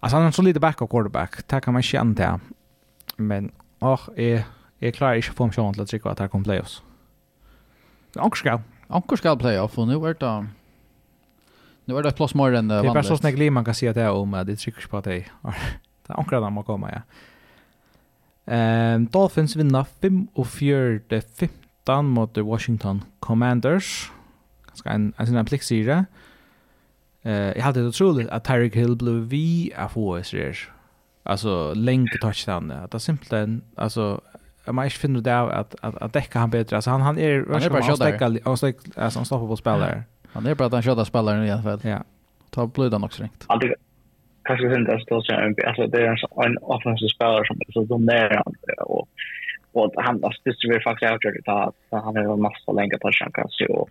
alltså 0.00 0.16
han 0.16 0.26
är 0.26 0.30
så 0.30 0.42
lite 0.42 0.60
backup 0.60 0.90
quarterback. 0.90 1.48
Det 1.48 1.60
kan 1.60 1.72
man 1.72 1.82
inte 1.82 2.00
anta. 2.00 2.40
Men 3.16 3.52
åh 3.80 4.00
är 4.16 4.44
är 4.80 4.90
klar 4.90 5.14
inte 5.14 5.32
på 5.32 5.50
chans 5.50 5.78
att 5.78 5.88
trycka 5.88 6.10
att 6.10 6.18
han 6.18 6.28
kommer 6.28 6.44
playoffs. 6.44 6.82
Ankerskal. 8.16 8.60
Ankerskal 8.88 9.38
playoff 9.38 9.78
och 9.78 9.88
nu 9.88 9.96
vart 9.96 10.20
det 10.20 10.46
Nu 11.84 11.98
är 11.98 12.02
det 12.02 12.12
plats 12.12 12.34
mer 12.34 12.52
än 12.52 12.68
vanligt. 12.68 12.82
Det 12.82 12.88
är 12.88 12.94
bara 12.94 13.02
så 13.02 13.16
snägg 13.16 13.52
man 13.52 13.64
kan 13.64 13.74
se 13.74 13.88
att 13.88 13.94
det 13.94 14.02
är 14.02 14.10
om 14.10 14.44
det 14.46 14.56
trycker 14.56 14.88
på 14.88 15.00
dig. 15.00 15.28
Det 16.06 16.12
är 16.12 16.18
ankrar 16.18 16.50
man 16.50 16.64
kommer 16.64 16.92
ja. 16.92 17.02
Ehm 18.46 19.06
Dolphins 19.06 19.56
vinner 19.56 19.84
5 20.00 20.28
och 20.34 20.48
4 20.48 21.00
det 21.08 21.38
15 21.84 22.08
mot 22.08 22.38
Washington 22.38 23.02
Commanders. 23.20 24.10
Ganska 24.66 24.90
en 24.90 25.12
en 25.16 25.26
sån 25.26 25.44
pliktsyra. 25.44 26.04
Eh 27.22 27.32
jag 27.32 27.62
hade 27.62 27.80
det 27.80 27.88
otroligt 27.88 28.28
att 28.28 28.44
Tyreek 28.44 28.76
Hill 28.76 28.96
blev 28.96 29.14
vi 29.14 29.72
av 29.76 29.90
OSR. 29.94 30.72
Alltså 31.22 31.74
länge 31.74 32.10
touchdown. 32.20 32.68
Det 32.68 32.94
är 32.94 32.98
simpelt 32.98 33.62
alltså 33.76 34.20
Jag 34.64 34.74
måste 34.74 34.98
finna 34.98 35.20
det 35.20 35.40
av 35.40 35.50
att 35.50 35.74
att 35.80 35.96
att 35.96 36.12
täcka 36.12 36.38
han 36.38 36.50
bättre. 36.50 36.76
Alltså 36.76 36.90
han 36.90 37.00
han 37.00 37.18
är 37.18 37.46
han 37.52 37.62
är 37.62 37.70
bara 37.70 37.82
han 37.82 37.96
stäcker 37.96 38.40
han 38.44 38.56
stäcker 38.56 39.00
alltså 39.00 39.18
han 39.18 39.26
stoppar 39.26 39.46
på 39.46 39.56
spelare. 39.56 40.04
Han 40.34 40.46
är 40.46 40.54
bara 40.54 40.68
den 40.68 40.82
där 40.82 41.04
spelaren 41.04 41.44
i 41.44 41.50
alla 41.50 41.62
fall. 41.62 41.78
Ja. 41.82 41.98
Ta 42.50 42.66
blödan 42.66 43.04
också 43.04 43.22
ringt. 43.22 43.44
Alltid 43.46 43.72
kanske 44.44 44.70
sen 44.70 44.84
att 44.84 45.02
står 45.02 45.20
sig 45.22 45.36
en 45.36 45.54
alltså 45.66 45.86
det 45.86 46.02
är 46.02 46.46
en 46.46 46.58
offensiv 46.58 47.08
spelare 47.08 47.46
som 47.46 47.56
är 47.66 47.72
så 47.72 47.84
dominerande 47.84 48.72
och 48.78 49.08
och 49.78 49.92
han 49.96 50.22
har 50.22 50.36
distribuerat 50.44 50.84
faktiskt 50.84 51.12
out 51.12 51.22
det 51.46 51.52
att 51.52 51.80
han 51.90 52.16
har 52.16 52.32
en 52.34 52.42
massa 52.48 52.72
längre 52.72 52.98
på 52.98 53.12
sig 53.12 53.32
kan 53.32 53.48
se 53.48 53.66
och 53.66 53.88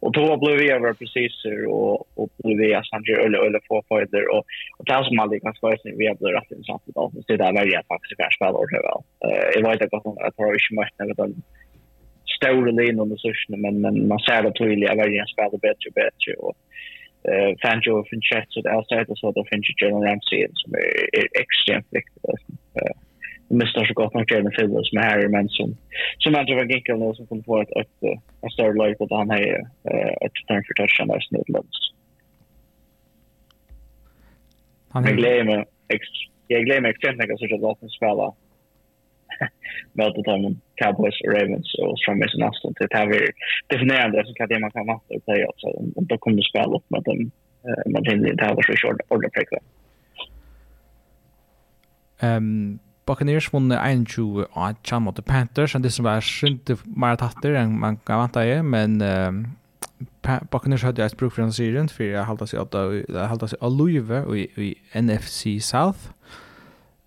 och 0.00 0.12
då 0.12 0.36
blev 0.36 0.56
vi 0.58 0.70
över 0.70 0.92
precis 0.92 1.32
och 1.68 1.94
och 2.20 2.28
blev 2.38 2.58
vi 2.58 2.74
att 2.74 2.92
han 2.94 3.02
gör 3.04 3.20
eller 3.26 3.46
eller 3.46 3.60
få 3.68 3.82
fighter 3.88 4.24
och 4.34 4.44
och 4.78 4.84
det 4.84 5.04
som 5.04 5.18
aldrig 5.18 5.42
kan 5.42 5.54
svara 5.54 5.76
sig 5.76 5.96
vi 5.98 6.06
har 6.08 6.14
blivit 6.14 6.36
rätt 6.36 6.58
insatt 6.58 6.82
då 6.86 7.10
så 7.14 7.22
det 7.26 7.36
där 7.36 7.52
väldigt 7.52 7.86
faktiskt 7.92 8.18
kanske 8.18 8.38
spelare 8.38 8.82
väl. 8.88 9.00
Eh 9.26 9.48
jag 9.54 9.62
vet 9.68 9.94
att 9.94 10.04
han 10.04 10.16
har 10.20 10.54
inte 10.54 10.94
när 10.98 11.06
det 11.06 11.14
stora 12.42 12.70
linjer 12.70 13.04
med 13.04 13.16
resurserna 13.16 13.56
men, 13.64 13.74
men 13.84 13.94
man 14.08 14.20
ser 14.26 14.42
det 14.42 14.52
tydligt 14.52 14.90
att 14.90 14.98
Everton 14.98 15.32
spelar 15.32 15.58
bättre 15.68 15.86
och 15.90 15.98
bättre. 16.02 16.30
Och, 16.44 16.56
eh, 17.28 17.50
Fangio 17.62 17.92
och 17.98 18.08
Finchette, 18.08 18.52
så 18.52 18.60
det 18.60 18.70
är 18.70 18.82
säkert 18.82 19.18
så 19.18 19.28
att 19.28 19.38
det 19.38 19.50
finns 19.50 19.66
Jalen 19.80 20.04
Ramsey 20.06 20.46
som 20.60 20.70
är, 20.74 20.88
är 21.18 21.26
extremt 21.42 21.88
viktig. 21.96 22.20
De 23.48 23.54
missar 23.58 23.84
så 23.84 23.94
gott 23.94 24.14
nog 24.14 24.32
Jalen 24.32 24.52
Fiddler 24.56 24.82
som 24.82 24.98
är 24.98 25.02
här 25.02 25.28
men 25.28 25.48
som, 25.48 25.68
som 26.18 26.34
Andrew 26.34 26.58
van 26.60 26.70
Ginkel 26.70 26.98
nu 26.98 27.14
som 27.14 27.26
kommer 27.26 27.42
få 27.42 27.60
ett, 27.62 27.72
ett, 27.82 27.96
eh, 28.08 28.18
ett 28.44 28.52
större 28.52 28.78
löjt 28.80 29.00
att 29.00 29.18
han 29.20 29.30
är 29.30 29.54
eh, 29.90 30.12
ett 30.24 30.36
return 30.38 30.62
för 30.66 30.74
touchen 30.74 31.08
där 31.08 31.20
snedlöst. 31.20 31.82
Han... 34.92 35.04
Jag 35.04 35.16
gläder 35.16 35.64
extremt 36.90 37.18
mycket 37.18 37.34
att 37.34 37.40
se 37.40 37.54
att 37.54 37.60
Dalton 37.60 37.88
spelar 37.88 38.32
möta 39.92 40.22
dem 40.22 40.60
Cowboys 40.74 41.20
och 41.24 41.32
Ravens 41.34 41.74
och 41.74 41.96
framvis 42.04 42.34
i 42.34 42.38
nästan 42.38 42.74
till 42.74 42.86
det 42.90 42.96
här 42.96 43.06
är 43.06 43.30
definierande 43.66 44.24
kan 44.34 44.48
det 44.48 44.60
man 44.60 44.70
kan 44.70 44.86
matta 44.86 45.14
och 45.14 45.24
playoffs 45.24 45.64
och 45.64 46.04
då 46.10 46.18
kommer 46.18 46.36
du 46.36 46.42
spela 46.42 46.76
upp 46.76 46.86
med 46.88 47.02
dem 47.02 47.30
man 47.94 48.04
hinner 48.04 48.34
det 48.34 48.44
här 48.44 48.54
var 48.54 48.62
så 48.62 48.72
kört 48.76 49.00
ordentligt 49.08 49.32
prickla. 49.32 49.58
Ehm 52.20 52.78
Buccaneers 53.06 53.52
vann 53.52 54.06
21 54.06 54.46
av 54.52 54.74
Chan 54.84 55.02
mot 55.02 55.24
Panthers, 55.24 55.74
og 55.74 55.82
det 55.82 55.90
som 55.92 56.06
var 56.06 56.22
skynte 56.22 56.76
mer 56.86 57.18
tatter 57.18 57.56
enn 57.58 57.74
man 57.80 57.98
kan 58.06 58.22
vanta 58.22 58.44
i, 58.46 58.60
men 58.62 59.00
um, 59.02 59.40
Buccaneers 60.22 60.84
hadde 60.86 61.02
et 61.04 61.16
bruk 61.18 61.34
for 61.34 61.42
den 61.42 61.52
syren, 61.52 61.90
for 61.90 62.06
jeg 62.06 62.24
halte 62.24 62.46
seg 62.46 63.58
av 63.58 63.74
Luive 63.74 64.22
i 64.38 64.70
NFC 64.94 65.58
South. 65.58 66.12
Uh, 66.12 66.51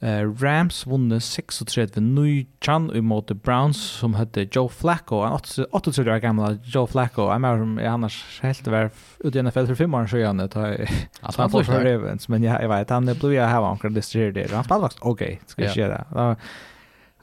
Uh, 0.04 0.44
Rams 0.44 0.88
vunne 0.88 1.20
36 1.20 1.96
nu 1.96 2.46
chan 2.62 2.92
i 2.94 3.02
mot 3.02 3.32
Browns 3.32 3.78
som 3.78 4.14
hette 4.14 4.48
Joe 4.52 4.70
Flacco. 4.70 5.22
Han 5.22 5.40
38 5.40 6.02
år 6.02 6.20
gamla 6.20 6.58
Joe 6.64 6.88
Flacco. 6.88 7.22
I'm 7.22 7.46
er 7.46 7.58
som 7.58 7.78
jag 7.78 7.94
annars 7.94 8.40
helt 8.42 8.68
var 8.68 8.90
ut 9.20 9.36
i 9.36 9.42
NFL 9.42 9.66
för 9.66 9.76
fem 9.76 9.94
år 9.94 10.08
så 10.08 10.18
Jag 10.18 10.52
tar 10.52 10.88
alltså, 11.22 11.42
han 11.42 11.50
får 11.50 11.64
för 11.64 11.86
Ravens, 11.86 12.28
men 12.28 12.44
jag, 12.44 12.64
jag 12.64 12.70
vet 12.70 12.90
han 12.90 13.06
blev 13.06 13.34
jag 13.34 13.48
här 13.48 13.62
omkring 13.62 13.94
distraherad 13.94 14.34
det. 14.34 14.52
Han 14.52 14.64
spelar 14.64 14.82
faktiskt 14.82 15.04
okej, 15.04 15.42
ska 15.46 15.64
jag 15.64 15.78
yeah. 15.78 16.04
säga. 16.12 16.36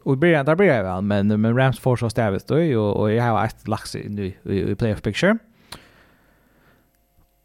Och 0.04 0.18
börjar 0.18 0.44
där 0.44 0.56
börjar 0.56 0.82
väl, 0.82 1.02
men, 1.02 1.40
men 1.40 1.56
Rams 1.56 1.78
får 1.78 1.96
så 1.96 2.10
stävigt 2.10 2.46
då 2.48 2.78
och, 2.78 2.96
och 2.96 3.12
jag 3.12 3.24
har 3.24 3.44
ett 3.44 3.68
lax 3.68 3.96
i, 3.96 4.34
i, 4.44 4.70
i 4.70 4.74
playoff 4.74 5.02
picture. 5.02 5.38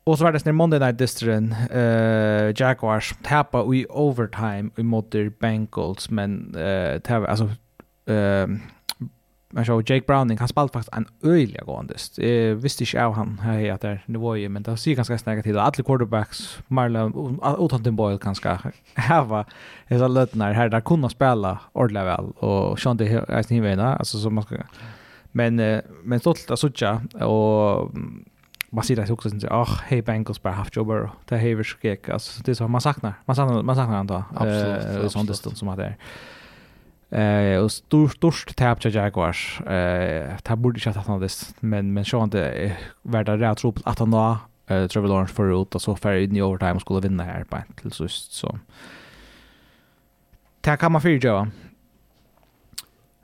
Och 0.08 0.18
så 0.18 0.24
var 0.24 0.32
det 0.32 0.39
sen 0.39 0.55
Monday 0.55 0.80
Night 0.80 0.97
Distrin 0.97 1.55
eh 1.72 2.53
Jaguars 2.55 3.16
tappa 3.24 3.60
i 3.76 3.86
overtime 3.89 4.70
mot 4.78 5.16
Bengals 5.39 6.10
men 6.10 6.55
eh 6.55 6.99
tappa 7.01 7.28
alltså 7.28 7.49
ehm 8.05 8.60
man 9.49 9.66
såg 9.66 9.89
Jake 9.89 10.05
Browning 10.08 10.38
han 10.38 10.47
spalt 10.47 10.74
faktiskt 10.74 10.97
en 10.97 11.05
öjliga 11.24 11.64
gåendest. 11.64 12.18
Jag 12.18 12.55
visste 12.55 12.84
inte 12.84 13.05
av 13.05 13.14
han 13.14 13.39
här 13.39 13.72
att 13.72 13.82
det 13.82 13.99
nu 14.05 14.20
var 14.20 14.36
ju 14.36 14.49
men 14.49 14.64
det 14.64 14.78
ser 14.78 14.95
ganska 14.95 15.18
snäga 15.18 15.43
till 15.43 15.58
alla 15.58 15.72
quarterbacks 15.72 16.60
Marlon 16.68 17.39
Otanton 17.58 17.95
Boyle 17.95 18.18
ganska 18.18 18.60
hava 18.93 19.45
hela 19.88 20.08
lötnar 20.08 20.53
här 20.53 20.70
där 20.70 20.82
kunna 20.82 21.10
spela 21.10 21.60
ordentligt 21.74 22.05
väl 22.05 22.26
och 22.26 22.80
Sean 22.80 22.97
det 22.97 23.24
är 23.28 23.43
snivena 23.43 23.95
alltså 23.95 24.18
så 24.18 24.30
man 24.30 24.43
ska 24.43 24.55
men 25.32 25.82
men 26.03 26.20
stolt 26.20 26.51
att 26.51 26.60
söka 26.60 27.01
och 27.26 27.91
man 28.70 28.84
sitter 28.84 29.05
där 29.05 29.11
också 29.11 29.39
så 29.39 29.47
ah 29.47 29.80
hey 29.88 30.01
Bengals 30.01 30.41
bara 30.41 30.53
haft 30.53 30.76
jobbar 30.76 31.11
det 31.26 31.38
här 31.38 31.47
är 31.47 31.63
skräck 31.63 32.09
alltså 32.09 32.43
det 32.43 32.51
är 32.51 32.55
så 32.55 32.68
man 32.68 32.82
saknar 32.82 33.13
man 33.26 33.36
saknar 33.36 33.63
man 33.63 33.76
saknar 33.76 33.99
ändå 33.99 34.24
då 34.32 34.39
absolut 34.39 35.11
sån 35.11 35.26
distans 35.26 35.59
som 35.59 35.68
att 35.68 35.78
det 35.78 35.95
Eh 37.09 37.63
och 37.63 37.72
stor, 37.72 38.09
störst 38.09 38.55
tap 38.55 38.82
till 38.82 38.95
Jaguars. 38.95 39.61
Eh 39.61 40.38
tapp 40.38 40.59
borde 40.59 40.80
inte 40.88 40.99
ha 40.99 41.03
tagit 41.03 41.39
det 41.39 41.68
men 41.68 41.93
men 41.93 42.05
så 42.05 42.24
inte 42.24 42.78
värda 43.01 43.38
det 43.38 43.55
tro 43.55 43.72
på 43.72 43.82
att 43.86 43.99
han 43.99 44.11
då 44.11 44.38
eh 44.68 44.88
Trevor 44.88 45.07
Lawrence 45.07 45.34
för 45.34 45.61
ut 45.61 45.76
och 45.76 45.82
så 45.82 45.95
färre 45.95 46.24
in 46.24 46.36
i 46.36 46.41
overtime 46.41 46.80
skulle 46.80 46.99
vinna 46.99 47.24
här 47.24 47.43
på 47.43 47.57
till 47.82 47.91
så 47.91 48.07
så. 48.07 48.59
Tack 50.61 50.80
kan 50.80 50.91
man 50.91 51.01
för 51.01 51.09
Joe. 51.09 51.47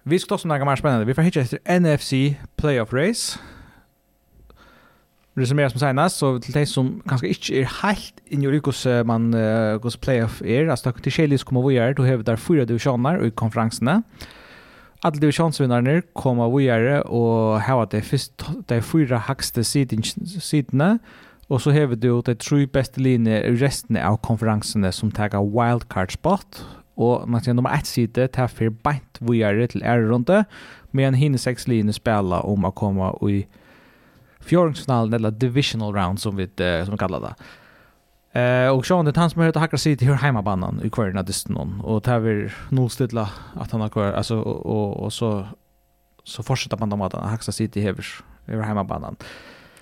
Vi 0.04 0.20
ska 0.20 0.30
ta 0.30 0.38
såna 0.38 0.58
gamla 0.58 0.78
spännande. 0.78 1.06
Vi 1.06 1.14
får 1.14 1.22
hitta 1.22 1.40
efter 1.40 1.80
NFC 1.80 2.38
playoff 2.56 2.94
race 2.94 3.40
resumera 5.36 5.70
som 5.70 5.80
senast, 5.80 6.18
så 6.18 6.40
till 6.40 6.54
de 6.54 6.66
som 6.66 7.02
kanske 7.10 7.28
inte 7.28 7.54
är 7.54 7.70
helt 7.84 8.22
in 8.26 8.44
i 8.44 8.48
hvordan 8.48 9.00
uh, 9.00 9.06
man 9.06 9.34
uh, 9.34 9.78
går 9.78 9.98
playoff 10.02 10.42
är 10.42 10.68
alltså 10.68 10.92
takk 10.92 11.02
till 11.02 11.12
Kjellis 11.12 11.44
kommer 11.44 11.62
vi 11.68 11.76
göra 11.76 11.94
då 11.94 12.06
har 12.06 12.24
der 12.24 12.36
fyra 12.36 12.66
divisioner 12.66 13.26
i 13.26 13.32
konferenserna. 13.32 14.04
Alla 15.02 15.20
divisionsvinnarna 15.20 16.02
kommer 16.14 16.58
vi 16.58 16.64
göra 16.64 17.02
och 17.02 17.62
her 17.62 17.88
det 17.92 18.02
först 18.02 18.44
de 18.68 18.82
fyra 18.82 19.18
högsta 19.18 19.64
sidorna 19.64 21.00
och 21.48 21.62
så 21.62 21.72
har 21.72 21.88
du 21.96 22.22
de 22.22 22.36
tre 22.36 22.66
bästa 22.66 23.02
linjerna 23.02 23.46
i 23.46 23.56
resten 23.56 23.98
av 23.98 24.18
konferenserna 24.18 24.92
som 24.92 25.12
tar 25.12 25.30
wildcard 25.30 26.12
spot, 26.12 26.66
og 26.96 27.30
man 27.30 27.42
ser 27.42 27.54
nummer 27.54 27.74
ett 27.74 27.88
side 27.88 28.32
tar 28.32 28.48
för 28.48 28.70
beint 28.70 29.18
vi 29.20 29.44
är 29.44 29.68
till 29.68 29.82
är 29.84 30.00
runt 30.00 30.28
det 30.28 30.46
men 30.92 31.14
hinne 31.14 31.38
sex 31.38 31.68
linjer 31.68 31.94
spela 31.94 32.42
om 32.42 32.66
att 32.66 32.76
komma 32.76 33.18
i 33.30 33.46
fjordingsfinalen 34.46 35.14
eller 35.14 35.32
divisional 35.32 35.94
round 35.94 36.20
som 36.20 36.36
vi 36.36 36.44
uh, 36.44 36.86
som 36.86 36.92
vi 36.92 36.98
kallar 36.98 37.20
det. 37.20 37.36
Eh 38.40 38.70
och 38.70 38.86
Sean 38.86 39.06
det 39.06 39.18
han 39.18 39.30
som 39.30 39.42
heter 39.42 39.60
Hackar 39.60 39.78
City 39.78 40.06
hur 40.06 40.14
hemmabanan 40.14 40.82
i 40.84 40.90
kvarna 40.90 41.24
distan 41.24 41.82
och 41.84 42.04
tar 42.04 42.20
vi 42.20 42.50
nollstilla 42.70 43.30
att 43.56 43.72
han 43.72 43.82
har 43.82 43.90
kvar 43.90 44.14
alltså 44.14 44.40
och 44.40 45.04
och 45.04 45.14
så 45.14 45.48
så 46.24 46.44
fortsätter 46.44 46.78
man 46.78 46.90
då 46.90 47.06
att 47.06 47.14
Hackar 47.14 47.52
City 47.52 47.82
häver 47.82 48.06
över 48.48 48.64
hemma 48.64 48.84
banan. 48.84 49.16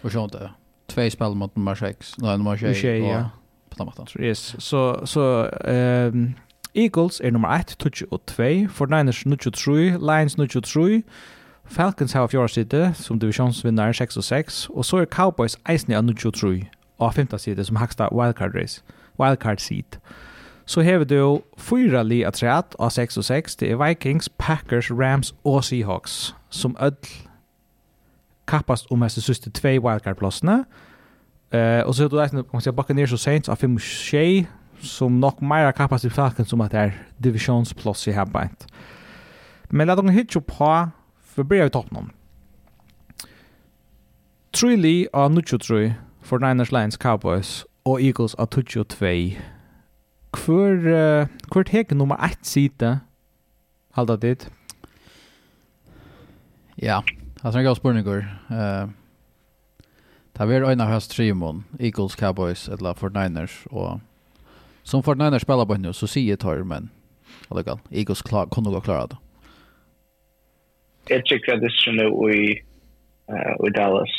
Och 0.02 0.12
Sean 0.12 0.30
det 0.30 0.52
två 0.88 1.10
spel 1.10 1.36
mot 1.36 1.56
nummer 1.56 1.76
6. 1.76 2.16
Nej 2.18 2.38
nummer 2.38 2.58
6. 2.58 2.84
Ja. 2.84 3.30
På 3.70 3.86
mattan. 3.86 4.08
Yes. 4.20 4.56
Så 4.60 5.08
så 5.08 5.46
ehm 5.46 6.34
Eagles 6.74 7.22
är 7.22 7.32
nummer 7.32 7.60
1, 7.60 7.78
touch 7.78 8.04
och 8.10 8.26
2, 8.26 8.44
49ers 8.44 9.28
nu 9.28 9.38
och 9.46 9.54
3, 9.54 9.98
Lions 9.98 10.38
nu 10.38 10.44
och 10.44 10.64
3, 10.64 11.02
Falcons 11.72 12.14
har 12.14 12.28
fjorda 12.28 12.48
sitte 12.48 12.94
som 12.94 13.20
divisionsvinnaren 13.20 13.94
6 13.94 14.18
och 14.18 14.26
6 14.26 14.70
och 14.70 14.86
så 14.86 14.98
är 14.98 15.06
Cowboys 15.06 15.58
eisne 15.70 15.98
av 15.98 16.16
23 16.16 16.66
och 16.98 17.14
femta 17.16 17.38
sida 17.38 17.64
som 17.64 17.76
haksta 17.76 18.10
wildcard 18.12 18.56
race, 18.56 18.82
wildcard 19.18 19.60
seat. 19.60 20.00
Så 20.66 20.82
hever 20.82 21.06
du 21.06 21.42
fyra 21.58 22.04
li 22.04 22.24
att 22.24 22.34
treat 22.34 22.76
av 22.80 22.90
6 22.90 23.18
og 23.18 23.24
6. 23.24 23.56
Det 23.56 23.72
er 23.72 23.88
Vikings, 23.88 24.30
Packers, 24.30 24.92
Rams 24.92 25.34
og 25.44 25.64
Seahawks 25.64 26.36
som 26.50 26.78
öll 26.80 26.96
kappast 28.48 28.92
om 28.92 29.02
hans 29.02 29.14
syste 29.14 29.50
tvei 29.50 29.80
wildcard 29.80 30.18
plossene. 30.18 30.66
Uh, 31.54 31.88
og 31.88 31.96
så 31.96 32.04
er 32.04 32.08
du 32.08 32.20
eisne 32.20 32.44
kan 32.44 32.50
man 32.54 32.62
säga 32.62 32.74
Buccaneers 32.74 33.14
och 33.14 33.20
Saints 33.20 33.50
av 33.50 33.56
5 33.56 33.76
och 33.76 33.82
6 33.82 34.48
som 34.82 35.20
nok 35.20 35.42
meira 35.42 35.72
kappast 35.72 36.06
i 36.06 36.10
Falcons 36.10 36.50
som 36.50 36.62
at 36.62 36.72
det 36.72 36.80
er 36.80 36.92
divisionsplats 37.24 38.08
i 38.08 38.12
här 38.12 38.50
Men 39.70 39.88
la 39.88 39.96
dere 39.96 40.12
hitta 40.12 40.40
på 40.40 40.92
vi 41.36 41.44
börjar 41.44 41.64
vi 41.64 41.70
toppen. 41.70 42.12
Tre 44.52 44.76
li 44.76 45.08
av 45.14 45.32
Nuccio 45.32 45.58
3 45.58 45.94
for 46.22 46.40
Niners 46.40 46.72
Lions 46.72 46.98
Cowboys 46.98 47.66
og 47.86 48.02
Eagles 48.02 48.36
av 48.36 48.48
Tuccio 48.48 48.84
2. 48.84 49.38
Hvor, 50.32 50.76
uh, 50.76 51.28
hvor 51.52 51.64
tek 51.64 51.92
nummer 51.92 52.16
1 52.16 52.46
sida 52.48 53.00
halda 53.94 54.16
dit? 54.16 54.50
Ja, 56.78 57.02
det 57.44 57.56
er 57.56 57.70
en 57.70 57.76
spurningar. 57.76 58.26
Eh 58.50 59.02
Ta 60.34 60.46
det 60.46 60.64
ein 60.66 60.82
av 60.82 60.88
hans 60.88 61.08
trimon, 61.08 61.66
Eagles, 61.80 62.16
Cowboys, 62.16 62.70
eller 62.70 62.94
49ers. 62.94 63.68
Og 63.70 64.00
som 64.84 65.04
49ers 65.04 65.44
spiller 65.44 65.66
på 65.66 65.78
nu, 65.78 65.92
så 65.94 66.08
sier 66.08 66.34
jeg 66.34 66.40
tar, 66.40 66.64
men 66.64 66.90
Eagles 67.92 68.22
klar, 68.22 68.48
kunne 68.48 68.72
gå 68.72 68.80
klare 68.80 69.12
det 69.12 69.18
jeg 71.12 71.26
tycker 71.26 71.54
att 71.54 71.62
det 71.62 71.68
är 71.88 71.92
nu 71.92 72.08
i, 72.34 72.62
uh, 73.34 73.68
i 73.68 73.70
Dallas 73.70 74.14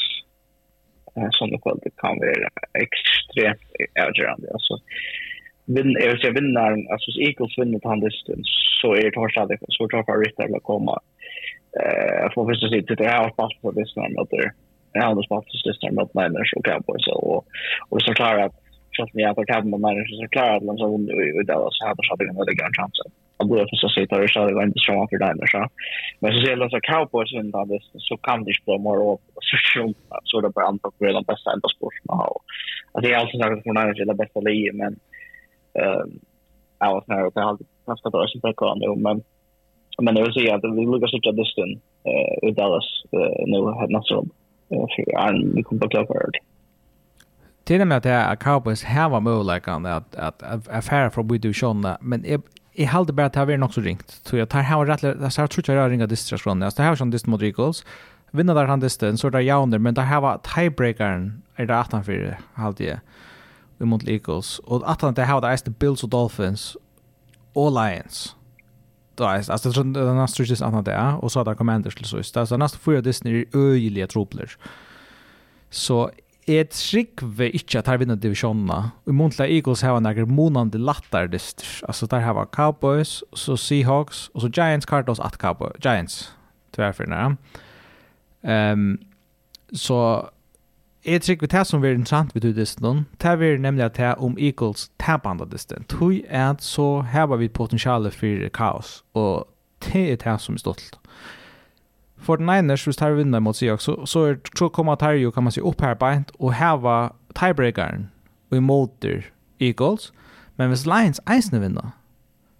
uh, 1.17 1.29
som 1.31 1.51
det 1.51 1.59
kväll 1.65 1.81
kan 2.03 2.19
vara 2.19 2.51
extremt 2.85 3.67
avgörande. 4.07 4.47
Alltså, 4.53 4.75
vinn, 5.75 5.97
jag 6.01 6.11
vill 6.11 6.21
säga 6.21 6.39
vinnaren, 6.41 6.81
alltså 6.93 7.07
hvis 7.11 7.23
Eagles 7.29 7.59
vinner 7.59 7.79
på 7.79 7.95
distance 7.95 8.51
så 8.81 8.89
är 8.95 9.03
det 9.03 9.11
torrstadigt 9.11 9.63
så 9.69 9.89
tar 9.89 10.03
favoriter 10.03 10.57
att 10.57 10.71
komma. 10.73 10.95
Uh, 11.83 12.25
för 12.33 12.47
första 12.51 12.69
sidan, 12.69 12.97
det 12.99 13.13
här 13.13 13.23
har 13.23 13.31
spalt 13.31 13.63
på 13.63 13.71
distan 13.71 14.19
att 14.19 14.31
det 14.31 14.45
är 14.95 15.03
handelsbaltisk 15.03 15.65
distan 15.65 15.95
mot 15.95 16.15
Niners 16.15 16.53
och 16.57 16.65
Cowboys 16.65 17.07
och, 17.07 17.47
och 17.89 18.03
så 18.03 18.15
klarar 18.15 18.43
att 18.47 18.62
att 18.99 19.15
ni 19.15 19.23
har 19.25 19.35
tagit 19.35 19.71
med 19.73 19.81
människor 19.81 20.17
så 20.17 20.29
klarar 20.29 20.57
att 20.57 20.67
lämna 20.69 20.87
under 20.97 21.15
och 21.37 21.45
det 21.49 21.55
var 21.63 21.71
så 21.71 21.87
här 21.87 21.95
på 21.95 22.03
saker 22.09 22.25
när 22.27 22.45
det 22.47 22.59
går 22.59 22.67
en 22.67 22.79
chans. 22.79 22.97
Jag 23.39 23.49
borde 23.49 23.71
förstå 23.71 23.89
sig 23.89 24.07
tar 24.07 24.27
så 24.27 24.47
det 24.47 24.55
var 24.55 24.67
inte 24.71 24.87
så 24.87 25.07
för 25.11 25.19
dig 25.19 25.49
så. 25.55 25.63
Men 26.21 26.33
så 26.33 26.39
ser 26.45 26.57
det 26.57 26.71
så 26.71 26.81
cowboys 26.81 27.33
in 27.33 27.51
där 27.51 27.67
det 27.71 27.81
så 28.09 28.17
kan 28.17 28.45
det 28.45 28.55
spela 28.61 28.79
mer 28.79 28.99
och 29.09 29.21
så 29.49 29.57
så 29.75 29.83
så 30.25 30.41
det 30.41 30.51
bara 30.57 30.67
antar 30.67 30.91
på 30.91 31.05
den 31.05 31.29
bästa 31.31 31.53
ända 31.53 31.69
sporten 31.77 32.07
och 32.11 32.43
att 32.93 33.03
det 33.03 33.13
är 33.13 33.19
alltså 33.19 33.37
något 33.39 33.63
för 33.63 33.73
när 33.73 34.07
det 34.07 34.23
bästa 34.23 34.41
livet 34.41 34.75
men 34.81 34.93
eh 35.81 36.05
jag 36.83 36.95
var 36.95 37.03
snarare 37.05 37.31
på 37.31 37.41
allt 37.41 37.61
fast 37.87 38.07
att 38.07 38.13
det 38.13 38.19
är 38.19 38.27
så 38.27 38.39
bra 38.61 38.75
nu 38.75 38.89
men 39.07 39.17
men 40.03 40.15
det 40.15 40.23
vill 40.23 40.33
säga 40.33 40.55
att 40.55 40.65
vi 40.65 40.85
lukar 40.87 41.07
så 41.07 41.31
distan 41.41 41.71
eh 42.11 42.49
i 42.49 42.51
Dallas 42.51 42.89
nu 43.47 43.59
har 43.61 43.89
nästa 43.89 44.15
för 44.95 45.05
Ja, 45.07 45.31
vi 45.55 45.63
kommer 45.63 45.81
på 45.81 45.89
klart 45.89 46.37
till 47.65 47.81
och 47.81 47.87
med 47.87 47.97
att 47.97 48.03
det 48.03 48.11
är 48.11 48.37
Cowboys 48.37 48.83
här 48.83 49.21
möjligheten 49.21 49.87
att, 49.87 50.15
att, 50.15 50.43
att 50.43 50.69
affära 50.69 51.11
från 51.11 51.29
Bidu 51.29 51.53
men 52.01 52.25
jag, 52.27 52.43
jag 52.73 52.87
hade 52.87 53.13
bara 53.13 53.27
att 53.27 53.33
det 53.33 53.39
här 53.39 53.47
var 53.47 53.69
så 53.69 53.81
ringt. 53.81 54.21
Så 54.25 54.37
jag 54.37 54.49
tar 54.49 54.61
här 54.61 54.85
rätt, 54.85 55.03
jag 55.03 55.51
tror 55.51 55.59
inte 55.59 55.73
jag 55.73 55.83
har 55.83 55.91
ringat 55.91 56.09
distress 56.09 56.43
från 56.43 56.61
det. 56.61 56.77
Det 56.77 56.83
här 56.83 56.89
var 56.89 56.97
som 56.97 57.11
dist 57.11 57.27
mot 57.27 57.43
Eagles. 57.43 57.85
Vinner 58.31 58.55
där 58.55 58.65
han 58.65 58.81
distan, 58.81 59.19
så 59.19 59.31
där 59.31 59.41
jauner, 59.41 59.79
men 59.79 59.95
det 59.95 60.03
här 60.03 60.21
var 60.21 60.39
tiebreakern 60.39 61.43
är 61.57 61.67
det 61.67 61.75
18-4 61.75 62.35
halvtid 62.55 62.99
i 63.79 63.85
mot 63.85 64.09
Eagles. 64.09 64.59
Och 64.59 64.89
18 64.89 65.15
det 65.15 65.23
här 65.23 65.41
var 65.41 65.57
det 65.65 65.79
Bills 65.79 66.03
och 66.03 66.09
Dolphins 66.09 66.77
och 67.53 67.73
Lions. 67.73 68.37
Då 69.15 69.25
är 69.25 69.51
alltså 69.51 69.83
det 69.83 70.01
är 70.01 70.15
nästan 70.15 70.47
just 70.47 70.63
annat 70.63 70.85
det 70.85 71.19
och 71.21 71.33
så 71.33 71.45
där 71.45 71.51
det 71.51 71.57
Commanders 71.57 71.95
till 71.95 72.05
så 72.05 72.17
just. 72.17 72.37
Alltså 72.37 72.57
nästan 72.57 72.81
fyra 72.81 73.01
Disney 73.01 73.41
är 73.41 73.59
öjliga 73.59 74.07
tropler. 74.07 74.57
Så 75.71 76.11
Jeg 76.49 76.69
tryggver 76.69 77.55
ikke 77.55 77.79
at 77.79 77.87
her 77.87 77.97
vinner 77.97 78.19
divisjonene. 78.19 78.91
I 79.07 79.15
Montla 79.15 79.47
Eagles 79.47 79.81
har 79.87 79.95
han 79.95 80.09
noen 80.09 80.35
månende 80.35 80.79
latterlister. 80.79 81.85
Altså 81.87 82.07
der 82.11 82.19
har 82.19 82.49
Cowboys, 82.51 83.23
så 83.35 83.57
Seahawks, 83.57 84.31
og 84.35 84.41
så 84.41 84.49
Giants, 84.49 84.87
Cardinals, 84.87 85.21
at 85.21 85.39
Cowboys. 85.39 85.79
Giants, 85.83 86.37
tverrfyrene. 86.75 87.37
Um, 88.43 88.99
så 89.73 90.29
jeg 91.05 91.23
tryggver 91.23 91.47
det 91.47 91.67
som 91.67 91.81
blir 91.81 91.95
interessant 91.95 92.35
ved 92.35 92.55
disten. 92.55 93.07
Det 93.23 93.39
blir 93.39 93.59
nemlig 93.59 93.85
at 93.85 93.97
det 93.97 94.15
om 94.19 94.37
Eagles 94.39 94.91
tapende 94.99 95.47
disten. 95.53 95.85
Tøy 95.89 96.25
er 96.29 96.51
at 96.51 96.63
så 96.63 97.01
har 97.01 97.27
vi 97.37 97.49
potensialet 97.49 98.15
for 98.15 98.49
kaos, 98.49 99.05
og 99.15 99.47
det 99.85 100.13
er 100.13 100.17
det 100.17 100.41
som 100.41 100.55
er 100.55 100.59
stolt. 100.59 100.99
Mm 100.99 101.42
49ers 102.23 102.85
hvis 102.85 102.97
tar 102.97 103.17
vinner 103.17 103.41
mot 103.41 103.57
Seahawks 103.57 103.85
så 103.85 104.07
så 104.07 104.25
är 104.25 104.39
så 104.59 104.69
kommer 104.69 104.97
Tarjo 104.97 105.31
kan 105.31 105.45
man 105.45 105.53
se 105.53 105.61
upp 105.61 105.81
här 105.81 105.95
bänt 105.95 106.31
och 106.31 106.53
häva 106.53 107.13
tiebreakern 107.35 108.09
och 108.51 108.57
emot 108.57 109.05
Eagles. 109.59 110.13
Men 110.57 110.69
hvis 110.69 110.87
Lions 110.87 111.21
eisne 111.27 111.59
vinner 111.59 111.91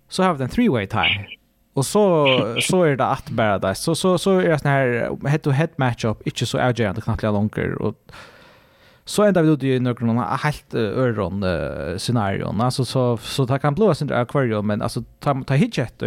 så 0.09 0.23
har 0.23 0.35
vi 0.35 0.45
en 0.45 0.51
three 0.51 0.69
way 0.69 0.87
tie. 0.87 1.27
Och 1.75 1.87
så 1.87 2.27
så 2.61 2.83
är 2.83 2.97
det 2.97 3.07
att 3.07 3.31
bara 3.31 3.59
där. 3.59 3.75
Så 3.75 3.95
så 3.95 4.19
så 4.19 4.39
är 4.39 4.49
det 4.49 4.59
sån 4.59 4.71
här 4.71 5.19
head 5.29 5.39
to 5.39 5.51
head 5.51 5.69
match 5.77 6.05
matchup 6.05 6.27
inte 6.27 6.47
så 6.47 6.59
avgörande 6.59 7.01
knappt 7.01 7.23
långt 7.23 7.59
och 7.81 7.95
så 9.05 9.23
ända 9.23 9.43
vi 9.43 9.49
ut 9.49 9.63
i 9.63 9.81
några 9.81 10.25
helt 10.25 10.75
öron 10.75 11.45
scenarion 11.99 12.61
alltså 12.61 12.85
så 12.85 13.17
så 13.17 13.45
det 13.45 13.59
kan 13.59 13.75
blåsa 13.75 14.05
inte 14.05 14.19
akvarium 14.19 14.67
men 14.67 14.83
alltså 14.83 15.05
ta 15.21 15.43
ta 15.47 15.55
hitchet 15.55 16.03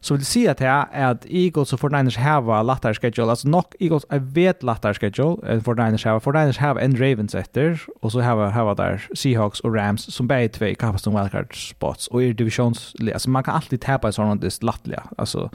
Så 0.00 0.14
vill 0.14 0.26
säga 0.26 0.50
att 0.50 0.60
jag 0.60 0.86
är 0.92 1.06
att 1.06 1.26
Eagles 1.28 1.72
och 1.72 1.80
49ers 1.80 2.18
har 2.18 2.60
en 2.60 2.94
schedule. 2.94 3.30
Alltså 3.30 3.48
nog 3.48 3.64
Eagles 3.80 4.06
är 4.08 4.18
vet 4.18 4.62
lättare 4.62 4.94
schedule 4.94 5.36
än 5.46 5.60
49ers 5.60 6.06
har. 6.06 6.20
49ers 6.20 6.60
har 6.60 6.80
en 6.80 6.96
Ravens 6.96 7.34
efter 7.34 7.80
och 8.00 8.12
så 8.12 8.20
har 8.20 8.46
har 8.50 8.74
där 8.74 9.06
Seahawks 9.14 9.60
och 9.60 9.74
Rams 9.74 10.14
som 10.14 10.26
bägge 10.26 10.48
två 10.48 10.74
kapas 10.78 11.02
som 11.02 11.14
wildcard 11.14 11.70
spots 11.70 12.08
och 12.08 12.22
i 12.22 12.32
divisions 12.32 12.94
alltså 13.12 13.30
man 13.30 13.44
kan 13.44 13.54
alltid 13.54 13.80
tappa 13.80 14.08
i 14.08 14.12
sådant 14.12 14.40
det 14.40 14.62
lättliga. 14.62 15.02
Alltså 15.16 15.50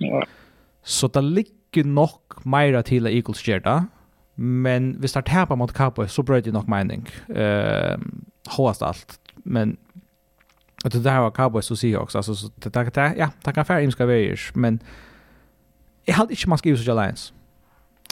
ja. 0.00 0.26
Så 0.82 1.08
det 1.08 1.20
ligger 1.20 1.84
nog 1.84 2.10
mer 2.42 2.82
till 2.82 3.06
Eagles 3.06 3.48
gör 3.48 3.60
det. 3.60 3.84
Men 4.34 5.00
vi 5.00 5.08
startar 5.08 5.32
tappa 5.32 5.56
mot 5.56 5.72
Cowboys 5.72 6.12
så 6.12 6.22
bröt 6.22 6.44
det 6.44 6.52
nog 6.52 6.68
mening. 6.68 7.08
Uh, 7.30 7.98
Håast 8.48 8.82
allt 8.82 9.20
men 9.36 9.76
Och 10.84 10.90
det 10.90 10.98
där 10.98 11.20
var 11.20 11.30
Cowboys 11.30 11.70
och 11.70 11.78
Seahawks. 11.78 12.16
Alltså, 12.16 12.34
så 12.34 12.50
det, 12.56 12.72
det, 12.72 12.94
det, 12.94 13.14
ja, 13.18 13.30
det 13.44 13.52
kan 13.52 13.64
färre 13.64 13.84
imska 13.84 14.06
vägar. 14.06 14.40
Men 14.54 14.80
jag 16.04 16.14
hade 16.14 16.32
inte 16.32 16.48
man 16.48 16.58
skrivit 16.58 16.84
sig 16.84 16.94
Lions. 16.94 17.32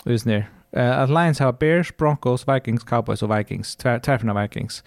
Just 0.04 0.26
nu. 0.26 0.44
Uh, 0.76 1.06
Lions 1.06 1.38
har 1.38 1.52
Bears, 1.52 1.96
Broncos, 1.96 2.48
Vikings, 2.48 2.84
Cowboys 2.84 3.22
och 3.22 3.38
Vikings. 3.38 3.76
Tvärfina 3.76 4.42
Vikings. 4.42 4.84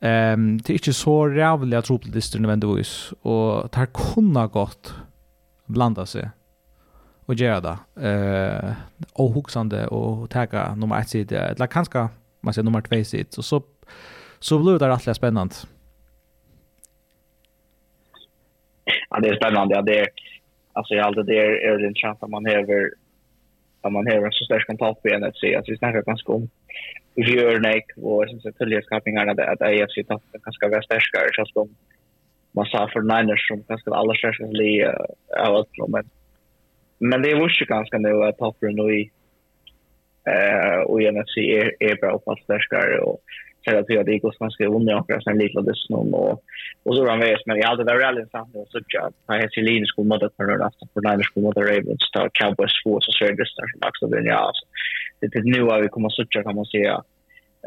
Um, 0.00 0.58
det 0.58 0.70
är 0.70 0.74
inte 0.74 0.92
så 0.92 1.26
rävliga 1.26 1.82
tropeldister 1.82 2.38
nödvändigtvis. 2.38 3.12
Och 3.22 3.68
det 3.68 3.76
här 3.76 3.86
kunde 3.86 4.46
gått 4.46 4.94
blanda 5.66 6.06
sig 6.06 6.30
och 7.26 7.34
göra 7.34 7.60
det. 7.60 7.78
Uh, 8.08 8.72
och 9.12 9.32
huxande 9.32 9.86
och 9.86 10.30
täcka 10.30 10.74
nummer 10.74 11.00
ett 11.00 11.08
sida. 11.08 11.48
Eller 11.48 11.66
kanske 11.66 12.08
man 12.40 12.54
säger 12.54 12.64
nummer 12.64 12.80
två 12.80 13.04
sida. 13.04 13.28
Så, 13.30 13.42
så, 13.42 13.62
så 14.38 14.58
blir 14.58 14.78
det 14.78 14.88
rättliga 14.88 15.14
spännande. 15.14 15.54
ja, 19.10 19.20
det 19.20 19.28
är 19.28 19.36
spännande. 19.36 19.74
Ja, 19.74 19.82
det 19.82 19.98
är, 19.98 20.08
alltså 20.72 20.94
jag 20.94 21.06
alltid 21.06 21.26
det 21.26 21.38
är, 21.38 21.50
är 21.50 21.78
det 21.78 21.86
intressant 21.86 22.22
att 22.22 22.30
man 22.30 22.46
häver 22.46 22.90
att 23.80 23.92
man 23.92 24.06
häver 24.06 24.26
en 24.26 24.32
så 24.32 24.44
stark 24.44 24.66
kontakt 24.66 25.02
på 25.02 25.08
NFC. 25.08 25.42
Alltså 25.56 25.72
vi 25.72 25.78
snackar 25.78 26.02
ganska 26.02 26.32
om 26.32 26.48
Björnek 27.14 27.84
och 27.96 28.22
jag 28.22 28.30
som 28.30 28.40
sagt 28.40 28.58
tillgängskapningarna 28.58 29.32
att 29.32 29.60
AFC-toppen 29.60 30.40
ganska 30.42 30.68
vara 30.68 30.82
stärskare. 30.82 31.28
så 31.32 31.44
som 31.46 31.68
man 32.52 32.66
sa 32.66 32.88
för 32.92 33.00
Niners 33.00 33.48
som 33.48 33.62
ganska 33.68 33.90
alla 33.90 34.14
stärskare 34.14 34.52
li 34.52 34.84
av 34.84 35.54
allt. 35.54 35.68
Men, 35.88 36.10
men 36.98 37.22
det 37.22 37.30
är 37.30 37.60
ju 37.60 37.66
ganska 37.66 37.98
nu 37.98 38.24
att 38.24 38.38
toppen 38.38 38.74
nu 38.74 38.94
i 38.98 39.10
eh 40.24 40.80
och 40.80 41.02
NFC 41.02 41.36
är, 41.36 41.74
är 41.80 41.96
bra 41.96 42.12
och 42.12 42.24
fast 42.24 42.42
stärskare 42.42 43.00
och 43.00 43.20
för 43.68 43.76
att 43.76 43.84
vi 43.88 43.96
hade 43.96 44.18
gått 44.18 44.40
man 44.40 44.50
skulle 44.50 44.70
vinna 44.70 44.98
och 44.98 45.22
sen 45.24 45.38
lite 45.38 45.60
det 45.60 45.76
snön 45.86 46.14
och 46.14 46.42
och 46.84 46.96
så 46.96 47.04
var 47.04 47.18
det 47.18 47.38
men 47.46 47.58
jag 47.58 47.68
hade 47.68 47.84
det 47.84 47.94
rally 47.94 48.24
sant 48.32 48.54
och 48.54 48.68
så 48.70 48.80
jag 48.88 49.12
har 49.26 49.38
hade 49.38 49.48
Celine 49.54 49.86
skulle 49.86 50.08
mot 50.08 50.20
för 50.36 50.44
några 50.44 50.66
att 50.66 50.92
för 50.94 51.00
när 51.00 51.16
skulle 51.22 51.46
mot 51.46 51.56
Ravens 51.56 52.10
ta 52.12 52.28
Cowboys 52.32 52.72
för 52.82 52.98
så 53.00 53.12
ser 53.12 53.32
det 53.32 53.44
där 53.80 53.88
också 53.88 54.06
den 54.06 54.24
ja 54.24 54.52
det 55.20 55.34
är 55.34 55.42
nu 55.42 55.60
vad 55.60 55.82
vi 55.82 55.88
kommer 55.88 56.08
så 56.08 56.24
jag 56.30 56.44
kan 56.44 56.54
man 56.54 56.66
säga 56.66 57.02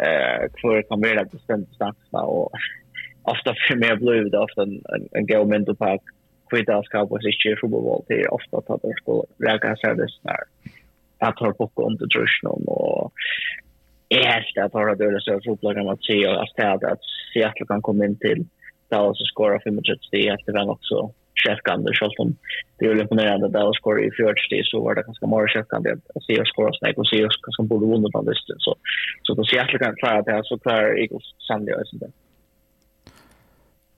eh 0.06 0.42
för 0.62 0.82
kan 0.82 1.02
vi 1.02 1.10
det 1.10 1.32
bestämt 1.32 1.70
stanna 1.76 2.24
och 2.24 2.52
ofta 3.24 3.56
för 3.68 3.76
mig 3.76 3.96
blev 3.96 4.32
det 4.32 4.40
ofta 4.40 4.62
en 4.64 4.82
en 5.12 5.26
go 5.28 5.46
mental 5.46 5.76
park 5.76 6.02
kvitta 6.50 6.84
Cowboys 6.92 7.26
i 7.26 7.32
Super 7.32 7.68
Bowl 7.68 8.04
det 8.08 8.22
är 8.22 8.34
ofta 8.34 8.58
att 8.58 8.82
det 8.82 8.94
skulle 9.02 9.24
räka 9.50 9.76
sig 9.76 9.96
det 9.96 10.10
att 11.22 11.38
ta 11.38 11.54
på 11.54 11.70
under 11.76 12.06
drösnon 12.06 12.64
och 12.68 13.14
helt 14.32 14.58
att 14.66 14.74
höra 14.74 14.96
dörren 14.96 15.22
så 15.22 15.40
fotboll 15.46 15.76
kan 15.76 15.86
man 15.86 15.98
se 15.98 16.28
och 16.28 16.44
att 16.44 16.84
att 16.84 17.00
Seattle 17.34 17.66
kan 17.68 17.82
komma 17.82 18.06
in 18.06 18.18
till 18.18 18.46
Dallas 18.90 19.22
och 19.22 19.28
skora 19.28 19.60
35 19.60 19.98
steg. 20.08 20.26
Efter 20.26 20.52
den 20.54 20.70
också 20.70 21.12
självkande 21.44 21.94
själv 21.94 22.12
om 22.18 22.36
det 22.78 22.86
är 22.86 23.02
imponerande. 23.02 23.46
Att 23.46 23.54
Dallas 23.54 23.76
skor 23.76 24.04
i 24.04 24.12
40 24.12 24.64
så 24.64 24.84
var 24.84 24.96
det 24.96 25.02
ganska 25.02 25.26
många 25.26 25.48
självkande 25.48 25.90
att 26.16 26.24
se 26.24 26.42
och 26.42 26.48
skora 26.48 26.72
snäck 26.74 26.98
och 26.98 27.08
se 27.08 27.26
och 27.26 27.32
som 27.58 27.68
borde 27.68 27.86
vunnit 27.86 28.12
på 28.12 28.22
listan 28.22 28.56
så 28.60 28.76
så 29.24 29.34
då 29.34 29.44
Seattle 29.44 29.80
kan 29.80 29.96
klara 29.96 30.22
det 30.22 30.32
här 30.32 30.44
så 30.44 30.60
klarar 30.60 31.00
Eagles 31.00 31.24
sannolikt 31.48 31.78
också 31.82 31.98
det. 31.98 32.12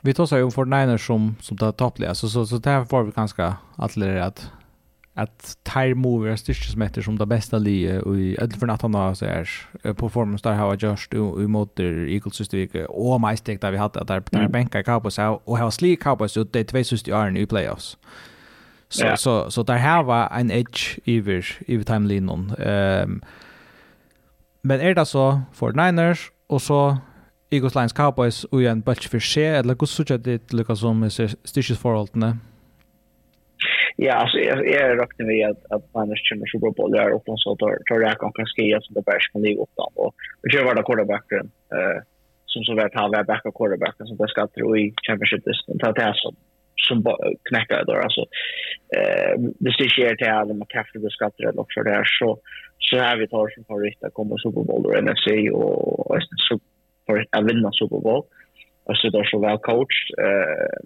Vi 0.02 0.14
tar 0.14 0.26
sig 0.26 0.44
om 0.44 0.50
49ers 0.50 0.98
som, 0.98 1.36
som 1.42 1.58
tar 1.58 1.72
toppliga, 1.72 2.16
så, 2.16 2.28
så, 2.28 2.46
så 2.46 2.58
det 2.58 2.70
här 2.70 2.86
var 2.90 3.04
vi 3.04 3.12
ganska 3.12 3.56
att 3.78 3.98
lära 3.98 4.26
att 4.26 4.52
att 5.14 5.58
Tyre 5.64 5.96
Mover 5.96 6.30
är 6.30 6.36
styrst 6.36 6.72
som 6.72 6.82
heter 6.82 7.02
som 7.02 7.18
det 7.18 7.26
bästa 7.26 7.58
li 7.58 8.02
och 8.06 8.18
i 8.18 8.38
ödel 8.40 8.60
för 8.60 8.68
natten 8.68 8.94
har 8.94 9.14
så 9.14 9.26
är 9.26 9.48
performance 9.94 10.50
där 10.50 10.56
har 10.56 10.78
just 10.80 11.14
i 11.14 11.48
mot 11.48 11.80
Eagles 11.80 12.40
just 12.40 12.54
vecka 12.54 12.88
och 12.88 13.22
my 13.22 13.38
stick 13.38 13.62
där 13.62 13.72
vi 13.72 13.78
hade 13.78 14.02
att 14.02 14.08
där 14.08 14.24
där 14.32 14.48
bänka 14.48 14.84
Cowboys 14.84 15.20
och 15.20 15.58
har 15.58 15.72
slick 15.72 16.04
Cowboys 16.04 16.38
ut 16.38 16.54
det 16.54 16.64
två 16.64 16.84
sist 16.84 17.08
i 17.08 17.12
iron 17.12 17.38
i 17.38 17.46
playoffs. 17.46 17.98
Så 18.90 19.18
så 19.18 19.52
så 19.52 19.64
där 19.64 19.78
har 19.78 20.04
var 20.04 20.30
en 20.40 20.52
edge 20.52 21.00
över 21.06 21.58
över 21.68 21.84
time 21.84 22.08
linon. 22.08 22.52
Ehm 22.60 23.22
men 24.66 24.82
är 24.82 24.96
det 24.96 25.06
så 25.06 25.42
för 25.54 25.72
Niners 25.72 26.32
och 26.48 26.62
så 26.62 26.98
Eagles 27.50 27.76
Lions 27.76 27.94
Cowboys 27.94 28.44
och 28.44 28.64
en 28.64 28.82
bunch 28.82 29.10
för 29.10 29.20
sig 29.20 29.48
eller 29.48 29.76
hur 29.80 29.86
såg 29.86 30.22
det 30.22 30.54
lika 30.54 30.76
som 30.76 31.10
styrst 31.44 31.78
förhållandena? 31.78 32.38
Ja, 33.96 34.14
alltså 34.14 34.38
jag 34.38 34.68
är 34.68 34.96
rakt 34.96 35.20
med 35.20 35.50
att 35.50 35.72
att 35.72 35.94
man 35.94 36.12
är 36.12 36.16
känner 36.16 36.46
så 36.46 36.60
bra 36.60 36.74
på 36.74 36.88
det 36.88 37.14
och 37.14 37.24
så 37.40 37.56
tar 37.56 37.78
tar 37.86 38.00
jag 38.02 38.20
kan 38.20 38.34
kan 38.34 38.46
skriva 38.46 38.82
så 38.82 38.94
det 38.94 39.06
bärs 39.06 39.32
kan 39.32 39.42
ligga 39.42 39.62
upp 39.62 39.70
då 39.76 39.92
och 39.96 40.16
det 40.42 40.50
kör 40.50 40.64
vara 40.64 40.84
quarterbacken 40.84 41.52
eh 41.76 42.00
som 42.46 42.64
så 42.64 42.76
vart 42.76 42.96
har 42.96 43.10
vi 43.10 43.24
backa 43.24 43.52
quarterbacken 43.52 44.08
som 44.08 44.18
det 44.18 44.28
ska 44.28 44.48
tro 44.48 44.78
i 44.78 44.94
championship 45.08 45.44
this 45.44 45.68
men 45.68 45.78
det 45.78 46.02
är 46.02 46.14
så 46.14 46.34
som 46.88 46.98
knäcka 47.50 47.84
där 47.84 48.00
alltså 48.08 48.22
eh 48.98 49.34
det 49.64 49.74
ser 49.74 50.10
ju 50.10 50.16
till 50.16 50.30
att 50.30 50.48
man 50.48 50.68
kan 50.70 50.86
det 50.94 51.12
ska 51.12 51.30
tro 51.30 51.60
också 51.64 51.84
där 51.84 52.04
så 52.20 52.40
så 52.80 53.00
har 53.00 53.18
vi 53.18 53.28
tar 53.28 53.50
som 53.50 53.64
favorit 53.64 54.04
att 54.04 54.14
komma 54.14 54.36
Super 54.38 54.64
Bowl 54.68 54.86
och 54.86 55.04
NFC 55.04 55.28
och 55.54 56.18
så 56.48 56.60
för 57.06 57.26
att 57.30 57.46
vinna 57.46 57.70
Super 57.72 58.00
Bowl. 58.00 58.24
Och 58.84 58.98
så 58.98 59.10
där 59.10 59.24
så 59.24 59.40
väl 59.40 59.58
coached 59.58 60.08
eh 60.20 60.80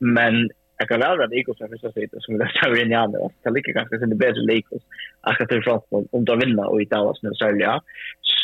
men 0.00 0.50
jag 0.78 0.88
kan 0.88 1.00
väl 1.00 1.20
att 1.20 1.32
Eagles 1.32 1.60
har 1.60 1.68
första 1.68 1.92
sidan 1.92 2.20
som 2.20 2.38
det 2.38 2.48
står 2.56 2.80
in 2.80 2.92
i 2.92 2.94
andra. 2.94 3.18
Det 3.42 3.50
ligger 3.50 3.72
ganska 3.72 3.98
sin 3.98 4.18
bättre 4.18 4.52
Eagles. 4.56 4.82
Jag 5.22 5.34
ska 5.34 5.46
till 5.46 5.62
front 5.62 5.84
om 6.10 6.24
de 6.24 6.38
vinner 6.38 6.66
och 6.70 6.82
i 6.82 6.84
Dallas 6.84 7.22
nu 7.22 7.34
sälja. 7.34 7.82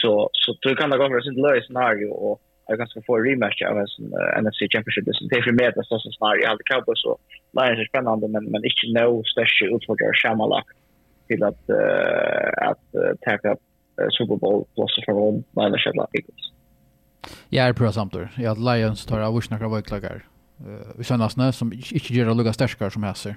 Så 0.01 0.31
så 0.32 0.55
tror 0.55 0.74
kan 0.74 0.90
det 0.90 0.98
gå 0.98 1.09
för 1.09 1.20
sin 1.20 1.43
lös 1.43 1.66
scenario 1.66 2.09
och 2.09 2.40
jag 2.66 2.78
ganska 2.78 3.01
få 3.06 3.19
rematch 3.19 3.62
av 3.62 3.78
en 3.78 4.44
NFC 4.44 4.61
Championship. 4.73 5.05
Det 5.31 5.36
är 5.36 5.43
för 5.43 5.52
mig 5.52 5.73
det 5.74 5.85
största 5.85 6.11
scenario. 6.11 6.48
Allt 6.48 6.65
Cowboys 6.65 7.05
och 7.05 7.19
Lions 7.59 7.81
är 7.81 7.89
spännande 7.93 8.28
men, 8.28 8.44
men 8.44 8.61
inte 8.65 8.86
no 9.01 9.23
special 9.32 9.77
utfordrar 9.77 10.12
Shamalak 10.12 10.66
till 11.28 11.43
att, 11.43 11.62
uh, 11.70 12.69
att 12.70 12.85
uh, 12.94 13.11
ta 13.24 13.31
tacka 13.31 13.56
Super 14.19 14.36
Bowl 14.36 14.65
plus 14.74 14.94
för 14.94 15.02
från 15.05 15.35
Lions 15.35 15.86
eller 15.86 16.06
Eagles. 16.19 16.44
Jag 17.48 17.69
är 17.69 17.73
på 17.73 17.93
samtidigt. 17.93 18.28
Jag 18.39 18.52
att 18.52 18.59
Lions 18.59 19.06
tar 19.06 19.20
av 19.20 19.35
vuxna 19.35 19.59
kan 19.59 19.70
vara 19.70 19.82
uh, 20.60 21.01
i 21.01 21.05
søndagene 21.05 21.52
som 21.52 21.72
ikke 21.72 22.14
gjør 22.14 22.31
det 22.31 22.36
lukka 22.36 22.52
sterskere 22.52 22.90
som 22.90 23.02
hæser. 23.02 23.35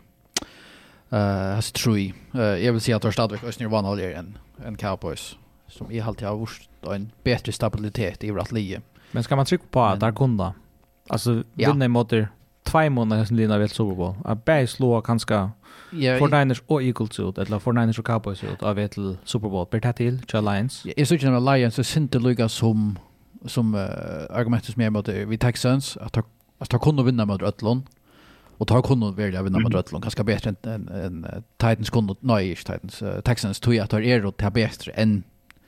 Uh, 1.12 1.56
hæsser 1.56 1.74
tror 1.74 1.96
jeg. 1.96 2.14
Uh, 2.34 2.40
jeg 2.64 2.74
vil 2.74 2.82
si 2.82 2.92
at 2.92 3.02
det 3.02 3.08
er 3.08 3.18
stadigvæk 3.18 3.44
også 3.44 3.48
Østnyr 3.48 3.72
vanligere 3.72 4.20
enn 4.20 4.38
en 4.68 4.78
Cowboys, 4.80 5.38
som 5.68 5.92
i 5.92 6.00
halvtid 6.02 6.28
har 6.28 6.36
vært 6.36 6.96
en 6.96 7.12
bedre 7.24 7.52
stabilitet 7.52 8.24
i 8.24 8.32
hvert 8.32 8.52
lige. 8.52 8.82
Men 9.14 9.24
skal 9.24 9.38
man 9.38 9.46
trykke 9.46 9.70
på 9.72 9.86
at 9.86 10.02
det 10.02 10.08
er 10.08 10.12
kunda? 10.12 10.52
Altså, 11.10 11.44
ja. 11.58 11.72
vinner 11.72 11.88
mot 11.88 12.10
det 12.10 12.28
två 12.66 12.90
månader 12.90 13.26
som 13.26 13.38
Lina 13.38 13.58
vill 13.58 13.70
sova 13.70 13.96
på. 13.96 14.16
Att 14.26 14.46
bäst 14.46 14.74
slå 14.74 15.02
kanske 15.02 15.50
Ja, 15.92 16.20
för 16.20 16.28
Niners 16.28 16.62
och 16.68 16.84
Eagles 16.84 17.20
ut 17.20 17.38
eller 17.38 17.60
för 17.60 17.72
Niners 17.72 18.00
och 18.00 18.06
Cowboys 18.06 18.44
ut 18.44 18.64
av 18.64 18.80
ett 18.80 18.96
Super 19.24 19.50
Bowl 19.50 19.66
per 19.66 19.94
till 19.94 20.20
till 20.20 20.46
Lions. 20.46 20.86
Ja, 20.86 20.94
jag 20.98 21.08
tycker 21.08 21.32
att 21.32 21.44
Lions 21.44 21.80
är 21.80 21.98
inte 21.98 22.20
lika 22.20 22.50
som 22.50 23.00
som 23.46 23.76
uh, 23.76 23.82
argumentet 24.30 24.74
som 24.74 24.84
jag 24.84 24.94
mot 24.94 25.08
vi 25.08 25.38
Texans 25.38 25.98
att 25.98 26.18
Alltså 26.58 26.78
ta 26.78 26.84
kunde 26.84 27.04
vinna 27.04 27.26
mot 27.26 27.42
Rötlund. 27.42 27.84
Och 28.58 28.68
ta 28.68 28.82
kunde 28.82 29.12
välja 29.12 29.44
vinna 29.44 29.60
mot 29.60 29.74
Rötlund. 29.74 30.04
Ganska 30.04 30.24
bättre 30.24 30.56
än, 30.64 30.90
än, 30.90 31.44
Titans 31.58 31.90
kunde, 31.90 32.16
nej, 32.20 32.56
Titans. 32.56 33.02
Uh, 33.02 33.20
Texans 33.20 33.60
tog 33.60 33.76
jag 33.76 33.84
att 33.84 33.90
det 33.90 34.06
är 34.06 34.32
ta 34.32 34.50
bättre 34.50 34.92
än 34.92 35.24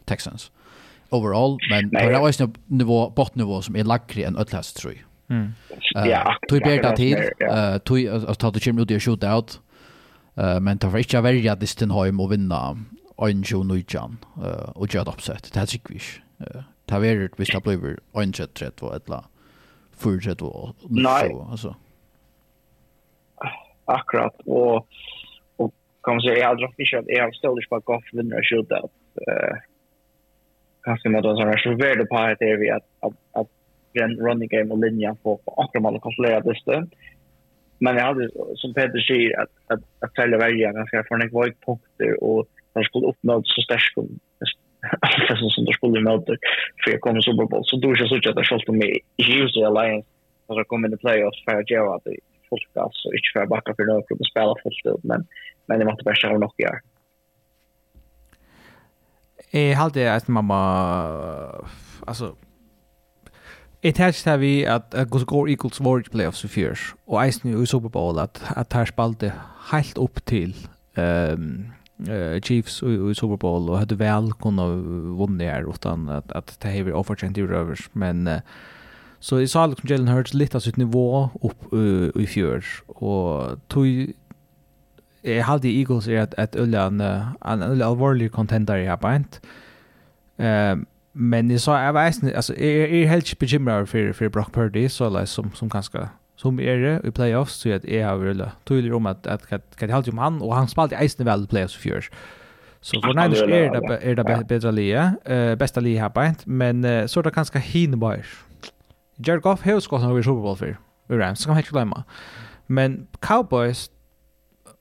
Texans. 0.06 0.52
Overall, 1.10 1.58
men 1.70 1.90
det 1.90 2.00
är 2.00 2.28
också 2.28 2.52
nivå, 2.66 3.10
bottnivå 3.10 3.62
som 3.62 3.76
är 3.76 3.84
lagre 3.84 4.24
än 4.24 4.38
Ötlhäst 4.38 4.78
tror 4.78 4.94
jag. 4.94 5.04
Mm. 5.38 5.54
Uh, 5.98 6.34
tog 6.50 6.60
bättre 6.60 6.96
till, 6.96 7.16
uh, 7.16 7.78
tog, 7.78 8.08
alltså 8.08 8.34
ta 8.34 8.52
det 8.52 8.64
kommer 8.64 8.82
ut 8.82 8.92
i 8.92 9.00
shootout. 9.00 9.60
Uh, 10.38 10.60
men 10.60 10.78
ta 10.78 10.92
för 10.92 10.98
inte 10.98 11.22
välja 11.22 11.56
Distinheim 11.56 12.20
och 12.20 12.32
vinna 12.32 12.78
Anjo 13.18 13.64
Nujan 13.64 14.18
uh, 14.38 14.70
och 14.76 14.94
göra 14.94 15.02
ett 15.02 15.08
uppsätt. 15.08 15.54
Det 15.54 15.60
här 15.60 15.66
tycker 15.66 15.90
vi 15.90 16.00
inte. 16.00 16.58
Uh, 16.58 16.64
ta 16.86 17.00
värre 17.00 17.30
visst 17.38 17.54
det 17.54 17.62
blir 17.62 18.00
Anjo 18.14 18.46
32 18.54 18.94
eller 18.94 19.24
fortsätta 20.00 20.46
och 20.46 20.76
Nej. 20.90 21.30
Så, 21.30 21.48
alltså. 21.52 21.76
Akkurat 23.86 24.36
och 24.46 24.88
och 25.58 25.74
kan 26.04 26.14
man 26.16 26.22
säga 26.22 26.38
jag 26.38 26.58
drar 26.58 26.74
fiske 26.78 27.00
att 27.00 27.06
jag 27.08 27.36
ställer 27.36 27.70
på 27.70 27.80
golf 27.80 28.06
vinner 28.14 28.38
och 28.38 28.48
skjuta 28.50 28.78
eh 29.28 29.58
kanske 30.84 31.10
med 31.10 31.24
då 31.24 31.36
så 31.36 31.46
här 31.46 31.58
så 31.58 31.76
värde 31.76 32.06
på 32.06 32.16
att 32.16 32.40
det 32.40 32.56
vi 32.56 32.70
att 32.70 32.86
att 33.32 33.48
den 33.94 34.12
running 34.26 34.50
game 34.50 34.72
och 34.74 34.80
linjen 34.80 35.16
på 35.16 35.38
på 35.38 35.52
akkurat 35.62 35.84
man 35.84 36.14
slå 36.14 36.40
det 36.40 36.60
stöd. 36.62 36.96
Men 37.80 37.96
jag 37.96 38.04
hade 38.04 38.30
som 38.56 38.74
Peter 38.74 39.00
säger 39.00 39.40
att 39.42 39.50
att 39.68 39.84
att 40.00 40.16
sälja 40.16 40.38
välja 40.38 40.72
ganska 40.72 41.04
för 41.04 41.16
en 41.16 41.30
void 41.30 41.56
punkter 41.66 42.24
och 42.24 42.48
man 42.74 42.84
skulle 42.84 43.08
uppnå 43.08 43.42
så 43.46 43.62
starkt 43.62 43.94
alla 45.00 45.38
som 45.38 45.50
som 45.50 45.66
skulle 45.68 46.02
möta 46.02 46.34
för 46.84 46.92
jag 46.92 47.02
kommer 47.02 47.22
Super 47.22 47.46
Bowl. 47.46 47.66
Så 47.66 47.78
då 47.78 47.90
jag 47.90 48.10
såg 48.10 48.28
att 48.28 48.36
det 48.36 48.44
skulle 48.44 48.78
med 48.78 48.98
Hughes 49.28 49.58
Alliance 49.58 50.08
för 50.48 50.62
att 50.62 50.68
komma 50.68 50.88
in 50.88 50.94
i 50.94 50.98
playoffs 50.98 51.44
för 51.46 51.56
att 51.60 51.70
göra 51.70 52.00
det 52.06 52.18
fullt 52.50 52.74
gas 52.74 52.92
så 52.94 53.08
inte 53.14 53.30
för 53.34 53.44
att 53.44 53.50
backa 53.50 53.74
för 53.76 53.84
några 53.84 54.02
klubb 54.02 54.20
och 54.20 54.28
spela 54.28 54.56
fullt 54.64 54.86
ut 54.86 55.04
men 55.04 55.28
men 55.68 55.80
det 55.80 55.86
måste 55.86 56.04
bara 56.04 56.16
köra 56.16 56.38
något 56.38 56.54
jag 56.58 56.80
Jeg 59.54 59.78
halte 59.78 60.12
at 60.12 60.28
man 60.30 60.46
må, 60.46 60.62
altså, 62.08 62.36
Jeg 63.84 63.96
tætst 63.96 64.26
her 64.26 64.38
vi 64.38 64.64
at 64.64 64.96
Gus 65.12 65.24
Gore 65.26 65.50
Eagles 65.50 65.80
var 65.84 66.00
i 66.00 66.10
playoffs 66.12 66.44
i 66.44 66.48
fjørs, 66.48 66.96
og 67.08 67.26
eisen 67.26 67.50
i 67.50 67.66
Super 67.66 67.90
Bowl 67.90 68.20
at, 68.20 68.42
at 68.58 68.74
her 68.74 68.86
spalte 68.86 69.32
helt 69.72 69.98
opp 69.98 70.20
til 70.26 70.52
um, 70.98 71.72
uh, 72.08 72.42
Chiefs 72.42 72.84
i, 72.84 73.10
i 73.12 73.16
Super 73.16 73.38
Bowl 73.38 73.70
och 73.70 73.80
hade 73.80 73.96
väl 73.96 74.34
kunnat 74.34 74.70
vinna 75.20 75.44
här 75.44 75.70
utan 75.70 76.10
att, 76.10 76.32
att 76.32 76.60
det 76.60 76.68
här 76.68 76.84
var 76.84 76.92
oförtjänt 76.92 77.38
i 77.38 77.42
rövers. 77.42 77.90
Men 77.94 78.28
uh, 78.28 78.40
så 79.20 79.40
i 79.40 79.48
sa 79.48 79.68
liksom 79.68 79.90
Jalen 79.90 80.08
Hurts 80.08 80.34
lite 80.34 80.58
av 80.58 80.62
sitt 80.62 80.78
nivå 80.78 81.30
upp 81.42 81.74
uh, 81.74 82.10
i 82.16 82.28
fjör. 82.28 82.66
Och 82.88 83.60
tog 83.68 84.14
jag 85.22 85.44
hade 85.44 85.68
Eagles 85.68 86.08
är 86.08 86.22
att 86.22 86.34
att 86.34 86.56
Ulla 86.56 86.86
en 86.86 87.02
en 87.02 87.82
allvarlig 87.82 88.32
contender 88.32 88.78
i 88.78 88.98
på 88.98 89.08
ett. 89.08 89.42
Men 91.12 91.48
det 91.48 91.60
så 91.60 91.72
jag 91.72 91.94
vet 91.94 92.24
inte 92.24 92.36
alltså 92.36 92.56
är 92.56 92.88
är 92.88 93.06
helt 93.06 93.40
bekymrad 93.40 93.90
för 93.90 94.14
för 94.14 94.30
Brock 94.30 94.54
Purdy 94.54 94.90
så 94.90 95.10
där 95.10 95.26
som 95.26 95.52
som 95.52 95.70
ganska 95.70 96.10
som 96.40 96.60
er 96.60 96.76
det 96.80 96.94
i 97.04 97.12
playoffs, 97.12 97.54
så 97.60 97.74
at 97.76 97.86
jeg 97.86 98.06
har 98.08 98.16
vært 98.18 98.54
tydelig 98.66 98.94
om 98.96 99.10
at, 99.12 99.28
at, 99.28 99.42
at 99.52 99.62
kan 99.78 99.90
jeg 99.90 99.96
halte 99.96 100.14
om 100.14 100.22
han, 100.24 100.42
og 100.42 100.56
han 100.56 100.70
spalte 100.72 100.96
eisende 100.96 101.28
vel 101.28 101.44
i 101.44 101.50
playoffs 101.52 101.76
i 101.76 101.82
fjørs. 101.84 102.08
Så 102.82 103.02
for 103.04 103.12
Niners 103.14 103.42
er 103.42 103.74
det, 103.76 104.00
er 104.02 104.16
det 104.16 104.48
bedre 104.48 104.72
lige, 104.72 105.02
uh, 105.30 105.58
beste 105.60 105.82
lige 105.82 106.00
her 106.00 106.08
beint, 106.08 106.48
men 106.48 106.86
uh, 106.86 107.08
så 107.08 107.20
er 107.20 107.28
det 107.28 107.34
ganske 107.34 107.60
hine 107.60 108.00
bare. 108.00 108.24
Jared 109.28 109.42
Goff 109.42 109.62
har 109.62 109.76
jo 109.76 109.84
skått 109.84 110.06
noe 110.08 110.20
i 110.20 110.24
Superbowl 110.24 110.56
for, 110.56 110.80
i 111.10 111.20
Rams, 111.20 111.40
så 111.40 111.50
kan 111.50 111.58
man 111.58 111.64
ikke 111.66 111.76
glemme. 111.76 112.04
Men 112.68 113.08
Cowboys, 113.20 113.90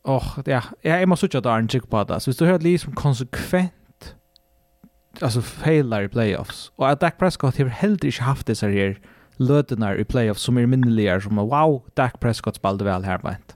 åh, 0.04 0.38
oh, 0.38 0.44
ja, 0.46 0.60
jeg 0.84 1.00
jeg 1.00 1.08
må 1.08 1.16
sitte 1.16 1.38
at 1.38 1.44
det 1.44 1.50
er 1.52 1.56
en 1.56 1.68
trygg 1.68 1.88
på 1.90 2.04
det, 2.04 2.22
så 2.22 2.30
hvis 2.30 2.36
du 2.36 2.44
hører 2.44 2.62
lige 2.62 2.78
som 2.78 2.92
konsekvent 2.92 4.14
alltså 5.22 5.42
failar 5.42 6.02
i 6.02 6.08
playoffs. 6.08 6.72
Och 6.76 6.90
att 6.90 7.00
Dak 7.00 7.18
Prescott 7.18 7.58
har 7.58 7.64
heller 7.64 8.04
inte 8.04 8.22
haft 8.22 8.46
det 8.46 8.54
så 8.54 8.66
här 8.66 8.98
løtenar 9.38 9.98
i 9.98 10.06
playoff 10.08 10.40
som 10.42 10.58
er 10.58 10.68
minneligar 10.70 11.22
som 11.24 11.38
wow, 11.38 11.80
Dak 11.96 12.18
Prescott 12.22 12.58
spalde 12.58 12.86
vel 12.86 13.06
her 13.06 13.22
vant. 13.24 13.54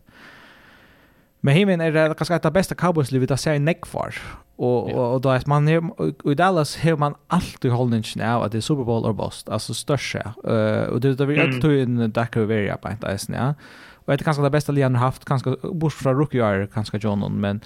Men 1.43 1.57
himen 1.59 1.83
er 1.83 1.91
det 1.95 2.07
kanskje 2.19 2.39
et 2.39 2.47
av 2.47 2.55
beste 2.55 2.77
Cowboys-livet 2.79 3.33
jeg 3.35 3.43
ser 3.43 3.59
i 3.59 3.63
nekvar. 3.63 4.15
Og, 4.63 4.93
og, 4.95 5.23
då 5.25 5.33
da, 5.33 5.41
man 5.51 5.67
er, 5.69 5.81
og 5.99 6.29
i 6.31 6.37
Dallas 6.39 6.77
har 6.85 6.97
man 6.97 7.17
alltid 7.31 7.73
holdningen 7.73 8.23
av 8.23 8.45
at 8.45 8.53
det 8.53 8.61
er 8.61 8.67
Super 8.69 8.85
Bowl 8.87 9.07
or 9.09 9.15
bust, 9.17 9.49
altså 9.51 9.75
størst. 9.75 10.21
Uh, 10.45 10.93
og 10.93 11.03
det, 11.03 11.17
det 11.19 11.29
jag 11.29 11.49
alltid 11.49 11.83
en 11.83 12.13
Dak 12.13 12.37
og 12.37 12.49
Veria 12.49 12.77
på 12.77 12.93
en 12.93 13.03
eisen, 13.11 13.35
ja. 13.35 13.55
Og 14.03 14.13
det 14.13 14.21
er 14.21 14.25
kanskje 14.25 14.45
det 14.45 14.53
beste 14.53 14.73
livet 14.73 14.91
han 14.91 14.95
har 14.95 15.11
haft, 15.11 15.25
kanskje, 15.25 15.57
bort 15.81 15.93
fra 15.93 16.13
rookie-år, 16.13 16.67
kanskje 16.75 17.01
John, 17.03 17.41
men 17.41 17.63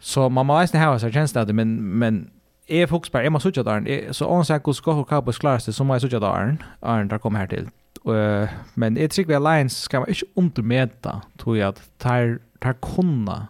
så 0.00 0.28
man 0.28 0.46
må 0.46 0.56
eisen 0.60 0.80
ha 0.80 0.94
seg 0.98 1.12
tjeneste 1.12 1.44
det, 1.44 1.54
men, 1.54 1.76
men 2.00 2.30
jeg 2.70 2.88
fokus 2.88 3.10
på, 3.10 3.18
jeg 3.18 3.32
må 3.32 3.38
sutja 3.38 3.62
daren, 3.62 3.86
så 4.12 4.26
ånds 4.26 4.50
jeg 4.50 4.60
hos 4.64 4.80
Gotham 4.80 5.04
Cowboys 5.04 5.38
klarast 5.38 5.66
det, 5.66 5.74
så 5.74 5.84
må 5.84 5.94
jeg 5.94 6.00
sutja 6.00 6.18
daren, 6.18 6.62
Arne 6.82 7.10
der 7.10 7.18
kommer 7.18 7.38
her 7.38 7.46
til. 7.46 7.68
Uh, 8.04 8.48
men 8.74 8.96
jeg 8.96 9.10
tror 9.10 9.24
vi 9.28 9.34
Lions 9.34 9.72
skal 9.72 10.00
man 10.00 10.08
ikke 10.08 10.26
undermeta, 10.36 11.20
tror 11.38 11.54
jeg, 11.54 11.68
at 11.68 11.82
tar, 11.98 12.38
tar 12.62 12.72
kunna 12.72 13.48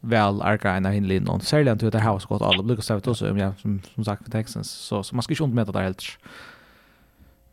vel 0.00 0.42
arka 0.42 0.76
en 0.76 0.86
av 0.86 0.94
hinlin 0.94 1.26
någon 1.26 1.40
særlig 1.40 1.72
at 1.72 1.80
det 1.80 2.00
har 2.00 2.18
så 2.18 2.28
godt 2.28 2.42
alle, 2.42 2.82
säga 2.82 2.96
också 2.96 3.10
også, 3.10 3.34
ja, 3.36 3.52
som, 3.56 3.80
som 3.94 4.04
sagt 4.04 4.22
for 4.22 4.30
Texans 4.30 4.68
så, 4.68 5.02
så 5.02 5.16
man 5.16 5.22
skal 5.22 5.32
ikke 5.34 5.44
undermeta 5.44 5.72
det 5.72 5.82
helt 5.82 6.18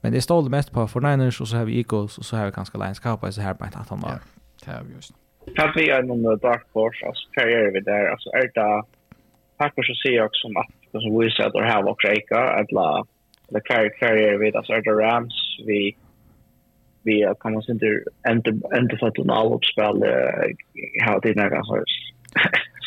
men 0.02 0.14
det 0.14 0.24
står 0.24 0.42
det 0.42 0.52
mest 0.52 0.72
på 0.72 0.88
for 0.88 1.00
Niners, 1.00 1.42
og 1.42 1.48
så 1.48 1.58
har 1.58 1.66
vi 1.66 1.78
Eagles 1.78 2.18
og 2.18 2.26
så 2.26 2.36
har 2.36 2.46
vi 2.46 2.52
kanskje 2.52 2.78
Lions 2.78 2.98
Cowboys 2.98 3.38
her 3.38 3.54
på 3.54 3.66
ett 3.66 3.76
antal 3.76 3.98
år 3.98 4.10
ja, 4.10 4.18
det 4.66 4.74
har 4.74 4.84
vi 4.84 4.94
just 4.94 5.12
Kan 5.58 5.72
vi 5.76 5.90
en 5.90 6.12
om 6.12 6.40
Dark 6.42 6.66
Horse, 6.74 7.06
altså 7.06 7.28
hva 7.34 7.44
gjør 7.50 7.72
vi 7.72 7.80
der? 7.80 8.04
Altså 8.14 8.30
er 8.34 8.42
det 8.42 8.86
Packers 9.58 9.90
och 9.90 9.98
Seahawks 9.98 10.42
som 10.42 10.58
att 10.58 10.68
det 10.92 11.02
som 11.02 11.20
vi 11.20 11.32
ser 11.32 11.44
att 11.44 11.54
det 11.54 11.66
här 11.66 11.84
var 11.84 11.96
kräka 11.96 12.40
eller 12.60 13.06
eller 13.50 13.60
kvar 13.60 13.90
kvar 14.00 14.08
är 14.08 14.38
vi 14.38 14.52
där 14.52 14.64
så 14.64 14.74
Rams 14.74 15.58
vi 15.66 15.96
vi 17.04 17.34
kan 17.40 17.54
man 17.54 17.64
inte 17.70 18.04
inte 18.30 18.50
inte 18.78 18.98
få 18.98 19.12
en 19.22 19.30
allopspel 19.30 20.04
hur 21.06 21.20
det 21.22 21.36
när 21.36 21.50
kan 21.50 21.66
hörs. 21.66 22.14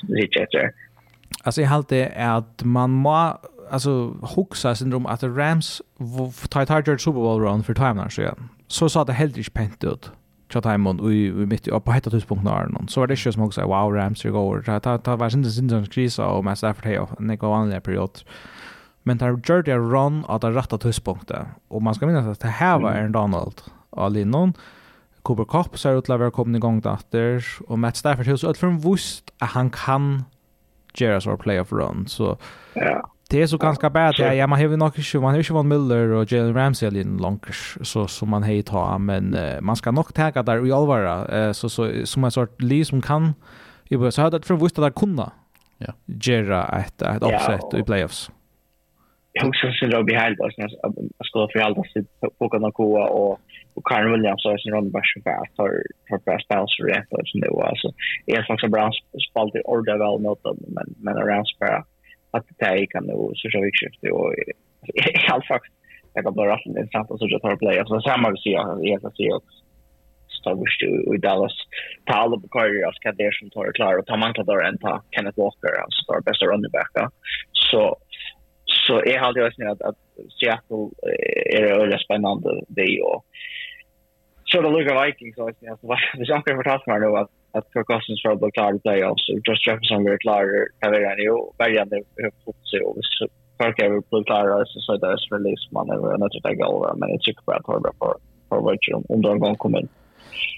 Det 0.02 0.22
är 0.22 0.46
det. 0.52 0.72
Alltså 1.42 1.60
jag 1.60 1.68
håller 1.68 2.12
att 2.16 2.64
man 2.64 2.90
må 2.90 3.38
alltså 3.70 4.16
huxa 4.36 4.74
syndrom 4.74 5.06
att 5.06 5.22
Rams 5.22 5.82
tar 6.50 6.64
tar 6.64 7.00
Super 7.00 7.20
Bowl 7.20 7.42
run 7.42 7.62
för 7.62 7.74
timenar 7.74 8.08
så 8.08 8.22
ja. 8.22 8.34
Så 8.66 8.88
sa 8.88 9.04
det 9.04 9.12
helt 9.12 9.36
inte 9.36 9.52
pent 9.54 9.84
ut 9.84 10.10
tja 10.48 10.60
taimon 10.60 11.12
i 11.12 11.30
mitt 11.30 11.68
på 11.84 11.92
hetta 11.92 12.10
tidspunkt 12.10 12.44
när 12.44 12.66
någon 12.66 12.88
så 12.88 13.00
var 13.00 13.06
det 13.06 13.26
ju 13.26 13.32
som 13.32 13.42
också 13.42 13.66
wow 13.66 13.92
Rams 13.94 14.22
går 14.22 14.30
går 14.30 14.62
ta 14.62 14.80
ta 14.80 14.98
ta 14.98 15.16
var 15.16 15.34
inte 15.36 15.50
sin 15.50 15.86
kris 15.86 16.18
och 16.18 16.44
mest 16.44 16.64
efter 16.64 16.90
det 16.90 16.98
och 16.98 17.08
det 17.18 17.36
går 17.36 17.54
annorlunda 17.54 17.80
period. 17.80 18.20
Men 19.02 19.18
tar 19.18 19.28
Jordi 19.28 19.70
det 19.70 19.78
run 19.78 20.24
att 20.28 20.40
det 20.40 20.50
rätta 20.50 20.78
tidpunkten 20.78 21.46
och 21.68 21.82
man 21.82 21.94
ska 21.94 22.06
minnas 22.06 22.26
att 22.26 22.40
det 22.40 22.48
här 22.48 22.78
var 22.78 22.92
en 22.92 23.12
Donald 23.12 23.62
Alinon 23.90 24.52
Cooper 25.22 25.44
Cup 25.44 25.78
så 25.78 25.98
ut 25.98 26.08
lavar 26.08 26.30
kommit 26.30 26.56
igång 26.56 26.80
där 26.80 27.44
och 27.66 27.78
Matt 27.78 27.96
Stafford 27.96 28.26
hus 28.26 28.44
att 28.44 28.58
från 28.58 28.78
vust 28.78 29.32
att 29.38 29.50
han 29.50 29.70
kan 29.70 30.24
Jerry's 30.94 31.28
or 31.28 31.36
playoff 31.36 31.72
run. 31.72 32.06
Så 32.08 32.36
ja 32.74 33.10
det 33.30 33.42
är 33.42 33.46
så 33.46 33.58
ganska 33.58 33.90
bad 33.90 34.14
ja, 34.18 34.34
ja 34.34 34.46
man 34.46 34.58
har 34.58 34.68
ju 34.68 34.76
nog 34.76 34.98
inte 34.98 35.18
man 35.18 35.34
har 35.34 35.42
ju 35.42 35.54
Von 35.54 35.68
Miller 35.68 36.08
och 36.08 36.32
Jalen 36.32 36.54
Ramsey 36.54 37.00
in 37.00 37.16
långt 37.16 37.46
så 37.82 38.06
som 38.06 38.30
man 38.30 38.42
hej 38.42 38.62
ta 38.62 38.98
men 38.98 39.34
uh, 39.34 39.60
man 39.60 39.76
ska 39.76 39.90
nog 39.90 40.14
ta 40.14 40.42
där 40.42 40.66
i 40.66 40.72
allvara 40.72 41.46
uh, 41.46 41.52
så 41.52 41.68
så 41.68 42.06
som 42.06 42.24
en 42.24 42.30
sort 42.30 42.62
li 42.62 42.84
som 42.84 43.02
kan. 43.02 43.34
Ju 43.90 44.10
så 44.10 44.22
hade 44.22 44.42
för 44.42 44.54
visst 44.54 44.78
att 44.78 44.94
kunna 44.94 45.32
ja. 45.78 45.92
Jera 46.06 46.64
ett 46.64 47.02
ett 47.02 47.22
offset 47.22 47.74
i 47.74 47.82
playoffs. 47.82 48.30
Jag 49.32 49.48
också 49.48 49.72
sen 49.80 49.90
då 49.90 50.02
behind 50.02 50.40
oss 50.40 50.54
när 50.58 50.68
jag 51.18 51.26
skulle 51.26 51.48
för 51.52 51.58
allt 51.58 51.78
att 51.78 52.38
på 52.38 52.58
några 52.58 52.70
gå 52.70 53.02
och 53.02 53.40
och 53.74 53.86
Karen 53.86 54.12
Williams 54.12 54.42
så 54.42 54.50
är 54.50 54.58
sin 54.58 54.72
roll 54.72 54.90
för 54.92 55.30
att 55.30 55.56
för 55.56 55.82
för 56.08 56.18
bäst 56.24 56.48
bouncer 56.48 56.84
rätt 56.84 57.08
det 57.42 57.50
var. 57.50 57.66
Alltså 57.66 57.88
är 58.26 58.42
faktiskt 58.42 58.72
bra 58.72 58.90
spalt 59.30 59.54
i 59.54 59.60
order 59.64 59.98
väl 59.98 60.20
mot 60.20 60.40
men 60.74 60.86
men 61.04 61.16
around 61.16 61.48
spara 61.48 61.84
att 62.30 62.46
det 62.58 62.64
här 62.64 62.86
kan 62.86 63.04
nog 63.04 63.36
social 63.36 63.64
vikskifte 63.64 64.10
och 64.10 64.34
i 64.94 65.30
alla 65.32 65.42
fall 65.42 65.60
jag 66.14 66.24
kan 66.24 66.34
bara 66.34 66.52
rasta 66.52 66.68
intressant 66.68 67.10
och 67.10 67.18
så 67.18 67.26
jag 67.28 67.42
tar 67.42 67.56
play. 67.56 67.82
Så 67.86 68.00
samma 68.00 68.30
vi 68.30 68.36
ser 68.36 68.50
jag 68.50 69.06
att 69.06 69.16
se 69.16 69.32
också 69.32 69.58
Starbush 70.40 70.82
i 71.14 71.18
Dallas. 71.18 71.52
Ta 72.04 72.12
alla 72.12 72.36
på 72.40 72.48
karriär 72.48 72.92
ska 72.92 73.12
det 73.12 73.34
som 73.34 73.50
tar 73.50 73.72
klar 73.72 73.98
och 73.98 74.06
ta 74.06 74.12
man 74.12 74.20
Mankador 74.20 74.64
än 74.66 74.78
ta 74.78 75.02
Kenneth 75.10 75.38
Walker, 75.38 75.80
alltså 75.82 75.98
tar 76.06 76.20
bästa 76.20 76.46
running 76.46 76.70
backa. 76.70 77.10
Så 77.52 77.96
så 78.86 79.02
är 79.02 79.18
halt 79.18 79.36
jag 79.36 79.54
snäll 79.54 79.68
att, 79.68 79.82
att 79.82 79.98
Seattle 80.40 80.84
är 81.56 81.62
det 81.62 81.70
öliga 81.70 81.98
spännande 81.98 82.62
det 82.68 83.02
och 83.02 83.24
så 84.44 84.60
det 84.60 84.70
lukar 84.70 85.06
Vikings 85.06 85.36
så 85.36 85.48
är 85.48 85.52
Så 85.80 85.86
det 86.14 86.22
är 86.22 86.30
jag 86.30 86.46
kan 86.46 86.56
förtala 86.62 86.82
mig 86.86 87.00
nu 87.00 87.16
att 87.16 87.30
att 87.52 87.66
Cousins 87.72 88.22
för 88.22 88.30
att 88.30 88.40
bli 88.40 88.50
klar 88.50 88.74
i 88.74 88.78
playoffs. 88.78 89.28
Josh 89.28 89.62
Jefferson 89.66 90.04
blir 90.04 90.18
klar 90.18 90.44
kan 90.80 90.92
vi 90.92 90.98
redan 90.98 91.20
i 91.20 91.28
år. 91.28 91.52
Bergen 91.58 91.88
är 91.92 92.44
fått 92.44 92.68
sig 92.70 92.80
och 92.80 92.96
visst 92.96 93.32
Kirk 93.62 93.78
är 93.78 93.90
blir 94.10 94.24
klar 94.24 94.64
så 94.64 94.80
så 94.80 94.96
där 94.96 95.16
är 95.16 95.36
release 95.36 95.68
man 95.70 95.90
över 95.90 96.14
en 96.14 96.22
att 96.22 96.44
lägga 96.44 96.64
över 96.64 96.94
men 96.94 97.08
jag 97.10 97.20
tycker 97.20 97.52
att 97.52 97.66
hålla 97.66 97.92
på 97.98 98.18
på 98.48 98.60
vad 98.60 98.78
om 99.08 99.22
de 99.22 99.38
gång 99.38 99.56
kommer 99.56 99.78
in. 99.80 99.88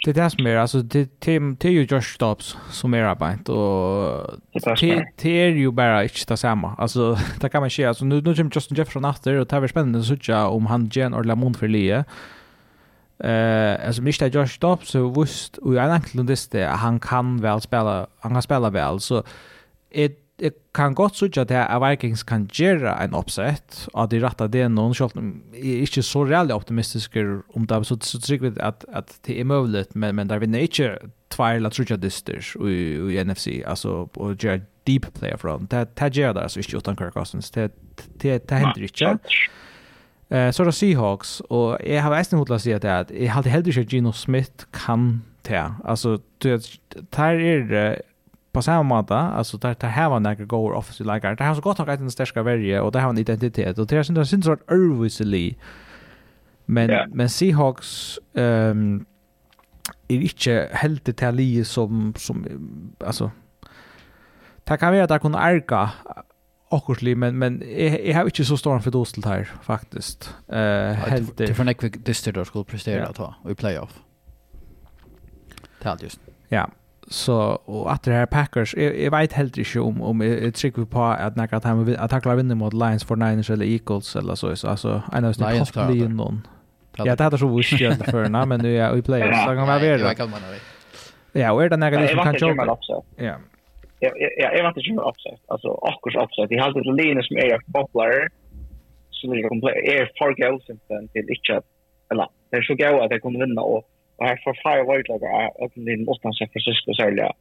Det 0.04 0.10
är 0.10 0.14
det 0.14 0.30
som 0.30 0.46
är, 0.46 0.56
alltså 0.56 0.82
det 0.82 1.28
är 1.64 1.68
ju 1.68 1.82
Josh 1.90 2.18
Dobbs 2.18 2.56
som 2.70 2.94
är 2.94 3.02
arbetet 3.02 3.48
och 3.48 4.40
det 5.22 5.42
är 5.42 5.48
ju 5.48 5.70
bara 5.70 6.02
inte 6.02 6.28
det 6.28 6.36
samma. 6.36 6.74
Alltså 6.78 7.16
det 7.40 7.48
kan 7.48 7.60
man 7.60 7.70
säga, 7.70 7.88
alltså 7.88 8.04
nu 8.04 8.20
kommer 8.20 8.50
Justin 8.54 8.76
Jefferson 8.76 9.04
efter 9.04 9.34
och 9.34 9.46
det 9.46 9.56
här 9.56 9.62
är 9.62 9.68
spännande 9.68 9.98
att 9.98 10.06
om 10.48 10.66
han 10.66 10.90
ger 10.92 11.06
en 11.06 11.14
ordentlig 11.14 11.36
mån 11.36 11.54
för 11.54 11.68
livet. 11.68 12.06
Eh, 13.24 13.86
alltså 13.86 14.02
Mista 14.02 14.26
Josh 14.26 14.58
Dobbs 14.60 14.90
så 14.90 15.08
visst 15.20 15.58
och 15.58 15.74
jag 15.74 15.84
egentligen 15.84 16.26
visste 16.26 16.68
att 16.70 16.80
han 16.80 17.00
kan 17.00 17.40
väl 17.40 17.60
spela, 17.60 18.06
han 18.20 18.32
kan 18.32 18.42
spela 18.42 18.70
väl 18.70 19.00
så 19.00 19.22
ett 19.90 20.16
jeg 20.40 20.52
kan 20.74 20.94
godt 20.94 21.16
sørge 21.16 21.42
at 21.42 21.50
jeg 21.52 21.80
Vikings 21.82 22.22
kan 22.22 22.46
gjøre 22.52 22.94
en 23.04 23.14
oppsett, 23.14 23.86
at 23.92 24.10
de 24.12 24.20
rettet 24.22 24.52
det 24.54 24.66
noen, 24.72 24.94
selv 24.96 25.18
om 25.18 25.32
jeg 25.52 25.74
er 25.74 25.86
ikke 25.86 26.04
så 26.06 26.24
reellig 26.24 26.56
optimistisk 26.56 27.16
om 27.54 27.66
det, 27.68 27.80
så, 27.86 27.98
så 28.00 28.20
trykker 28.24 28.48
vi 28.48 28.62
at, 28.64 28.84
at 28.88 29.12
det 29.26 29.40
er 29.40 29.48
mulig, 29.48 29.84
men, 29.94 30.14
men 30.16 30.30
der 30.30 30.40
vinner 30.40 30.64
ikke 30.64 30.94
tvær 31.30 31.60
eller 31.60 31.74
trodde 31.74 32.00
dysters 32.00 32.54
i, 32.56 32.78
i 33.12 33.20
NFC, 33.24 33.60
altså 33.66 34.06
å 34.16 34.32
gjøre 34.32 34.62
deep 34.88 35.10
player 35.18 35.36
fra. 35.40 35.58
Det, 35.70 35.86
det 36.00 36.12
gjør 36.16 36.32
det 36.36 36.46
altså 36.48 36.64
ikke 36.64 36.80
uten 36.80 36.96
Kirk 36.96 37.18
Cousins, 37.18 37.50
det, 37.54 37.70
det, 38.22 38.40
det 38.48 38.62
hender 38.64 38.88
ikke. 38.88 39.16
Eh 40.30 40.50
så 40.50 40.64
då 40.64 40.72
Seahawks 40.72 41.40
och 41.40 41.78
jag 41.84 42.02
har 42.02 42.10
väsna 42.10 42.38
hotla 42.38 42.58
sig 42.58 42.74
att 42.74 42.84
att 42.84 43.10
jag 43.10 43.32
hade 43.32 43.50
helt 43.50 43.66
inte 43.66 43.80
Gino 43.80 44.12
Smith 44.12 44.64
kan 44.70 45.22
ta. 45.42 45.74
Alltså 45.84 46.18
det 46.38 46.80
tar 47.10 47.34
är 47.34 48.02
på 48.52 48.62
samma 48.62 48.82
måte, 48.82 49.14
alltså 49.14 49.58
där 49.58 49.76
där 49.80 49.88
har 49.88 50.10
var 50.10 50.20
några 50.20 50.44
goer 50.44 50.72
offensive 50.72 51.14
like 51.14 51.34
Det 51.34 51.44
har 51.44 51.54
så 51.54 51.60
gott 51.60 51.78
något 51.78 51.98
den 51.98 52.10
starka 52.10 52.42
värje 52.42 52.80
och 52.80 52.92
det 52.92 53.00
har 53.00 53.10
en 53.10 53.18
identitet 53.18 53.78
och 53.78 53.86
det 53.86 53.96
är 53.96 54.02
sånt 54.02 54.28
sånt 54.28 54.44
sort 54.44 54.70
obviously. 54.70 55.54
Men 56.66 56.90
yeah. 56.90 57.08
men 57.12 57.28
Seahawks 57.28 58.18
ehm 58.34 59.06
är 60.08 60.20
inte 60.20 60.68
helt 60.72 61.04
detaljer 61.04 61.64
som 61.64 62.14
som 62.16 62.46
alltså 63.06 63.30
Det 64.68 64.78
kan 64.78 64.92
være 64.92 65.02
at 65.02 65.10
jeg 65.10 65.20
kunne 65.20 65.38
ærke 65.38 65.88
akkurat 66.70 67.18
men 67.18 67.38
men 67.38 67.62
jag 67.78 68.00
jeg 68.04 68.14
har 68.14 68.24
ikke 68.24 68.44
så 68.44 68.56
stor 68.56 68.78
för 68.78 68.90
dosel 68.90 69.24
här 69.24 69.44
faktiskt. 69.62 70.34
Eh 70.48 70.58
uh, 70.58 70.94
helt 70.94 71.38
det 71.38 71.54
för 71.54 71.64
nekve 71.64 71.88
dyster 71.88 72.32
då 72.32 72.44
skulle 72.44 72.64
prestera 72.64 73.06
att 73.06 73.16
ha 73.16 73.34
i 73.50 73.54
playoff. 73.54 74.00
Tal 75.82 75.98
just. 76.02 76.20
Ja. 76.48 76.70
Så 77.10 77.58
og 77.66 77.92
att 77.92 78.02
det 78.02 78.12
här 78.12 78.26
Packers 78.26 78.74
jeg, 78.74 79.02
jeg 79.02 79.12
vet 79.12 79.32
helt 79.32 79.56
ikke 79.58 79.80
om 79.80 80.02
om 80.02 80.22
jeg, 80.22 80.42
jeg 80.42 80.54
trykker 80.54 80.84
på 80.84 81.04
att 81.04 81.36
nekka 81.36 81.56
at 81.56 81.64
han 81.64 81.96
att 81.98 82.10
tackla 82.10 82.34
vinna 82.34 82.54
mot 82.54 82.72
Lions 82.72 83.04
49ers 83.04 83.52
eller 83.52 83.66
Eagles 83.66 84.16
eller 84.16 84.34
så 84.34 84.56
så 84.56 84.68
alltså 84.68 85.00
en 85.12 85.24
av 85.24 85.32
sina 85.32 85.64
topplin 85.64 86.16
någon. 86.16 86.46
Ja, 86.98 87.14
det 87.14 87.24
hade 87.24 87.38
så 87.38 87.56
visst 87.56 87.80
jag 87.80 87.96
för 87.96 88.28
när 88.28 88.46
men 88.50 88.60
nu 88.60 88.76
är 88.76 88.96
i 88.96 89.02
playoff 89.02 89.44
så 89.44 89.46
kan 89.46 89.56
man 89.56 89.66
vara. 89.66 90.56
Ja, 91.32 91.52
og 91.52 91.64
er 91.64 91.68
det 91.68 91.78
några 91.78 92.08
som 92.08 92.24
kan 92.24 92.34
jobba. 92.34 92.76
Ja 93.18 93.34
jag 94.00 94.12
jag 94.20 94.50
jag 94.56 94.62
vet 94.64 94.76
inte 94.76 94.90
hur 94.90 95.08
upset 95.08 95.40
alltså 95.46 95.68
akkurat 95.82 96.24
upset 96.24 96.52
i 96.52 96.56
halta 96.56 96.80
det 96.80 96.92
linje 97.02 97.22
som 97.22 97.36
är 97.36 97.58
popular 97.72 98.28
som 99.10 99.32
är 99.32 99.48
komplett 99.48 99.76
är 99.76 100.10
för 100.18 100.30
girls 100.40 100.64
sen 100.66 101.08
till 101.08 101.26
each 101.34 101.50
up 101.58 101.64
eller 102.10 102.26
det 102.50 102.56
är 102.56 102.62
så 102.62 102.74
gå 102.74 103.02
att 103.02 103.10
det 103.10 103.20
kommer 103.20 103.46
vinna 103.46 103.62
och 103.62 103.84
och 104.16 104.26
här 104.26 104.40
för 104.44 104.54
fire 104.64 104.84
white 104.88 105.08
lag 105.12 105.22
att 105.64 105.72
den 105.74 106.08
åttan 106.08 106.32
sig 106.32 106.48
för 106.52 106.60
Cisco 106.60 106.94
sälja 106.94 107.32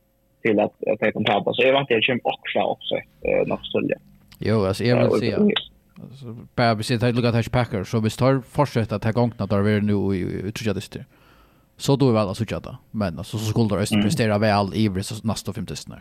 till 0.42 0.60
att 0.60 0.74
att 0.92 1.00
det 1.00 1.12
kommer 1.12 1.28
tappa 1.28 1.54
så 1.54 1.62
jag 1.62 1.74
vet 1.74 1.82
inte 1.82 1.94
hur 1.94 2.20
också 2.24 2.60
också 2.60 2.96
något 3.46 3.66
skulle 3.66 3.96
Jo 4.40 4.66
alltså 4.66 4.84
jag 4.84 4.98
vill 4.98 5.20
se 5.20 5.34
alltså 6.02 6.26
bara 6.56 6.74
vi 6.74 6.84
sitter 6.84 7.06
här 7.06 7.14
och 7.14 7.16
lukar 7.16 7.32
touch 7.32 7.52
packer 7.52 7.84
så 7.84 8.00
vi 8.00 8.10
står 8.10 8.42
fortsätta 8.42 8.96
att 8.96 9.02
ta 9.02 9.12
gångna 9.12 9.46
där 9.46 9.62
vi 9.62 9.74
är 9.74 9.82
nu 9.82 10.16
i 10.16 10.20
utrustadister 10.48 11.06
så 11.78 11.96
då 11.96 12.10
är 12.10 12.14
väl 12.14 12.28
alltså 12.28 12.46
tjata 12.46 12.78
men 12.92 13.18
alltså 13.18 13.38
så 13.38 13.46
skulle 13.46 13.80
det 13.80 14.04
prestera 14.04 14.38
väl 14.38 14.74
i 14.74 14.90
nästa 15.24 15.54
50 15.54 15.76
snart 15.76 16.00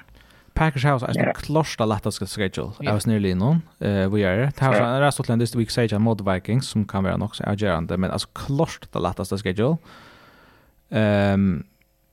Packers 0.58 0.84
har 0.84 0.92
alltså 0.92 1.20
en 1.20 1.34
klosta 1.34 1.86
lättaste 1.86 2.26
schedule. 2.26 2.72
Jag 2.80 2.92
var 2.92 2.98
snäll 2.98 3.26
innan. 3.26 3.62
Eh 3.78 4.14
vi 4.14 4.22
är 4.22 4.36
det. 4.36 4.52
Det 4.58 4.64
Har 4.64 4.74
en 4.74 5.00
rest 5.00 5.20
åtland 5.20 5.40
this 5.40 5.54
week 5.54 5.70
sage 5.70 5.98
mot 5.98 6.20
Vikings 6.20 6.68
som 6.68 6.84
kan 6.84 7.04
vara 7.04 7.24
också 7.24 7.44
agerande 7.44 7.96
men 7.96 8.10
alltså 8.10 8.28
klosta 8.32 8.98
lättaste 8.98 9.38
schedule. 9.38 9.76
Ehm 10.90 11.64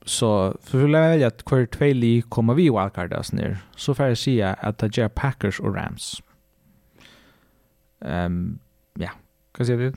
så 0.04 0.56
för 0.62 0.84
att 0.84 0.90
välja 0.90 1.26
att 1.26 1.44
kvar 1.44 1.66
två 1.66 1.84
li 1.84 2.22
kommer 2.22 2.54
vi 2.54 2.62
wildcardas 2.62 3.32
ner. 3.32 3.58
Så 3.76 3.94
får 3.94 4.06
jag 4.06 4.18
säga 4.18 4.54
att 4.54 4.78
det 4.78 4.98
är 4.98 5.08
Packers 5.08 5.60
och 5.60 5.74
Rams. 5.74 6.22
Ehm 8.04 8.58
ja, 8.94 9.10
vad 9.58 9.66
säger 9.66 9.80
du? 9.80 9.92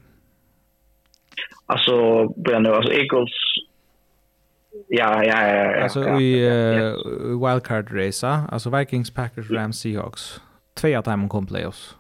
Alltså, 1.65 2.27
Brian, 2.41 2.65
alltså 2.65 2.91
Eagles 2.93 3.30
Ja, 4.91 5.24
ja, 5.24 5.48
ja. 5.48 5.72
ja 5.72 5.84
alltså 5.84 6.03
ja, 6.03 6.20
i 6.20 6.45
ja, 6.45 6.94
uh, 6.95 7.48
wildcard 7.48 7.91
race, 7.91 8.28
alltså 8.28 8.70
Vikings, 8.70 9.14
Packers, 9.14 9.52
Rams, 9.52 9.80
Seahawks. 9.80 10.41
Två 10.74 10.98
av 10.98 11.03
dem 11.03 11.30
kom 11.30 11.45
playoffs. 11.48 11.95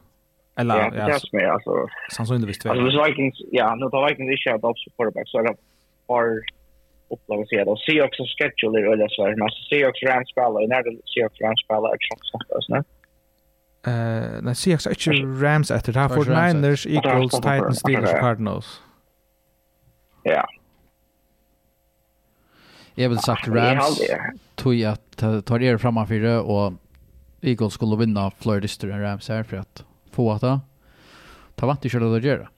Eller 0.59 0.75
ja, 0.75 0.91
ja, 0.95 1.03
alltså, 1.03 1.27
med, 1.31 1.49
alltså 1.49 1.87
sannolikt 2.11 2.61
två. 2.61 2.69
Alltså 2.69 3.03
Vikings, 3.03 3.35
ja, 3.51 3.75
nu 3.75 3.89
tar 3.89 4.09
Vikings 4.09 4.45
inte 4.45 4.55
att 4.55 4.63
också 4.63 4.89
quarterback 4.97 5.27
så 5.27 5.41
de 5.41 5.55
har 6.07 6.41
upplevt 7.09 7.49
sig 7.49 7.65
då 7.65 7.77
Seahawks 7.77 8.17
schedule 8.37 8.79
är 8.79 8.93
eller 8.93 9.07
så 9.07 9.25
här 9.25 9.35
nästa 9.43 9.61
Seahawks 9.69 10.03
Rams 10.03 10.29
spelar 10.31 10.67
när 10.67 10.83
det 10.83 10.91
Seahawks 11.13 11.41
Rams 11.41 11.61
spelar 11.65 11.89
också 11.95 12.13
så 12.21 12.37
där, 12.73 12.83
Eh, 13.87 14.41
när 14.41 14.53
Seahawks 14.53 14.87
är 14.87 14.93
och 14.93 15.41
Rams 15.41 15.71
efter 15.71 15.93
det 15.93 15.99
här 15.99 16.09
49ers, 16.09 16.87
Eagles, 16.87 17.31
Titans, 17.31 17.79
Steelers, 17.79 18.19
Cardinals. 18.19 18.81
Jag 22.99 23.09
vill 23.09 23.17
sagt 23.17 23.47
Rams 23.47 24.01
tog 24.55 24.75
jag 24.75 24.97
tar 25.45 25.61
er 25.61 25.77
framför 25.77 26.15
det 26.15 26.37
och 26.37 26.73
Eagles 27.41 27.73
skulle 27.73 27.95
vinna 27.95 28.31
Florida 28.31 28.67
än 28.83 29.01
Rams 29.01 29.29
här 29.29 29.43
för 29.43 29.57
att 29.57 29.85
få 30.11 30.31
att 30.31 30.41
ta 31.55 31.65
vant 31.65 31.85
i 31.85 31.89
Charlotte 31.89 32.23
Dodger. 32.23 32.49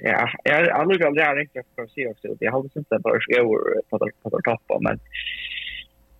Ja, 0.00 0.30
jag 0.44 0.54
har 0.54 0.66
aldrig 0.66 1.02
aldrig 1.02 1.26
har 1.26 1.36
riktigt 1.36 1.66
för 1.76 1.86
sig 1.86 2.08
också. 2.08 2.28
Jag 2.40 2.52
hade 2.52 2.68
inte 2.76 2.98
bara 2.98 3.14
över 3.38 3.82
på 3.90 3.98
på 4.22 4.28
det 4.36 4.42
toppen 4.42 4.82
men 4.82 5.00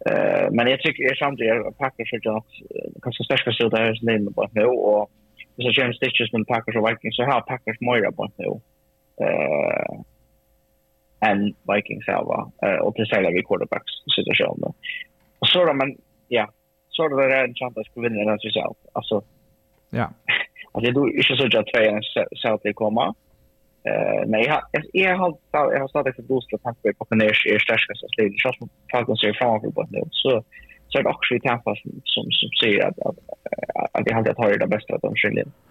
eh 0.06 0.50
men 0.50 0.66
jag 0.66 0.80
tycker 0.80 1.14
samtidigt 1.14 1.78
Packers 1.78 2.12
är 2.12 2.20
dock 2.20 2.46
kanske 3.02 3.24
speciellt 3.24 3.56
så 3.56 3.68
där 3.68 3.82
är 3.82 3.98
nämligen 4.02 4.32
bara 4.32 4.50
nu 4.52 4.64
och 4.64 5.10
så 5.56 5.70
James 5.80 5.96
Stitches 5.96 6.32
med 6.32 6.46
Packers 6.46 6.76
och 6.76 6.88
Vikings 6.88 7.16
så 7.16 7.22
har 7.22 7.40
Packers 7.40 7.80
mer 7.80 8.10
på 8.10 8.30
nu. 8.36 8.50
Eh 9.26 10.07
än 11.20 11.54
Vikings 11.74 12.04
själva 12.04 12.50
och 12.82 12.94
till 12.94 13.06
sälja 13.06 13.30
vid 13.30 13.46
quarterbacks 13.46 13.92
situationen. 14.16 14.72
Och 15.38 15.48
så 15.48 15.64
då 15.64 15.72
men 15.72 15.96
ja, 16.28 16.50
så 16.88 17.08
då 17.08 17.18
är 17.18 17.28
det 17.28 17.44
en 17.44 17.54
chans 17.54 17.76
att 17.76 18.02
vinna 18.04 18.30
den 18.30 18.38
sig 18.38 18.52
själv. 18.52 18.74
Alltså 18.92 19.22
ja. 19.90 20.10
Alltså 20.72 20.90
du 20.92 21.18
är 21.18 21.22
så 21.22 21.48
jag 21.50 21.66
tror 21.66 21.84
jag 21.84 22.04
så 22.32 22.54
att 22.54 22.62
det 22.62 22.72
kommer. 22.72 23.14
Eh 23.88 24.22
nej 24.26 24.44
jag 24.46 24.62
jag 24.92 25.16
har 25.16 25.36
jag 25.52 25.80
har 25.80 25.88
startat 25.88 26.18
ett 26.18 26.28
bostad 26.28 26.62
på 26.62 26.68
att 26.68 26.82
Buccaneers 26.82 27.46
är 27.46 27.58
starka 27.58 27.94
så 27.94 28.06
det 28.16 28.22
är 28.22 28.26
just 28.26 28.72
Falcons 28.92 29.20
ser 29.20 29.32
framför 29.32 29.70
på 29.70 29.86
nu. 29.90 30.02
Så 30.10 30.44
så 30.88 30.98
är 30.98 31.02
det 31.02 31.08
också 31.08 31.34
i 31.34 31.40
Tampa 31.40 31.74
som 31.76 31.90
som 32.04 32.24
som 32.30 32.48
säger 32.60 32.86
att 32.86 32.98
att 32.98 33.18
att 33.92 34.06
jag 34.06 34.14
hade 34.14 34.34
tagit 34.34 34.60
det 34.60 34.66
bästa 34.66 34.94
av 34.94 35.00
de 35.00 35.14
skiljer. 35.14 35.42
Mm 35.44 35.67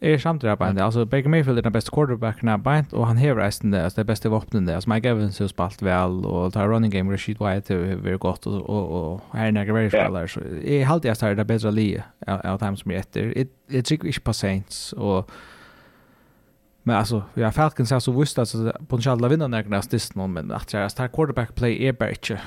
är 0.00 0.18
samtidigt 0.18 0.58
på 0.58 0.64
ända. 0.64 0.84
Alltså 0.84 1.04
Baker 1.04 1.28
Mayfield 1.28 1.58
är 1.58 1.62
den 1.62 1.72
bästa 1.72 1.90
quarterbacken 1.90 2.48
av 2.48 2.58
bänt 2.58 2.92
och 2.92 3.06
han 3.06 3.16
häver 3.16 3.42
resten 3.42 3.70
där. 3.70 3.84
Alltså 3.84 4.00
det 4.00 4.04
bästa 4.04 4.28
vapnen 4.28 4.64
där. 4.64 4.74
Alltså 4.74 4.90
Mike 4.90 5.08
Evans 5.08 5.40
har 5.40 5.46
spalt 5.46 5.82
väl 5.82 6.24
och 6.24 6.52
tar 6.52 6.68
running 6.68 6.90
game 6.90 7.12
Rashid 7.12 7.38
White 7.38 7.74
har 7.74 7.94
varit 7.94 8.20
gott 8.20 8.46
och 8.46 8.70
och, 8.70 9.12
och 9.12 9.20
här 9.32 9.46
är 9.46 9.52
några 9.52 9.72
väldigt 9.72 9.92
spelare 9.92 10.28
så 10.28 10.40
är 10.64 10.84
halt 10.84 11.04
jag 11.04 11.16
startar 11.16 11.34
det 11.34 11.44
bättre 11.44 11.70
lige 11.70 12.04
av 12.26 12.58
times 12.58 12.80
som 12.80 12.90
är 12.90 12.96
efter. 12.96 13.46
Det 13.66 13.82
tycker 13.82 14.06
inte 14.06 14.20
på 14.20 14.32
Saints 14.32 14.92
och 14.92 15.30
Men 16.82 16.96
alltså, 16.96 17.22
jag 17.34 17.54
Falcons 17.54 17.90
har 17.90 18.00
så 18.00 18.12
visst 18.12 18.38
att 18.38 18.52
potentiellt 18.88 19.24
att 19.24 19.32
vinna 19.32 19.48
när 19.48 19.64
nästa 19.64 19.96
någon 20.14 20.32
men 20.32 20.52
att 20.52 20.72
jag 20.72 20.90
startar 20.90 21.16
quarterback 21.16 21.54
play 21.54 21.86
är 21.86 21.92
bara 21.92 22.10
inte 22.10 22.40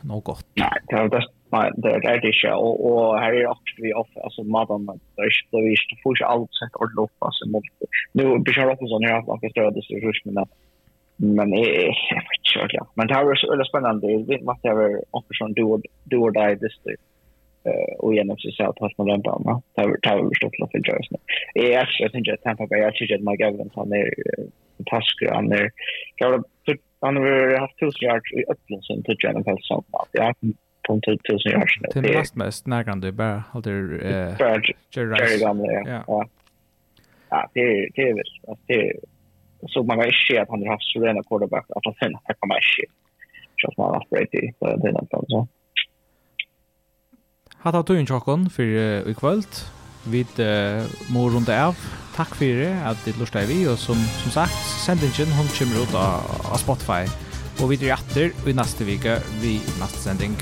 något 0.00 0.24
gott. 0.24 0.46
Nej, 0.54 1.08
det 1.10 1.26
Nej, 1.50 1.70
det 1.76 1.88
är 1.88 2.20
det 2.20 2.32
inte. 2.32 2.54
Och, 2.54 2.76
och 2.86 3.18
här 3.18 3.32
är 3.32 3.46
också 3.46 3.74
vi 3.78 3.94
off, 3.94 4.08
alltså 4.24 4.42
madan, 4.42 4.86
det 4.86 5.22
är 5.22 5.26
inte, 5.26 5.50
det 5.50 5.56
är 5.56 5.70
inte, 5.70 6.02
får 6.02 6.16
inte 6.16 6.26
allt 6.26 6.54
sett 6.54 6.74
ordentligt 6.74 7.04
upp, 7.04 7.16
alltså 7.18 7.48
mot, 7.48 7.64
nu 8.12 8.38
Bishar 8.38 8.66
Rockensson 8.66 9.04
har 9.04 9.12
haft 9.12 9.28
några 9.28 9.50
stöd 9.50 9.76
i 9.76 9.82
sig 9.82 10.00
men 10.24 10.46
men 11.18 11.48
jag 11.52 11.64
vet 12.28 12.42
inte 12.44 12.58
ordentligt. 12.58 12.90
Men 12.94 13.06
det 13.06 13.14
här 13.14 13.30
är 13.30 13.34
så 13.34 13.50
väldigt 13.50 13.68
spännande, 13.68 14.12
jag 14.12 14.18
vet 14.18 14.40
inte 14.40 14.50
att 14.50 14.62
det 14.62 14.68
är 14.68 15.00
Åkesson, 15.10 15.52
du 16.04 16.16
och 16.16 16.32
dig, 16.32 16.56
det 16.56 16.72
styr 16.72 16.96
och 17.98 18.14
genom 18.14 18.36
sig 18.38 18.66
att 18.66 18.78
ha 18.78 18.90
några 18.98 19.18
bana. 19.18 19.62
Det 19.74 19.82
har 19.82 19.98
det 20.02 20.08
har 20.08 20.28
förstått 20.28 20.52
att 20.62 20.72
följa 20.72 20.98
oss 20.98 21.10
nu. 21.10 21.18
Jag 21.54 21.86
jag 21.98 22.12
tänker 22.12 22.32
att 22.32 22.42
Tampa 22.42 22.66
Bay 22.66 22.80
jag 22.80 22.94
tycker 22.94 23.14
att 23.14 23.20
Mike 23.20 23.44
Evans 23.44 23.72
han 23.74 23.92
är 23.92 24.10
fantastisk 24.76 25.30
han 25.30 25.52
är 25.52 25.70
jag 26.16 26.30
har 26.30 26.44
han 27.00 27.16
har 27.16 27.58
haft 27.60 27.78
tusen 27.78 28.08
yards 28.08 28.32
i 28.32 28.44
öppningen 28.52 28.82
sen 28.82 29.02
till 29.02 29.16
Jennifer 29.22 29.56
Sandman. 29.68 30.06
Jag 30.12 30.34
18 30.88 31.00
000 31.06 31.62
år 31.62 31.66
sedan. 31.66 32.02
Det 32.02 32.10
är 32.10 32.18
mest 32.18 32.34
mest 32.34 32.66
närgande, 32.66 33.12
bara 33.12 33.44
allt 33.52 33.66
Eh, 33.66 33.72
Jerry 34.90 35.38
Gamle, 35.40 35.72
ja. 35.72 36.04
ja. 36.06 36.28
Ja, 37.28 37.48
det 37.54 37.60
är 37.60 37.90
det 37.94 38.02
är 38.02 38.14
väl. 38.14 38.56
Det 38.66 38.74
är, 38.74 38.92
så 39.68 39.82
man 39.82 39.96
kan 39.96 40.06
inte 40.06 40.18
se 40.28 40.38
att 40.38 40.48
han 40.48 40.62
har 40.62 40.68
haft 40.68 40.92
sådana 40.92 41.22
quarterback 41.22 41.66
att 41.68 41.84
han 41.84 41.94
sen 41.94 42.14
har 42.14 42.46
man 42.46 42.56
inte. 42.56 42.92
Så 43.60 43.68
att 43.68 43.76
man 43.76 43.86
har 43.86 43.94
haft 43.94 44.10
Brady 44.10 44.52
på 44.58 44.66
den 44.66 44.96
här 44.96 45.26
så. 45.28 45.48
Hatt 47.58 47.74
av 47.74 47.82
turen 47.82 48.06
tjokken 48.06 48.50
for 48.50 48.64
i 49.10 49.14
kvöld. 49.14 49.52
Vi 50.04 50.24
må 51.10 51.28
runde 51.28 51.64
av. 51.66 51.74
Takk 52.16 52.34
for 52.34 52.44
det 52.44 52.72
at 52.88 52.96
det 53.04 53.18
lortet 53.18 53.48
vi. 53.48 53.66
Og 53.68 53.78
som, 53.78 53.96
som 54.22 54.30
sagt, 54.32 54.56
sendingen 54.86 55.34
hun 55.36 55.48
kommer 55.58 55.82
ut 55.82 55.94
av, 55.94 56.24
av 56.52 56.58
Spotify. 56.62 57.04
Og 57.60 57.70
vi 57.70 57.80
drar 57.80 58.00
etter 58.00 58.32
i 58.48 58.56
neste 58.56 58.88
vike 58.88 59.18
vi 59.42 59.58
neste 59.80 60.00
sending. 60.00 60.36